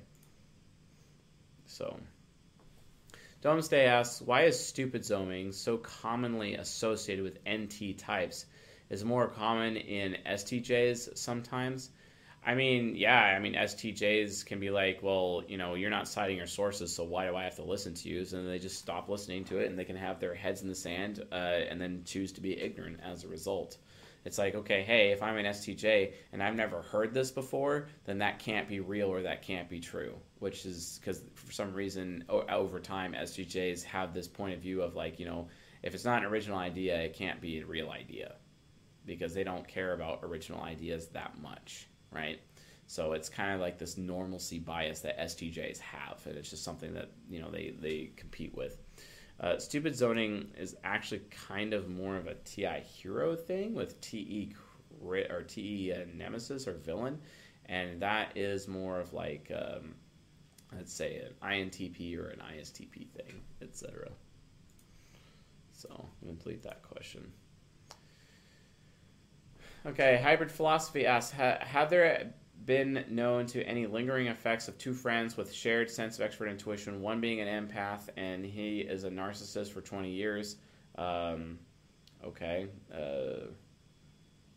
So. 1.67 1.97
Domesday 3.43 3.87
asks, 3.87 4.21
why 4.21 4.43
is 4.43 4.63
stupid 4.63 5.03
zooming 5.03 5.53
so 5.53 5.79
commonly 5.79 6.57
associated 6.57 7.25
with 7.25 7.39
NT 7.49 7.97
types? 7.97 8.45
Is 8.91 9.03
more 9.03 9.29
common 9.29 9.79
in 9.79 10.19
STJs 10.27 11.17
sometimes? 11.17 11.89
I 12.45 12.55
mean, 12.55 12.97
yeah, 12.97 13.19
I 13.19 13.39
mean, 13.39 13.55
STJs 13.55 14.45
can 14.45 14.61
be 14.61 14.69
like, 14.69 15.03
well, 15.03 15.43
you 15.49 15.57
know, 15.57 15.75
you're 15.75 15.89
not 15.89 16.07
citing 16.07 16.37
your 16.37 16.47
sources, 16.47 16.95
so 16.95 17.05
why 17.05 17.27
do 17.27 17.35
I 17.35 17.45
have 17.45 17.57
to 17.57 17.63
listen 17.63 17.95
to 17.95 18.09
you? 18.11 18.27
And 18.33 18.47
they 18.47 18.59
just 18.59 18.79
stop 18.79 19.09
listening 19.09 19.45
to 19.45 19.59
it 19.59 19.71
and 19.71 19.79
they 19.79 19.85
can 19.85 19.97
have 19.97 20.21
their 20.21 20.35
heads 20.35 20.61
in 20.61 20.69
the 20.69 20.75
sand 20.75 21.23
uh, 21.33 21.35
and 21.35 21.81
then 21.81 22.03
choose 22.05 22.33
to 22.33 22.43
be 22.43 22.61
ignorant 22.61 23.01
as 23.03 23.25
a 23.25 23.29
result. 23.29 23.79
It's 24.25 24.39
like, 24.39 24.55
okay, 24.55 24.83
hey, 24.83 25.13
if 25.13 25.23
I'm 25.23 25.37
an 25.39 25.47
STJ 25.47 26.13
and 26.33 26.43
I've 26.43 26.55
never 26.55 26.83
heard 26.83 27.15
this 27.15 27.31
before, 27.31 27.89
then 28.05 28.19
that 28.19 28.39
can't 28.39 28.69
be 28.69 28.81
real 28.81 29.09
or 29.09 29.23
that 29.23 29.43
can't 29.43 29.69
be 29.69 29.81
true. 29.81 30.15
Which 30.39 30.67
is 30.67 30.99
because 31.01 31.23
for 31.35 31.53
some 31.53 31.73
reason 31.73 32.25
over 32.29 32.81
time, 32.81 33.15
STJs 33.15 33.83
have 33.85 34.13
this 34.13 34.29
point 34.29 34.55
of 34.55 34.61
view 34.61 34.83
of 34.83 34.95
like, 34.95 35.19
you 35.19 35.27
know, 35.27 35.49
if 35.83 35.95
it's 35.95 36.05
not 36.05 36.19
an 36.19 36.29
original 36.29 36.59
idea, 36.59 37.01
it 37.01 37.15
can't 37.15 37.41
be 37.41 37.61
a 37.61 37.67
real 37.67 37.91
idea 37.91 38.35
because 39.07 39.33
they 39.33 39.45
don't 39.45 39.67
care 39.67 39.95
about 39.95 40.21
original 40.23 40.63
ideas 40.63 41.09
that 41.09 41.41
much, 41.41 41.89
right? 42.13 42.41
So 42.87 43.13
it's 43.13 43.29
kind 43.29 43.55
of 43.55 43.61
like 43.61 43.79
this 43.79 43.97
normalcy 43.97 44.59
bias 44.59 45.01
that 45.01 45.19
STJs 45.19 45.79
have, 45.79 46.21
and 46.27 46.37
it's 46.37 46.51
just 46.51 46.65
something 46.65 46.93
that 46.95 47.11
you 47.31 47.41
know 47.41 47.49
they 47.49 47.75
they 47.79 48.11
compete 48.17 48.55
with. 48.55 48.83
Uh, 49.41 49.59
stupid 49.59 49.97
zoning 49.97 50.51
is 50.59 50.77
actually 50.85 51.23
kind 51.49 51.73
of 51.73 51.89
more 51.89 52.17
of 52.17 52.27
a 52.27 52.35
TI 52.45 52.81
hero 52.81 53.35
thing 53.35 53.75
with 53.75 53.99
TE 54.03 54.55
or 55.03 55.43
TE 55.43 55.95
uh, 55.95 55.99
nemesis 56.15 56.69
or 56.69 56.75
villain, 56.75 57.19
and 57.67 58.03
that 58.03 58.37
is 58.37 58.69
more 58.69 59.01
of 59.01 59.15
like 59.15 59.51
um, 59.55 59.95
let's 60.77 60.93
say 60.93 61.17
an 61.17 61.33
INTP 61.43 62.19
or 62.19 62.29
an 62.29 62.43
ISTP 62.55 63.09
thing, 63.09 63.41
etc. 63.63 64.11
So 65.73 66.07
complete 66.23 66.63
that 66.65 66.83
question. 66.83 67.33
Okay, 69.87 70.21
hybrid 70.23 70.51
philosophy 70.51 71.07
asks: 71.07 71.33
Have 71.33 71.89
there 71.89 72.35
been 72.65 73.05
known 73.09 73.47
to 73.47 73.63
any 73.63 73.87
lingering 73.87 74.27
effects 74.27 74.69
of 74.69 74.77
two 74.79 74.93
friends 74.93 75.37
with 75.37 75.53
shared 75.53 75.91
sense 75.91 76.17
of 76.17 76.25
expert 76.25 76.49
intuition, 76.49 77.01
one 77.01 77.21
being 77.21 77.41
an 77.41 77.69
empath 77.69 78.09
and 78.17 78.45
he 78.45 78.81
is 78.81 79.05
a 79.05 79.11
narcissist 79.11 79.73
for 79.73 79.81
20 79.81 80.11
years. 80.11 80.57
Um, 80.97 81.59
okay. 82.25 82.69
Uh, 82.93 83.47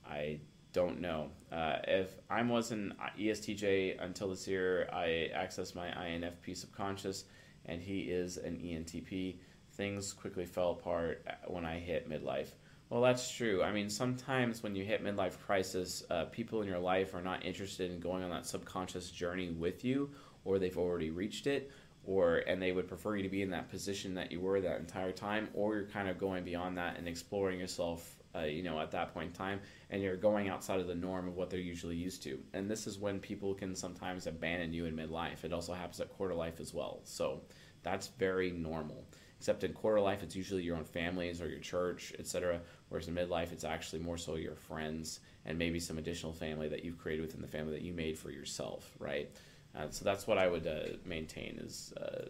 I 0.06 0.40
don't 0.74 1.00
know. 1.00 1.30
Uh, 1.52 1.78
if 1.88 2.10
I 2.30 2.42
was 2.42 2.72
an 2.72 2.96
ESTJ 3.18 4.04
until 4.04 4.30
this 4.30 4.48
year, 4.48 4.90
I 4.92 5.30
accessed 5.36 5.76
my 5.76 5.88
INFP 5.88 6.58
subconscious, 6.58 7.26
and 7.66 7.82
he 7.82 8.02
is 8.02 8.38
an 8.38 8.58
ENTP. 8.58 9.38
Things 9.74 10.14
quickly 10.14 10.46
fell 10.46 10.72
apart 10.72 11.26
when 11.48 11.64
I 11.64 11.80
hit 11.80 12.10
midlife. 12.10 12.50
Well, 12.94 13.02
that's 13.02 13.28
true. 13.32 13.64
I 13.64 13.72
mean, 13.72 13.90
sometimes 13.90 14.62
when 14.62 14.76
you 14.76 14.86
hit 14.86 15.04
midlife 15.04 15.40
crisis, 15.40 16.04
uh, 16.12 16.26
people 16.26 16.62
in 16.62 16.68
your 16.68 16.78
life 16.78 17.16
are 17.16 17.24
not 17.24 17.44
interested 17.44 17.90
in 17.90 18.00
going 18.00 18.24
on 18.24 18.30
that 18.30 18.46
subconscious 18.46 19.10
journey 19.10 19.50
with 19.50 19.84
you, 19.84 20.12
or 20.46 20.60
they've 20.60 20.78
already 20.78 21.10
reached 21.10 21.48
it, 21.48 21.72
or 22.06 22.44
and 22.46 22.62
they 22.62 22.72
would 22.72 22.88
prefer 22.88 23.16
you 23.16 23.24
to 23.24 23.30
be 23.30 23.42
in 23.42 23.50
that 23.50 23.68
position 23.68 24.14
that 24.14 24.32
you 24.32 24.40
were 24.40 24.62
that 24.62 24.80
entire 24.80 25.12
time, 25.12 25.50
or 25.56 25.74
you're 25.74 25.88
kind 25.88 26.08
of 26.08 26.20
going 26.20 26.44
beyond 26.44 26.78
that 26.78 27.00
and 27.00 27.08
exploring 27.08 27.60
yourself. 27.60 28.16
Uh, 28.36 28.42
you 28.42 28.62
know, 28.62 28.80
at 28.80 28.92
that 28.92 29.12
point 29.12 29.28
in 29.30 29.34
time, 29.34 29.60
and 29.90 30.02
you're 30.02 30.16
going 30.16 30.50
outside 30.50 30.80
of 30.80 30.86
the 30.86 30.94
norm 30.94 31.28
of 31.28 31.36
what 31.36 31.50
they're 31.50 31.60
usually 31.60 31.96
used 31.96 32.22
to. 32.24 32.40
And 32.54 32.70
this 32.70 32.86
is 32.86 33.00
when 33.00 33.20
people 33.20 33.56
can 33.56 33.76
sometimes 33.76 34.28
abandon 34.28 34.72
you 34.72 34.86
in 34.86 34.96
midlife. 34.96 35.44
It 35.44 35.54
also 35.54 35.74
happens 35.74 36.00
at 36.00 36.10
quarter 36.10 36.34
life 36.36 36.60
as 36.60 36.74
well. 36.76 37.02
So 37.06 37.42
that's 37.84 38.08
very 38.20 38.52
normal 38.52 39.06
except 39.44 39.66
in 39.66 39.74
quarter 39.74 40.00
life 40.00 40.24
it's 40.24 40.38
usually 40.38 40.64
your 40.64 40.78
own 40.78 40.86
families 40.86 41.42
or 41.42 41.50
your 41.50 41.60
church 41.60 42.14
etc 42.18 42.62
whereas 42.94 43.08
in 43.08 43.16
midlife 43.16 43.52
it's 43.52 43.64
actually 43.64 44.00
more 44.00 44.18
so 44.18 44.36
your 44.36 44.56
friends 44.56 45.20
and 45.46 45.58
maybe 45.58 45.80
some 45.80 45.98
additional 45.98 46.32
family 46.32 46.70
that 46.70 46.86
you've 46.86 46.98
created 46.98 47.22
within 47.22 47.42
the 47.42 47.48
family 47.48 47.74
that 47.74 47.82
you 47.82 47.92
made 47.94 48.18
for 48.18 48.30
yourself 48.32 48.92
right? 49.00 49.30
Uh, 49.76 49.88
so 49.90 50.06
that's 50.06 50.28
what 50.28 50.38
i 50.38 50.48
would 50.48 50.68
uh, 50.68 50.96
maintain 51.04 51.58
is 51.60 51.92
uh, 51.98 52.26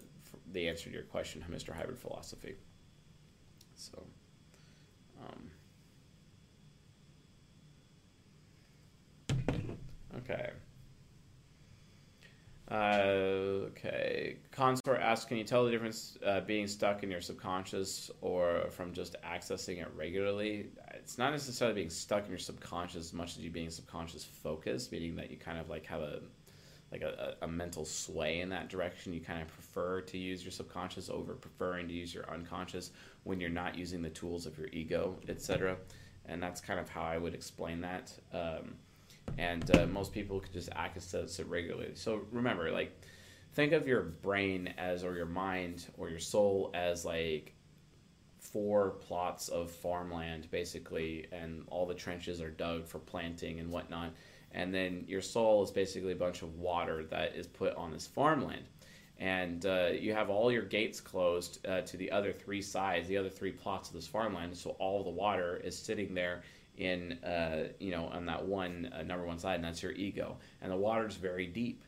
the 0.54 0.68
answer 0.70 0.86
to 0.86 0.92
your 0.92 1.04
question 1.04 1.44
mr 1.52 1.74
hybrid 1.76 2.00
philosophy. 2.00 2.56
So 3.76 4.04
um, 5.22 5.52
okay 10.18 10.52
uh, 12.72 13.66
okay. 13.68 14.38
Consort 14.52 15.00
asks, 15.00 15.26
can 15.26 15.38
you 15.38 15.44
tell 15.44 15.66
the 15.66 15.72
difference 15.72 16.18
uh, 16.26 16.40
being 16.42 16.66
stuck 16.66 17.04
in 17.04 17.12
your 17.12 17.22
subconscious 17.22 18.10
or 18.22 18.68
from 18.70 18.94
just 18.94 19.16
accessing 19.24 19.82
it 19.82 19.90
regularly? 19.96 20.68
It's 20.94 21.18
not 21.18 21.32
necessarily 21.32 21.76
being 21.76 21.90
stuck 21.90 22.24
in 22.24 22.30
your 22.30 22.40
subconscious 22.40 23.02
as 23.02 23.14
much 23.14 23.38
as 23.38 23.44
you 23.44 23.50
being 23.50 23.70
subconscious 23.70 24.24
focused, 24.24 24.92
meaning 24.92 25.16
that 25.18 25.30
you 25.30 25.38
kind 25.38 25.58
of 25.58 25.70
like 25.70 25.86
have 25.86 26.02
a 26.02 26.22
like 26.92 27.02
a, 27.02 27.36
a, 27.42 27.48
mental 27.48 27.86
sway 27.86 28.42
in 28.42 28.50
that 28.50 28.70
direction. 28.70 29.14
You 29.14 29.20
kind 29.20 29.42
of 29.42 29.48
prefer 29.48 30.02
to 30.02 30.18
use 30.18 30.44
your 30.44 30.52
subconscious 30.52 31.10
over 31.10 31.34
preferring 31.34 31.88
to 31.88 31.94
use 31.94 32.14
your 32.14 32.30
unconscious 32.30 32.92
when 33.24 33.40
you're 33.40 33.50
not 33.50 33.76
using 33.76 34.04
the 34.04 34.12
tools 34.12 34.46
of 34.46 34.60
your 34.60 34.68
ego, 34.72 35.16
etc. 35.28 35.76
And 36.28 36.42
that's 36.42 36.62
kind 36.62 36.80
of 36.80 36.88
how 36.88 37.02
I 37.02 37.18
would 37.18 37.34
explain 37.34 37.82
that. 37.82 38.14
Um, 38.32 38.76
and 39.38 39.76
uh, 39.76 39.86
most 39.88 40.12
people 40.12 40.40
could 40.40 40.54
just 40.54 40.70
access 40.76 41.40
it 41.40 41.48
regularly. 41.48 41.92
So 41.96 42.22
remember, 42.32 42.72
like, 42.72 43.00
think 43.54 43.74
of 43.74 43.88
your 43.88 44.02
brain 44.02 44.74
as, 44.78 45.04
or 45.04 45.16
your 45.16 45.26
mind, 45.26 45.88
or 45.98 46.10
your 46.10 46.20
soul 46.20 46.72
as 46.74 47.06
like 47.06 47.54
four 48.40 48.92
plots 48.92 49.50
of 49.50 49.72
farmland, 49.72 50.50
basically, 50.52 51.28
and 51.32 51.64
all 51.68 51.86
the 51.86 51.94
trenches 51.94 52.42
are 52.42 52.52
dug 52.52 52.88
for 52.88 53.00
planting 53.00 53.60
and 53.60 53.72
whatnot. 53.72 54.14
And 54.52 54.74
then 54.74 55.06
your 55.08 55.22
soul 55.22 55.64
is 55.64 55.72
basically 55.72 56.12
a 56.12 56.16
bunch 56.16 56.44
of 56.44 56.60
water 56.60 57.04
that 57.06 57.36
is 57.36 57.48
put 57.48 57.76
on 57.76 57.92
this 57.92 58.06
farmland. 58.06 58.66
And 59.18 59.66
uh, 59.66 59.90
you 60.00 60.14
have 60.14 60.30
all 60.30 60.52
your 60.52 60.64
gates 60.64 61.00
closed 61.00 61.66
uh, 61.66 61.82
to 61.82 61.98
the 61.98 62.12
other 62.12 62.34
three 62.34 62.62
sides, 62.62 63.08
the 63.08 63.18
other 63.18 63.30
three 63.30 63.52
plots 63.52 63.90
of 63.90 63.96
this 63.96 64.08
farmland. 64.08 64.56
So 64.56 64.72
all 64.72 65.04
the 65.04 65.10
water 65.10 65.62
is 65.64 65.78
sitting 65.78 66.14
there 66.14 66.44
in 66.78 67.14
uh, 67.24 67.68
you 67.80 67.92
know 67.92 68.06
on 68.06 68.26
that 68.26 68.46
one 68.46 68.92
uh, 68.98 69.04
number 69.04 69.26
one 69.26 69.40
side, 69.40 69.56
and 69.56 69.64
that's 69.64 69.84
your 69.84 69.94
ego. 69.94 70.38
And 70.62 70.72
the 70.72 70.78
water's 70.78 71.16
very 71.16 71.48
deep. 71.48 71.84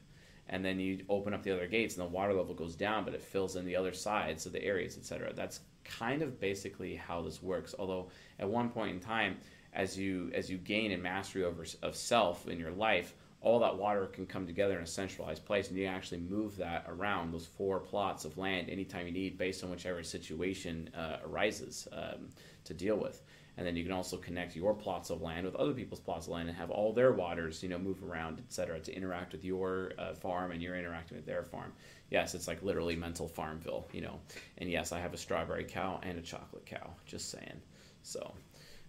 And 0.48 0.64
then 0.64 0.80
you 0.80 1.03
open 1.10 1.34
up 1.34 1.41
the 1.41 1.52
other 1.52 1.66
gates, 1.66 1.98
and 1.98 2.06
the 2.06 2.12
water 2.12 2.32
level 2.32 2.53
goes 2.53 2.76
down, 2.76 3.03
but 3.03 3.16
it 3.16 3.22
fills 3.22 3.56
in 3.56 3.66
the 3.66 3.76
other 3.76 3.94
sides 3.94 4.45
of 4.45 4.52
the 4.52 4.64
areas, 4.64 4.95
etc. 4.95 5.34
That's 5.34 5.62
kind 5.84 6.22
of 6.22 6.40
basically 6.40 6.95
how 6.95 7.24
this 7.24 7.41
works. 7.41 7.74
Although 7.78 8.10
at 8.40 8.48
one 8.48 8.70
point 8.70 8.91
in 8.91 8.99
time, 8.99 9.38
as 9.74 9.98
you 9.98 10.32
as 10.34 10.49
you 10.49 10.57
gain 10.57 10.91
in 10.91 11.02
mastery 11.02 11.44
over 11.44 11.66
of 11.82 11.95
self 11.95 12.48
in 12.48 12.60
your 12.60 12.72
life, 12.72 13.16
all 13.41 13.60
that 13.60 13.78
water 13.78 14.07
can 14.07 14.26
come 14.26 14.48
together 14.48 14.78
in 14.78 14.84
a 14.84 14.88
centralized 14.88 15.45
place, 15.45 15.70
and 15.70 15.78
you 15.78 15.86
actually 15.86 16.20
move 16.20 16.57
that 16.57 16.86
around 16.88 17.32
those 17.32 17.45
four 17.45 17.80
plots 17.80 18.26
of 18.26 18.38
land 18.38 18.70
anytime 18.70 19.06
you 19.06 19.14
need, 19.14 19.38
based 19.38 19.64
on 19.64 19.70
whichever 19.70 20.02
situation 20.02 20.90
uh, 20.98 21.18
arises 21.28 21.88
um, 21.91 22.30
to 22.64 22.74
deal 22.74 22.98
with. 22.98 23.22
And 23.57 23.65
then 23.65 23.76
you 23.76 23.84
can 23.84 23.94
also 23.94 24.18
connect 24.18 24.56
your 24.56 24.73
plots 24.73 25.10
of 25.10 25.22
land 25.22 25.45
with 25.45 25.56
other 25.56 25.73
people's 25.73 26.02
plots 26.02 26.27
of 26.27 26.34
land 26.34 26.49
and 26.49 26.57
have 26.57 26.72
all 26.72 26.91
their 26.91 27.14
waters, 27.14 27.64
you 27.64 27.69
know, 27.69 27.77
move 27.77 28.03
around, 28.03 28.40
etc., 28.40 28.80
to 28.82 28.94
interact 28.94 29.32
with 29.32 29.45
your 29.45 29.94
uh, 29.98 30.14
farm 30.14 30.52
and 30.52 30.61
you're 30.61 30.76
interacting 30.76 31.15
with 31.15 31.26
their 31.26 31.44
farm. 31.44 31.72
Yes, 32.10 32.36
it's 32.36 32.48
like 32.48 32.61
literally 32.64 32.95
mental 32.95 33.27
Farmville, 33.27 33.88
you 33.94 34.02
know. 34.02 34.19
And 34.57 34.69
yes, 34.69 34.91
I 34.91 34.99
have 34.99 35.14
a 35.14 35.18
strawberry 35.18 35.64
cow 35.64 36.02
and 36.03 36.19
a 36.19 36.22
chocolate 36.22 36.65
cow. 36.65 36.91
Just 37.06 37.32
saying. 37.32 37.61
So, 38.03 38.34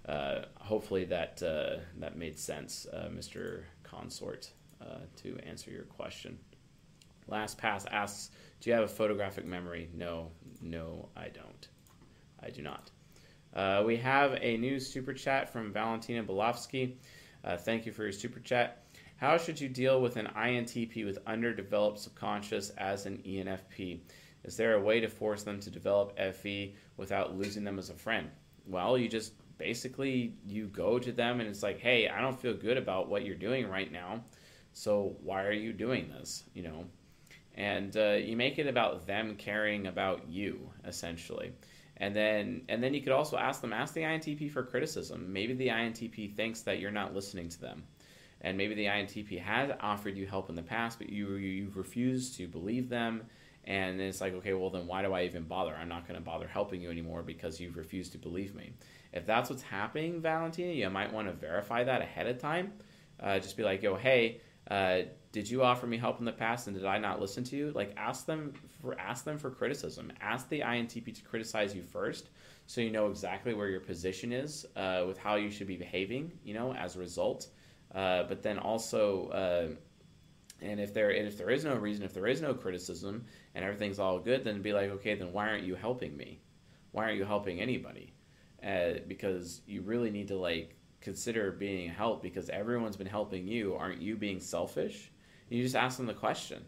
uh, 0.06 0.43
hopefully 0.59 1.05
that 1.06 1.43
uh, 1.43 1.80
that 1.98 2.16
made 2.16 2.38
sense, 2.38 2.86
uh, 2.93 3.09
Mr. 3.10 3.62
Consort, 3.82 4.51
uh, 4.80 5.01
to 5.22 5.38
answer 5.47 5.70
your 5.70 5.84
question. 5.84 6.38
Last 7.28 7.56
pass 7.56 7.86
asks, 7.86 8.30
"Do 8.60 8.70
you 8.70 8.74
have 8.74 8.84
a 8.84 8.88
photographic 8.88 9.47
memory?" 9.47 9.88
No, 9.94 10.30
no, 10.60 11.09
I 11.16 11.28
don't. 11.28 11.68
I 12.40 12.51
do 12.51 12.62
not. 12.62 12.90
Uh, 13.57 13.83
we 13.87 13.97
have 13.97 14.39
a 14.43 14.59
new 14.59 14.78
super 14.78 15.15
chat 15.15 15.51
from 15.51 15.73
Valentina 15.73 16.23
Belovsky. 16.23 16.97
Uh, 17.43 17.57
thank 17.57 17.87
you 17.87 17.93
for 17.93 18.03
your 18.03 18.12
super 18.12 18.39
chat. 18.39 18.85
How 19.16 19.39
should 19.39 19.59
you 19.59 19.70
deal 19.70 20.03
with 20.03 20.19
an 20.19 20.28
INTP 20.37 21.07
with 21.07 21.19
underdeveloped 21.27 21.99
subconscious 21.99 22.69
as 22.77 23.07
an 23.07 23.16
ENFP? 23.27 24.01
Is 24.45 24.59
there 24.59 24.74
a 24.74 24.83
way 24.83 25.01
to 25.01 25.09
force 25.09 25.43
them 25.43 25.59
to 25.61 25.70
develop 25.70 26.19
FE 26.19 26.74
without 26.99 27.39
losing 27.39 27.65
them 27.65 27.78
as 27.78 27.89
a 27.89 27.95
friend? 27.95 28.28
Well, 28.66 28.99
you 28.99 29.09
just 29.09 29.33
basically 29.57 30.35
you 30.47 30.66
go 30.66 30.99
to 30.99 31.11
them 31.11 31.41
and 31.41 31.49
it's 31.49 31.62
like, 31.62 31.81
"Hey, 31.81 32.11
I 32.11 32.20
don't 32.20 32.39
feel 32.39 32.53
good 32.53 32.77
about 32.77 33.09
what 33.09 33.24
you're 33.24 33.37
doing 33.37 33.70
right 33.70 33.91
now. 33.91 34.23
So 34.74 35.16
why 35.23 35.45
are 35.45 35.53
you 35.53 35.73
doing 35.73 36.11
this?" 36.11 36.45
You 36.53 36.65
know, 36.65 36.85
and 37.55 37.97
uh, 37.97 38.19
you 38.20 38.37
make 38.37 38.59
it 38.59 38.66
about 38.66 39.07
them 39.07 39.35
caring 39.37 39.87
about 39.87 40.28
you 40.28 40.70
essentially 40.85 41.53
and 41.98 42.14
then 42.14 42.62
and 42.68 42.82
then 42.82 42.94
you 42.94 43.01
could 43.02 43.12
also 43.12 43.36
ask 43.36 43.60
them 43.60 43.73
ask 43.73 43.94
the 43.94 44.02
intp 44.02 44.51
for 44.51 44.62
criticism. 44.62 45.32
Maybe 45.32 45.55
the 45.55 45.68
intp 45.68 46.35
thinks 46.35 46.62
that 46.62 46.78
you're 46.78 46.90
not 46.90 47.14
listening 47.14 47.48
to 47.51 47.60
them. 47.60 47.85
And 48.40 48.56
maybe 48.56 48.74
the 48.74 48.86
intp 48.86 49.40
has 49.40 49.70
offered 49.81 50.16
you 50.16 50.27
help 50.27 50.48
in 50.48 50.55
the 50.55 50.62
past 50.62 50.98
but 50.98 51.09
you 51.09 51.35
you've 51.35 51.77
refused 51.77 52.36
to 52.36 52.48
believe 52.48 52.89
them. 52.89 53.23
And 53.64 54.01
it's 54.01 54.20
like 54.20 54.35
okay 54.35 54.52
well 54.52 54.70
then 54.70 54.86
why 54.86 55.02
do 55.02 55.12
i 55.12 55.24
even 55.24 55.44
bother? 55.44 55.74
I'm 55.74 55.89
not 55.89 56.06
going 56.06 56.18
to 56.18 56.24
bother 56.24 56.47
helping 56.47 56.81
you 56.81 56.90
anymore 56.90 57.23
because 57.23 57.60
you've 57.60 57.77
refused 57.77 58.12
to 58.12 58.18
believe 58.18 58.55
me. 58.55 58.73
If 59.12 59.27
that's 59.27 59.48
what's 59.48 59.62
happening 59.62 60.20
valentina 60.20 60.73
you 60.73 60.90
might 60.90 61.12
want 61.12 61.28
to 61.28 61.32
verify 61.32 61.85
that 61.85 62.02
ahead 62.02 62.27
of 62.27 62.39
time. 62.39 62.73
Uh, 63.18 63.39
just 63.39 63.56
be 63.56 63.62
like 63.62 63.82
yo 63.82 63.97
hey 63.97 64.40
uh, 64.70 65.02
did 65.37 65.51
you 65.51 65.63
offer 65.63 65.87
me 65.87 65.99
help 65.99 66.19
in 66.19 66.25
the 66.25 66.33
past 66.33 66.67
and 66.67 66.75
did 66.75 66.87
I 66.87 66.97
not 66.97 67.21
listen 67.21 67.45
to 67.45 67.57
you? 67.57 67.71
Like 67.75 67.93
ask 67.99 68.25
them 68.25 68.55
for 68.81 68.99
ask 68.99 69.23
them 69.23 69.37
for 69.37 69.51
criticism. 69.51 70.11
Ask 70.19 70.49
the 70.49 70.61
INTP 70.61 71.15
to 71.15 71.23
criticize 71.25 71.75
you 71.75 71.83
first, 71.83 72.31
so 72.67 72.81
you 72.81 72.91
know 72.91 73.11
exactly 73.11 73.53
where 73.53 73.69
your 73.69 73.81
position 73.81 74.33
is 74.33 74.65
uh, 74.77 75.05
with 75.07 75.19
how 75.19 75.35
you 75.35 75.51
should 75.51 75.67
be 75.67 75.77
behaving. 75.77 76.33
You 76.43 76.55
know, 76.55 76.73
as 76.73 76.97
a 76.97 77.01
result. 77.01 77.49
Uh, 77.95 78.23
but 78.23 78.43
then 78.43 78.59
also, 78.59 79.29
uh, 79.29 79.75
and 80.63 80.81
if 80.81 80.95
there 80.95 81.11
and 81.11 81.29
if 81.29 81.37
there 81.37 81.51
is 81.51 81.67
no 81.67 81.75
reason, 81.75 82.03
if 82.03 82.15
there 82.15 82.27
is 82.27 82.41
no 82.41 82.55
criticism, 82.55 83.27
and 83.55 83.63
everything's 83.63 83.99
all 83.99 84.19
good, 84.19 84.43
then 84.43 84.63
be 84.63 84.73
like, 84.73 84.89
okay, 84.89 85.17
then 85.17 85.35
why 85.35 85.51
aren't 85.51 85.65
you 85.65 85.75
helping 85.75 86.17
me? 86.17 86.41
Why 86.93 87.05
aren't 87.05 87.19
you 87.19 87.27
helping 87.27 87.61
anybody? 87.61 88.15
Uh, 88.67 89.01
because 89.07 89.61
you 89.67 89.83
really 89.83 90.11
need 90.11 90.29
to 90.29 90.39
like 90.39 90.79
consider 91.03 91.53
being 91.53 91.91
help 91.91 92.23
because 92.23 92.49
everyone's 92.49 92.97
been 92.97 93.07
helping 93.07 93.47
you. 93.47 93.75
Aren't 93.75 94.01
you 94.01 94.17
being 94.17 94.41
selfish? 94.41 95.11
You 95.48 95.62
just 95.62 95.77
ask 95.77 95.97
them 95.97 96.06
the 96.06 96.14
question. 96.14 96.64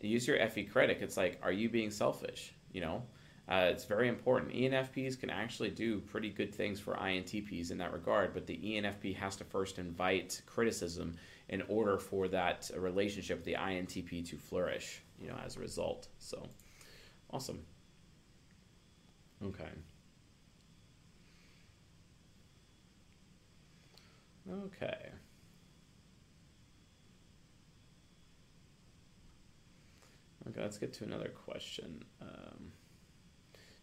Use 0.00 0.26
your 0.26 0.44
FE 0.48 0.64
critic. 0.64 0.98
It's 1.00 1.16
like, 1.16 1.38
are 1.42 1.52
you 1.52 1.68
being 1.68 1.90
selfish? 1.90 2.52
You 2.72 2.80
know, 2.80 3.02
uh, 3.48 3.68
it's 3.70 3.84
very 3.84 4.08
important. 4.08 4.52
ENFPs 4.52 5.18
can 5.18 5.30
actually 5.30 5.70
do 5.70 6.00
pretty 6.00 6.30
good 6.30 6.54
things 6.54 6.80
for 6.80 6.94
INTPs 6.94 7.70
in 7.70 7.78
that 7.78 7.92
regard, 7.92 8.34
but 8.34 8.46
the 8.46 8.56
ENFP 8.56 9.14
has 9.16 9.36
to 9.36 9.44
first 9.44 9.78
invite 9.78 10.42
criticism 10.46 11.14
in 11.48 11.62
order 11.68 11.98
for 11.98 12.28
that 12.28 12.70
relationship 12.76 13.38
with 13.38 13.44
the 13.44 13.54
INTP 13.54 14.28
to 14.28 14.36
flourish, 14.36 15.02
you 15.20 15.28
know, 15.28 15.36
as 15.44 15.56
a 15.56 15.60
result. 15.60 16.08
So, 16.18 16.48
awesome. 17.30 17.60
Okay. 19.44 19.68
Okay. 24.50 25.10
Okay, 30.48 30.60
let's 30.60 30.78
get 30.78 30.92
to 30.94 31.04
another 31.04 31.28
question. 31.28 32.04
Um, 32.20 32.72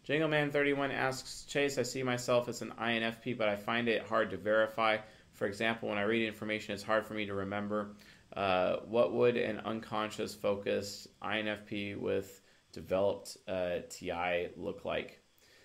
Jingleman31 0.06 0.92
asks 0.92 1.44
Chase, 1.48 1.78
I 1.78 1.82
see 1.82 2.02
myself 2.02 2.48
as 2.48 2.62
an 2.62 2.72
INFP, 2.80 3.36
but 3.38 3.48
I 3.48 3.56
find 3.56 3.88
it 3.88 4.02
hard 4.02 4.30
to 4.30 4.36
verify. 4.36 4.98
For 5.32 5.46
example, 5.46 5.88
when 5.88 5.98
I 5.98 6.02
read 6.02 6.26
information, 6.26 6.74
it's 6.74 6.82
hard 6.82 7.06
for 7.06 7.14
me 7.14 7.26
to 7.26 7.34
remember. 7.34 7.96
Uh, 8.34 8.76
what 8.86 9.12
would 9.12 9.36
an 9.36 9.60
unconscious 9.60 10.34
focused 10.34 11.08
INFP 11.22 11.96
with 11.96 12.40
developed 12.72 13.36
uh, 13.48 13.78
TI 13.88 14.48
look 14.56 14.84
like? 14.84 15.20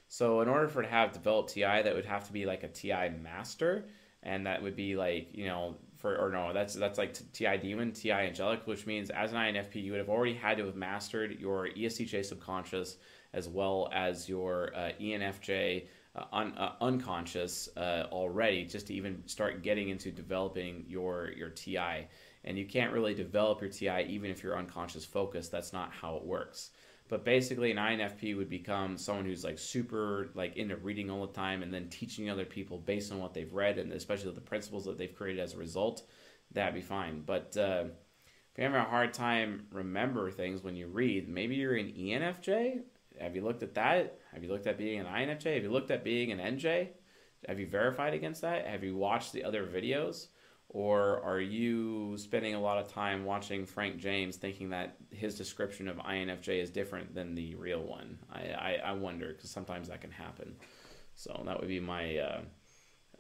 So, 0.07 0.41
in 0.41 0.47
order 0.47 0.67
for 0.67 0.81
it 0.81 0.85
to 0.85 0.91
have 0.91 1.11
developed 1.11 1.53
TI, 1.53 1.81
that 1.83 1.93
would 1.95 2.05
have 2.05 2.27
to 2.27 2.33
be 2.33 2.45
like 2.45 2.63
a 2.63 2.67
TI 2.67 3.09
master, 3.09 3.85
and 4.23 4.45
that 4.45 4.61
would 4.61 4.75
be 4.75 4.95
like, 4.95 5.29
you 5.33 5.47
know, 5.47 5.77
for 6.05 6.15
or 6.23 6.29
no, 6.29 6.53
that's 6.53 6.75
that's 6.75 6.99
like 6.99 7.17
TI 7.33 7.57
Demon, 7.57 7.91
TI 7.91 8.11
Angelic, 8.11 8.67
which 8.67 8.85
means 8.85 9.09
as 9.09 9.33
an 9.33 9.39
INFP, 9.39 9.83
you 9.83 9.91
would 9.91 9.99
have 9.99 10.09
already 10.09 10.35
had 10.35 10.57
to 10.57 10.65
have 10.67 10.75
mastered 10.75 11.39
your 11.39 11.67
ESTJ 11.69 12.23
subconscious 12.23 12.97
as 13.33 13.49
well 13.49 13.89
as 13.91 14.29
your 14.29 14.71
uh, 14.75 14.91
ENFJ 15.01 15.87
uh, 16.15 16.23
un, 16.31 16.53
uh, 16.59 16.73
unconscious 16.79 17.69
uh, 17.75 18.05
already, 18.11 18.65
just 18.65 18.85
to 18.87 18.93
even 18.93 19.23
start 19.27 19.63
getting 19.63 19.89
into 19.89 20.11
developing 20.11 20.85
your 20.87 21.31
your 21.31 21.49
TI. 21.49 22.07
And 22.43 22.55
you 22.55 22.65
can't 22.65 22.93
really 22.93 23.15
develop 23.15 23.59
your 23.61 23.71
TI 23.71 24.05
even 24.07 24.29
if 24.29 24.43
you're 24.43 24.55
unconscious 24.55 25.05
focused. 25.05 25.51
That's 25.51 25.73
not 25.73 25.91
how 25.91 26.17
it 26.17 26.23
works. 26.23 26.69
But 27.07 27.23
basically, 27.23 27.69
an 27.69 27.77
INFP 27.77 28.35
would 28.35 28.49
become 28.49 28.97
someone 28.97 29.25
who's 29.25 29.43
like 29.43 29.59
super 29.59 30.29
like 30.33 30.57
into 30.57 30.75
reading 30.75 31.11
all 31.11 31.27
the 31.27 31.33
time 31.33 31.61
and 31.61 31.73
then 31.73 31.87
teaching 31.89 32.29
other 32.29 32.45
people 32.45 32.79
based 32.79 33.11
on 33.11 33.19
what 33.19 33.33
they've 33.33 33.53
read 33.53 33.77
and 33.77 33.91
especially 33.91 34.31
the 34.31 34.41
principles 34.41 34.85
that 34.85 34.97
they've 34.97 35.15
created 35.15 35.41
as 35.41 35.53
a 35.53 35.57
result. 35.57 36.03
That'd 36.51 36.73
be 36.73 36.81
fine. 36.81 37.21
But 37.21 37.55
uh, 37.57 37.85
if 37.85 38.57
you're 38.57 38.67
having 38.67 38.81
a 38.81 38.89
hard 38.89 39.13
time 39.13 39.67
remember 39.71 40.31
things 40.31 40.63
when 40.63 40.75
you 40.75 40.87
read, 40.87 41.29
maybe 41.29 41.55
you're 41.55 41.75
an 41.75 41.93
ENFJ. 41.93 42.81
Have 43.19 43.35
you 43.35 43.43
looked 43.43 43.63
at 43.63 43.75
that? 43.75 44.19
Have 44.33 44.43
you 44.43 44.49
looked 44.49 44.67
at 44.67 44.77
being 44.77 44.99
an 44.99 45.05
INFJ? 45.05 45.53
Have 45.53 45.63
you 45.63 45.71
looked 45.71 45.91
at 45.91 46.03
being 46.03 46.31
an 46.31 46.39
NJ? 46.39 46.89
Have 47.47 47.59
you 47.59 47.67
verified 47.67 48.13
against 48.13 48.41
that? 48.41 48.65
Have 48.65 48.83
you 48.83 48.97
watched 48.97 49.31
the 49.31 49.43
other 49.43 49.65
videos? 49.65 50.27
Or 50.75 51.21
are 51.23 51.39
you 51.39 52.17
spending 52.17 52.53
a 52.53 52.59
lot 52.59 52.77
of 52.77 52.89
time 52.89 53.23
watching 53.23 53.65
Frank 53.65 53.95
James 53.95 54.35
thinking 54.35 54.71
that 54.71 54.97
his 55.09 55.35
description 55.35 55.87
of 55.87 55.95
INFJ 55.95 56.61
is 56.61 56.69
different 56.69 57.15
than 57.15 57.33
the 57.33 57.55
real 57.55 57.81
one? 57.81 58.19
I, 58.29 58.39
I, 58.39 58.79
I 58.87 58.91
wonder 58.91 59.27
because 59.27 59.49
sometimes 59.49 59.87
that 59.87 60.01
can 60.01 60.11
happen. 60.11 60.53
So 61.15 61.43
that 61.45 61.57
would 61.57 61.69
be 61.69 61.79
my 61.79 62.17
uh, 62.17 62.41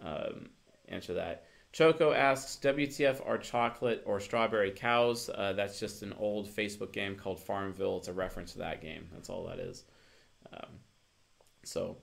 um, 0.03 0.49
answer 0.89 1.07
to 1.07 1.13
that. 1.13 1.45
Choco 1.71 2.11
asks, 2.11 2.59
WTF 2.61 3.25
are 3.25 3.37
chocolate 3.37 4.03
or 4.05 4.19
strawberry 4.19 4.71
cows? 4.71 5.29
Uh, 5.29 5.53
that's 5.53 5.79
just 5.79 6.03
an 6.03 6.11
old 6.19 6.49
Facebook 6.49 6.91
game 6.91 7.15
called 7.15 7.39
Farmville. 7.39 7.99
It's 7.99 8.09
a 8.09 8.13
reference 8.13 8.51
to 8.51 8.59
that 8.59 8.81
game. 8.81 9.07
That's 9.13 9.29
all 9.29 9.45
that 9.45 9.59
is. 9.59 9.85
Um, 10.51 10.71
so 11.63 11.95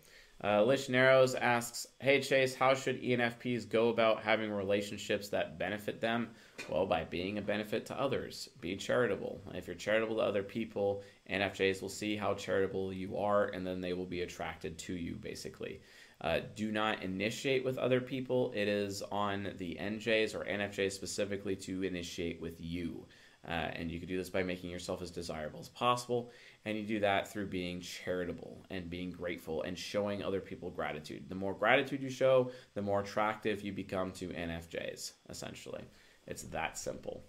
uh, 0.44 0.64
Lich 0.64 0.89
Narrows 0.89 1.35
asks, 1.35 1.86
Hey 2.01 2.20
Chase, 2.20 2.55
how 2.55 2.74
should 2.74 3.01
ENFPs 3.01 3.69
go 3.69 3.90
about 3.90 4.23
having 4.23 4.51
relationships 4.51 5.28
that 5.28 5.59
benefit 5.59 6.01
them? 6.01 6.31
Well, 6.69 6.86
by 6.86 7.05
being 7.05 7.39
a 7.39 7.43
benefit 7.43 7.86
to 7.86 8.01
others. 8.01 8.48
Be 8.60 8.77
charitable. 8.77 9.40
If 9.55 9.66
you're 9.66 9.77
charitable 9.77 10.16
to 10.16 10.23
other 10.23 10.43
people, 10.43 11.02
NFJs 11.31 11.81
will 11.81 11.89
see 11.89 12.16
how 12.16 12.35
charitable 12.35 12.93
you 12.93 13.16
are 13.19 13.47
and 13.47 13.66
then 13.66 13.81
they 13.81 13.93
will 13.93 14.06
be 14.06 14.23
attracted 14.23 14.78
to 14.78 14.94
you, 14.94 15.14
basically. 15.14 15.81
Uh, 16.20 16.40
do 16.55 16.70
not 16.70 17.02
initiate 17.02 17.64
with 17.64 17.78
other 17.78 18.01
people. 18.01 18.52
It 18.55 18.69
is 18.69 19.02
on 19.10 19.52
the 19.59 19.77
NJs 19.81 20.35
or 20.35 20.44
NFJs 20.44 20.93
specifically 20.93 21.56
to 21.56 21.82
initiate 21.82 22.40
with 22.40 22.60
you. 22.60 23.06
Uh, 23.47 23.70
and 23.74 23.90
you 23.90 23.98
can 23.98 24.09
do 24.09 24.16
this 24.16 24.31
by 24.31 24.43
making 24.43 24.70
yourself 24.70 25.02
as 25.02 25.10
desirable 25.10 25.59
as 25.59 25.69
possible. 25.69 26.31
And 26.64 26.78
you 26.78 26.84
do 26.84 27.01
that 27.01 27.26
through 27.26 27.47
being 27.47 27.80
charitable 27.80 28.64
and 28.70 28.89
being 28.89 29.10
grateful 29.10 29.62
and 29.62 29.76
showing 29.76 30.22
other 30.22 30.40
people 30.40 30.70
gratitude. 30.70 31.28
The 31.28 31.34
more 31.34 31.55
gratitude 31.55 32.02
you 32.02 32.10
show, 32.10 32.52
the 32.74 32.82
more 32.82 33.01
attractive 33.01 33.62
you 33.62 33.72
become 33.72 34.12
to 34.12 34.28
NFJs, 34.28 35.12
essentially. 35.28 35.82
It's 36.26 36.44
that 36.44 36.78
simple. 36.78 37.24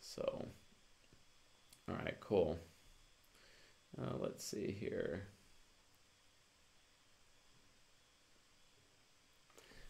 So, 0.00 0.46
all 1.88 1.94
right, 1.94 2.16
cool. 2.20 2.58
Uh, 4.00 4.14
let's 4.18 4.44
see 4.44 4.70
here. 4.78 5.26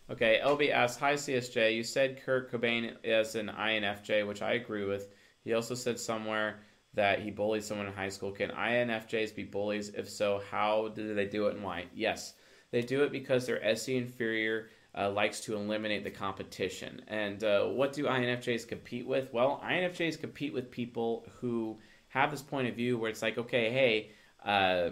Okay, 0.09 0.40
LB 0.43 0.70
asks, 0.70 1.01
Hi 1.01 1.15
CSJ, 1.15 1.74
you 1.74 1.82
said 1.82 2.23
Kurt 2.24 2.53
Cobain 2.53 2.94
is 3.03 3.35
an 3.35 3.48
INFJ, 3.48 4.27
which 4.27 4.40
I 4.40 4.53
agree 4.53 4.85
with. 4.85 5.09
He 5.43 5.53
also 5.53 5.74
said 5.74 5.98
somewhere 5.98 6.61
that 6.97 7.20
he 7.20 7.31
bullied 7.31 7.62
someone 7.62 7.86
in 7.86 7.93
high 7.93 8.09
school. 8.09 8.32
Can 8.32 8.51
INFJs 8.51 9.35
be 9.35 9.44
bullies? 9.44 9.90
If 9.90 10.10
so, 10.10 10.43
how 10.51 10.89
do 10.89 11.14
they 11.14 11.27
do 11.27 11.47
it 11.47 11.55
and 11.55 11.62
why? 11.62 11.85
Yes, 11.94 12.35
they 12.73 12.82
do 12.82 13.05
it 13.05 13.12
because 13.12 13.47
their 13.47 13.62
SE 13.62 13.97
inferior 13.97 14.70
uh, 14.97 15.10
likes 15.10 15.40
to 15.43 15.55
eliminate 15.55 16.05
the 16.05 16.10
competition. 16.10 17.02
And 17.06 17.44
uh, 17.44 17.66
what 17.66 17.93
do 17.93 18.05
INFJs 18.05 18.66
compete 18.66 19.06
with? 19.06 19.32
Well, 19.32 19.62
INFJs 19.64 20.18
compete 20.18 20.55
with 20.55 20.70
people 20.70 21.27
who 21.40 21.78
have 22.09 22.31
this 22.31 22.43
point 22.43 22.66
of 22.66 22.74
view 22.74 22.98
where 22.98 23.10
it's 23.10 23.23
like, 23.23 23.36
okay, 23.36 23.70
hey, 23.70 24.10
uh, 24.44 24.90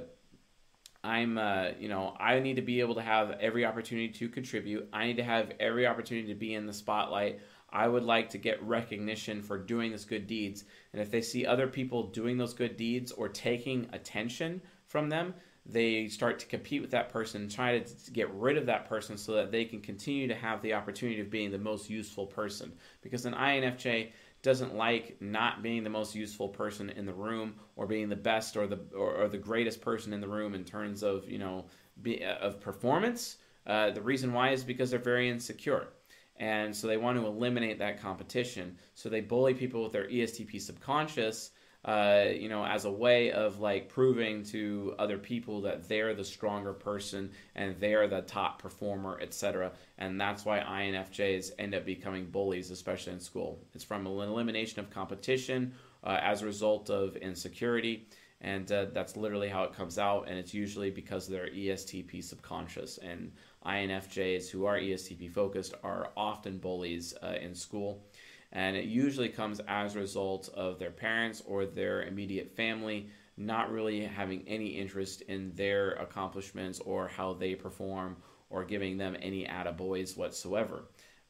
I'm, 1.03 1.39
uh, 1.39 1.69
you 1.79 1.89
know, 1.89 2.15
I 2.21 2.39
need 2.41 2.57
to 2.57 2.63
be 2.63 2.81
able 2.81 2.97
to 2.97 3.03
have 3.03 3.31
every 3.41 3.65
opportunity 3.65 4.09
to 4.09 4.29
contribute. 4.29 4.89
I 4.93 5.07
need 5.07 5.17
to 5.17 5.25
have 5.25 5.53
every 5.59 5.87
opportunity 5.87 6.29
to 6.29 6.35
be 6.35 6.55
in 6.55 6.67
the 6.67 6.73
spotlight. 6.73 7.41
I 7.75 7.89
would 7.89 8.05
like 8.05 8.31
to 8.31 8.39
get 8.39 8.63
recognition 8.63 9.43
for 9.43 9.59
doing 9.59 9.91
this 9.91 10.05
good 10.05 10.29
deeds. 10.29 10.65
And 10.93 11.03
if 11.03 11.11
they 11.11 11.21
see 11.21 11.45
other 11.45 11.67
people 11.67 12.05
doing 12.05 12.39
those 12.39 12.55
good 12.55 12.77
deeds 12.77 13.11
or 13.11 13.29
taking 13.29 13.89
attention 13.93 14.63
from 14.87 15.09
them, 15.09 15.35
they 15.67 16.07
start 16.09 16.39
to 16.39 16.47
compete 16.47 16.83
with 16.83 16.93
that 16.93 17.09
person, 17.09 17.49
try 17.49 17.79
to 17.79 18.11
get 18.13 18.33
rid 18.35 18.57
of 18.57 18.67
that 18.67 18.89
person 18.89 19.17
so 19.17 19.33
that 19.33 19.51
they 19.51 19.65
can 19.65 19.81
continue 19.81 20.29
to 20.29 20.35
have 20.35 20.63
the 20.63 20.75
opportunity 20.75 21.21
of 21.21 21.31
being 21.31 21.51
the 21.51 21.59
most 21.59 21.91
useful 21.91 22.27
person. 22.27 22.73
Because 23.03 23.27
an 23.27 23.35
INFJ 23.35 24.13
doesn't 24.43 24.77
like 24.77 25.17
not 25.21 25.63
being 25.63 25.83
the 25.83 25.91
most 25.91 26.15
useful 26.15 26.49
person 26.49 26.91
in 26.91 27.07
the 27.07 27.15
room 27.15 27.55
or 27.77 27.87
being 27.87 28.11
the 28.11 28.15
best 28.15 28.57
or 28.57 28.67
the 28.67 28.79
or, 28.95 29.23
or 29.23 29.29
the 29.29 29.39
greatest 29.39 29.81
person 29.81 30.13
in 30.13 30.21
the 30.21 30.29
room 30.29 30.55
in 30.55 30.65
terms 30.65 31.03
of 31.03 31.29
you 31.29 31.39
know 31.39 31.65
be, 32.03 32.23
uh, 32.23 32.35
of 32.37 32.61
performance. 32.61 33.39
Uh, 33.67 33.91
the 33.91 34.03
reason 34.03 34.35
why 34.35 34.51
is 34.51 34.63
because 34.63 34.91
they're 34.91 34.99
very 34.99 35.31
insecure. 35.31 35.89
And 36.37 36.75
so 36.75 36.87
they 36.87 36.97
want 36.97 37.19
to 37.19 37.27
eliminate 37.27 37.79
that 37.79 38.01
competition. 38.01 38.77
So 38.95 39.09
they 39.09 39.21
bully 39.21 39.55
people 39.55 39.85
with 39.85 39.93
their 39.93 40.09
ESTP 40.09 40.61
subconscious 40.61 41.51
uh, 41.85 42.29
you 42.35 42.49
know, 42.49 42.65
as 42.65 42.87
a 42.87 42.91
way 42.91 43.31
of 43.31 43.61
like 43.61 43.91
proving 43.91 44.43
to 44.43 44.95
other 44.99 45.19
people 45.19 45.61
that 45.61 45.87
they're 45.87 46.15
the 46.15 46.25
stronger 46.25 46.73
person 46.73 47.31
and 47.55 47.79
they're 47.79 48.09
the 48.09 48.23
top 48.23 48.61
performer, 48.61 49.19
etc. 49.21 49.71
And 49.99 50.19
that's 50.19 50.47
why 50.47 50.61
INFJs 50.61 51.53
end 51.59 51.75
up 51.75 51.85
becoming 51.85 52.27
bullies, 52.31 52.71
especially 52.71 53.13
in 53.13 53.21
school. 53.21 53.63
It's 53.75 53.85
from 53.85 54.07
an 54.07 54.13
elimination 54.13 54.81
of 54.81 54.89
competition 54.89 55.75
uh, 56.03 56.19
as 56.23 56.41
a 56.41 56.47
result 56.47 56.89
of 56.89 57.17
insecurity. 57.17 58.09
And 58.41 58.71
uh, 58.73 58.87
that's 58.93 59.17
literally 59.17 59.49
how 59.49 59.65
it 59.65 59.75
comes 59.75 59.99
out. 59.99 60.27
And 60.29 60.39
it's 60.39 60.55
usually 60.55 60.91
because 60.91 61.27
of 61.27 61.33
their 61.33 61.49
ESTP 61.49 62.25
subconscious. 62.25 62.99
And 62.99 63.31
INFJs 63.67 64.51
who 64.51 64.67
are 64.67 64.79
ESTP 64.79 65.31
focused 65.33 65.75
are 65.83 66.11
often 66.17 66.59
bullies 66.59 67.15
uh, 67.23 67.35
in 67.41 67.55
school 67.55 68.05
and 68.53 68.77
it 68.77 68.85
usually 68.85 69.29
comes 69.29 69.61
as 69.67 69.97
a 69.97 69.99
result 69.99 70.49
of 70.55 70.79
their 70.79 70.91
parents 70.91 71.43
or 71.47 71.67
their 71.67 72.03
immediate 72.03 72.55
family 72.55 73.09
not 73.37 73.73
really 73.73 74.05
having 74.05 74.45
any 74.47 74.67
interest 74.67 75.23
in 75.23 75.53
their 75.55 75.93
accomplishments 75.93 76.79
or 76.81 77.09
how 77.09 77.33
they 77.33 77.55
perform 77.55 78.17
or 78.51 78.65
giving 78.65 78.97
them 78.97 79.17
any 79.21 79.45
attaboys 79.45 80.17
whatsoever. 80.17 80.85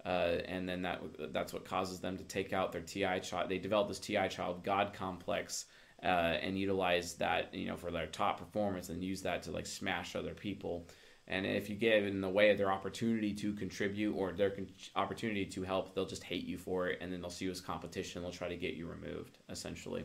Uh, 0.05 0.37
and 0.47 0.69
then 0.69 0.83
that 0.83 1.01
that's 1.33 1.55
what 1.55 1.65
causes 1.65 1.99
them 2.01 2.19
to 2.19 2.25
take 2.25 2.53
out 2.53 2.73
their 2.73 2.83
TI 2.83 3.21
child. 3.21 3.49
They 3.49 3.59
develop 3.59 3.89
this 3.89 3.99
TI 3.99 4.29
child 4.29 4.63
God 4.63 4.93
complex 4.93 5.65
uh, 6.03 6.07
and 6.43 6.59
utilize 6.59 7.15
that 7.15 7.55
you 7.55 7.67
know 7.67 7.77
for 7.77 7.91
their 7.91 8.07
top 8.07 8.39
performance 8.39 8.91
and 8.91 9.03
use 9.03 9.23
that 9.23 9.43
to 9.45 9.51
like 9.51 9.67
smash 9.67 10.15
other 10.15 10.35
people. 10.35 10.87
And 11.27 11.47
if 11.47 11.71
you 11.71 11.77
get 11.77 12.03
in 12.03 12.21
the 12.21 12.29
way 12.29 12.51
of 12.51 12.59
their 12.59 12.71
opportunity 12.71 13.33
to 13.35 13.55
contribute 13.55 14.15
or 14.15 14.33
their 14.33 14.51
con- 14.51 14.69
opportunity 14.95 15.47
to 15.47 15.63
help, 15.63 15.95
they'll 15.95 16.05
just 16.05 16.23
hate 16.23 16.45
you 16.45 16.59
for 16.59 16.89
it, 16.89 16.99
and 17.01 17.13
then 17.13 17.21
they'll 17.23 17.31
see 17.31 17.47
you 17.47 17.51
as 17.51 17.61
competition. 17.61 18.23
They'll 18.23 18.31
try 18.31 18.49
to 18.49 18.57
get 18.57 18.75
you 18.75 18.87
removed. 18.87 19.39
Essentially, 19.49 20.05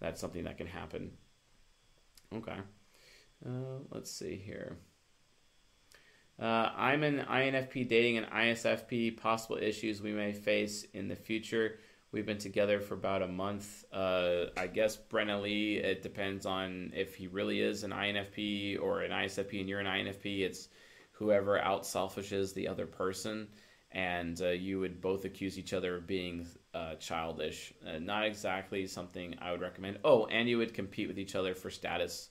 that's 0.00 0.20
something 0.20 0.44
that 0.44 0.58
can 0.58 0.66
happen. 0.66 1.12
Okay, 2.34 2.58
uh, 3.46 3.78
let's 3.90 4.10
see 4.10 4.36
here. 4.36 4.78
Uh, 6.40 6.72
I'm 6.74 7.04
an 7.04 7.26
INFP 7.28 7.88
dating 7.88 8.18
an 8.18 8.24
ISFP. 8.24 9.16
Possible 9.16 9.58
issues 9.60 10.00
we 10.00 10.12
may 10.12 10.32
face 10.32 10.84
in 10.94 11.06
the 11.06 11.16
future. 11.16 11.78
We've 12.12 12.26
been 12.26 12.38
together 12.38 12.80
for 12.80 12.94
about 12.94 13.22
a 13.22 13.28
month. 13.28 13.84
Uh, 13.92 14.46
I 14.56 14.66
guess 14.66 14.96
Brenna 14.96 15.40
Lee, 15.40 15.76
it 15.76 16.02
depends 16.02 16.44
on 16.44 16.92
if 16.92 17.14
he 17.14 17.28
really 17.28 17.60
is 17.60 17.84
an 17.84 17.92
INFP 17.92 18.82
or 18.82 19.02
an 19.02 19.12
ISFP 19.12 19.60
and 19.60 19.68
you're 19.68 19.78
an 19.78 19.86
INFP. 19.86 20.40
It's 20.40 20.68
whoever 21.12 21.56
out 21.60 21.84
selfishes 21.84 22.52
the 22.52 22.66
other 22.66 22.86
person. 22.86 23.46
And 23.92 24.40
uh, 24.42 24.48
you 24.48 24.80
would 24.80 25.00
both 25.00 25.24
accuse 25.24 25.56
each 25.56 25.72
other 25.72 25.96
of 25.96 26.08
being 26.08 26.48
uh, 26.74 26.96
childish. 26.96 27.72
Uh, 27.86 28.00
not 28.00 28.24
exactly 28.24 28.88
something 28.88 29.36
I 29.40 29.52
would 29.52 29.60
recommend. 29.60 29.98
Oh, 30.02 30.26
and 30.26 30.48
you 30.48 30.58
would 30.58 30.74
compete 30.74 31.06
with 31.06 31.18
each 31.18 31.36
other 31.36 31.54
for 31.54 31.70
status. 31.70 32.30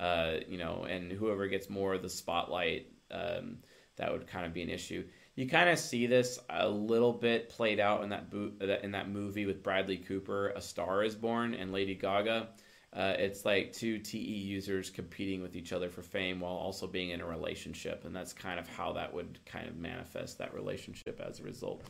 Uh, 0.00 0.38
you 0.48 0.58
know, 0.58 0.84
and 0.88 1.12
whoever 1.12 1.46
gets 1.46 1.70
more 1.70 1.94
of 1.94 2.02
the 2.02 2.08
spotlight, 2.08 2.86
um, 3.12 3.58
that 3.96 4.10
would 4.10 4.26
kind 4.26 4.46
of 4.46 4.52
be 4.52 4.62
an 4.62 4.70
issue 4.70 5.04
you 5.34 5.48
kind 5.48 5.70
of 5.70 5.78
see 5.78 6.06
this 6.06 6.38
a 6.50 6.68
little 6.68 7.12
bit 7.12 7.48
played 7.48 7.80
out 7.80 8.02
in 8.02 8.10
that 8.10 8.30
bo- 8.30 8.52
in 8.82 8.90
that 8.92 9.08
movie 9.08 9.46
with 9.46 9.62
Bradley 9.62 9.96
Cooper, 9.96 10.48
A 10.50 10.60
Star 10.60 11.02
Is 11.04 11.14
Born, 11.14 11.54
and 11.54 11.72
Lady 11.72 11.94
Gaga. 11.94 12.48
Uh, 12.94 13.14
it's 13.18 13.46
like 13.46 13.72
two 13.72 13.98
TE 13.98 14.18
users 14.18 14.90
competing 14.90 15.40
with 15.40 15.56
each 15.56 15.72
other 15.72 15.88
for 15.88 16.02
fame 16.02 16.40
while 16.40 16.52
also 16.52 16.86
being 16.86 17.10
in 17.10 17.22
a 17.22 17.26
relationship, 17.26 18.04
and 18.04 18.14
that's 18.14 18.34
kind 18.34 18.60
of 18.60 18.68
how 18.68 18.92
that 18.92 19.12
would 19.14 19.38
kind 19.46 19.66
of 19.66 19.76
manifest 19.76 20.36
that 20.38 20.52
relationship 20.52 21.18
as 21.26 21.40
a 21.40 21.42
result. 21.42 21.82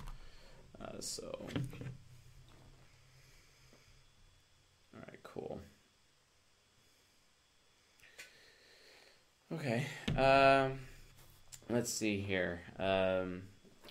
Uh, 0.80 1.00
so, 1.00 1.24
all 1.40 1.48
right, 4.94 5.22
cool. 5.24 5.60
Okay. 9.52 9.86
Um, 10.16 10.78
Let's 11.70 11.92
see 11.92 12.20
here. 12.20 12.60
Um, 12.78 13.42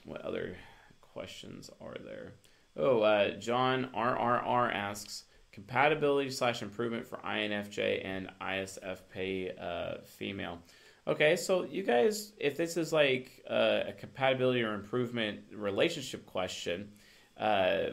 what 0.06 0.22
other 0.22 0.56
questions 1.02 1.70
are 1.82 1.96
there? 2.04 2.34
Oh, 2.78 3.02
uh, 3.02 3.32
John 3.32 3.90
RRR 3.96 4.74
asks 4.74 5.24
compatibility 5.52 6.30
slash 6.30 6.62
improvement 6.62 7.06
for 7.06 7.18
INFJ 7.18 8.06
and 8.06 8.30
ISFP 8.42 9.62
uh, 9.62 10.02
female. 10.06 10.60
Okay, 11.08 11.36
so 11.36 11.64
you 11.64 11.84
guys, 11.84 12.34
if 12.38 12.56
this 12.56 12.78
is 12.78 12.94
like 12.94 13.44
uh, 13.50 13.82
a 13.88 13.94
compatibility 13.94 14.62
or 14.62 14.74
improvement 14.74 15.40
relationship 15.54 16.26
question, 16.26 16.92
uh, 17.38 17.88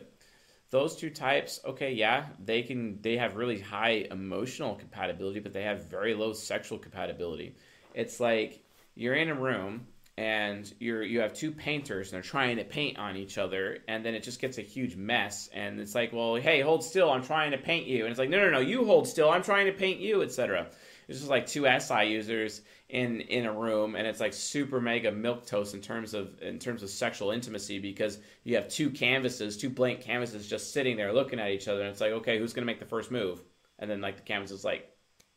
those 0.70 0.94
two 0.94 1.08
types, 1.08 1.60
okay, 1.64 1.92
yeah, 1.92 2.26
they 2.44 2.62
can 2.62 3.00
they 3.00 3.16
have 3.16 3.36
really 3.36 3.58
high 3.58 4.06
emotional 4.10 4.74
compatibility, 4.74 5.40
but 5.40 5.54
they 5.54 5.62
have 5.62 5.84
very 5.84 6.14
low 6.14 6.34
sexual 6.34 6.78
compatibility. 6.78 7.56
It's 7.94 8.20
like 8.20 8.62
you're 8.98 9.14
in 9.14 9.28
a 9.28 9.34
room 9.34 9.86
and 10.16 10.74
you're 10.80 11.04
you 11.04 11.20
have 11.20 11.32
two 11.32 11.52
painters 11.52 12.08
and 12.08 12.16
they're 12.16 12.28
trying 12.28 12.56
to 12.56 12.64
paint 12.64 12.98
on 12.98 13.16
each 13.16 13.38
other 13.38 13.78
and 13.86 14.04
then 14.04 14.12
it 14.12 14.24
just 14.24 14.40
gets 14.40 14.58
a 14.58 14.62
huge 14.62 14.96
mess 14.96 15.48
and 15.54 15.78
it's 15.78 15.94
like 15.94 16.12
well 16.12 16.34
hey 16.34 16.60
hold 16.60 16.82
still 16.82 17.08
i'm 17.08 17.22
trying 17.22 17.52
to 17.52 17.58
paint 17.58 17.86
you. 17.86 18.02
And 18.02 18.10
it's 18.10 18.18
like 18.18 18.28
no 18.28 18.38
no 18.38 18.50
no 18.50 18.58
you 18.58 18.84
hold 18.84 19.06
still 19.06 19.30
i'm 19.30 19.44
trying 19.44 19.66
to 19.66 19.72
paint 19.72 20.00
you 20.00 20.22
etc 20.22 20.66
it's 21.06 21.18
just 21.18 21.30
like 21.30 21.46
two 21.46 21.64
si 21.78 22.04
users 22.06 22.62
in 22.88 23.20
in 23.20 23.46
a 23.46 23.52
room 23.52 23.94
and 23.94 24.04
it's 24.04 24.18
like 24.18 24.32
super 24.32 24.80
mega 24.80 25.12
milk 25.12 25.46
toast 25.46 25.74
in 25.74 25.80
terms 25.80 26.12
of 26.12 26.42
in 26.42 26.58
terms 26.58 26.82
of 26.82 26.90
sexual 26.90 27.30
intimacy 27.30 27.78
because 27.78 28.18
you 28.42 28.56
have 28.56 28.68
two 28.68 28.90
canvases 28.90 29.56
two 29.56 29.70
blank 29.70 30.00
canvases 30.00 30.48
just 30.48 30.72
sitting 30.72 30.96
there 30.96 31.12
looking 31.12 31.38
at 31.38 31.50
each 31.50 31.68
other 31.68 31.82
and 31.82 31.90
it's 31.90 32.00
like 32.00 32.12
okay 32.12 32.38
who's 32.38 32.52
to 32.52 32.62
make 32.62 32.80
the 32.80 32.84
first 32.84 33.12
move? 33.12 33.40
And 33.78 33.88
then 33.88 34.00
like 34.00 34.16
the 34.16 34.22
canvas 34.22 34.50
is 34.50 34.64
like 34.64 34.90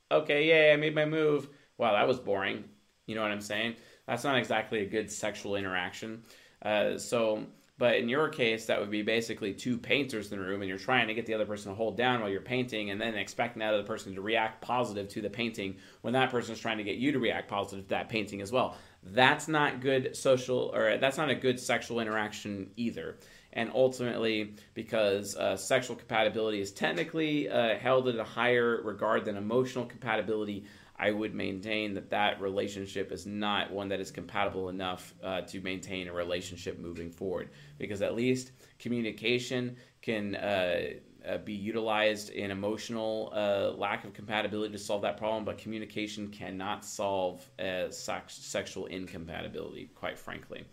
okay 0.10 0.48
yeah 0.48 0.74
i 0.74 0.78
made 0.78 0.96
my 0.96 1.06
move. 1.06 1.48
Wow 1.78 1.94
that 1.94 2.08
was 2.08 2.18
boring 2.18 2.64
you 3.12 3.16
know 3.18 3.24
what 3.24 3.32
I'm 3.32 3.42
saying? 3.42 3.76
That's 4.08 4.24
not 4.24 4.38
exactly 4.38 4.80
a 4.80 4.86
good 4.86 5.12
sexual 5.12 5.58
interaction. 5.58 6.24
Uh, 6.62 6.98
so, 6.98 7.44
but 7.78 7.98
in 7.98 8.08
your 8.08 8.30
case, 8.30 8.68
that 8.68 8.80
would 8.80 8.90
be 8.90 9.02
basically 9.02 9.54
two 9.54 9.78
painters 9.78 10.32
in 10.32 10.40
the 10.40 10.46
room, 10.46 10.62
and 10.62 10.70
you're 10.70 10.78
trying 10.78 11.10
to 11.10 11.14
get 11.14 11.26
the 11.26 11.34
other 11.34 11.46
person 11.46 11.74
to 11.74 11.76
hold 11.76 11.98
down 11.98 12.22
while 12.22 12.30
you're 12.30 12.40
painting, 12.40 12.90
and 12.90 13.02
then 13.02 13.16
expecting 13.16 13.60
that 13.60 13.74
other 13.74 13.84
person 13.84 14.16
to 14.16 14.22
react 14.22 14.62
positive 14.62 15.10
to 15.10 15.22
the 15.22 15.30
painting 15.30 15.76
when 16.04 16.14
that 16.14 16.32
person 16.32 16.54
is 16.54 16.60
trying 16.62 16.78
to 16.78 16.86
get 16.86 16.96
you 16.96 17.12
to 17.12 17.20
react 17.20 17.50
positive 17.50 17.84
to 17.84 17.90
that 17.90 18.08
painting 18.08 18.42
as 18.42 18.50
well. 18.50 18.78
That's 19.04 19.50
not 19.50 19.82
good 19.82 20.16
social, 20.16 20.72
or 20.74 20.98
that's 20.98 21.18
not 21.18 21.30
a 21.30 21.36
good 21.36 21.60
sexual 21.60 22.00
interaction 22.00 22.70
either 22.78 23.18
and 23.54 23.70
ultimately 23.74 24.56
because 24.74 25.36
uh, 25.36 25.58
sexual 25.58 25.96
compatibility 25.96 26.62
is 26.62 26.72
technically 26.72 27.50
uh, 27.50 27.76
held 27.78 28.08
in 28.08 28.20
a 28.20 28.24
higher 28.24 28.82
regard 28.84 29.26
than 29.26 29.36
emotional 29.36 29.86
compatibility 29.86 30.66
I 31.02 31.10
would 31.10 31.34
maintain 31.34 31.96
that 31.96 32.12
that 32.12 32.40
relationship 32.40 33.12
is 33.12 33.26
not 33.26 33.72
one 33.72 33.90
that 33.90 34.00
is 34.00 34.12
compatible 34.12 34.70
enough 34.70 35.16
uh, 35.24 35.42
to 35.42 35.60
maintain 35.60 36.08
a 36.08 36.14
relationship 36.14 36.78
moving 36.80 37.10
forward. 37.10 37.50
Because 37.80 38.04
at 38.04 38.14
least 38.16 38.52
communication 38.78 39.78
can 40.04 40.36
uh, 40.36 40.82
uh, 41.28 41.40
be 41.40 41.54
utilized 41.54 42.30
in 42.30 42.52
emotional 42.52 43.34
uh, 43.36 43.72
lack 43.72 44.06
of 44.06 44.14
compatibility 44.14 44.72
to 44.74 44.78
solve 44.78 45.02
that 45.02 45.18
problem, 45.18 45.44
but 45.44 45.58
communication 45.58 46.28
cannot 46.28 46.86
solve 46.86 47.50
sex- 47.90 48.36
sexual 48.36 48.86
incompatibility, 48.86 49.90
quite 49.96 50.20
frankly. 50.20 50.64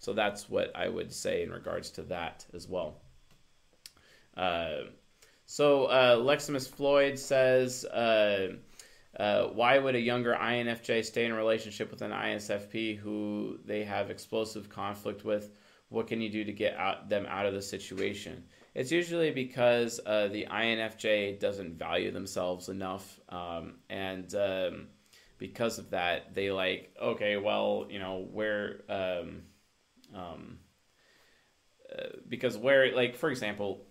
So 0.00 0.12
that's 0.12 0.50
what 0.50 0.74
I 0.74 0.88
would 0.88 1.12
say 1.12 1.44
in 1.44 1.50
regards 1.50 1.90
to 1.90 2.02
that 2.04 2.44
as 2.54 2.66
well. 2.66 3.02
Uh, 4.36 4.90
so 5.46 5.84
uh, 5.84 6.16
Leximus 6.16 6.68
Floyd 6.68 7.16
says, 7.20 7.86
uh, 9.18 9.44
why 9.48 9.78
would 9.78 9.94
a 9.94 10.00
younger 10.00 10.34
INFJ 10.34 11.04
stay 11.04 11.24
in 11.24 11.32
a 11.32 11.36
relationship 11.36 11.90
with 11.90 12.02
an 12.02 12.10
ISFP 12.10 12.98
who 12.98 13.58
they 13.64 13.84
have 13.84 14.10
explosive 14.10 14.68
conflict 14.68 15.24
with? 15.24 15.50
What 15.88 16.06
can 16.06 16.20
you 16.20 16.28
do 16.28 16.44
to 16.44 16.52
get 16.52 16.76
out, 16.76 17.08
them 17.08 17.26
out 17.28 17.46
of 17.46 17.54
the 17.54 17.62
situation? 17.62 18.44
It's 18.74 18.92
usually 18.92 19.30
because 19.30 20.00
uh, 20.04 20.28
the 20.28 20.46
INFJ 20.50 21.40
doesn't 21.40 21.78
value 21.78 22.10
themselves 22.10 22.68
enough, 22.68 23.20
um, 23.30 23.76
and 23.88 24.34
um, 24.34 24.88
because 25.38 25.78
of 25.78 25.90
that, 25.90 26.34
they 26.34 26.50
like 26.50 26.94
okay, 27.00 27.36
well, 27.36 27.86
you 27.88 27.98
know, 27.98 28.26
where, 28.30 28.82
um, 28.90 29.42
um 30.14 30.58
uh, 31.90 32.08
because 32.28 32.58
where, 32.58 32.94
like, 32.94 33.16
for 33.16 33.30
example, 33.30 33.86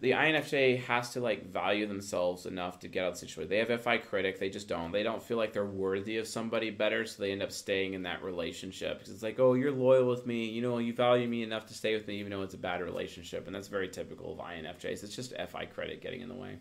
the 0.00 0.12
INFJ 0.12 0.82
has 0.84 1.10
to 1.10 1.20
like 1.20 1.50
value 1.50 1.86
themselves 1.86 2.46
enough 2.46 2.78
to 2.80 2.88
get 2.88 3.04
out 3.04 3.08
of 3.08 3.14
the 3.14 3.20
situation. 3.20 3.50
They 3.50 3.58
have 3.58 3.82
FI 3.82 3.98
critic, 3.98 4.38
they 4.38 4.48
just 4.48 4.68
don't. 4.68 4.92
They 4.92 5.02
don't 5.02 5.22
feel 5.22 5.36
like 5.36 5.52
they're 5.52 5.64
worthy 5.64 6.18
of 6.18 6.26
somebody 6.26 6.70
better, 6.70 7.04
so 7.04 7.22
they 7.22 7.32
end 7.32 7.42
up 7.42 7.52
staying 7.52 7.94
in 7.94 8.02
that 8.04 8.22
relationship 8.22 8.98
because 8.98 9.12
it's 9.12 9.22
like, 9.22 9.40
oh, 9.40 9.54
you're 9.54 9.72
loyal 9.72 10.08
with 10.08 10.26
me, 10.26 10.46
you 10.46 10.62
know, 10.62 10.78
you 10.78 10.92
value 10.92 11.28
me 11.28 11.42
enough 11.42 11.66
to 11.66 11.74
stay 11.74 11.94
with 11.94 12.06
me, 12.06 12.18
even 12.18 12.30
though 12.30 12.42
it's 12.42 12.54
a 12.54 12.58
bad 12.58 12.80
relationship, 12.80 13.46
and 13.46 13.54
that's 13.54 13.68
very 13.68 13.88
typical 13.88 14.32
of 14.32 14.38
INFJs. 14.38 15.04
It's 15.04 15.16
just 15.16 15.34
FI 15.36 15.66
critic 15.66 16.02
getting 16.02 16.20
in 16.20 16.28
the 16.28 16.34
way. 16.34 16.58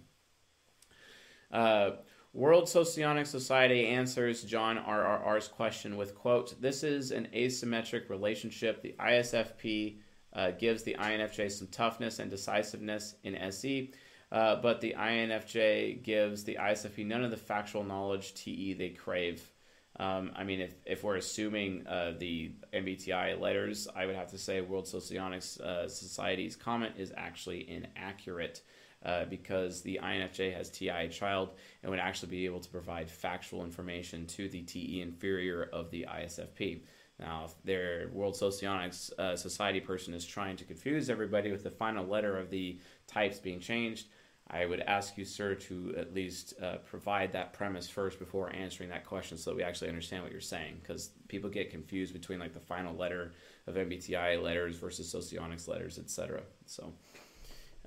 Uh, 1.51 1.91
World 2.33 2.69
Socionic 2.69 3.25
Society 3.25 3.87
answers 3.87 4.43
John 4.43 4.77
RRR's 4.77 5.47
question 5.47 5.97
with 5.97 6.13
quote, 6.13 6.61
"This 6.61 6.83
is 6.83 7.11
an 7.11 7.27
asymmetric 7.33 8.09
relationship. 8.09 8.81
The 8.81 8.95
ISFP." 8.99 9.99
Uh, 10.33 10.51
gives 10.51 10.83
the 10.83 10.95
INFJ 10.99 11.51
some 11.51 11.67
toughness 11.67 12.19
and 12.19 12.29
decisiveness 12.29 13.15
in 13.23 13.35
SE, 13.35 13.91
uh, 14.31 14.55
but 14.57 14.81
the 14.81 14.95
INFJ 14.97 16.03
gives 16.03 16.43
the 16.43 16.57
ISFP 16.59 17.05
none 17.05 17.23
of 17.23 17.31
the 17.31 17.37
factual 17.37 17.83
knowledge 17.83 18.33
TE 18.35 18.73
they 18.73 18.89
crave. 18.89 19.51
Um, 19.99 20.31
I 20.35 20.43
mean, 20.43 20.61
if, 20.61 20.75
if 20.85 21.03
we're 21.03 21.17
assuming 21.17 21.85
uh, 21.87 22.13
the 22.17 22.51
MBTI 22.73 23.39
letters, 23.39 23.87
I 23.93 24.05
would 24.05 24.15
have 24.15 24.29
to 24.31 24.37
say 24.37 24.61
World 24.61 24.85
Socionics 24.85 25.59
uh, 25.59 25.89
Society's 25.89 26.55
comment 26.55 26.95
is 26.97 27.11
actually 27.15 27.69
inaccurate. 27.69 28.61
Uh, 29.01 29.23
because 29.23 29.81
the 29.81 29.97
INFJ 30.03 30.53
has 30.53 30.69
TI 30.69 31.07
child 31.09 31.51
and 31.81 31.89
would 31.89 32.01
actually 32.01 32.31
be 32.31 32.45
able 32.45 32.59
to 32.59 32.69
provide 32.69 33.09
factual 33.09 33.63
information 33.63 34.25
to 34.25 34.49
the 34.49 34.61
TE 34.61 35.01
inferior 35.01 35.69
of 35.71 35.89
the 35.89 36.05
ISFP. 36.09 36.81
Now, 37.19 37.45
if 37.45 37.63
their 37.63 38.09
World 38.13 38.35
Socionics 38.35 39.11
uh, 39.19 39.35
Society 39.35 39.81
person 39.81 40.13
is 40.13 40.25
trying 40.25 40.55
to 40.57 40.63
confuse 40.63 41.09
everybody 41.09 41.51
with 41.51 41.63
the 41.63 41.71
final 41.71 42.05
letter 42.05 42.37
of 42.37 42.49
the 42.49 42.79
types 43.07 43.39
being 43.39 43.59
changed, 43.59 44.07
I 44.51 44.65
would 44.65 44.79
ask 44.81 45.17
you, 45.17 45.25
sir, 45.25 45.53
to 45.53 45.93
at 45.97 46.13
least 46.13 46.53
uh, 46.61 46.77
provide 46.77 47.33
that 47.33 47.53
premise 47.53 47.87
first 47.87 48.17
before 48.17 48.55
answering 48.55 48.89
that 48.89 49.05
question 49.05 49.37
so 49.37 49.51
that 49.51 49.57
we 49.57 49.63
actually 49.63 49.89
understand 49.89 50.23
what 50.23 50.31
you're 50.31 50.41
saying. 50.41 50.77
Because 50.81 51.11
people 51.27 51.49
get 51.49 51.69
confused 51.69 52.13
between 52.13 52.39
like 52.39 52.53
the 52.53 52.59
final 52.59 52.95
letter 52.95 53.33
of 53.67 53.75
MBTI 53.75 54.41
letters 54.41 54.77
versus 54.77 55.11
Socionics 55.11 55.67
letters, 55.67 55.99
etc. 55.99 56.41
So, 56.65 56.93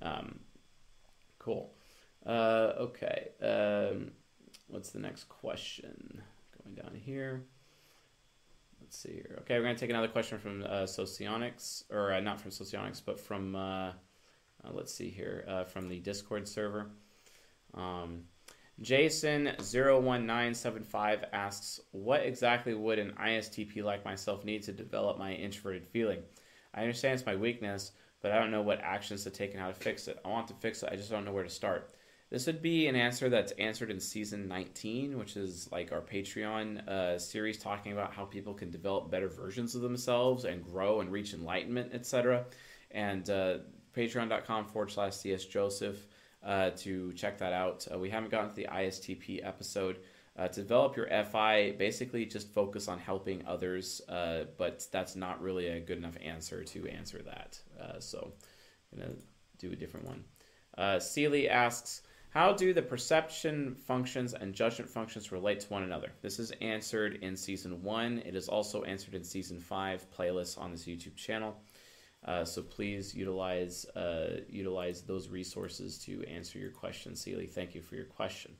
um, 0.03 0.39
cool. 1.39 1.75
Uh, 2.25 2.75
okay. 2.79 3.31
Um, 3.43 4.13
what's 4.69 4.91
the 4.91 5.01
next 5.01 5.25
question? 5.25 6.23
Going 6.63 6.77
down 6.77 6.95
here 6.95 7.43
let's 8.93 9.01
see 9.01 9.13
here. 9.13 9.39
Okay, 9.41 9.57
we're 9.57 9.63
going 9.63 9.75
to 9.75 9.81
take 9.81 9.89
another 9.89 10.07
question 10.07 10.39
from 10.39 10.65
uh, 10.65 10.85
Socionics, 10.85 11.85
or 11.91 12.13
uh, 12.13 12.21
not 12.21 12.39
from 12.39 12.51
Socionics, 12.51 13.01
but 13.01 13.19
from, 13.19 13.57
uh, 13.57 13.89
uh 13.89 13.93
let's 14.71 14.93
see 14.93 15.09
here, 15.09 15.47
uh, 15.49 15.65
from 15.65 15.89
the 15.89 15.99
Discord 16.01 16.47
server. 16.47 16.91
Um, 17.73 18.25
Jason01975 18.83 21.25
asks, 21.33 21.81
What 21.93 22.21
exactly 22.21 22.75
would 22.75 22.99
an 22.99 23.15
ISTP 23.19 23.83
like 23.83 24.05
myself 24.05 24.45
need 24.45 24.63
to 24.65 24.73
develop 24.73 25.19
my 25.19 25.33
introverted 25.33 25.87
feeling? 25.87 26.21
I 26.75 26.83
understand 26.83 27.15
it's 27.15 27.25
my 27.25 27.37
weakness, 27.37 27.93
but 28.21 28.31
I 28.31 28.39
don't 28.39 28.51
know 28.51 28.61
what 28.61 28.83
actions 28.83 29.25
to 29.25 29.31
take 29.31 29.53
and 29.53 29.61
how 29.61 29.69
to 29.69 29.75
fix 29.75 30.07
it. 30.07 30.21
I 30.23 30.29
want 30.29 30.49
to 30.49 30.55
fix 30.55 30.83
it, 30.83 30.91
I 30.93 30.97
just 30.97 31.11
don't 31.11 31.25
know 31.25 31.33
where 31.33 31.45
to 31.45 31.49
start. 31.49 31.95
This 32.33 32.47
would 32.47 32.63
be 32.63 32.87
an 32.87 32.97
answer 32.97 33.29
that's 33.29 33.53
answered 33.53 33.91
in 33.91 34.01
season 34.01 34.49
19, 34.49 35.19
which 35.19 35.37
is 35.37 35.69
like 35.71 35.93
our 35.93 36.01
Patreon 36.01 36.89
uh, 36.89 37.19
series 37.19 37.59
talking 37.59 37.93
about 37.93 38.15
how 38.15 38.25
people 38.25 38.55
can 38.55 38.71
develop 38.71 39.11
better 39.11 39.29
versions 39.29 39.75
of 39.75 39.83
themselves 39.83 40.47
and 40.47 40.65
grow 40.65 41.03
and 41.03 41.13
reach 41.13 41.35
enlightenment, 41.35 41.91
etc. 41.93 42.47
And 42.91 43.29
uh, 43.29 43.59
patreon.com 43.95 44.65
forward 44.65 44.91
slash 44.91 45.17
CS 45.17 45.45
Joseph 45.45 46.07
uh, 46.43 46.71
to 46.79 47.13
check 47.13 47.37
that 47.37 47.53
out. 47.53 47.87
Uh, 47.93 47.99
we 47.99 48.09
haven't 48.09 48.31
gotten 48.31 48.49
to 48.49 48.57
the 48.57 48.67
ISTP 48.67 49.47
episode. 49.47 49.99
Uh, 50.35 50.49
to 50.49 50.63
develop 50.63 50.97
your 50.97 51.09
FI, 51.25 51.73
basically 51.73 52.25
just 52.25 52.49
focus 52.55 52.89
on 52.89 52.99
helping 52.99 53.45
others, 53.47 54.01
uh, 54.09 54.45
but 54.57 54.87
that's 54.91 55.17
not 55.17 55.43
really 55.43 55.67
a 55.67 55.81
good 55.81 55.99
enough 55.99 56.17
answer 56.25 56.65
to 56.65 56.89
answer 56.89 57.21
that. 57.27 57.61
so 57.99 58.33
I'm 58.91 59.01
going 59.01 59.11
to 59.11 59.67
do 59.67 59.71
a 59.75 59.77
different 59.77 60.07
one. 60.07 60.99
Seely 60.99 61.51
asks, 61.51 62.01
how 62.33 62.51
do 62.55 62.73
the 62.73 62.81
perception 62.81 63.75
functions 63.75 64.33
and 64.33 64.55
judgment 64.55 64.91
functions 64.91 65.31
relate 65.33 65.61
to 65.61 65.69
one 65.69 65.83
another? 65.83 66.13
This 66.23 66.39
is 66.39 66.51
answered 66.63 67.17
in 67.17 67.37
season 67.37 67.83
one. 67.83 68.23
It 68.25 68.35
is 68.35 68.49
also 68.49 68.85
answered 68.85 69.15
in 69.15 69.23
season 69.23 69.61
five 69.61 70.07
playlists 70.11 70.59
on 70.59 70.71
this 70.71 70.87
YouTube 70.87 71.15
channel. 71.15 71.55
Uh, 72.25 72.43
so 72.45 72.63
please 72.63 73.15
utilize 73.15 73.85
uh, 73.97 74.41
utilize 74.49 75.03
those 75.03 75.29
resources 75.29 75.99
to 75.99 76.25
answer 76.25 76.59
your 76.59 76.71
question, 76.71 77.15
Seely. 77.15 77.49
Thank 77.49 77.75
you 77.75 77.83
for 77.83 77.97
your 77.97 78.07
question. 78.07 78.53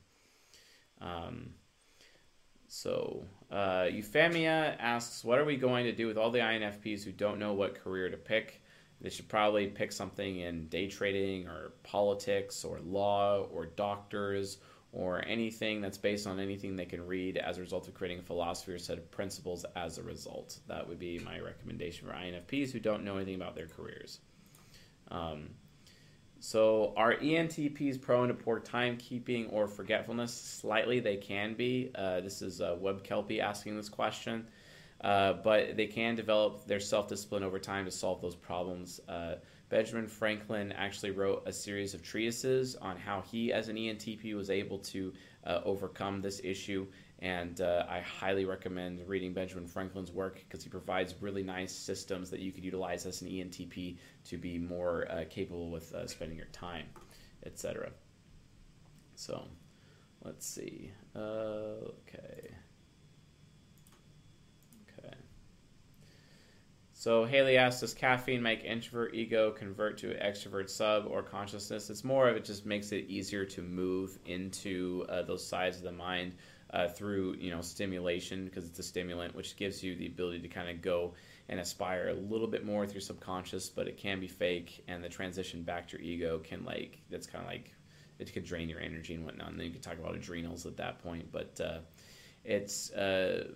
Um, 1.01 1.55
so 2.67 3.25
uh, 3.51 3.87
Euphemia 3.91 4.75
asks, 4.79 5.23
what 5.23 5.39
are 5.39 5.45
we 5.45 5.57
going 5.57 5.85
to 5.85 5.93
do 5.93 6.05
with 6.05 6.17
all 6.17 6.29
the 6.29 6.39
INFPs 6.39 7.03
who 7.03 7.11
don't 7.11 7.39
know 7.39 7.53
what 7.53 7.75
career 7.75 8.09
to 8.09 8.17
pick? 8.17 8.62
They 9.03 9.09
should 9.09 9.27
probably 9.27 9.67
pick 9.67 9.91
something 9.91 10.39
in 10.39 10.69
day 10.69 10.87
trading 10.87 11.45
or 11.47 11.73
politics 11.83 12.63
or 12.63 12.79
law 12.79 13.45
or 13.51 13.65
doctors 13.65 14.59
or 14.93 15.21
anything 15.27 15.81
that's 15.81 15.97
based 15.97 16.25
on 16.25 16.39
anything 16.39 16.77
they 16.77 16.85
can 16.85 17.05
read 17.05 17.35
as 17.37 17.57
a 17.57 17.61
result 17.61 17.87
of 17.89 17.93
creating 17.93 18.19
a 18.19 18.23
philosophy 18.23 18.71
or 18.71 18.79
set 18.79 18.97
of 18.97 19.11
principles 19.11 19.65
as 19.75 19.97
a 19.97 20.03
result. 20.03 20.59
That 20.67 20.87
would 20.87 20.99
be 20.99 21.19
my 21.19 21.39
recommendation 21.39 22.07
for 22.07 22.13
INFPs 22.13 22.71
who 22.71 22.79
don't 22.79 23.03
know 23.03 23.17
anything 23.17 23.35
about 23.35 23.55
their 23.55 23.67
careers. 23.67 24.19
Um, 25.11 25.49
so, 26.39 26.93
are 26.95 27.15
ENTPs 27.15 28.01
prone 28.01 28.27
to 28.27 28.33
poor 28.33 28.59
timekeeping 28.59 29.51
or 29.51 29.67
forgetfulness? 29.67 30.33
Slightly, 30.33 30.99
they 30.99 31.17
can 31.17 31.55
be. 31.55 31.91
Uh, 31.95 32.21
this 32.21 32.41
is 32.41 32.61
uh, 32.61 32.75
Web 32.79 33.03
Kelpie 33.03 33.41
asking 33.41 33.75
this 33.75 33.89
question. 33.89 34.47
Uh, 35.03 35.33
but 35.33 35.75
they 35.75 35.87
can 35.87 36.15
develop 36.15 36.65
their 36.65 36.79
self 36.79 37.09
discipline 37.09 37.43
over 37.43 37.59
time 37.59 37.85
to 37.85 37.91
solve 37.91 38.21
those 38.21 38.35
problems. 38.35 39.01
Uh, 39.09 39.35
Benjamin 39.67 40.07
Franklin 40.07 40.71
actually 40.71 41.11
wrote 41.11 41.43
a 41.45 41.51
series 41.51 41.93
of 41.93 42.01
treatises 42.01 42.75
on 42.77 42.95
how 42.95 43.21
he, 43.29 43.51
as 43.51 43.67
an 43.67 43.75
ENTP, 43.75 44.33
was 44.35 44.49
able 44.49 44.77
to 44.79 45.11
uh, 45.45 45.59
overcome 45.65 46.21
this 46.21 46.39
issue. 46.43 46.87
And 47.19 47.59
uh, 47.59 47.85
I 47.89 47.99
highly 47.99 48.45
recommend 48.45 49.05
reading 49.07 49.33
Benjamin 49.33 49.67
Franklin's 49.67 50.11
work 50.11 50.41
because 50.47 50.63
he 50.63 50.69
provides 50.69 51.15
really 51.19 51.43
nice 51.43 51.73
systems 51.73 52.29
that 52.29 52.39
you 52.39 52.51
could 52.51 52.63
utilize 52.63 53.05
as 53.05 53.21
an 53.21 53.27
ENTP 53.27 53.97
to 54.25 54.37
be 54.37 54.57
more 54.57 55.07
uh, 55.09 55.23
capable 55.29 55.69
with 55.69 55.93
spending 56.05 56.37
your 56.37 56.47
time, 56.47 56.85
etc. 57.45 57.91
So, 59.15 59.47
let's 60.23 60.45
see. 60.45 60.91
okay. 61.15 62.51
So 67.03 67.25
Haley 67.25 67.57
asks, 67.57 67.81
does 67.81 67.93
caffeine 67.93 68.41
make 68.41 68.63
introvert 68.63 69.13
ego 69.13 69.51
convert 69.51 69.97
to 69.97 70.13
extrovert 70.19 70.69
sub 70.69 71.05
or 71.05 71.21
consciousness? 71.21 71.89
It's 71.89 72.05
more 72.05 72.29
of 72.29 72.37
it 72.37 72.45
just 72.45 72.65
makes 72.65 72.93
it 72.93 73.09
easier 73.09 73.43
to 73.43 73.61
move 73.61 74.17
into 74.25 75.05
uh, 75.09 75.23
those 75.23 75.45
sides 75.45 75.75
of 75.75 75.83
the 75.83 75.91
mind 75.91 76.31
uh, 76.69 76.87
through 76.87 77.35
you 77.41 77.51
know 77.51 77.59
stimulation 77.59 78.45
because 78.45 78.65
it's 78.65 78.79
a 78.79 78.83
stimulant, 78.83 79.35
which 79.35 79.57
gives 79.57 79.83
you 79.83 79.97
the 79.97 80.05
ability 80.05 80.39
to 80.39 80.47
kind 80.47 80.69
of 80.69 80.81
go 80.81 81.13
and 81.49 81.59
aspire 81.59 82.07
a 82.07 82.13
little 82.13 82.47
bit 82.47 82.65
more 82.65 82.87
through 82.87 83.01
subconscious, 83.01 83.67
but 83.67 83.85
it 83.85 83.97
can 83.97 84.21
be 84.21 84.27
fake, 84.29 84.81
and 84.87 85.03
the 85.03 85.09
transition 85.09 85.61
back 85.61 85.89
to 85.89 85.97
your 85.97 86.05
ego 86.05 86.39
can 86.39 86.63
like 86.63 87.01
that's 87.09 87.27
kind 87.27 87.43
of 87.43 87.51
like 87.51 87.73
it 88.17 88.31
could 88.31 88.45
drain 88.45 88.69
your 88.69 88.79
energy 88.79 89.13
and 89.13 89.25
whatnot. 89.25 89.49
And 89.49 89.59
then 89.59 89.65
you 89.65 89.73
can 89.73 89.81
talk 89.81 89.99
about 89.99 90.15
adrenals 90.15 90.65
at 90.65 90.77
that 90.77 91.03
point, 91.03 91.33
but 91.33 91.59
uh, 91.61 91.79
it's 92.45 92.93
uh, 92.93 93.49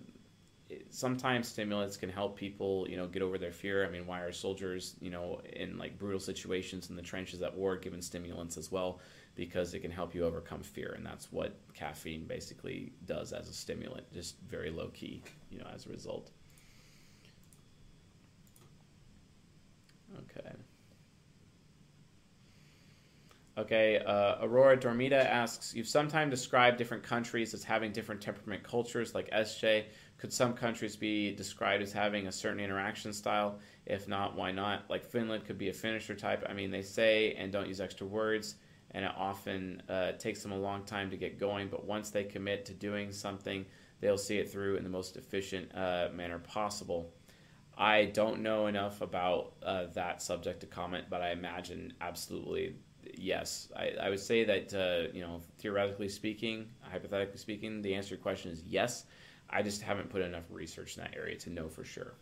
sometimes 0.90 1.48
stimulants 1.48 1.96
can 1.96 2.10
help 2.10 2.36
people, 2.36 2.86
you 2.88 2.96
know, 2.96 3.06
get 3.06 3.22
over 3.22 3.38
their 3.38 3.52
fear. 3.52 3.86
I 3.86 3.90
mean, 3.90 4.06
why 4.06 4.20
are 4.20 4.32
soldiers, 4.32 4.96
you 5.00 5.10
know, 5.10 5.40
in 5.52 5.78
like 5.78 5.98
brutal 5.98 6.20
situations 6.20 6.90
in 6.90 6.96
the 6.96 7.02
trenches 7.02 7.42
at 7.42 7.56
war 7.56 7.76
given 7.76 8.02
stimulants 8.02 8.56
as 8.56 8.70
well? 8.70 9.00
Because 9.34 9.72
it 9.74 9.80
can 9.80 9.90
help 9.90 10.14
you 10.14 10.24
overcome 10.24 10.62
fear, 10.62 10.94
and 10.96 11.06
that's 11.06 11.32
what 11.32 11.54
caffeine 11.72 12.26
basically 12.26 12.92
does 13.06 13.32
as 13.32 13.48
a 13.48 13.52
stimulant, 13.52 14.12
just 14.12 14.40
very 14.40 14.70
low 14.70 14.88
key, 14.88 15.22
you 15.50 15.58
know, 15.58 15.66
as 15.72 15.86
a 15.86 15.90
result. 15.90 16.30
Okay. 20.18 20.50
Okay, 23.58 23.98
uh, 23.98 24.36
Aurora 24.40 24.76
Dormita 24.76 25.14
asks, 25.14 25.74
you've 25.74 25.88
sometimes 25.88 26.30
described 26.30 26.78
different 26.78 27.02
countries 27.02 27.54
as 27.54 27.64
having 27.64 27.90
different 27.90 28.20
temperament 28.20 28.62
cultures, 28.62 29.16
like 29.16 29.28
SJ. 29.32 29.86
Could 30.18 30.32
some 30.32 30.52
countries 30.52 30.96
be 30.96 31.32
described 31.32 31.82
as 31.82 31.92
having 31.92 32.26
a 32.26 32.32
certain 32.32 32.58
interaction 32.58 33.12
style? 33.12 33.60
If 33.86 34.08
not, 34.08 34.36
why 34.36 34.50
not? 34.50 34.90
Like 34.90 35.04
Finland 35.04 35.44
could 35.44 35.58
be 35.58 35.68
a 35.68 35.72
finisher 35.72 36.14
type. 36.14 36.44
I 36.48 36.54
mean, 36.54 36.72
they 36.72 36.82
say 36.82 37.34
and 37.34 37.52
don't 37.52 37.68
use 37.68 37.80
extra 37.80 38.06
words, 38.06 38.56
and 38.90 39.04
it 39.04 39.12
often 39.16 39.82
uh, 39.88 40.12
takes 40.12 40.42
them 40.42 40.50
a 40.50 40.58
long 40.58 40.84
time 40.84 41.10
to 41.10 41.16
get 41.16 41.38
going, 41.38 41.68
but 41.68 41.84
once 41.86 42.10
they 42.10 42.24
commit 42.24 42.66
to 42.66 42.74
doing 42.74 43.12
something, 43.12 43.64
they'll 44.00 44.18
see 44.18 44.38
it 44.38 44.50
through 44.50 44.76
in 44.76 44.82
the 44.82 44.90
most 44.90 45.16
efficient 45.16 45.72
uh, 45.74 46.08
manner 46.12 46.40
possible. 46.40 47.12
I 47.76 48.06
don't 48.06 48.42
know 48.42 48.66
enough 48.66 49.02
about 49.02 49.52
uh, 49.62 49.86
that 49.94 50.20
subject 50.20 50.60
to 50.60 50.66
comment, 50.66 51.04
but 51.08 51.22
I 51.22 51.30
imagine 51.30 51.92
absolutely 52.00 52.74
yes, 53.16 53.68
I, 53.76 53.92
I 54.02 54.10
would 54.10 54.20
say 54.20 54.44
that 54.44 54.74
uh, 54.74 55.12
you 55.14 55.22
know 55.22 55.42
theoretically 55.58 56.08
speaking, 56.08 56.70
hypothetically 56.80 57.38
speaking, 57.38 57.82
the 57.82 57.94
answer 57.94 58.10
to 58.10 58.14
your 58.16 58.22
question 58.22 58.50
is 58.50 58.62
yes. 58.64 59.04
I 59.50 59.62
just 59.62 59.82
haven't 59.82 60.10
put 60.10 60.22
enough 60.22 60.44
research 60.50 60.96
in 60.96 61.02
that 61.02 61.14
area 61.16 61.36
to 61.38 61.50
know 61.50 61.68
for 61.68 61.84
sure. 61.84 62.14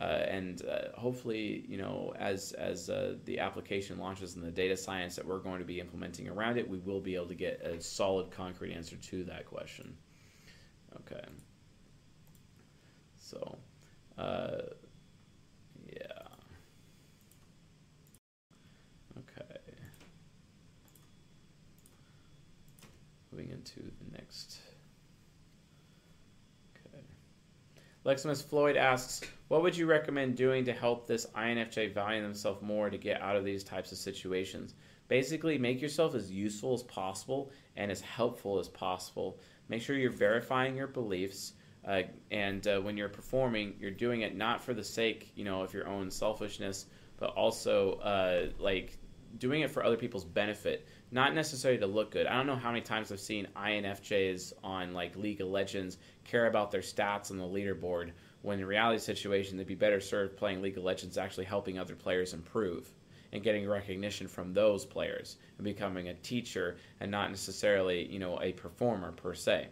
Uh, 0.00 0.04
and 0.28 0.62
uh, 0.66 0.98
hopefully, 0.98 1.64
you 1.68 1.78
know, 1.78 2.12
as 2.18 2.52
as 2.52 2.90
uh, 2.90 3.14
the 3.26 3.38
application 3.38 3.98
launches 3.98 4.34
and 4.34 4.44
the 4.44 4.50
data 4.50 4.76
science 4.76 5.14
that 5.14 5.24
we're 5.24 5.38
going 5.38 5.60
to 5.60 5.64
be 5.64 5.78
implementing 5.78 6.28
around 6.28 6.58
it, 6.58 6.68
we 6.68 6.78
will 6.78 7.00
be 7.00 7.14
able 7.14 7.28
to 7.28 7.34
get 7.34 7.60
a 7.62 7.80
solid, 7.80 8.30
concrete 8.32 8.72
answer 8.72 8.96
to 8.96 9.24
that 9.24 9.46
question. 9.46 9.96
Okay. 10.96 11.24
So, 13.16 13.56
uh, 14.18 14.62
yeah. 15.86 16.02
Okay. 19.18 19.60
moving 23.34 23.50
into 23.50 23.80
the 23.80 24.16
next. 24.16 24.58
Okay. 26.76 27.02
Leximus 28.04 28.44
Floyd 28.44 28.76
asks, 28.76 29.22
what 29.48 29.62
would 29.62 29.74
you 29.74 29.86
recommend 29.86 30.36
doing 30.36 30.66
to 30.66 30.74
help 30.74 31.06
this 31.06 31.26
INFJ 31.34 31.94
value 31.94 32.20
themselves 32.22 32.60
more 32.60 32.90
to 32.90 32.98
get 32.98 33.22
out 33.22 33.34
of 33.34 33.44
these 33.44 33.64
types 33.64 33.92
of 33.92 33.98
situations? 33.98 34.74
Basically, 35.08 35.56
make 35.56 35.80
yourself 35.80 36.14
as 36.14 36.30
useful 36.30 36.74
as 36.74 36.82
possible 36.82 37.50
and 37.76 37.90
as 37.90 38.02
helpful 38.02 38.58
as 38.58 38.68
possible. 38.68 39.38
Make 39.70 39.80
sure 39.80 39.96
you're 39.96 40.10
verifying 40.10 40.76
your 40.76 40.86
beliefs. 40.86 41.54
Uh, 41.86 42.02
and 42.30 42.66
uh, 42.66 42.80
when 42.80 42.98
you're 42.98 43.08
performing, 43.08 43.74
you're 43.78 43.90
doing 43.90 44.20
it 44.20 44.36
not 44.36 44.62
for 44.62 44.74
the 44.74 44.84
sake, 44.84 45.32
you 45.34 45.44
know, 45.44 45.62
of 45.62 45.72
your 45.72 45.88
own 45.88 46.10
selfishness, 46.10 46.86
but 47.16 47.30
also 47.30 47.94
uh, 47.94 48.48
like 48.58 48.98
doing 49.38 49.62
it 49.62 49.70
for 49.70 49.82
other 49.82 49.96
people's 49.96 50.24
benefit 50.24 50.86
not 51.14 51.32
necessarily 51.32 51.78
to 51.78 51.86
look 51.86 52.10
good. 52.10 52.26
I 52.26 52.36
don't 52.36 52.48
know 52.48 52.56
how 52.56 52.70
many 52.70 52.80
times 52.80 53.12
I've 53.12 53.20
seen 53.20 53.46
INFJs 53.56 54.52
on 54.64 54.92
like 54.92 55.16
League 55.16 55.40
of 55.40 55.46
Legends 55.46 55.96
care 56.24 56.46
about 56.46 56.72
their 56.72 56.80
stats 56.80 57.30
on 57.30 57.38
the 57.38 57.44
leaderboard 57.44 58.10
when 58.42 58.58
in 58.58 58.66
reality 58.66 58.98
situation 58.98 59.56
they'd 59.56 59.66
be 59.66 59.76
better 59.76 60.00
served 60.00 60.36
playing 60.36 60.60
League 60.60 60.76
of 60.76 60.82
Legends 60.82 61.16
actually 61.16 61.44
helping 61.44 61.78
other 61.78 61.94
players 61.94 62.34
improve 62.34 62.92
and 63.32 63.44
getting 63.44 63.68
recognition 63.68 64.26
from 64.26 64.52
those 64.52 64.84
players 64.84 65.36
and 65.56 65.64
becoming 65.64 66.08
a 66.08 66.14
teacher 66.14 66.76
and 66.98 67.12
not 67.12 67.30
necessarily, 67.30 68.04
you 68.12 68.18
know, 68.18 68.40
a 68.42 68.52
performer 68.52 69.12
per 69.12 69.34
se. 69.34 69.68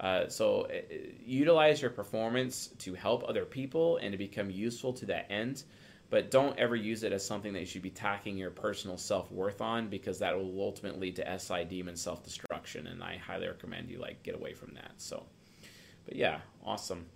Uh, 0.00 0.28
so 0.28 0.62
uh, 0.62 0.80
utilize 1.24 1.80
your 1.80 1.90
performance 1.90 2.70
to 2.78 2.94
help 2.94 3.22
other 3.28 3.44
people 3.44 3.98
and 3.98 4.10
to 4.10 4.18
become 4.18 4.50
useful 4.50 4.92
to 4.92 5.06
that 5.06 5.30
end 5.30 5.62
but 6.10 6.30
don't 6.30 6.58
ever 6.58 6.74
use 6.74 7.04
it 7.04 7.12
as 7.12 7.24
something 7.24 7.52
that 7.52 7.60
you 7.60 7.66
should 7.66 7.82
be 7.82 7.90
tacking 7.90 8.36
your 8.36 8.50
personal 8.50 8.98
self 8.98 9.30
worth 9.30 9.60
on 9.60 9.88
because 9.88 10.18
that 10.18 10.36
will 10.36 10.60
ultimately 10.60 11.00
lead 11.08 11.16
to 11.16 11.38
SI 11.38 11.64
demon 11.64 11.96
self 11.96 12.22
destruction, 12.24 12.88
and 12.88 13.02
I 13.02 13.16
highly 13.16 13.46
recommend 13.46 13.88
you 13.88 13.98
like 13.98 14.22
get 14.22 14.34
away 14.34 14.52
from 14.52 14.74
that. 14.74 14.92
So, 14.96 15.24
but 16.04 16.16
yeah, 16.16 16.40
awesome. 16.64 17.06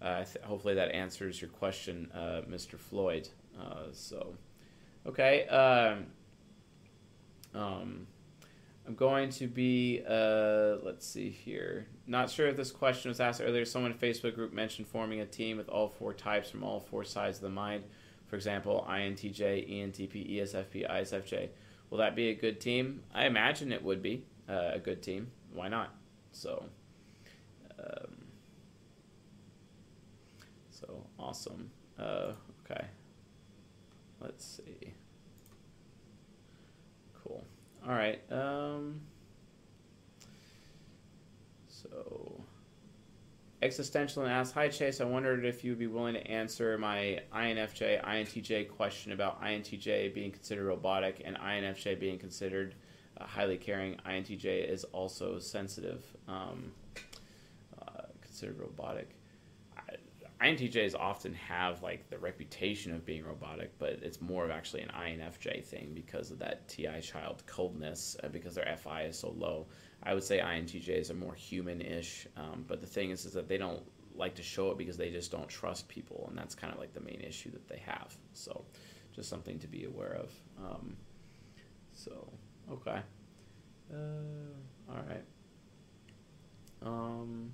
Uh, 0.00 0.24
th- 0.24 0.42
hopefully 0.42 0.74
that 0.74 0.92
answers 0.92 1.40
your 1.40 1.50
question, 1.50 2.10
uh, 2.14 2.40
Mr. 2.50 2.78
Floyd. 2.78 3.28
Uh, 3.60 3.88
so, 3.92 4.34
okay. 5.06 5.46
Um, 5.48 6.06
um, 7.54 8.06
I'm 8.86 8.94
going 8.94 9.28
to 9.30 9.46
be, 9.46 10.02
uh, 10.08 10.76
let's 10.82 11.06
see 11.06 11.28
here. 11.28 11.86
Not 12.06 12.30
sure 12.30 12.48
if 12.48 12.56
this 12.56 12.72
question 12.72 13.10
was 13.10 13.20
asked 13.20 13.42
earlier. 13.44 13.66
Someone 13.66 13.92
in 13.92 13.98
Facebook 13.98 14.34
group 14.34 14.54
mentioned 14.54 14.88
forming 14.88 15.20
a 15.20 15.26
team 15.26 15.58
with 15.58 15.68
all 15.68 15.88
four 15.88 16.14
types 16.14 16.48
from 16.48 16.64
all 16.64 16.80
four 16.80 17.04
sides 17.04 17.36
of 17.36 17.42
the 17.42 17.50
mind. 17.50 17.84
For 18.30 18.36
example, 18.36 18.86
INTJ, 18.88 19.68
ENTP, 19.68 20.36
ESFP, 20.36 20.88
ISFJ. 20.88 21.48
Will 21.90 21.98
that 21.98 22.14
be 22.14 22.28
a 22.28 22.34
good 22.34 22.60
team? 22.60 23.02
I 23.12 23.26
imagine 23.26 23.72
it 23.72 23.82
would 23.82 24.00
be 24.00 24.24
uh, 24.48 24.70
a 24.74 24.78
good 24.78 25.02
team. 25.02 25.32
Why 25.52 25.66
not? 25.66 25.92
So, 26.30 26.64
um, 27.76 28.14
so 30.70 31.04
awesome. 31.18 31.72
Uh, 31.98 32.34
okay. 32.64 32.84
Let's 34.20 34.44
see. 34.44 34.92
Cool. 37.24 37.42
All 37.84 37.94
right. 37.94 38.20
Um, 38.30 39.00
so 41.66 42.29
Existential 43.62 44.22
and 44.22 44.32
asks, 44.32 44.54
Hi 44.54 44.68
Chase, 44.68 45.02
I 45.02 45.04
wondered 45.04 45.44
if 45.44 45.62
you'd 45.62 45.78
be 45.78 45.86
willing 45.86 46.14
to 46.14 46.26
answer 46.26 46.78
my 46.78 47.20
INFJ, 47.34 48.02
INTJ 48.02 48.70
question 48.70 49.12
about 49.12 49.42
INTJ 49.42 50.14
being 50.14 50.30
considered 50.30 50.64
robotic 50.64 51.20
and 51.22 51.36
INFJ 51.36 52.00
being 52.00 52.18
considered 52.18 52.74
uh, 53.20 53.24
highly 53.24 53.58
caring. 53.58 53.96
INTJ 54.06 54.66
is 54.66 54.84
also 54.84 55.38
sensitive, 55.38 56.02
um, 56.26 56.72
uh, 57.82 58.04
considered 58.22 58.58
robotic. 58.58 59.10
INTJs 60.40 60.94
often 60.98 61.34
have 61.34 61.82
like 61.82 62.08
the 62.08 62.16
reputation 62.16 62.94
of 62.94 63.04
being 63.04 63.24
robotic, 63.24 63.78
but 63.78 63.98
it's 64.00 64.22
more 64.22 64.42
of 64.42 64.50
actually 64.50 64.80
an 64.80 64.88
INFJ 64.88 65.62
thing 65.66 65.92
because 65.94 66.30
of 66.30 66.38
that 66.38 66.66
TI 66.66 67.02
child 67.02 67.42
coldness, 67.44 68.16
uh, 68.24 68.28
because 68.28 68.54
their 68.54 68.74
FI 68.78 69.02
is 69.02 69.18
so 69.18 69.34
low. 69.36 69.66
I 70.02 70.14
would 70.14 70.24
say 70.24 70.38
INTJs 70.38 71.10
are 71.10 71.14
more 71.14 71.34
human-ish, 71.34 72.26
um, 72.36 72.64
but 72.66 72.80
the 72.80 72.86
thing 72.86 73.10
is, 73.10 73.24
is 73.26 73.32
that 73.34 73.48
they 73.48 73.58
don't 73.58 73.82
like 74.14 74.34
to 74.36 74.42
show 74.42 74.70
it 74.70 74.78
because 74.78 74.96
they 74.96 75.10
just 75.10 75.30
don't 75.30 75.48
trust 75.48 75.88
people, 75.88 76.26
and 76.28 76.38
that's 76.38 76.54
kind 76.54 76.72
of 76.72 76.78
like 76.78 76.92
the 76.94 77.00
main 77.00 77.20
issue 77.20 77.50
that 77.52 77.68
they 77.68 77.82
have. 77.84 78.16
So, 78.32 78.64
just 79.12 79.28
something 79.28 79.58
to 79.58 79.66
be 79.66 79.84
aware 79.84 80.12
of. 80.12 80.32
Um, 80.58 80.96
so, 81.92 82.32
okay, 82.70 83.00
uh, 83.92 84.90
all 84.90 85.04
right. 85.08 85.24
Um, 86.82 87.52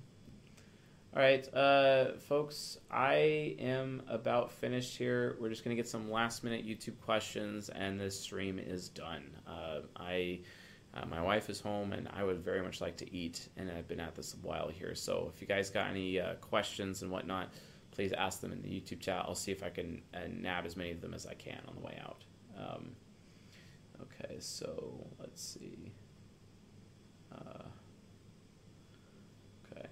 all 1.15 1.21
right, 1.21 1.53
uh, 1.53 2.17
folks, 2.17 2.77
I 2.91 3.55
am 3.59 4.03
about 4.07 4.51
finished 4.51 4.97
here. 4.97 5.35
We're 5.39 5.49
just 5.49 5.63
going 5.63 5.75
to 5.75 5.81
get 5.81 5.89
some 5.89 6.11
last 6.11 6.43
minute 6.43 6.65
YouTube 6.65 6.99
questions, 7.01 7.69
and 7.69 7.99
this 7.99 8.19
stream 8.19 8.59
is 8.59 8.89
done. 8.89 9.23
Uh, 9.47 9.79
I 9.97 10.41
uh, 10.97 11.05
my 11.05 11.21
wife 11.21 11.49
is 11.49 11.59
home, 11.59 11.93
and 11.93 12.09
I 12.13 12.23
would 12.23 12.39
very 12.39 12.61
much 12.61 12.81
like 12.81 12.97
to 12.97 13.13
eat, 13.13 13.49
and 13.57 13.69
I've 13.69 13.87
been 13.87 13.99
at 13.99 14.15
this 14.15 14.33
a 14.33 14.37
while 14.37 14.69
here. 14.69 14.95
So 14.95 15.31
if 15.33 15.41
you 15.41 15.47
guys 15.47 15.69
got 15.69 15.89
any 15.89 16.19
uh, 16.19 16.35
questions 16.35 17.01
and 17.01 17.11
whatnot, 17.11 17.53
please 17.91 18.13
ask 18.13 18.41
them 18.41 18.51
in 18.51 18.61
the 18.61 18.69
YouTube 18.69 18.99
chat. 18.99 19.25
I'll 19.27 19.35
see 19.35 19.51
if 19.51 19.63
I 19.63 19.69
can 19.69 20.01
uh, 20.13 20.19
nab 20.29 20.65
as 20.65 20.75
many 20.75 20.91
of 20.91 21.01
them 21.01 21.13
as 21.13 21.25
I 21.25 21.33
can 21.33 21.59
on 21.67 21.75
the 21.75 21.81
way 21.81 21.99
out. 22.03 22.23
Um, 22.57 22.91
okay, 24.01 24.35
so 24.39 25.07
let's 25.19 25.41
see. 25.43 25.93
Uh, 27.31 27.63
okay, 29.71 29.87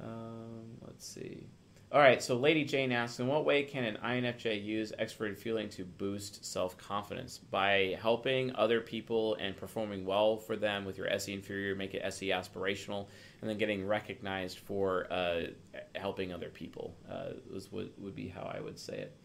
um, 0.00 0.78
let's 0.86 1.06
see. 1.06 1.46
All 1.94 2.00
right, 2.00 2.20
so 2.20 2.34
Lady 2.34 2.64
Jane 2.64 2.90
asks, 2.90 3.20
in 3.20 3.28
what 3.28 3.44
way 3.44 3.62
can 3.62 3.84
an 3.84 3.98
INFJ 4.04 4.64
use 4.64 4.92
extroverted 4.98 5.38
feeling 5.38 5.68
to 5.68 5.84
boost 5.84 6.44
self 6.44 6.76
confidence? 6.76 7.38
By 7.38 7.96
helping 8.02 8.52
other 8.56 8.80
people 8.80 9.36
and 9.36 9.56
performing 9.56 10.04
well 10.04 10.36
for 10.36 10.56
them 10.56 10.84
with 10.84 10.98
your 10.98 11.08
SE 11.12 11.32
inferior, 11.32 11.76
make 11.76 11.94
it 11.94 12.02
SE 12.06 12.30
aspirational, 12.30 13.06
and 13.40 13.48
then 13.48 13.58
getting 13.58 13.86
recognized 13.86 14.58
for 14.58 15.06
uh, 15.12 15.42
helping 15.94 16.32
other 16.32 16.48
people 16.48 16.96
uh, 17.08 17.34
was, 17.48 17.70
would, 17.70 17.92
would 17.98 18.16
be 18.16 18.26
how 18.26 18.42
I 18.42 18.58
would 18.58 18.76
say 18.76 19.06
it. 19.06 19.16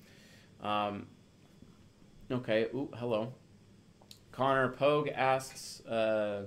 Um, 0.63 1.07
okay, 2.31 2.67
Ooh, 2.75 2.91
hello. 2.97 3.33
Connor 4.31 4.69
Pogue 4.69 5.09
asks, 5.09 5.83
uh, 5.87 6.43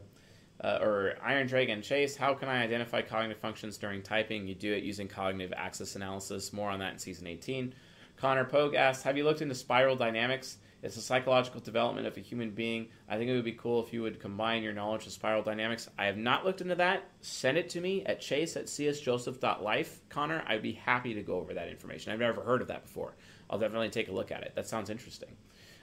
uh, 0.63 0.79
or 0.81 1.15
Iron 1.23 1.47
Dragon 1.47 1.83
Chase, 1.83 2.17
how 2.17 2.35
can 2.35 2.49
I 2.49 2.63
identify 2.63 3.03
cognitive 3.03 3.39
functions 3.39 3.77
during 3.77 4.03
typing? 4.03 4.47
You 4.47 4.55
do 4.55 4.73
it 4.73 4.85
using 4.85 5.09
cognitive 5.09 5.53
axis 5.57 5.97
analysis. 5.97 6.53
More 6.53 6.71
on 6.71 6.79
that 6.79 6.93
in 6.93 6.99
season 6.99 7.27
18. 7.27 7.75
Connor 8.17 8.45
Pogue 8.45 8.75
asks, 8.75 9.03
Have 9.03 9.17
you 9.17 9.25
looked 9.25 9.43
into 9.43 9.55
spiral 9.55 9.97
dynamics? 9.97 10.59
It's 10.83 10.97
a 10.97 11.01
psychological 11.01 11.61
development 11.61 12.09
of 12.09 12.17
a 12.17 12.21
human 12.21 12.51
being. 12.51 12.89
I 13.09 13.17
think 13.17 13.31
it 13.31 13.35
would 13.35 13.45
be 13.45 13.53
cool 13.53 13.85
if 13.85 13.93
you 13.93 14.03
would 14.03 14.19
combine 14.19 14.65
your 14.65 14.73
knowledge 14.73 15.07
of 15.07 15.13
spiral 15.13 15.43
dynamics. 15.43 15.89
I 15.97 16.07
have 16.07 16.17
not 16.17 16.45
looked 16.45 16.61
into 16.61 16.75
that. 16.75 17.05
Send 17.21 17.57
it 17.57 17.69
to 17.71 17.81
me 17.81 18.05
at 18.05 18.21
chase 18.21 18.57
at 18.57 18.67
csjoseph.life. 18.67 20.01
Connor, 20.09 20.43
I'd 20.47 20.63
be 20.63 20.73
happy 20.73 21.15
to 21.15 21.23
go 21.23 21.37
over 21.37 21.55
that 21.55 21.69
information. 21.69 22.13
I've 22.13 22.19
never 22.19 22.43
heard 22.43 22.63
of 22.63 22.69
that 22.69 22.83
before. 22.83 23.15
I'll 23.49 23.61
definitely 23.61 23.91
take 23.91 24.09
a 24.09 24.13
look 24.13 24.33
at 24.33 24.43
it. 24.43 24.53
That 24.57 24.67
sounds 24.67 24.91
interesting. 24.91 25.37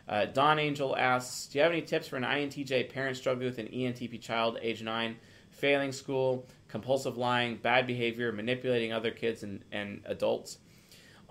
Uh, 0.10 0.26
Don 0.26 0.58
Angel 0.58 0.98
asks, 0.98 1.46
"Do 1.46 1.60
you 1.60 1.64
have 1.64 1.72
any 1.72 1.84
tips 1.84 2.08
for 2.08 2.18
an 2.18 2.24
INTJ 2.24 2.92
parent 2.92 3.16
struggling 3.16 3.46
with 3.46 3.60
an 3.60 3.68
ENTP 3.68 4.20
child, 4.20 4.58
age 4.60 4.82
nine, 4.82 5.18
failing 5.52 5.92
school, 5.92 6.48
compulsive 6.68 7.16
lying, 7.16 7.58
bad 7.58 7.86
behavior, 7.86 8.32
manipulating 8.32 8.92
other 8.92 9.12
kids 9.12 9.44
and, 9.44 9.64
and 9.72 10.02
adults?" 10.06 10.58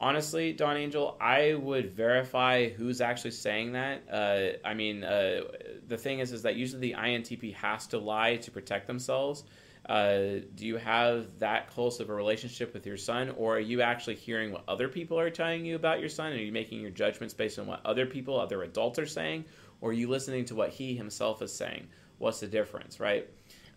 Honestly, 0.01 0.53
Don 0.53 0.77
Angel, 0.77 1.17
I 1.21 1.55
would 1.55 1.91
verify 1.91 2.69
who's 2.69 3.01
actually 3.01 3.33
saying 3.33 3.73
that. 3.73 4.03
Uh, 4.09 4.65
I 4.65 4.75
mean, 4.75 5.03
uh, 5.03 5.41
the 5.89 5.97
thing 5.97 6.21
is, 6.21 6.31
is 6.31 6.43
that 6.43 6.55
usually 6.55 6.93
the 6.93 6.95
INTP 6.97 7.55
has 7.55 7.89
to 7.89 7.99
lie 7.99 8.37
to 8.37 8.51
protect 8.53 8.87
themselves. 8.87 9.43
Uh, 9.89 10.41
do 10.55 10.67
you 10.67 10.77
have 10.77 11.39
that 11.39 11.69
close 11.69 11.99
of 11.99 12.11
a 12.11 12.15
relationship 12.15 12.75
with 12.75 12.87
your 12.87 12.99
son, 12.99 13.31
or 13.39 13.57
are 13.57 13.61
you 13.61 13.81
actually 13.81 14.17
hearing 14.17 14.53
what 14.53 14.63
other 14.69 14.87
people 14.87 15.19
are 15.19 15.31
telling 15.31 15.65
you 15.65 15.77
about 15.77 16.01
your 16.01 16.11
son? 16.11 16.33
Are 16.33 16.37
you 16.37 16.53
making 16.53 16.81
your 16.81 16.91
judgments 16.91 17.33
based 17.33 17.59
on 17.59 17.67
what 17.67 17.81
other 17.87 18.05
people, 18.05 18.39
other 18.39 18.63
adults 18.63 18.99
are 18.99 19.07
saying, 19.07 19.47
or 19.81 19.91
are 19.91 19.95
you 19.95 20.09
listening 20.09 20.45
to 20.47 20.55
what 20.55 20.71
he 20.71 20.95
himself 20.95 21.41
is 21.41 21.55
saying? 21.55 21.89
What's 22.19 22.41
the 22.41 22.47
difference, 22.47 23.01
right? 23.01 23.29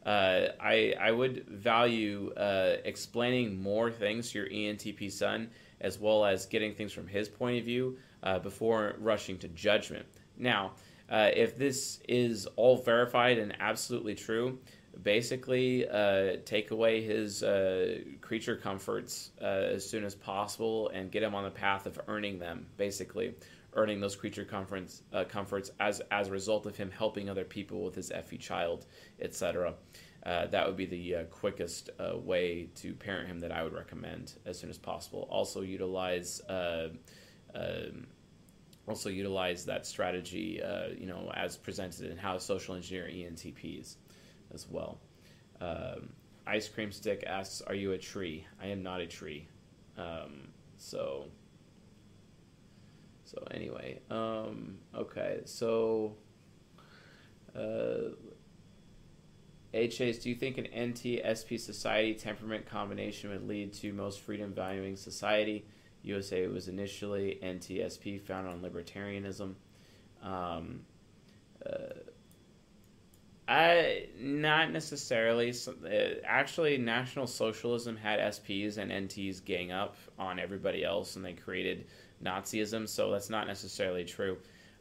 Uh, 0.05 0.47
I 0.59 0.95
I 0.99 1.11
would 1.11 1.47
value 1.47 2.33
uh, 2.35 2.77
explaining 2.83 3.61
more 3.61 3.89
things 3.89 4.31
to 4.31 4.39
your 4.39 4.49
ENTP 4.49 5.11
son, 5.11 5.49
as 5.79 5.97
well 5.97 6.25
as 6.25 6.45
getting 6.45 6.73
things 6.73 6.91
from 6.91 7.07
his 7.07 7.29
point 7.29 7.59
of 7.59 7.65
view 7.65 7.97
uh, 8.23 8.39
before 8.39 8.95
rushing 8.99 9.38
to 9.39 9.47
judgment. 9.49 10.05
Now, 10.38 10.73
uh, 11.09 11.29
if 11.33 11.57
this 11.57 11.99
is 12.09 12.47
all 12.55 12.77
verified 12.77 13.38
and 13.38 13.55
absolutely 13.59 14.15
true, 14.15 14.59
basically 15.01 15.88
uh, 15.88 16.38
take 16.45 16.72
away 16.72 17.01
his 17.01 17.43
uh, 17.43 17.99
creature 18.22 18.55
comforts 18.55 19.31
uh, 19.41 19.45
as 19.45 19.89
soon 19.89 20.03
as 20.03 20.15
possible 20.15 20.89
and 20.89 21.11
get 21.11 21.23
him 21.23 21.34
on 21.34 21.43
the 21.43 21.51
path 21.51 21.85
of 21.85 21.99
earning 22.07 22.39
them 22.39 22.68
basically. 22.77 23.35
Earning 23.73 24.01
those 24.01 24.18
creature 24.18 24.43
comforts, 24.43 25.01
uh, 25.13 25.23
comforts 25.23 25.72
as, 25.80 26.01
as 26.11 26.27
a 26.27 26.31
result 26.31 26.65
of 26.65 26.76
him 26.76 26.91
helping 26.91 27.30
other 27.30 27.45
people 27.45 27.85
with 27.85 27.95
his 27.95 28.11
FE 28.26 28.38
child 28.38 28.85
etc 29.22 29.76
uh, 30.23 30.45
that 30.47 30.68
would 30.68 30.76
be 30.77 30.85
the 30.85 31.15
uh, 31.15 31.23
quickest 31.26 31.89
way 32.23 32.69
to 32.76 32.93
parent 32.93 33.27
him 33.27 33.39
that 33.39 33.51
I 33.51 33.63
would 33.63 33.73
recommend 33.73 34.34
as 34.45 34.59
soon 34.59 34.69
as 34.69 34.77
possible. 34.77 35.27
Also 35.31 35.61
utilize 35.61 36.41
um, 36.47 38.05
also 38.88 39.09
utilize 39.09 39.65
that 39.65 39.88
strategy 39.88 40.61
you 40.95 41.07
know 41.07 41.31
as 41.34 41.57
presented 41.57 42.11
in 42.11 42.18
how 42.18 42.38
social 42.38 42.76
engineer 42.76 43.05
ENTPs 43.05 43.95
as 44.53 44.67
well. 44.69 44.99
Um, 45.59 46.09
Ice 46.47 46.67
Cream 46.67 46.91
Stick 46.91 47.23
asks, 47.25 47.61
"Are 47.61 47.75
you 47.75 47.91
a 47.91 47.97
tree?" 47.97 48.45
I 48.61 48.67
am 48.67 48.83
not 48.83 49.01
a 49.01 49.07
tree. 49.07 49.47
Um, 49.97 50.49
so, 50.77 51.27
so 53.25 53.43
anyway, 53.51 54.01
um, 54.09 54.79
okay. 54.95 55.41
So, 55.45 56.15
uh, 57.55 58.15
HAs, 59.73 60.17
do 60.17 60.29
you 60.29 60.35
think 60.35 60.57
an 60.57 60.67
NT 60.89 61.21
SP 61.23 61.55
society 61.57 62.13
temperament 62.13 62.65
combination 62.65 63.29
would 63.29 63.47
lead 63.47 63.73
to 63.73 63.93
most 63.93 64.19
freedom 64.21 64.53
valuing 64.53 64.95
society? 64.95 65.65
USA 66.03 66.47
was 66.47 66.67
initially 66.67 67.39
NTSP, 67.43 68.19
founded 68.19 68.51
on 68.51 68.61
libertarianism. 68.61 69.53
Um, 70.21 70.81
uh, 71.65 72.00
I 73.51 74.07
not 74.17 74.71
necessarily. 74.71 75.53
Uh, 75.67 76.21
actually, 76.23 76.77
National 76.77 77.27
Socialism 77.27 77.97
had 77.97 78.19
SPs 78.19 78.77
and 78.77 78.89
NTs 78.89 79.43
gang 79.43 79.73
up 79.73 79.97
on 80.17 80.39
everybody 80.39 80.85
else, 80.85 81.17
and 81.17 81.25
they 81.25 81.33
created 81.33 81.85
Nazism. 82.23 82.87
So 82.87 83.11
that's 83.11 83.29
not 83.29 83.47
necessarily 83.47 84.05
true. 84.05 84.37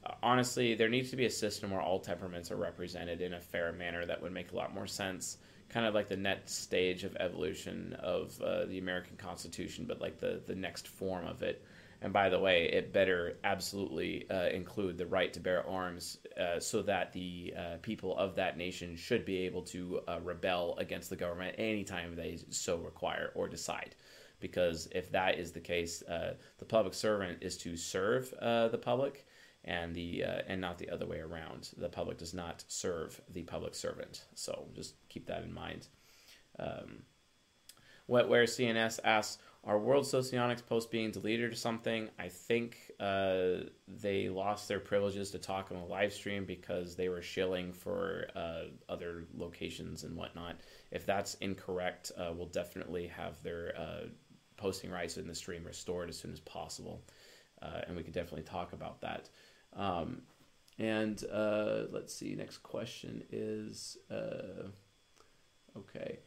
Uh, 0.07 0.13
honestly, 0.23 0.77
there 0.77 0.89
needs 0.89 1.11
to 1.11 1.17
be 1.17 1.27
a 1.27 1.31
system 1.31 1.73
where 1.73 1.81
all 1.81 1.99
temperaments 1.99 2.53
are 2.53 2.57
represented 2.57 3.21
in 3.21 3.35
a 3.35 3.41
fair 3.41 3.73
manner 3.73 4.07
that 4.07 4.23
would 4.23 4.33
make 4.33 4.53
a 4.53 4.57
lot 4.57 4.73
more 4.73 4.87
sense. 4.87 5.39
Kind 5.69 5.85
of 5.85 5.93
like 5.93 6.09
the 6.09 6.17
next 6.17 6.63
stage 6.63 7.03
of 7.03 7.17
evolution 7.17 7.97
of 7.99 8.41
uh, 8.41 8.67
the 8.67 8.79
American 8.79 9.17
Constitution, 9.17 9.85
but 9.85 10.01
like 10.01 10.21
the 10.21 10.43
the 10.47 10.55
next 10.55 10.87
form 10.87 11.27
of 11.27 11.43
it. 11.43 11.61
And 12.03 12.13
by 12.13 12.31
the 12.31 12.39
way, 12.39 12.65
it 12.65 12.93
better 12.93 13.39
absolutely 13.45 14.29
uh, 14.31 14.49
include 14.49 14.97
the 14.97 15.07
right 15.07 15.33
to 15.35 15.41
bear 15.41 15.69
arms 15.69 16.19
uh, 16.41 16.59
so 16.59 16.81
that 16.83 17.13
the 17.13 17.53
uh, 17.57 17.77
people 17.83 18.17
of 18.17 18.35
that 18.37 18.57
nation 18.57 18.97
should 18.97 19.25
be 19.27 19.39
able 19.39 19.63
to 19.63 20.01
uh, 20.09 20.19
rebel 20.23 20.77
against 20.79 21.11
the 21.11 21.17
government 21.17 21.57
anytime 21.59 22.17
they 22.17 22.39
so 22.49 22.79
require 22.79 23.33
or 23.35 23.49
decide. 23.49 23.97
Because 24.41 24.89
if 24.93 25.13
that 25.13 25.39
is 25.39 25.53
the 25.53 25.61
case, 25.61 26.03
uh, 26.03 26.35
the 26.59 26.65
public 26.65 26.95
servant 26.95 27.39
is 27.43 27.59
to 27.59 27.77
serve 27.77 28.33
uh, 28.41 28.69
the 28.69 28.79
public 28.79 29.27
and 29.65 29.95
the 29.95 30.25
and 30.47 30.59
not 30.59 30.79
the 30.79 30.89
other 30.89 31.05
way 31.05 31.21
around. 31.21 31.69
The 31.77 31.91
public 31.91 32.17
does 32.17 32.33
not 32.33 32.65
serve 32.67 33.21
the 33.29 33.43
public 33.43 33.75
servant. 33.75 34.25
So 34.35 34.69
just 34.75 34.95
keep 35.11 35.27
that 35.27 35.43
in 35.43 35.53
mind. 35.53 35.89
Um, 36.59 37.03
Wetware 38.11 38.45
CNS 38.45 38.99
asks, 39.05 39.39
our 39.65 39.79
World 39.79 40.07
Socionics 40.07 40.63
post 40.63 40.91
being 40.91 41.11
deleted 41.11 41.53
or 41.53 41.55
something, 41.55 42.09
I 42.19 42.29
think 42.29 42.79
uh, 42.99 43.65
they 43.87 44.31
lost 44.31 44.69
their 44.69 44.81
privileges 44.81 45.31
to 45.33 45.39
talk 45.39 45.71
on 45.71 45.79
the 45.79 45.85
live 45.85 46.15
stream 46.15 46.47
because 46.47 46.97
they 46.97 47.11
were 47.11 47.21
shilling 47.21 47.73
for 47.73 48.29
uh, 48.35 48.65
other 48.89 49.25
locations 49.37 50.05
and 50.05 50.17
whatnot. 50.17 50.57
If 50.91 51.05
that's 51.05 51.35
incorrect, 51.35 52.11
uh, 52.17 52.33
we'll 52.35 52.47
definitely 52.47 53.07
have 53.09 53.43
their 53.43 53.75
uh, 53.77 54.07
posting 54.57 54.91
rights 54.91 55.19
in 55.19 55.27
the 55.27 55.35
stream 55.35 55.65
restored 55.65 56.09
as 56.09 56.19
soon 56.19 56.33
as 56.33 56.41
possible. 56.41 57.05
Uh, 57.61 57.83
and 57.87 57.95
we 57.95 58.03
could 58.03 58.15
definitely 58.15 58.45
talk 58.45 58.73
about 58.73 59.03
that. 59.03 59.29
Um, 59.75 60.23
and 60.79 61.23
uh, 61.31 61.83
let's 61.91 62.15
see, 62.15 62.35
next 62.35 62.59
question 62.59 63.25
is 63.31 63.99
okay. 65.77 66.21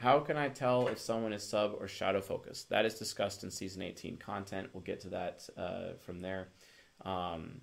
How 0.00 0.18
can 0.20 0.38
I 0.38 0.48
tell 0.48 0.88
if 0.88 0.98
someone 0.98 1.34
is 1.34 1.46
sub 1.46 1.74
or 1.78 1.86
shadow 1.86 2.22
focused? 2.22 2.70
That 2.70 2.86
is 2.86 2.94
discussed 2.94 3.44
in 3.44 3.50
season 3.50 3.82
18 3.82 4.16
content. 4.16 4.70
We'll 4.72 4.82
get 4.82 5.00
to 5.00 5.10
that 5.10 5.46
uh, 5.58 5.98
from 5.98 6.22
there. 6.22 6.48
Um, 7.04 7.60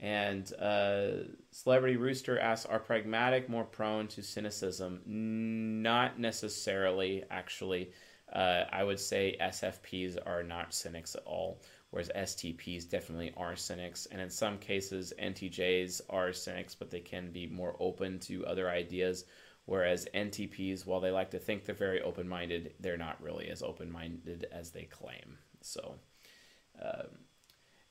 and 0.00 0.50
uh, 0.54 1.24
Celebrity 1.50 1.96
Rooster 1.96 2.38
asks 2.38 2.64
Are 2.64 2.78
pragmatic 2.78 3.50
more 3.50 3.64
prone 3.64 4.08
to 4.08 4.22
cynicism? 4.22 5.02
Not 5.04 6.18
necessarily, 6.18 7.24
actually. 7.30 7.90
Uh, 8.32 8.64
I 8.72 8.82
would 8.82 8.98
say 8.98 9.36
SFPs 9.38 10.16
are 10.24 10.42
not 10.42 10.72
cynics 10.72 11.14
at 11.14 11.24
all, 11.26 11.60
whereas 11.90 12.10
STPs 12.16 12.88
definitely 12.88 13.34
are 13.36 13.54
cynics. 13.54 14.06
And 14.06 14.18
in 14.18 14.30
some 14.30 14.56
cases, 14.56 15.12
NTJs 15.22 16.00
are 16.08 16.32
cynics, 16.32 16.74
but 16.74 16.90
they 16.90 17.00
can 17.00 17.32
be 17.32 17.46
more 17.46 17.76
open 17.78 18.18
to 18.20 18.46
other 18.46 18.70
ideas 18.70 19.26
Whereas 19.66 20.06
NTPs, 20.14 20.86
while 20.86 21.00
they 21.00 21.10
like 21.10 21.30
to 21.32 21.40
think 21.40 21.64
they're 21.64 21.74
very 21.74 22.00
open 22.00 22.28
minded, 22.28 22.74
they're 22.78 22.96
not 22.96 23.20
really 23.20 23.48
as 23.48 23.62
open 23.62 23.90
minded 23.90 24.46
as 24.52 24.70
they 24.70 24.84
claim. 24.84 25.38
So, 25.60 25.96
um, 26.80 27.08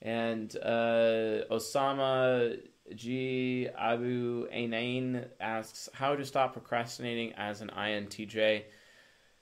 and 0.02 0.56
uh, 0.56 1.44
Osama 1.52 2.60
G. 2.96 3.68
Abu 3.78 4.48
Ainain 4.50 5.28
asks 5.42 5.90
how 5.94 6.16
to 6.16 6.24
stop 6.24 6.54
procrastinating 6.54 7.34
as 7.34 7.60
an 7.60 7.72
INTJ. 7.76 8.64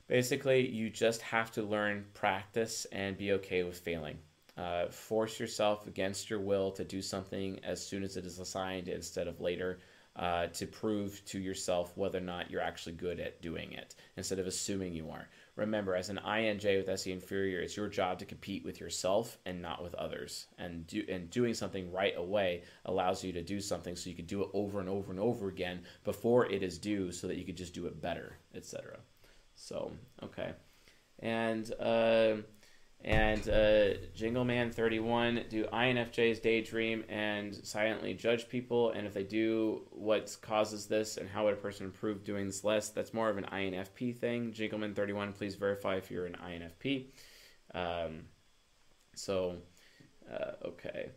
Basically, 0.07 0.67
you 0.67 0.89
just 0.89 1.21
have 1.21 1.51
to 1.51 1.61
learn, 1.61 2.05
practice, 2.15 2.87
and 2.91 3.15
be 3.15 3.33
okay 3.33 3.61
with 3.63 3.77
failing. 3.77 4.17
Uh, 4.57 4.87
force 4.87 5.39
yourself 5.39 5.85
against 5.85 6.29
your 6.31 6.39
will 6.39 6.71
to 6.71 6.83
do 6.83 7.01
something 7.01 7.59
as 7.63 7.85
soon 7.85 8.03
as 8.03 8.17
it 8.17 8.25
is 8.25 8.39
assigned 8.39 8.87
instead 8.87 9.27
of 9.27 9.39
later 9.41 9.79
uh, 10.15 10.47
to 10.47 10.67
prove 10.67 11.23
to 11.25 11.39
yourself 11.39 11.91
whether 11.95 12.19
or 12.19 12.21
not 12.21 12.51
you're 12.51 12.61
actually 12.61 12.93
good 12.93 13.19
at 13.19 13.41
doing 13.41 13.73
it 13.73 13.95
instead 14.15 14.39
of 14.39 14.47
assuming 14.47 14.93
you 14.93 15.09
are. 15.09 15.27
Remember, 15.55 15.95
as 15.95 16.09
an 16.09 16.19
INJ 16.25 16.77
with 16.77 16.89
SE 16.89 17.11
inferior, 17.11 17.59
it's 17.59 17.77
your 17.77 17.87
job 17.87 18.19
to 18.19 18.25
compete 18.25 18.63
with 18.65 18.79
yourself 18.79 19.37
and 19.45 19.61
not 19.61 19.83
with 19.83 19.93
others. 19.95 20.47
And 20.57 20.85
do, 20.87 21.03
and 21.09 21.29
doing 21.29 21.53
something 21.53 21.91
right 21.91 22.13
away 22.17 22.63
allows 22.85 23.23
you 23.23 23.33
to 23.33 23.43
do 23.43 23.59
something 23.59 23.95
so 23.95 24.09
you 24.09 24.15
can 24.15 24.25
do 24.25 24.41
it 24.41 24.49
over 24.53 24.79
and 24.79 24.89
over 24.89 25.11
and 25.11 25.19
over 25.19 25.47
again 25.47 25.81
before 26.03 26.45
it 26.45 26.63
is 26.63 26.77
due, 26.77 27.11
so 27.11 27.27
that 27.27 27.37
you 27.37 27.45
could 27.45 27.57
just 27.57 27.73
do 27.73 27.85
it 27.85 28.01
better, 28.01 28.37
etc. 28.55 28.99
So 29.55 29.91
okay, 30.23 30.53
and. 31.19 31.71
Uh, 31.79 32.35
And 33.05 33.41
uh, 33.49 33.99
Jingleman31, 34.17 35.49
do 35.49 35.65
INFJs 35.65 36.41
daydream 36.41 37.03
and 37.09 37.53
silently 37.53 38.13
judge 38.13 38.47
people? 38.47 38.91
And 38.91 39.05
if 39.05 39.13
they 39.13 39.23
do, 39.23 39.81
what 39.91 40.37
causes 40.41 40.85
this 40.85 41.17
and 41.17 41.27
how 41.27 41.43
would 41.43 41.53
a 41.53 41.57
person 41.57 41.85
improve 41.85 42.23
doing 42.23 42.45
this 42.45 42.63
less? 42.63 42.89
That's 42.89 43.13
more 43.13 43.29
of 43.29 43.37
an 43.37 43.45
INFP 43.51 44.17
thing. 44.17 44.53
Jingleman31, 44.53 45.35
please 45.35 45.55
verify 45.55 45.95
if 45.95 46.09
you're 46.09 46.27
an 46.27 46.37
INFP. 46.45 47.07
Um, 47.75 48.21
so, 49.15 49.57
uh, 50.31 50.67
okay. 50.67 51.09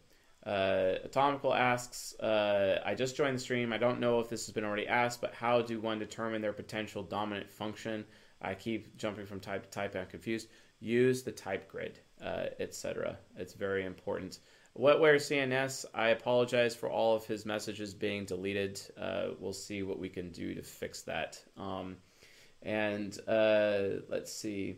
Uh, 0.45 0.95
Atomical 1.05 1.55
asks, 1.55 2.19
uh, 2.19 2.81
I 2.85 2.97
just 2.97 3.17
joined 3.17 3.37
the 3.37 3.41
stream. 3.41 3.73
I 3.73 3.79
don't 3.79 4.01
know 4.01 4.19
if 4.19 4.29
this 4.29 4.47
has 4.47 4.53
been 4.53 4.65
already 4.65 4.89
asked, 4.89 5.21
but 5.21 5.35
how 5.35 5.63
do 5.63 5.81
one 5.81 6.01
determine 6.01 6.43
their 6.43 6.53
potential 6.53 7.05
dominant 7.05 7.53
function? 7.53 8.05
I 8.43 8.55
keep 8.55 8.97
jumping 8.97 9.27
from 9.27 9.41
type 9.41 9.63
to 9.65 9.71
type 9.71 9.95
and 9.95 10.03
I'm 10.03 10.09
confused. 10.09 10.49
Use 10.87 11.25
the 11.25 11.33
type 11.33 11.69
grid, 11.69 11.99
uh, 12.25 12.47
etc. 12.61 13.19
It's 13.37 13.55
very 13.55 13.85
important. 13.85 14.39
Wetware 14.79 15.17
CNS, 15.17 15.85
I 15.93 16.11
apologize 16.11 16.77
for 16.77 16.89
all 16.89 17.17
of 17.17 17.27
his 17.27 17.45
messages 17.45 17.93
being 17.93 18.25
deleted. 18.25 18.81
Uh, 18.97 19.31
we'll 19.41 19.53
see 19.53 19.83
what 19.83 19.99
we 19.99 20.09
can 20.09 20.31
do 20.31 20.55
to 20.55 20.63
fix 20.63 21.03
that. 21.03 21.43
Um, 21.57 21.97
and 22.63 23.19
uh, 23.27 24.03
let's 24.09 24.33
see. 24.33 24.77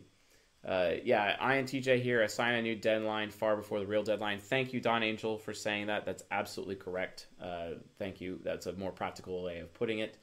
Uh, 0.67 0.93
yeah, 1.03 1.37
INTJ 1.39 2.01
here, 2.01 2.23
assign 2.23 2.55
a 2.55 2.61
new 2.63 2.75
deadline 2.75 3.29
far 3.29 3.55
before 3.55 3.79
the 3.79 3.85
real 3.85 4.03
deadline. 4.03 4.39
Thank 4.39 4.73
you, 4.73 4.81
Don 4.81 5.03
Angel, 5.03 5.37
for 5.37 5.53
saying 5.53 5.87
that. 5.87 6.05
That's 6.05 6.23
absolutely 6.31 6.75
correct. 6.75 7.27
Uh, 7.39 7.75
thank 7.99 8.19
you. 8.19 8.39
That's 8.43 8.65
a 8.65 8.73
more 8.73 8.91
practical 8.91 9.43
way 9.43 9.59
of 9.59 9.71
putting 9.75 9.99
it. 9.99 10.17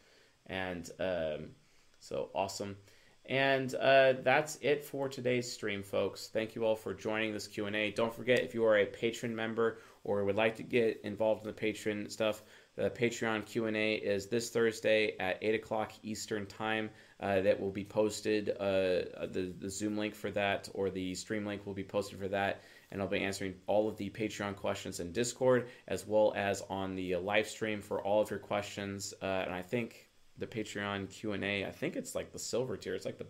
And 0.47 0.91
um, 0.99 1.51
so 2.01 2.31
awesome. 2.35 2.77
And 3.29 3.75
uh, 3.75 4.15
that's 4.23 4.57
it 4.61 4.85
for 4.85 5.09
today's 5.09 5.51
stream, 5.51 5.83
folks. 5.83 6.29
Thank 6.33 6.55
you 6.55 6.65
all 6.65 6.77
for 6.77 6.95
joining 6.95 7.33
this 7.33 7.49
Q&A. 7.49 7.91
Don't 7.91 8.15
forget, 8.15 8.41
if 8.41 8.55
you 8.55 8.65
are 8.65 8.79
a 8.79 8.87
patron 8.87 9.35
member 9.35 9.79
or 10.05 10.25
would 10.25 10.37
like 10.37 10.57
to 10.57 10.63
get 10.63 11.01
involved 11.03 11.43
in 11.43 11.49
the 11.49 11.53
patron 11.53 12.09
stuff, 12.09 12.43
the 12.77 12.91
Patreon 12.91 13.47
Q&A 13.47 13.95
is 13.95 14.27
this 14.27 14.51
Thursday 14.51 15.17
at 15.19 15.39
8 15.43 15.55
o'clock 15.55 15.93
Eastern 16.03 16.47
Time. 16.47 16.91
Uh, 17.19 17.41
that 17.41 17.59
will 17.59 17.71
be 17.71 17.85
posted. 17.85 18.51
Uh, 18.51 19.27
the, 19.33 19.55
the 19.59 19.71
Zoom 19.71 19.97
link 19.97 20.15
for 20.15 20.31
that 20.33 20.69
or 20.75 20.91
the 20.91 21.15
stream 21.15 21.47
link 21.47 21.65
will 21.65 21.73
be 21.73 21.83
posted 21.83 22.19
for 22.19 22.29
that. 22.29 22.61
And 22.93 23.01
I'll 23.01 23.09
be 23.09 23.21
answering 23.21 23.55
all 23.67 23.89
of 23.89 23.97
the 23.97 24.11
Patreon 24.11 24.55
questions 24.55 25.01
in 25.01 25.13
Discord 25.13 25.69
as 25.89 26.07
well 26.07 26.35
as 26.37 26.63
on 26.69 26.95
the 26.95 27.17
live 27.17 27.49
stream 27.49 27.81
for 27.81 28.03
all 28.03 28.21
of 28.21 28.31
your 28.31 28.39
questions. 28.39 29.15
Uh, 29.23 29.25
and 29.25 29.55
I 29.55 29.63
think 29.63 30.06
the 30.39 30.47
Patreon 30.47 31.11
Q 31.11 31.33
and 31.33 31.45
A. 31.45 31.65
I 31.65 31.71
think 31.71 31.97
it's 31.97 32.15
like 32.15 32.33
the 32.33 32.39
silver 32.39 32.77
tier. 32.77 32.95
It's 32.95 33.07
like 33.07 33.19
the 33.19 33.27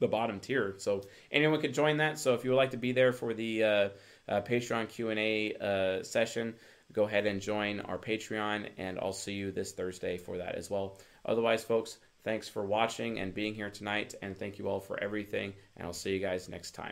the 0.00 0.08
bottom 0.08 0.40
tier. 0.40 0.74
So 0.78 1.02
anyone 1.30 1.60
could 1.60 1.72
join 1.72 1.98
that. 1.98 2.18
So 2.18 2.34
if 2.34 2.44
you 2.44 2.50
would 2.50 2.56
like 2.56 2.72
to 2.72 2.76
be 2.76 2.92
there 2.92 3.12
for 3.12 3.32
the 3.32 3.62
uh, 3.62 3.88
uh, 4.28 4.40
Patreon 4.42 4.88
Q 4.88 5.10
and 5.10 5.18
A 5.18 5.54
uh, 5.54 6.02
session, 6.02 6.54
go 6.92 7.04
ahead 7.04 7.24
and 7.26 7.40
join 7.40 7.80
our 7.80 7.98
Patreon, 7.98 8.68
and 8.76 8.98
I'll 8.98 9.12
see 9.12 9.34
you 9.34 9.52
this 9.52 9.72
Thursday 9.72 10.18
for 10.18 10.38
that 10.38 10.56
as 10.56 10.68
well. 10.68 10.98
Otherwise, 11.24 11.62
folks, 11.62 11.98
thanks 12.24 12.48
for 12.48 12.66
watching 12.66 13.20
and 13.20 13.32
being 13.32 13.54
here 13.54 13.70
tonight, 13.70 14.14
and 14.22 14.36
thank 14.36 14.58
you 14.58 14.68
all 14.68 14.80
for 14.80 15.00
everything. 15.00 15.54
And 15.76 15.86
I'll 15.86 15.92
see 15.92 16.12
you 16.12 16.18
guys 16.18 16.48
next 16.48 16.72
time. 16.72 16.90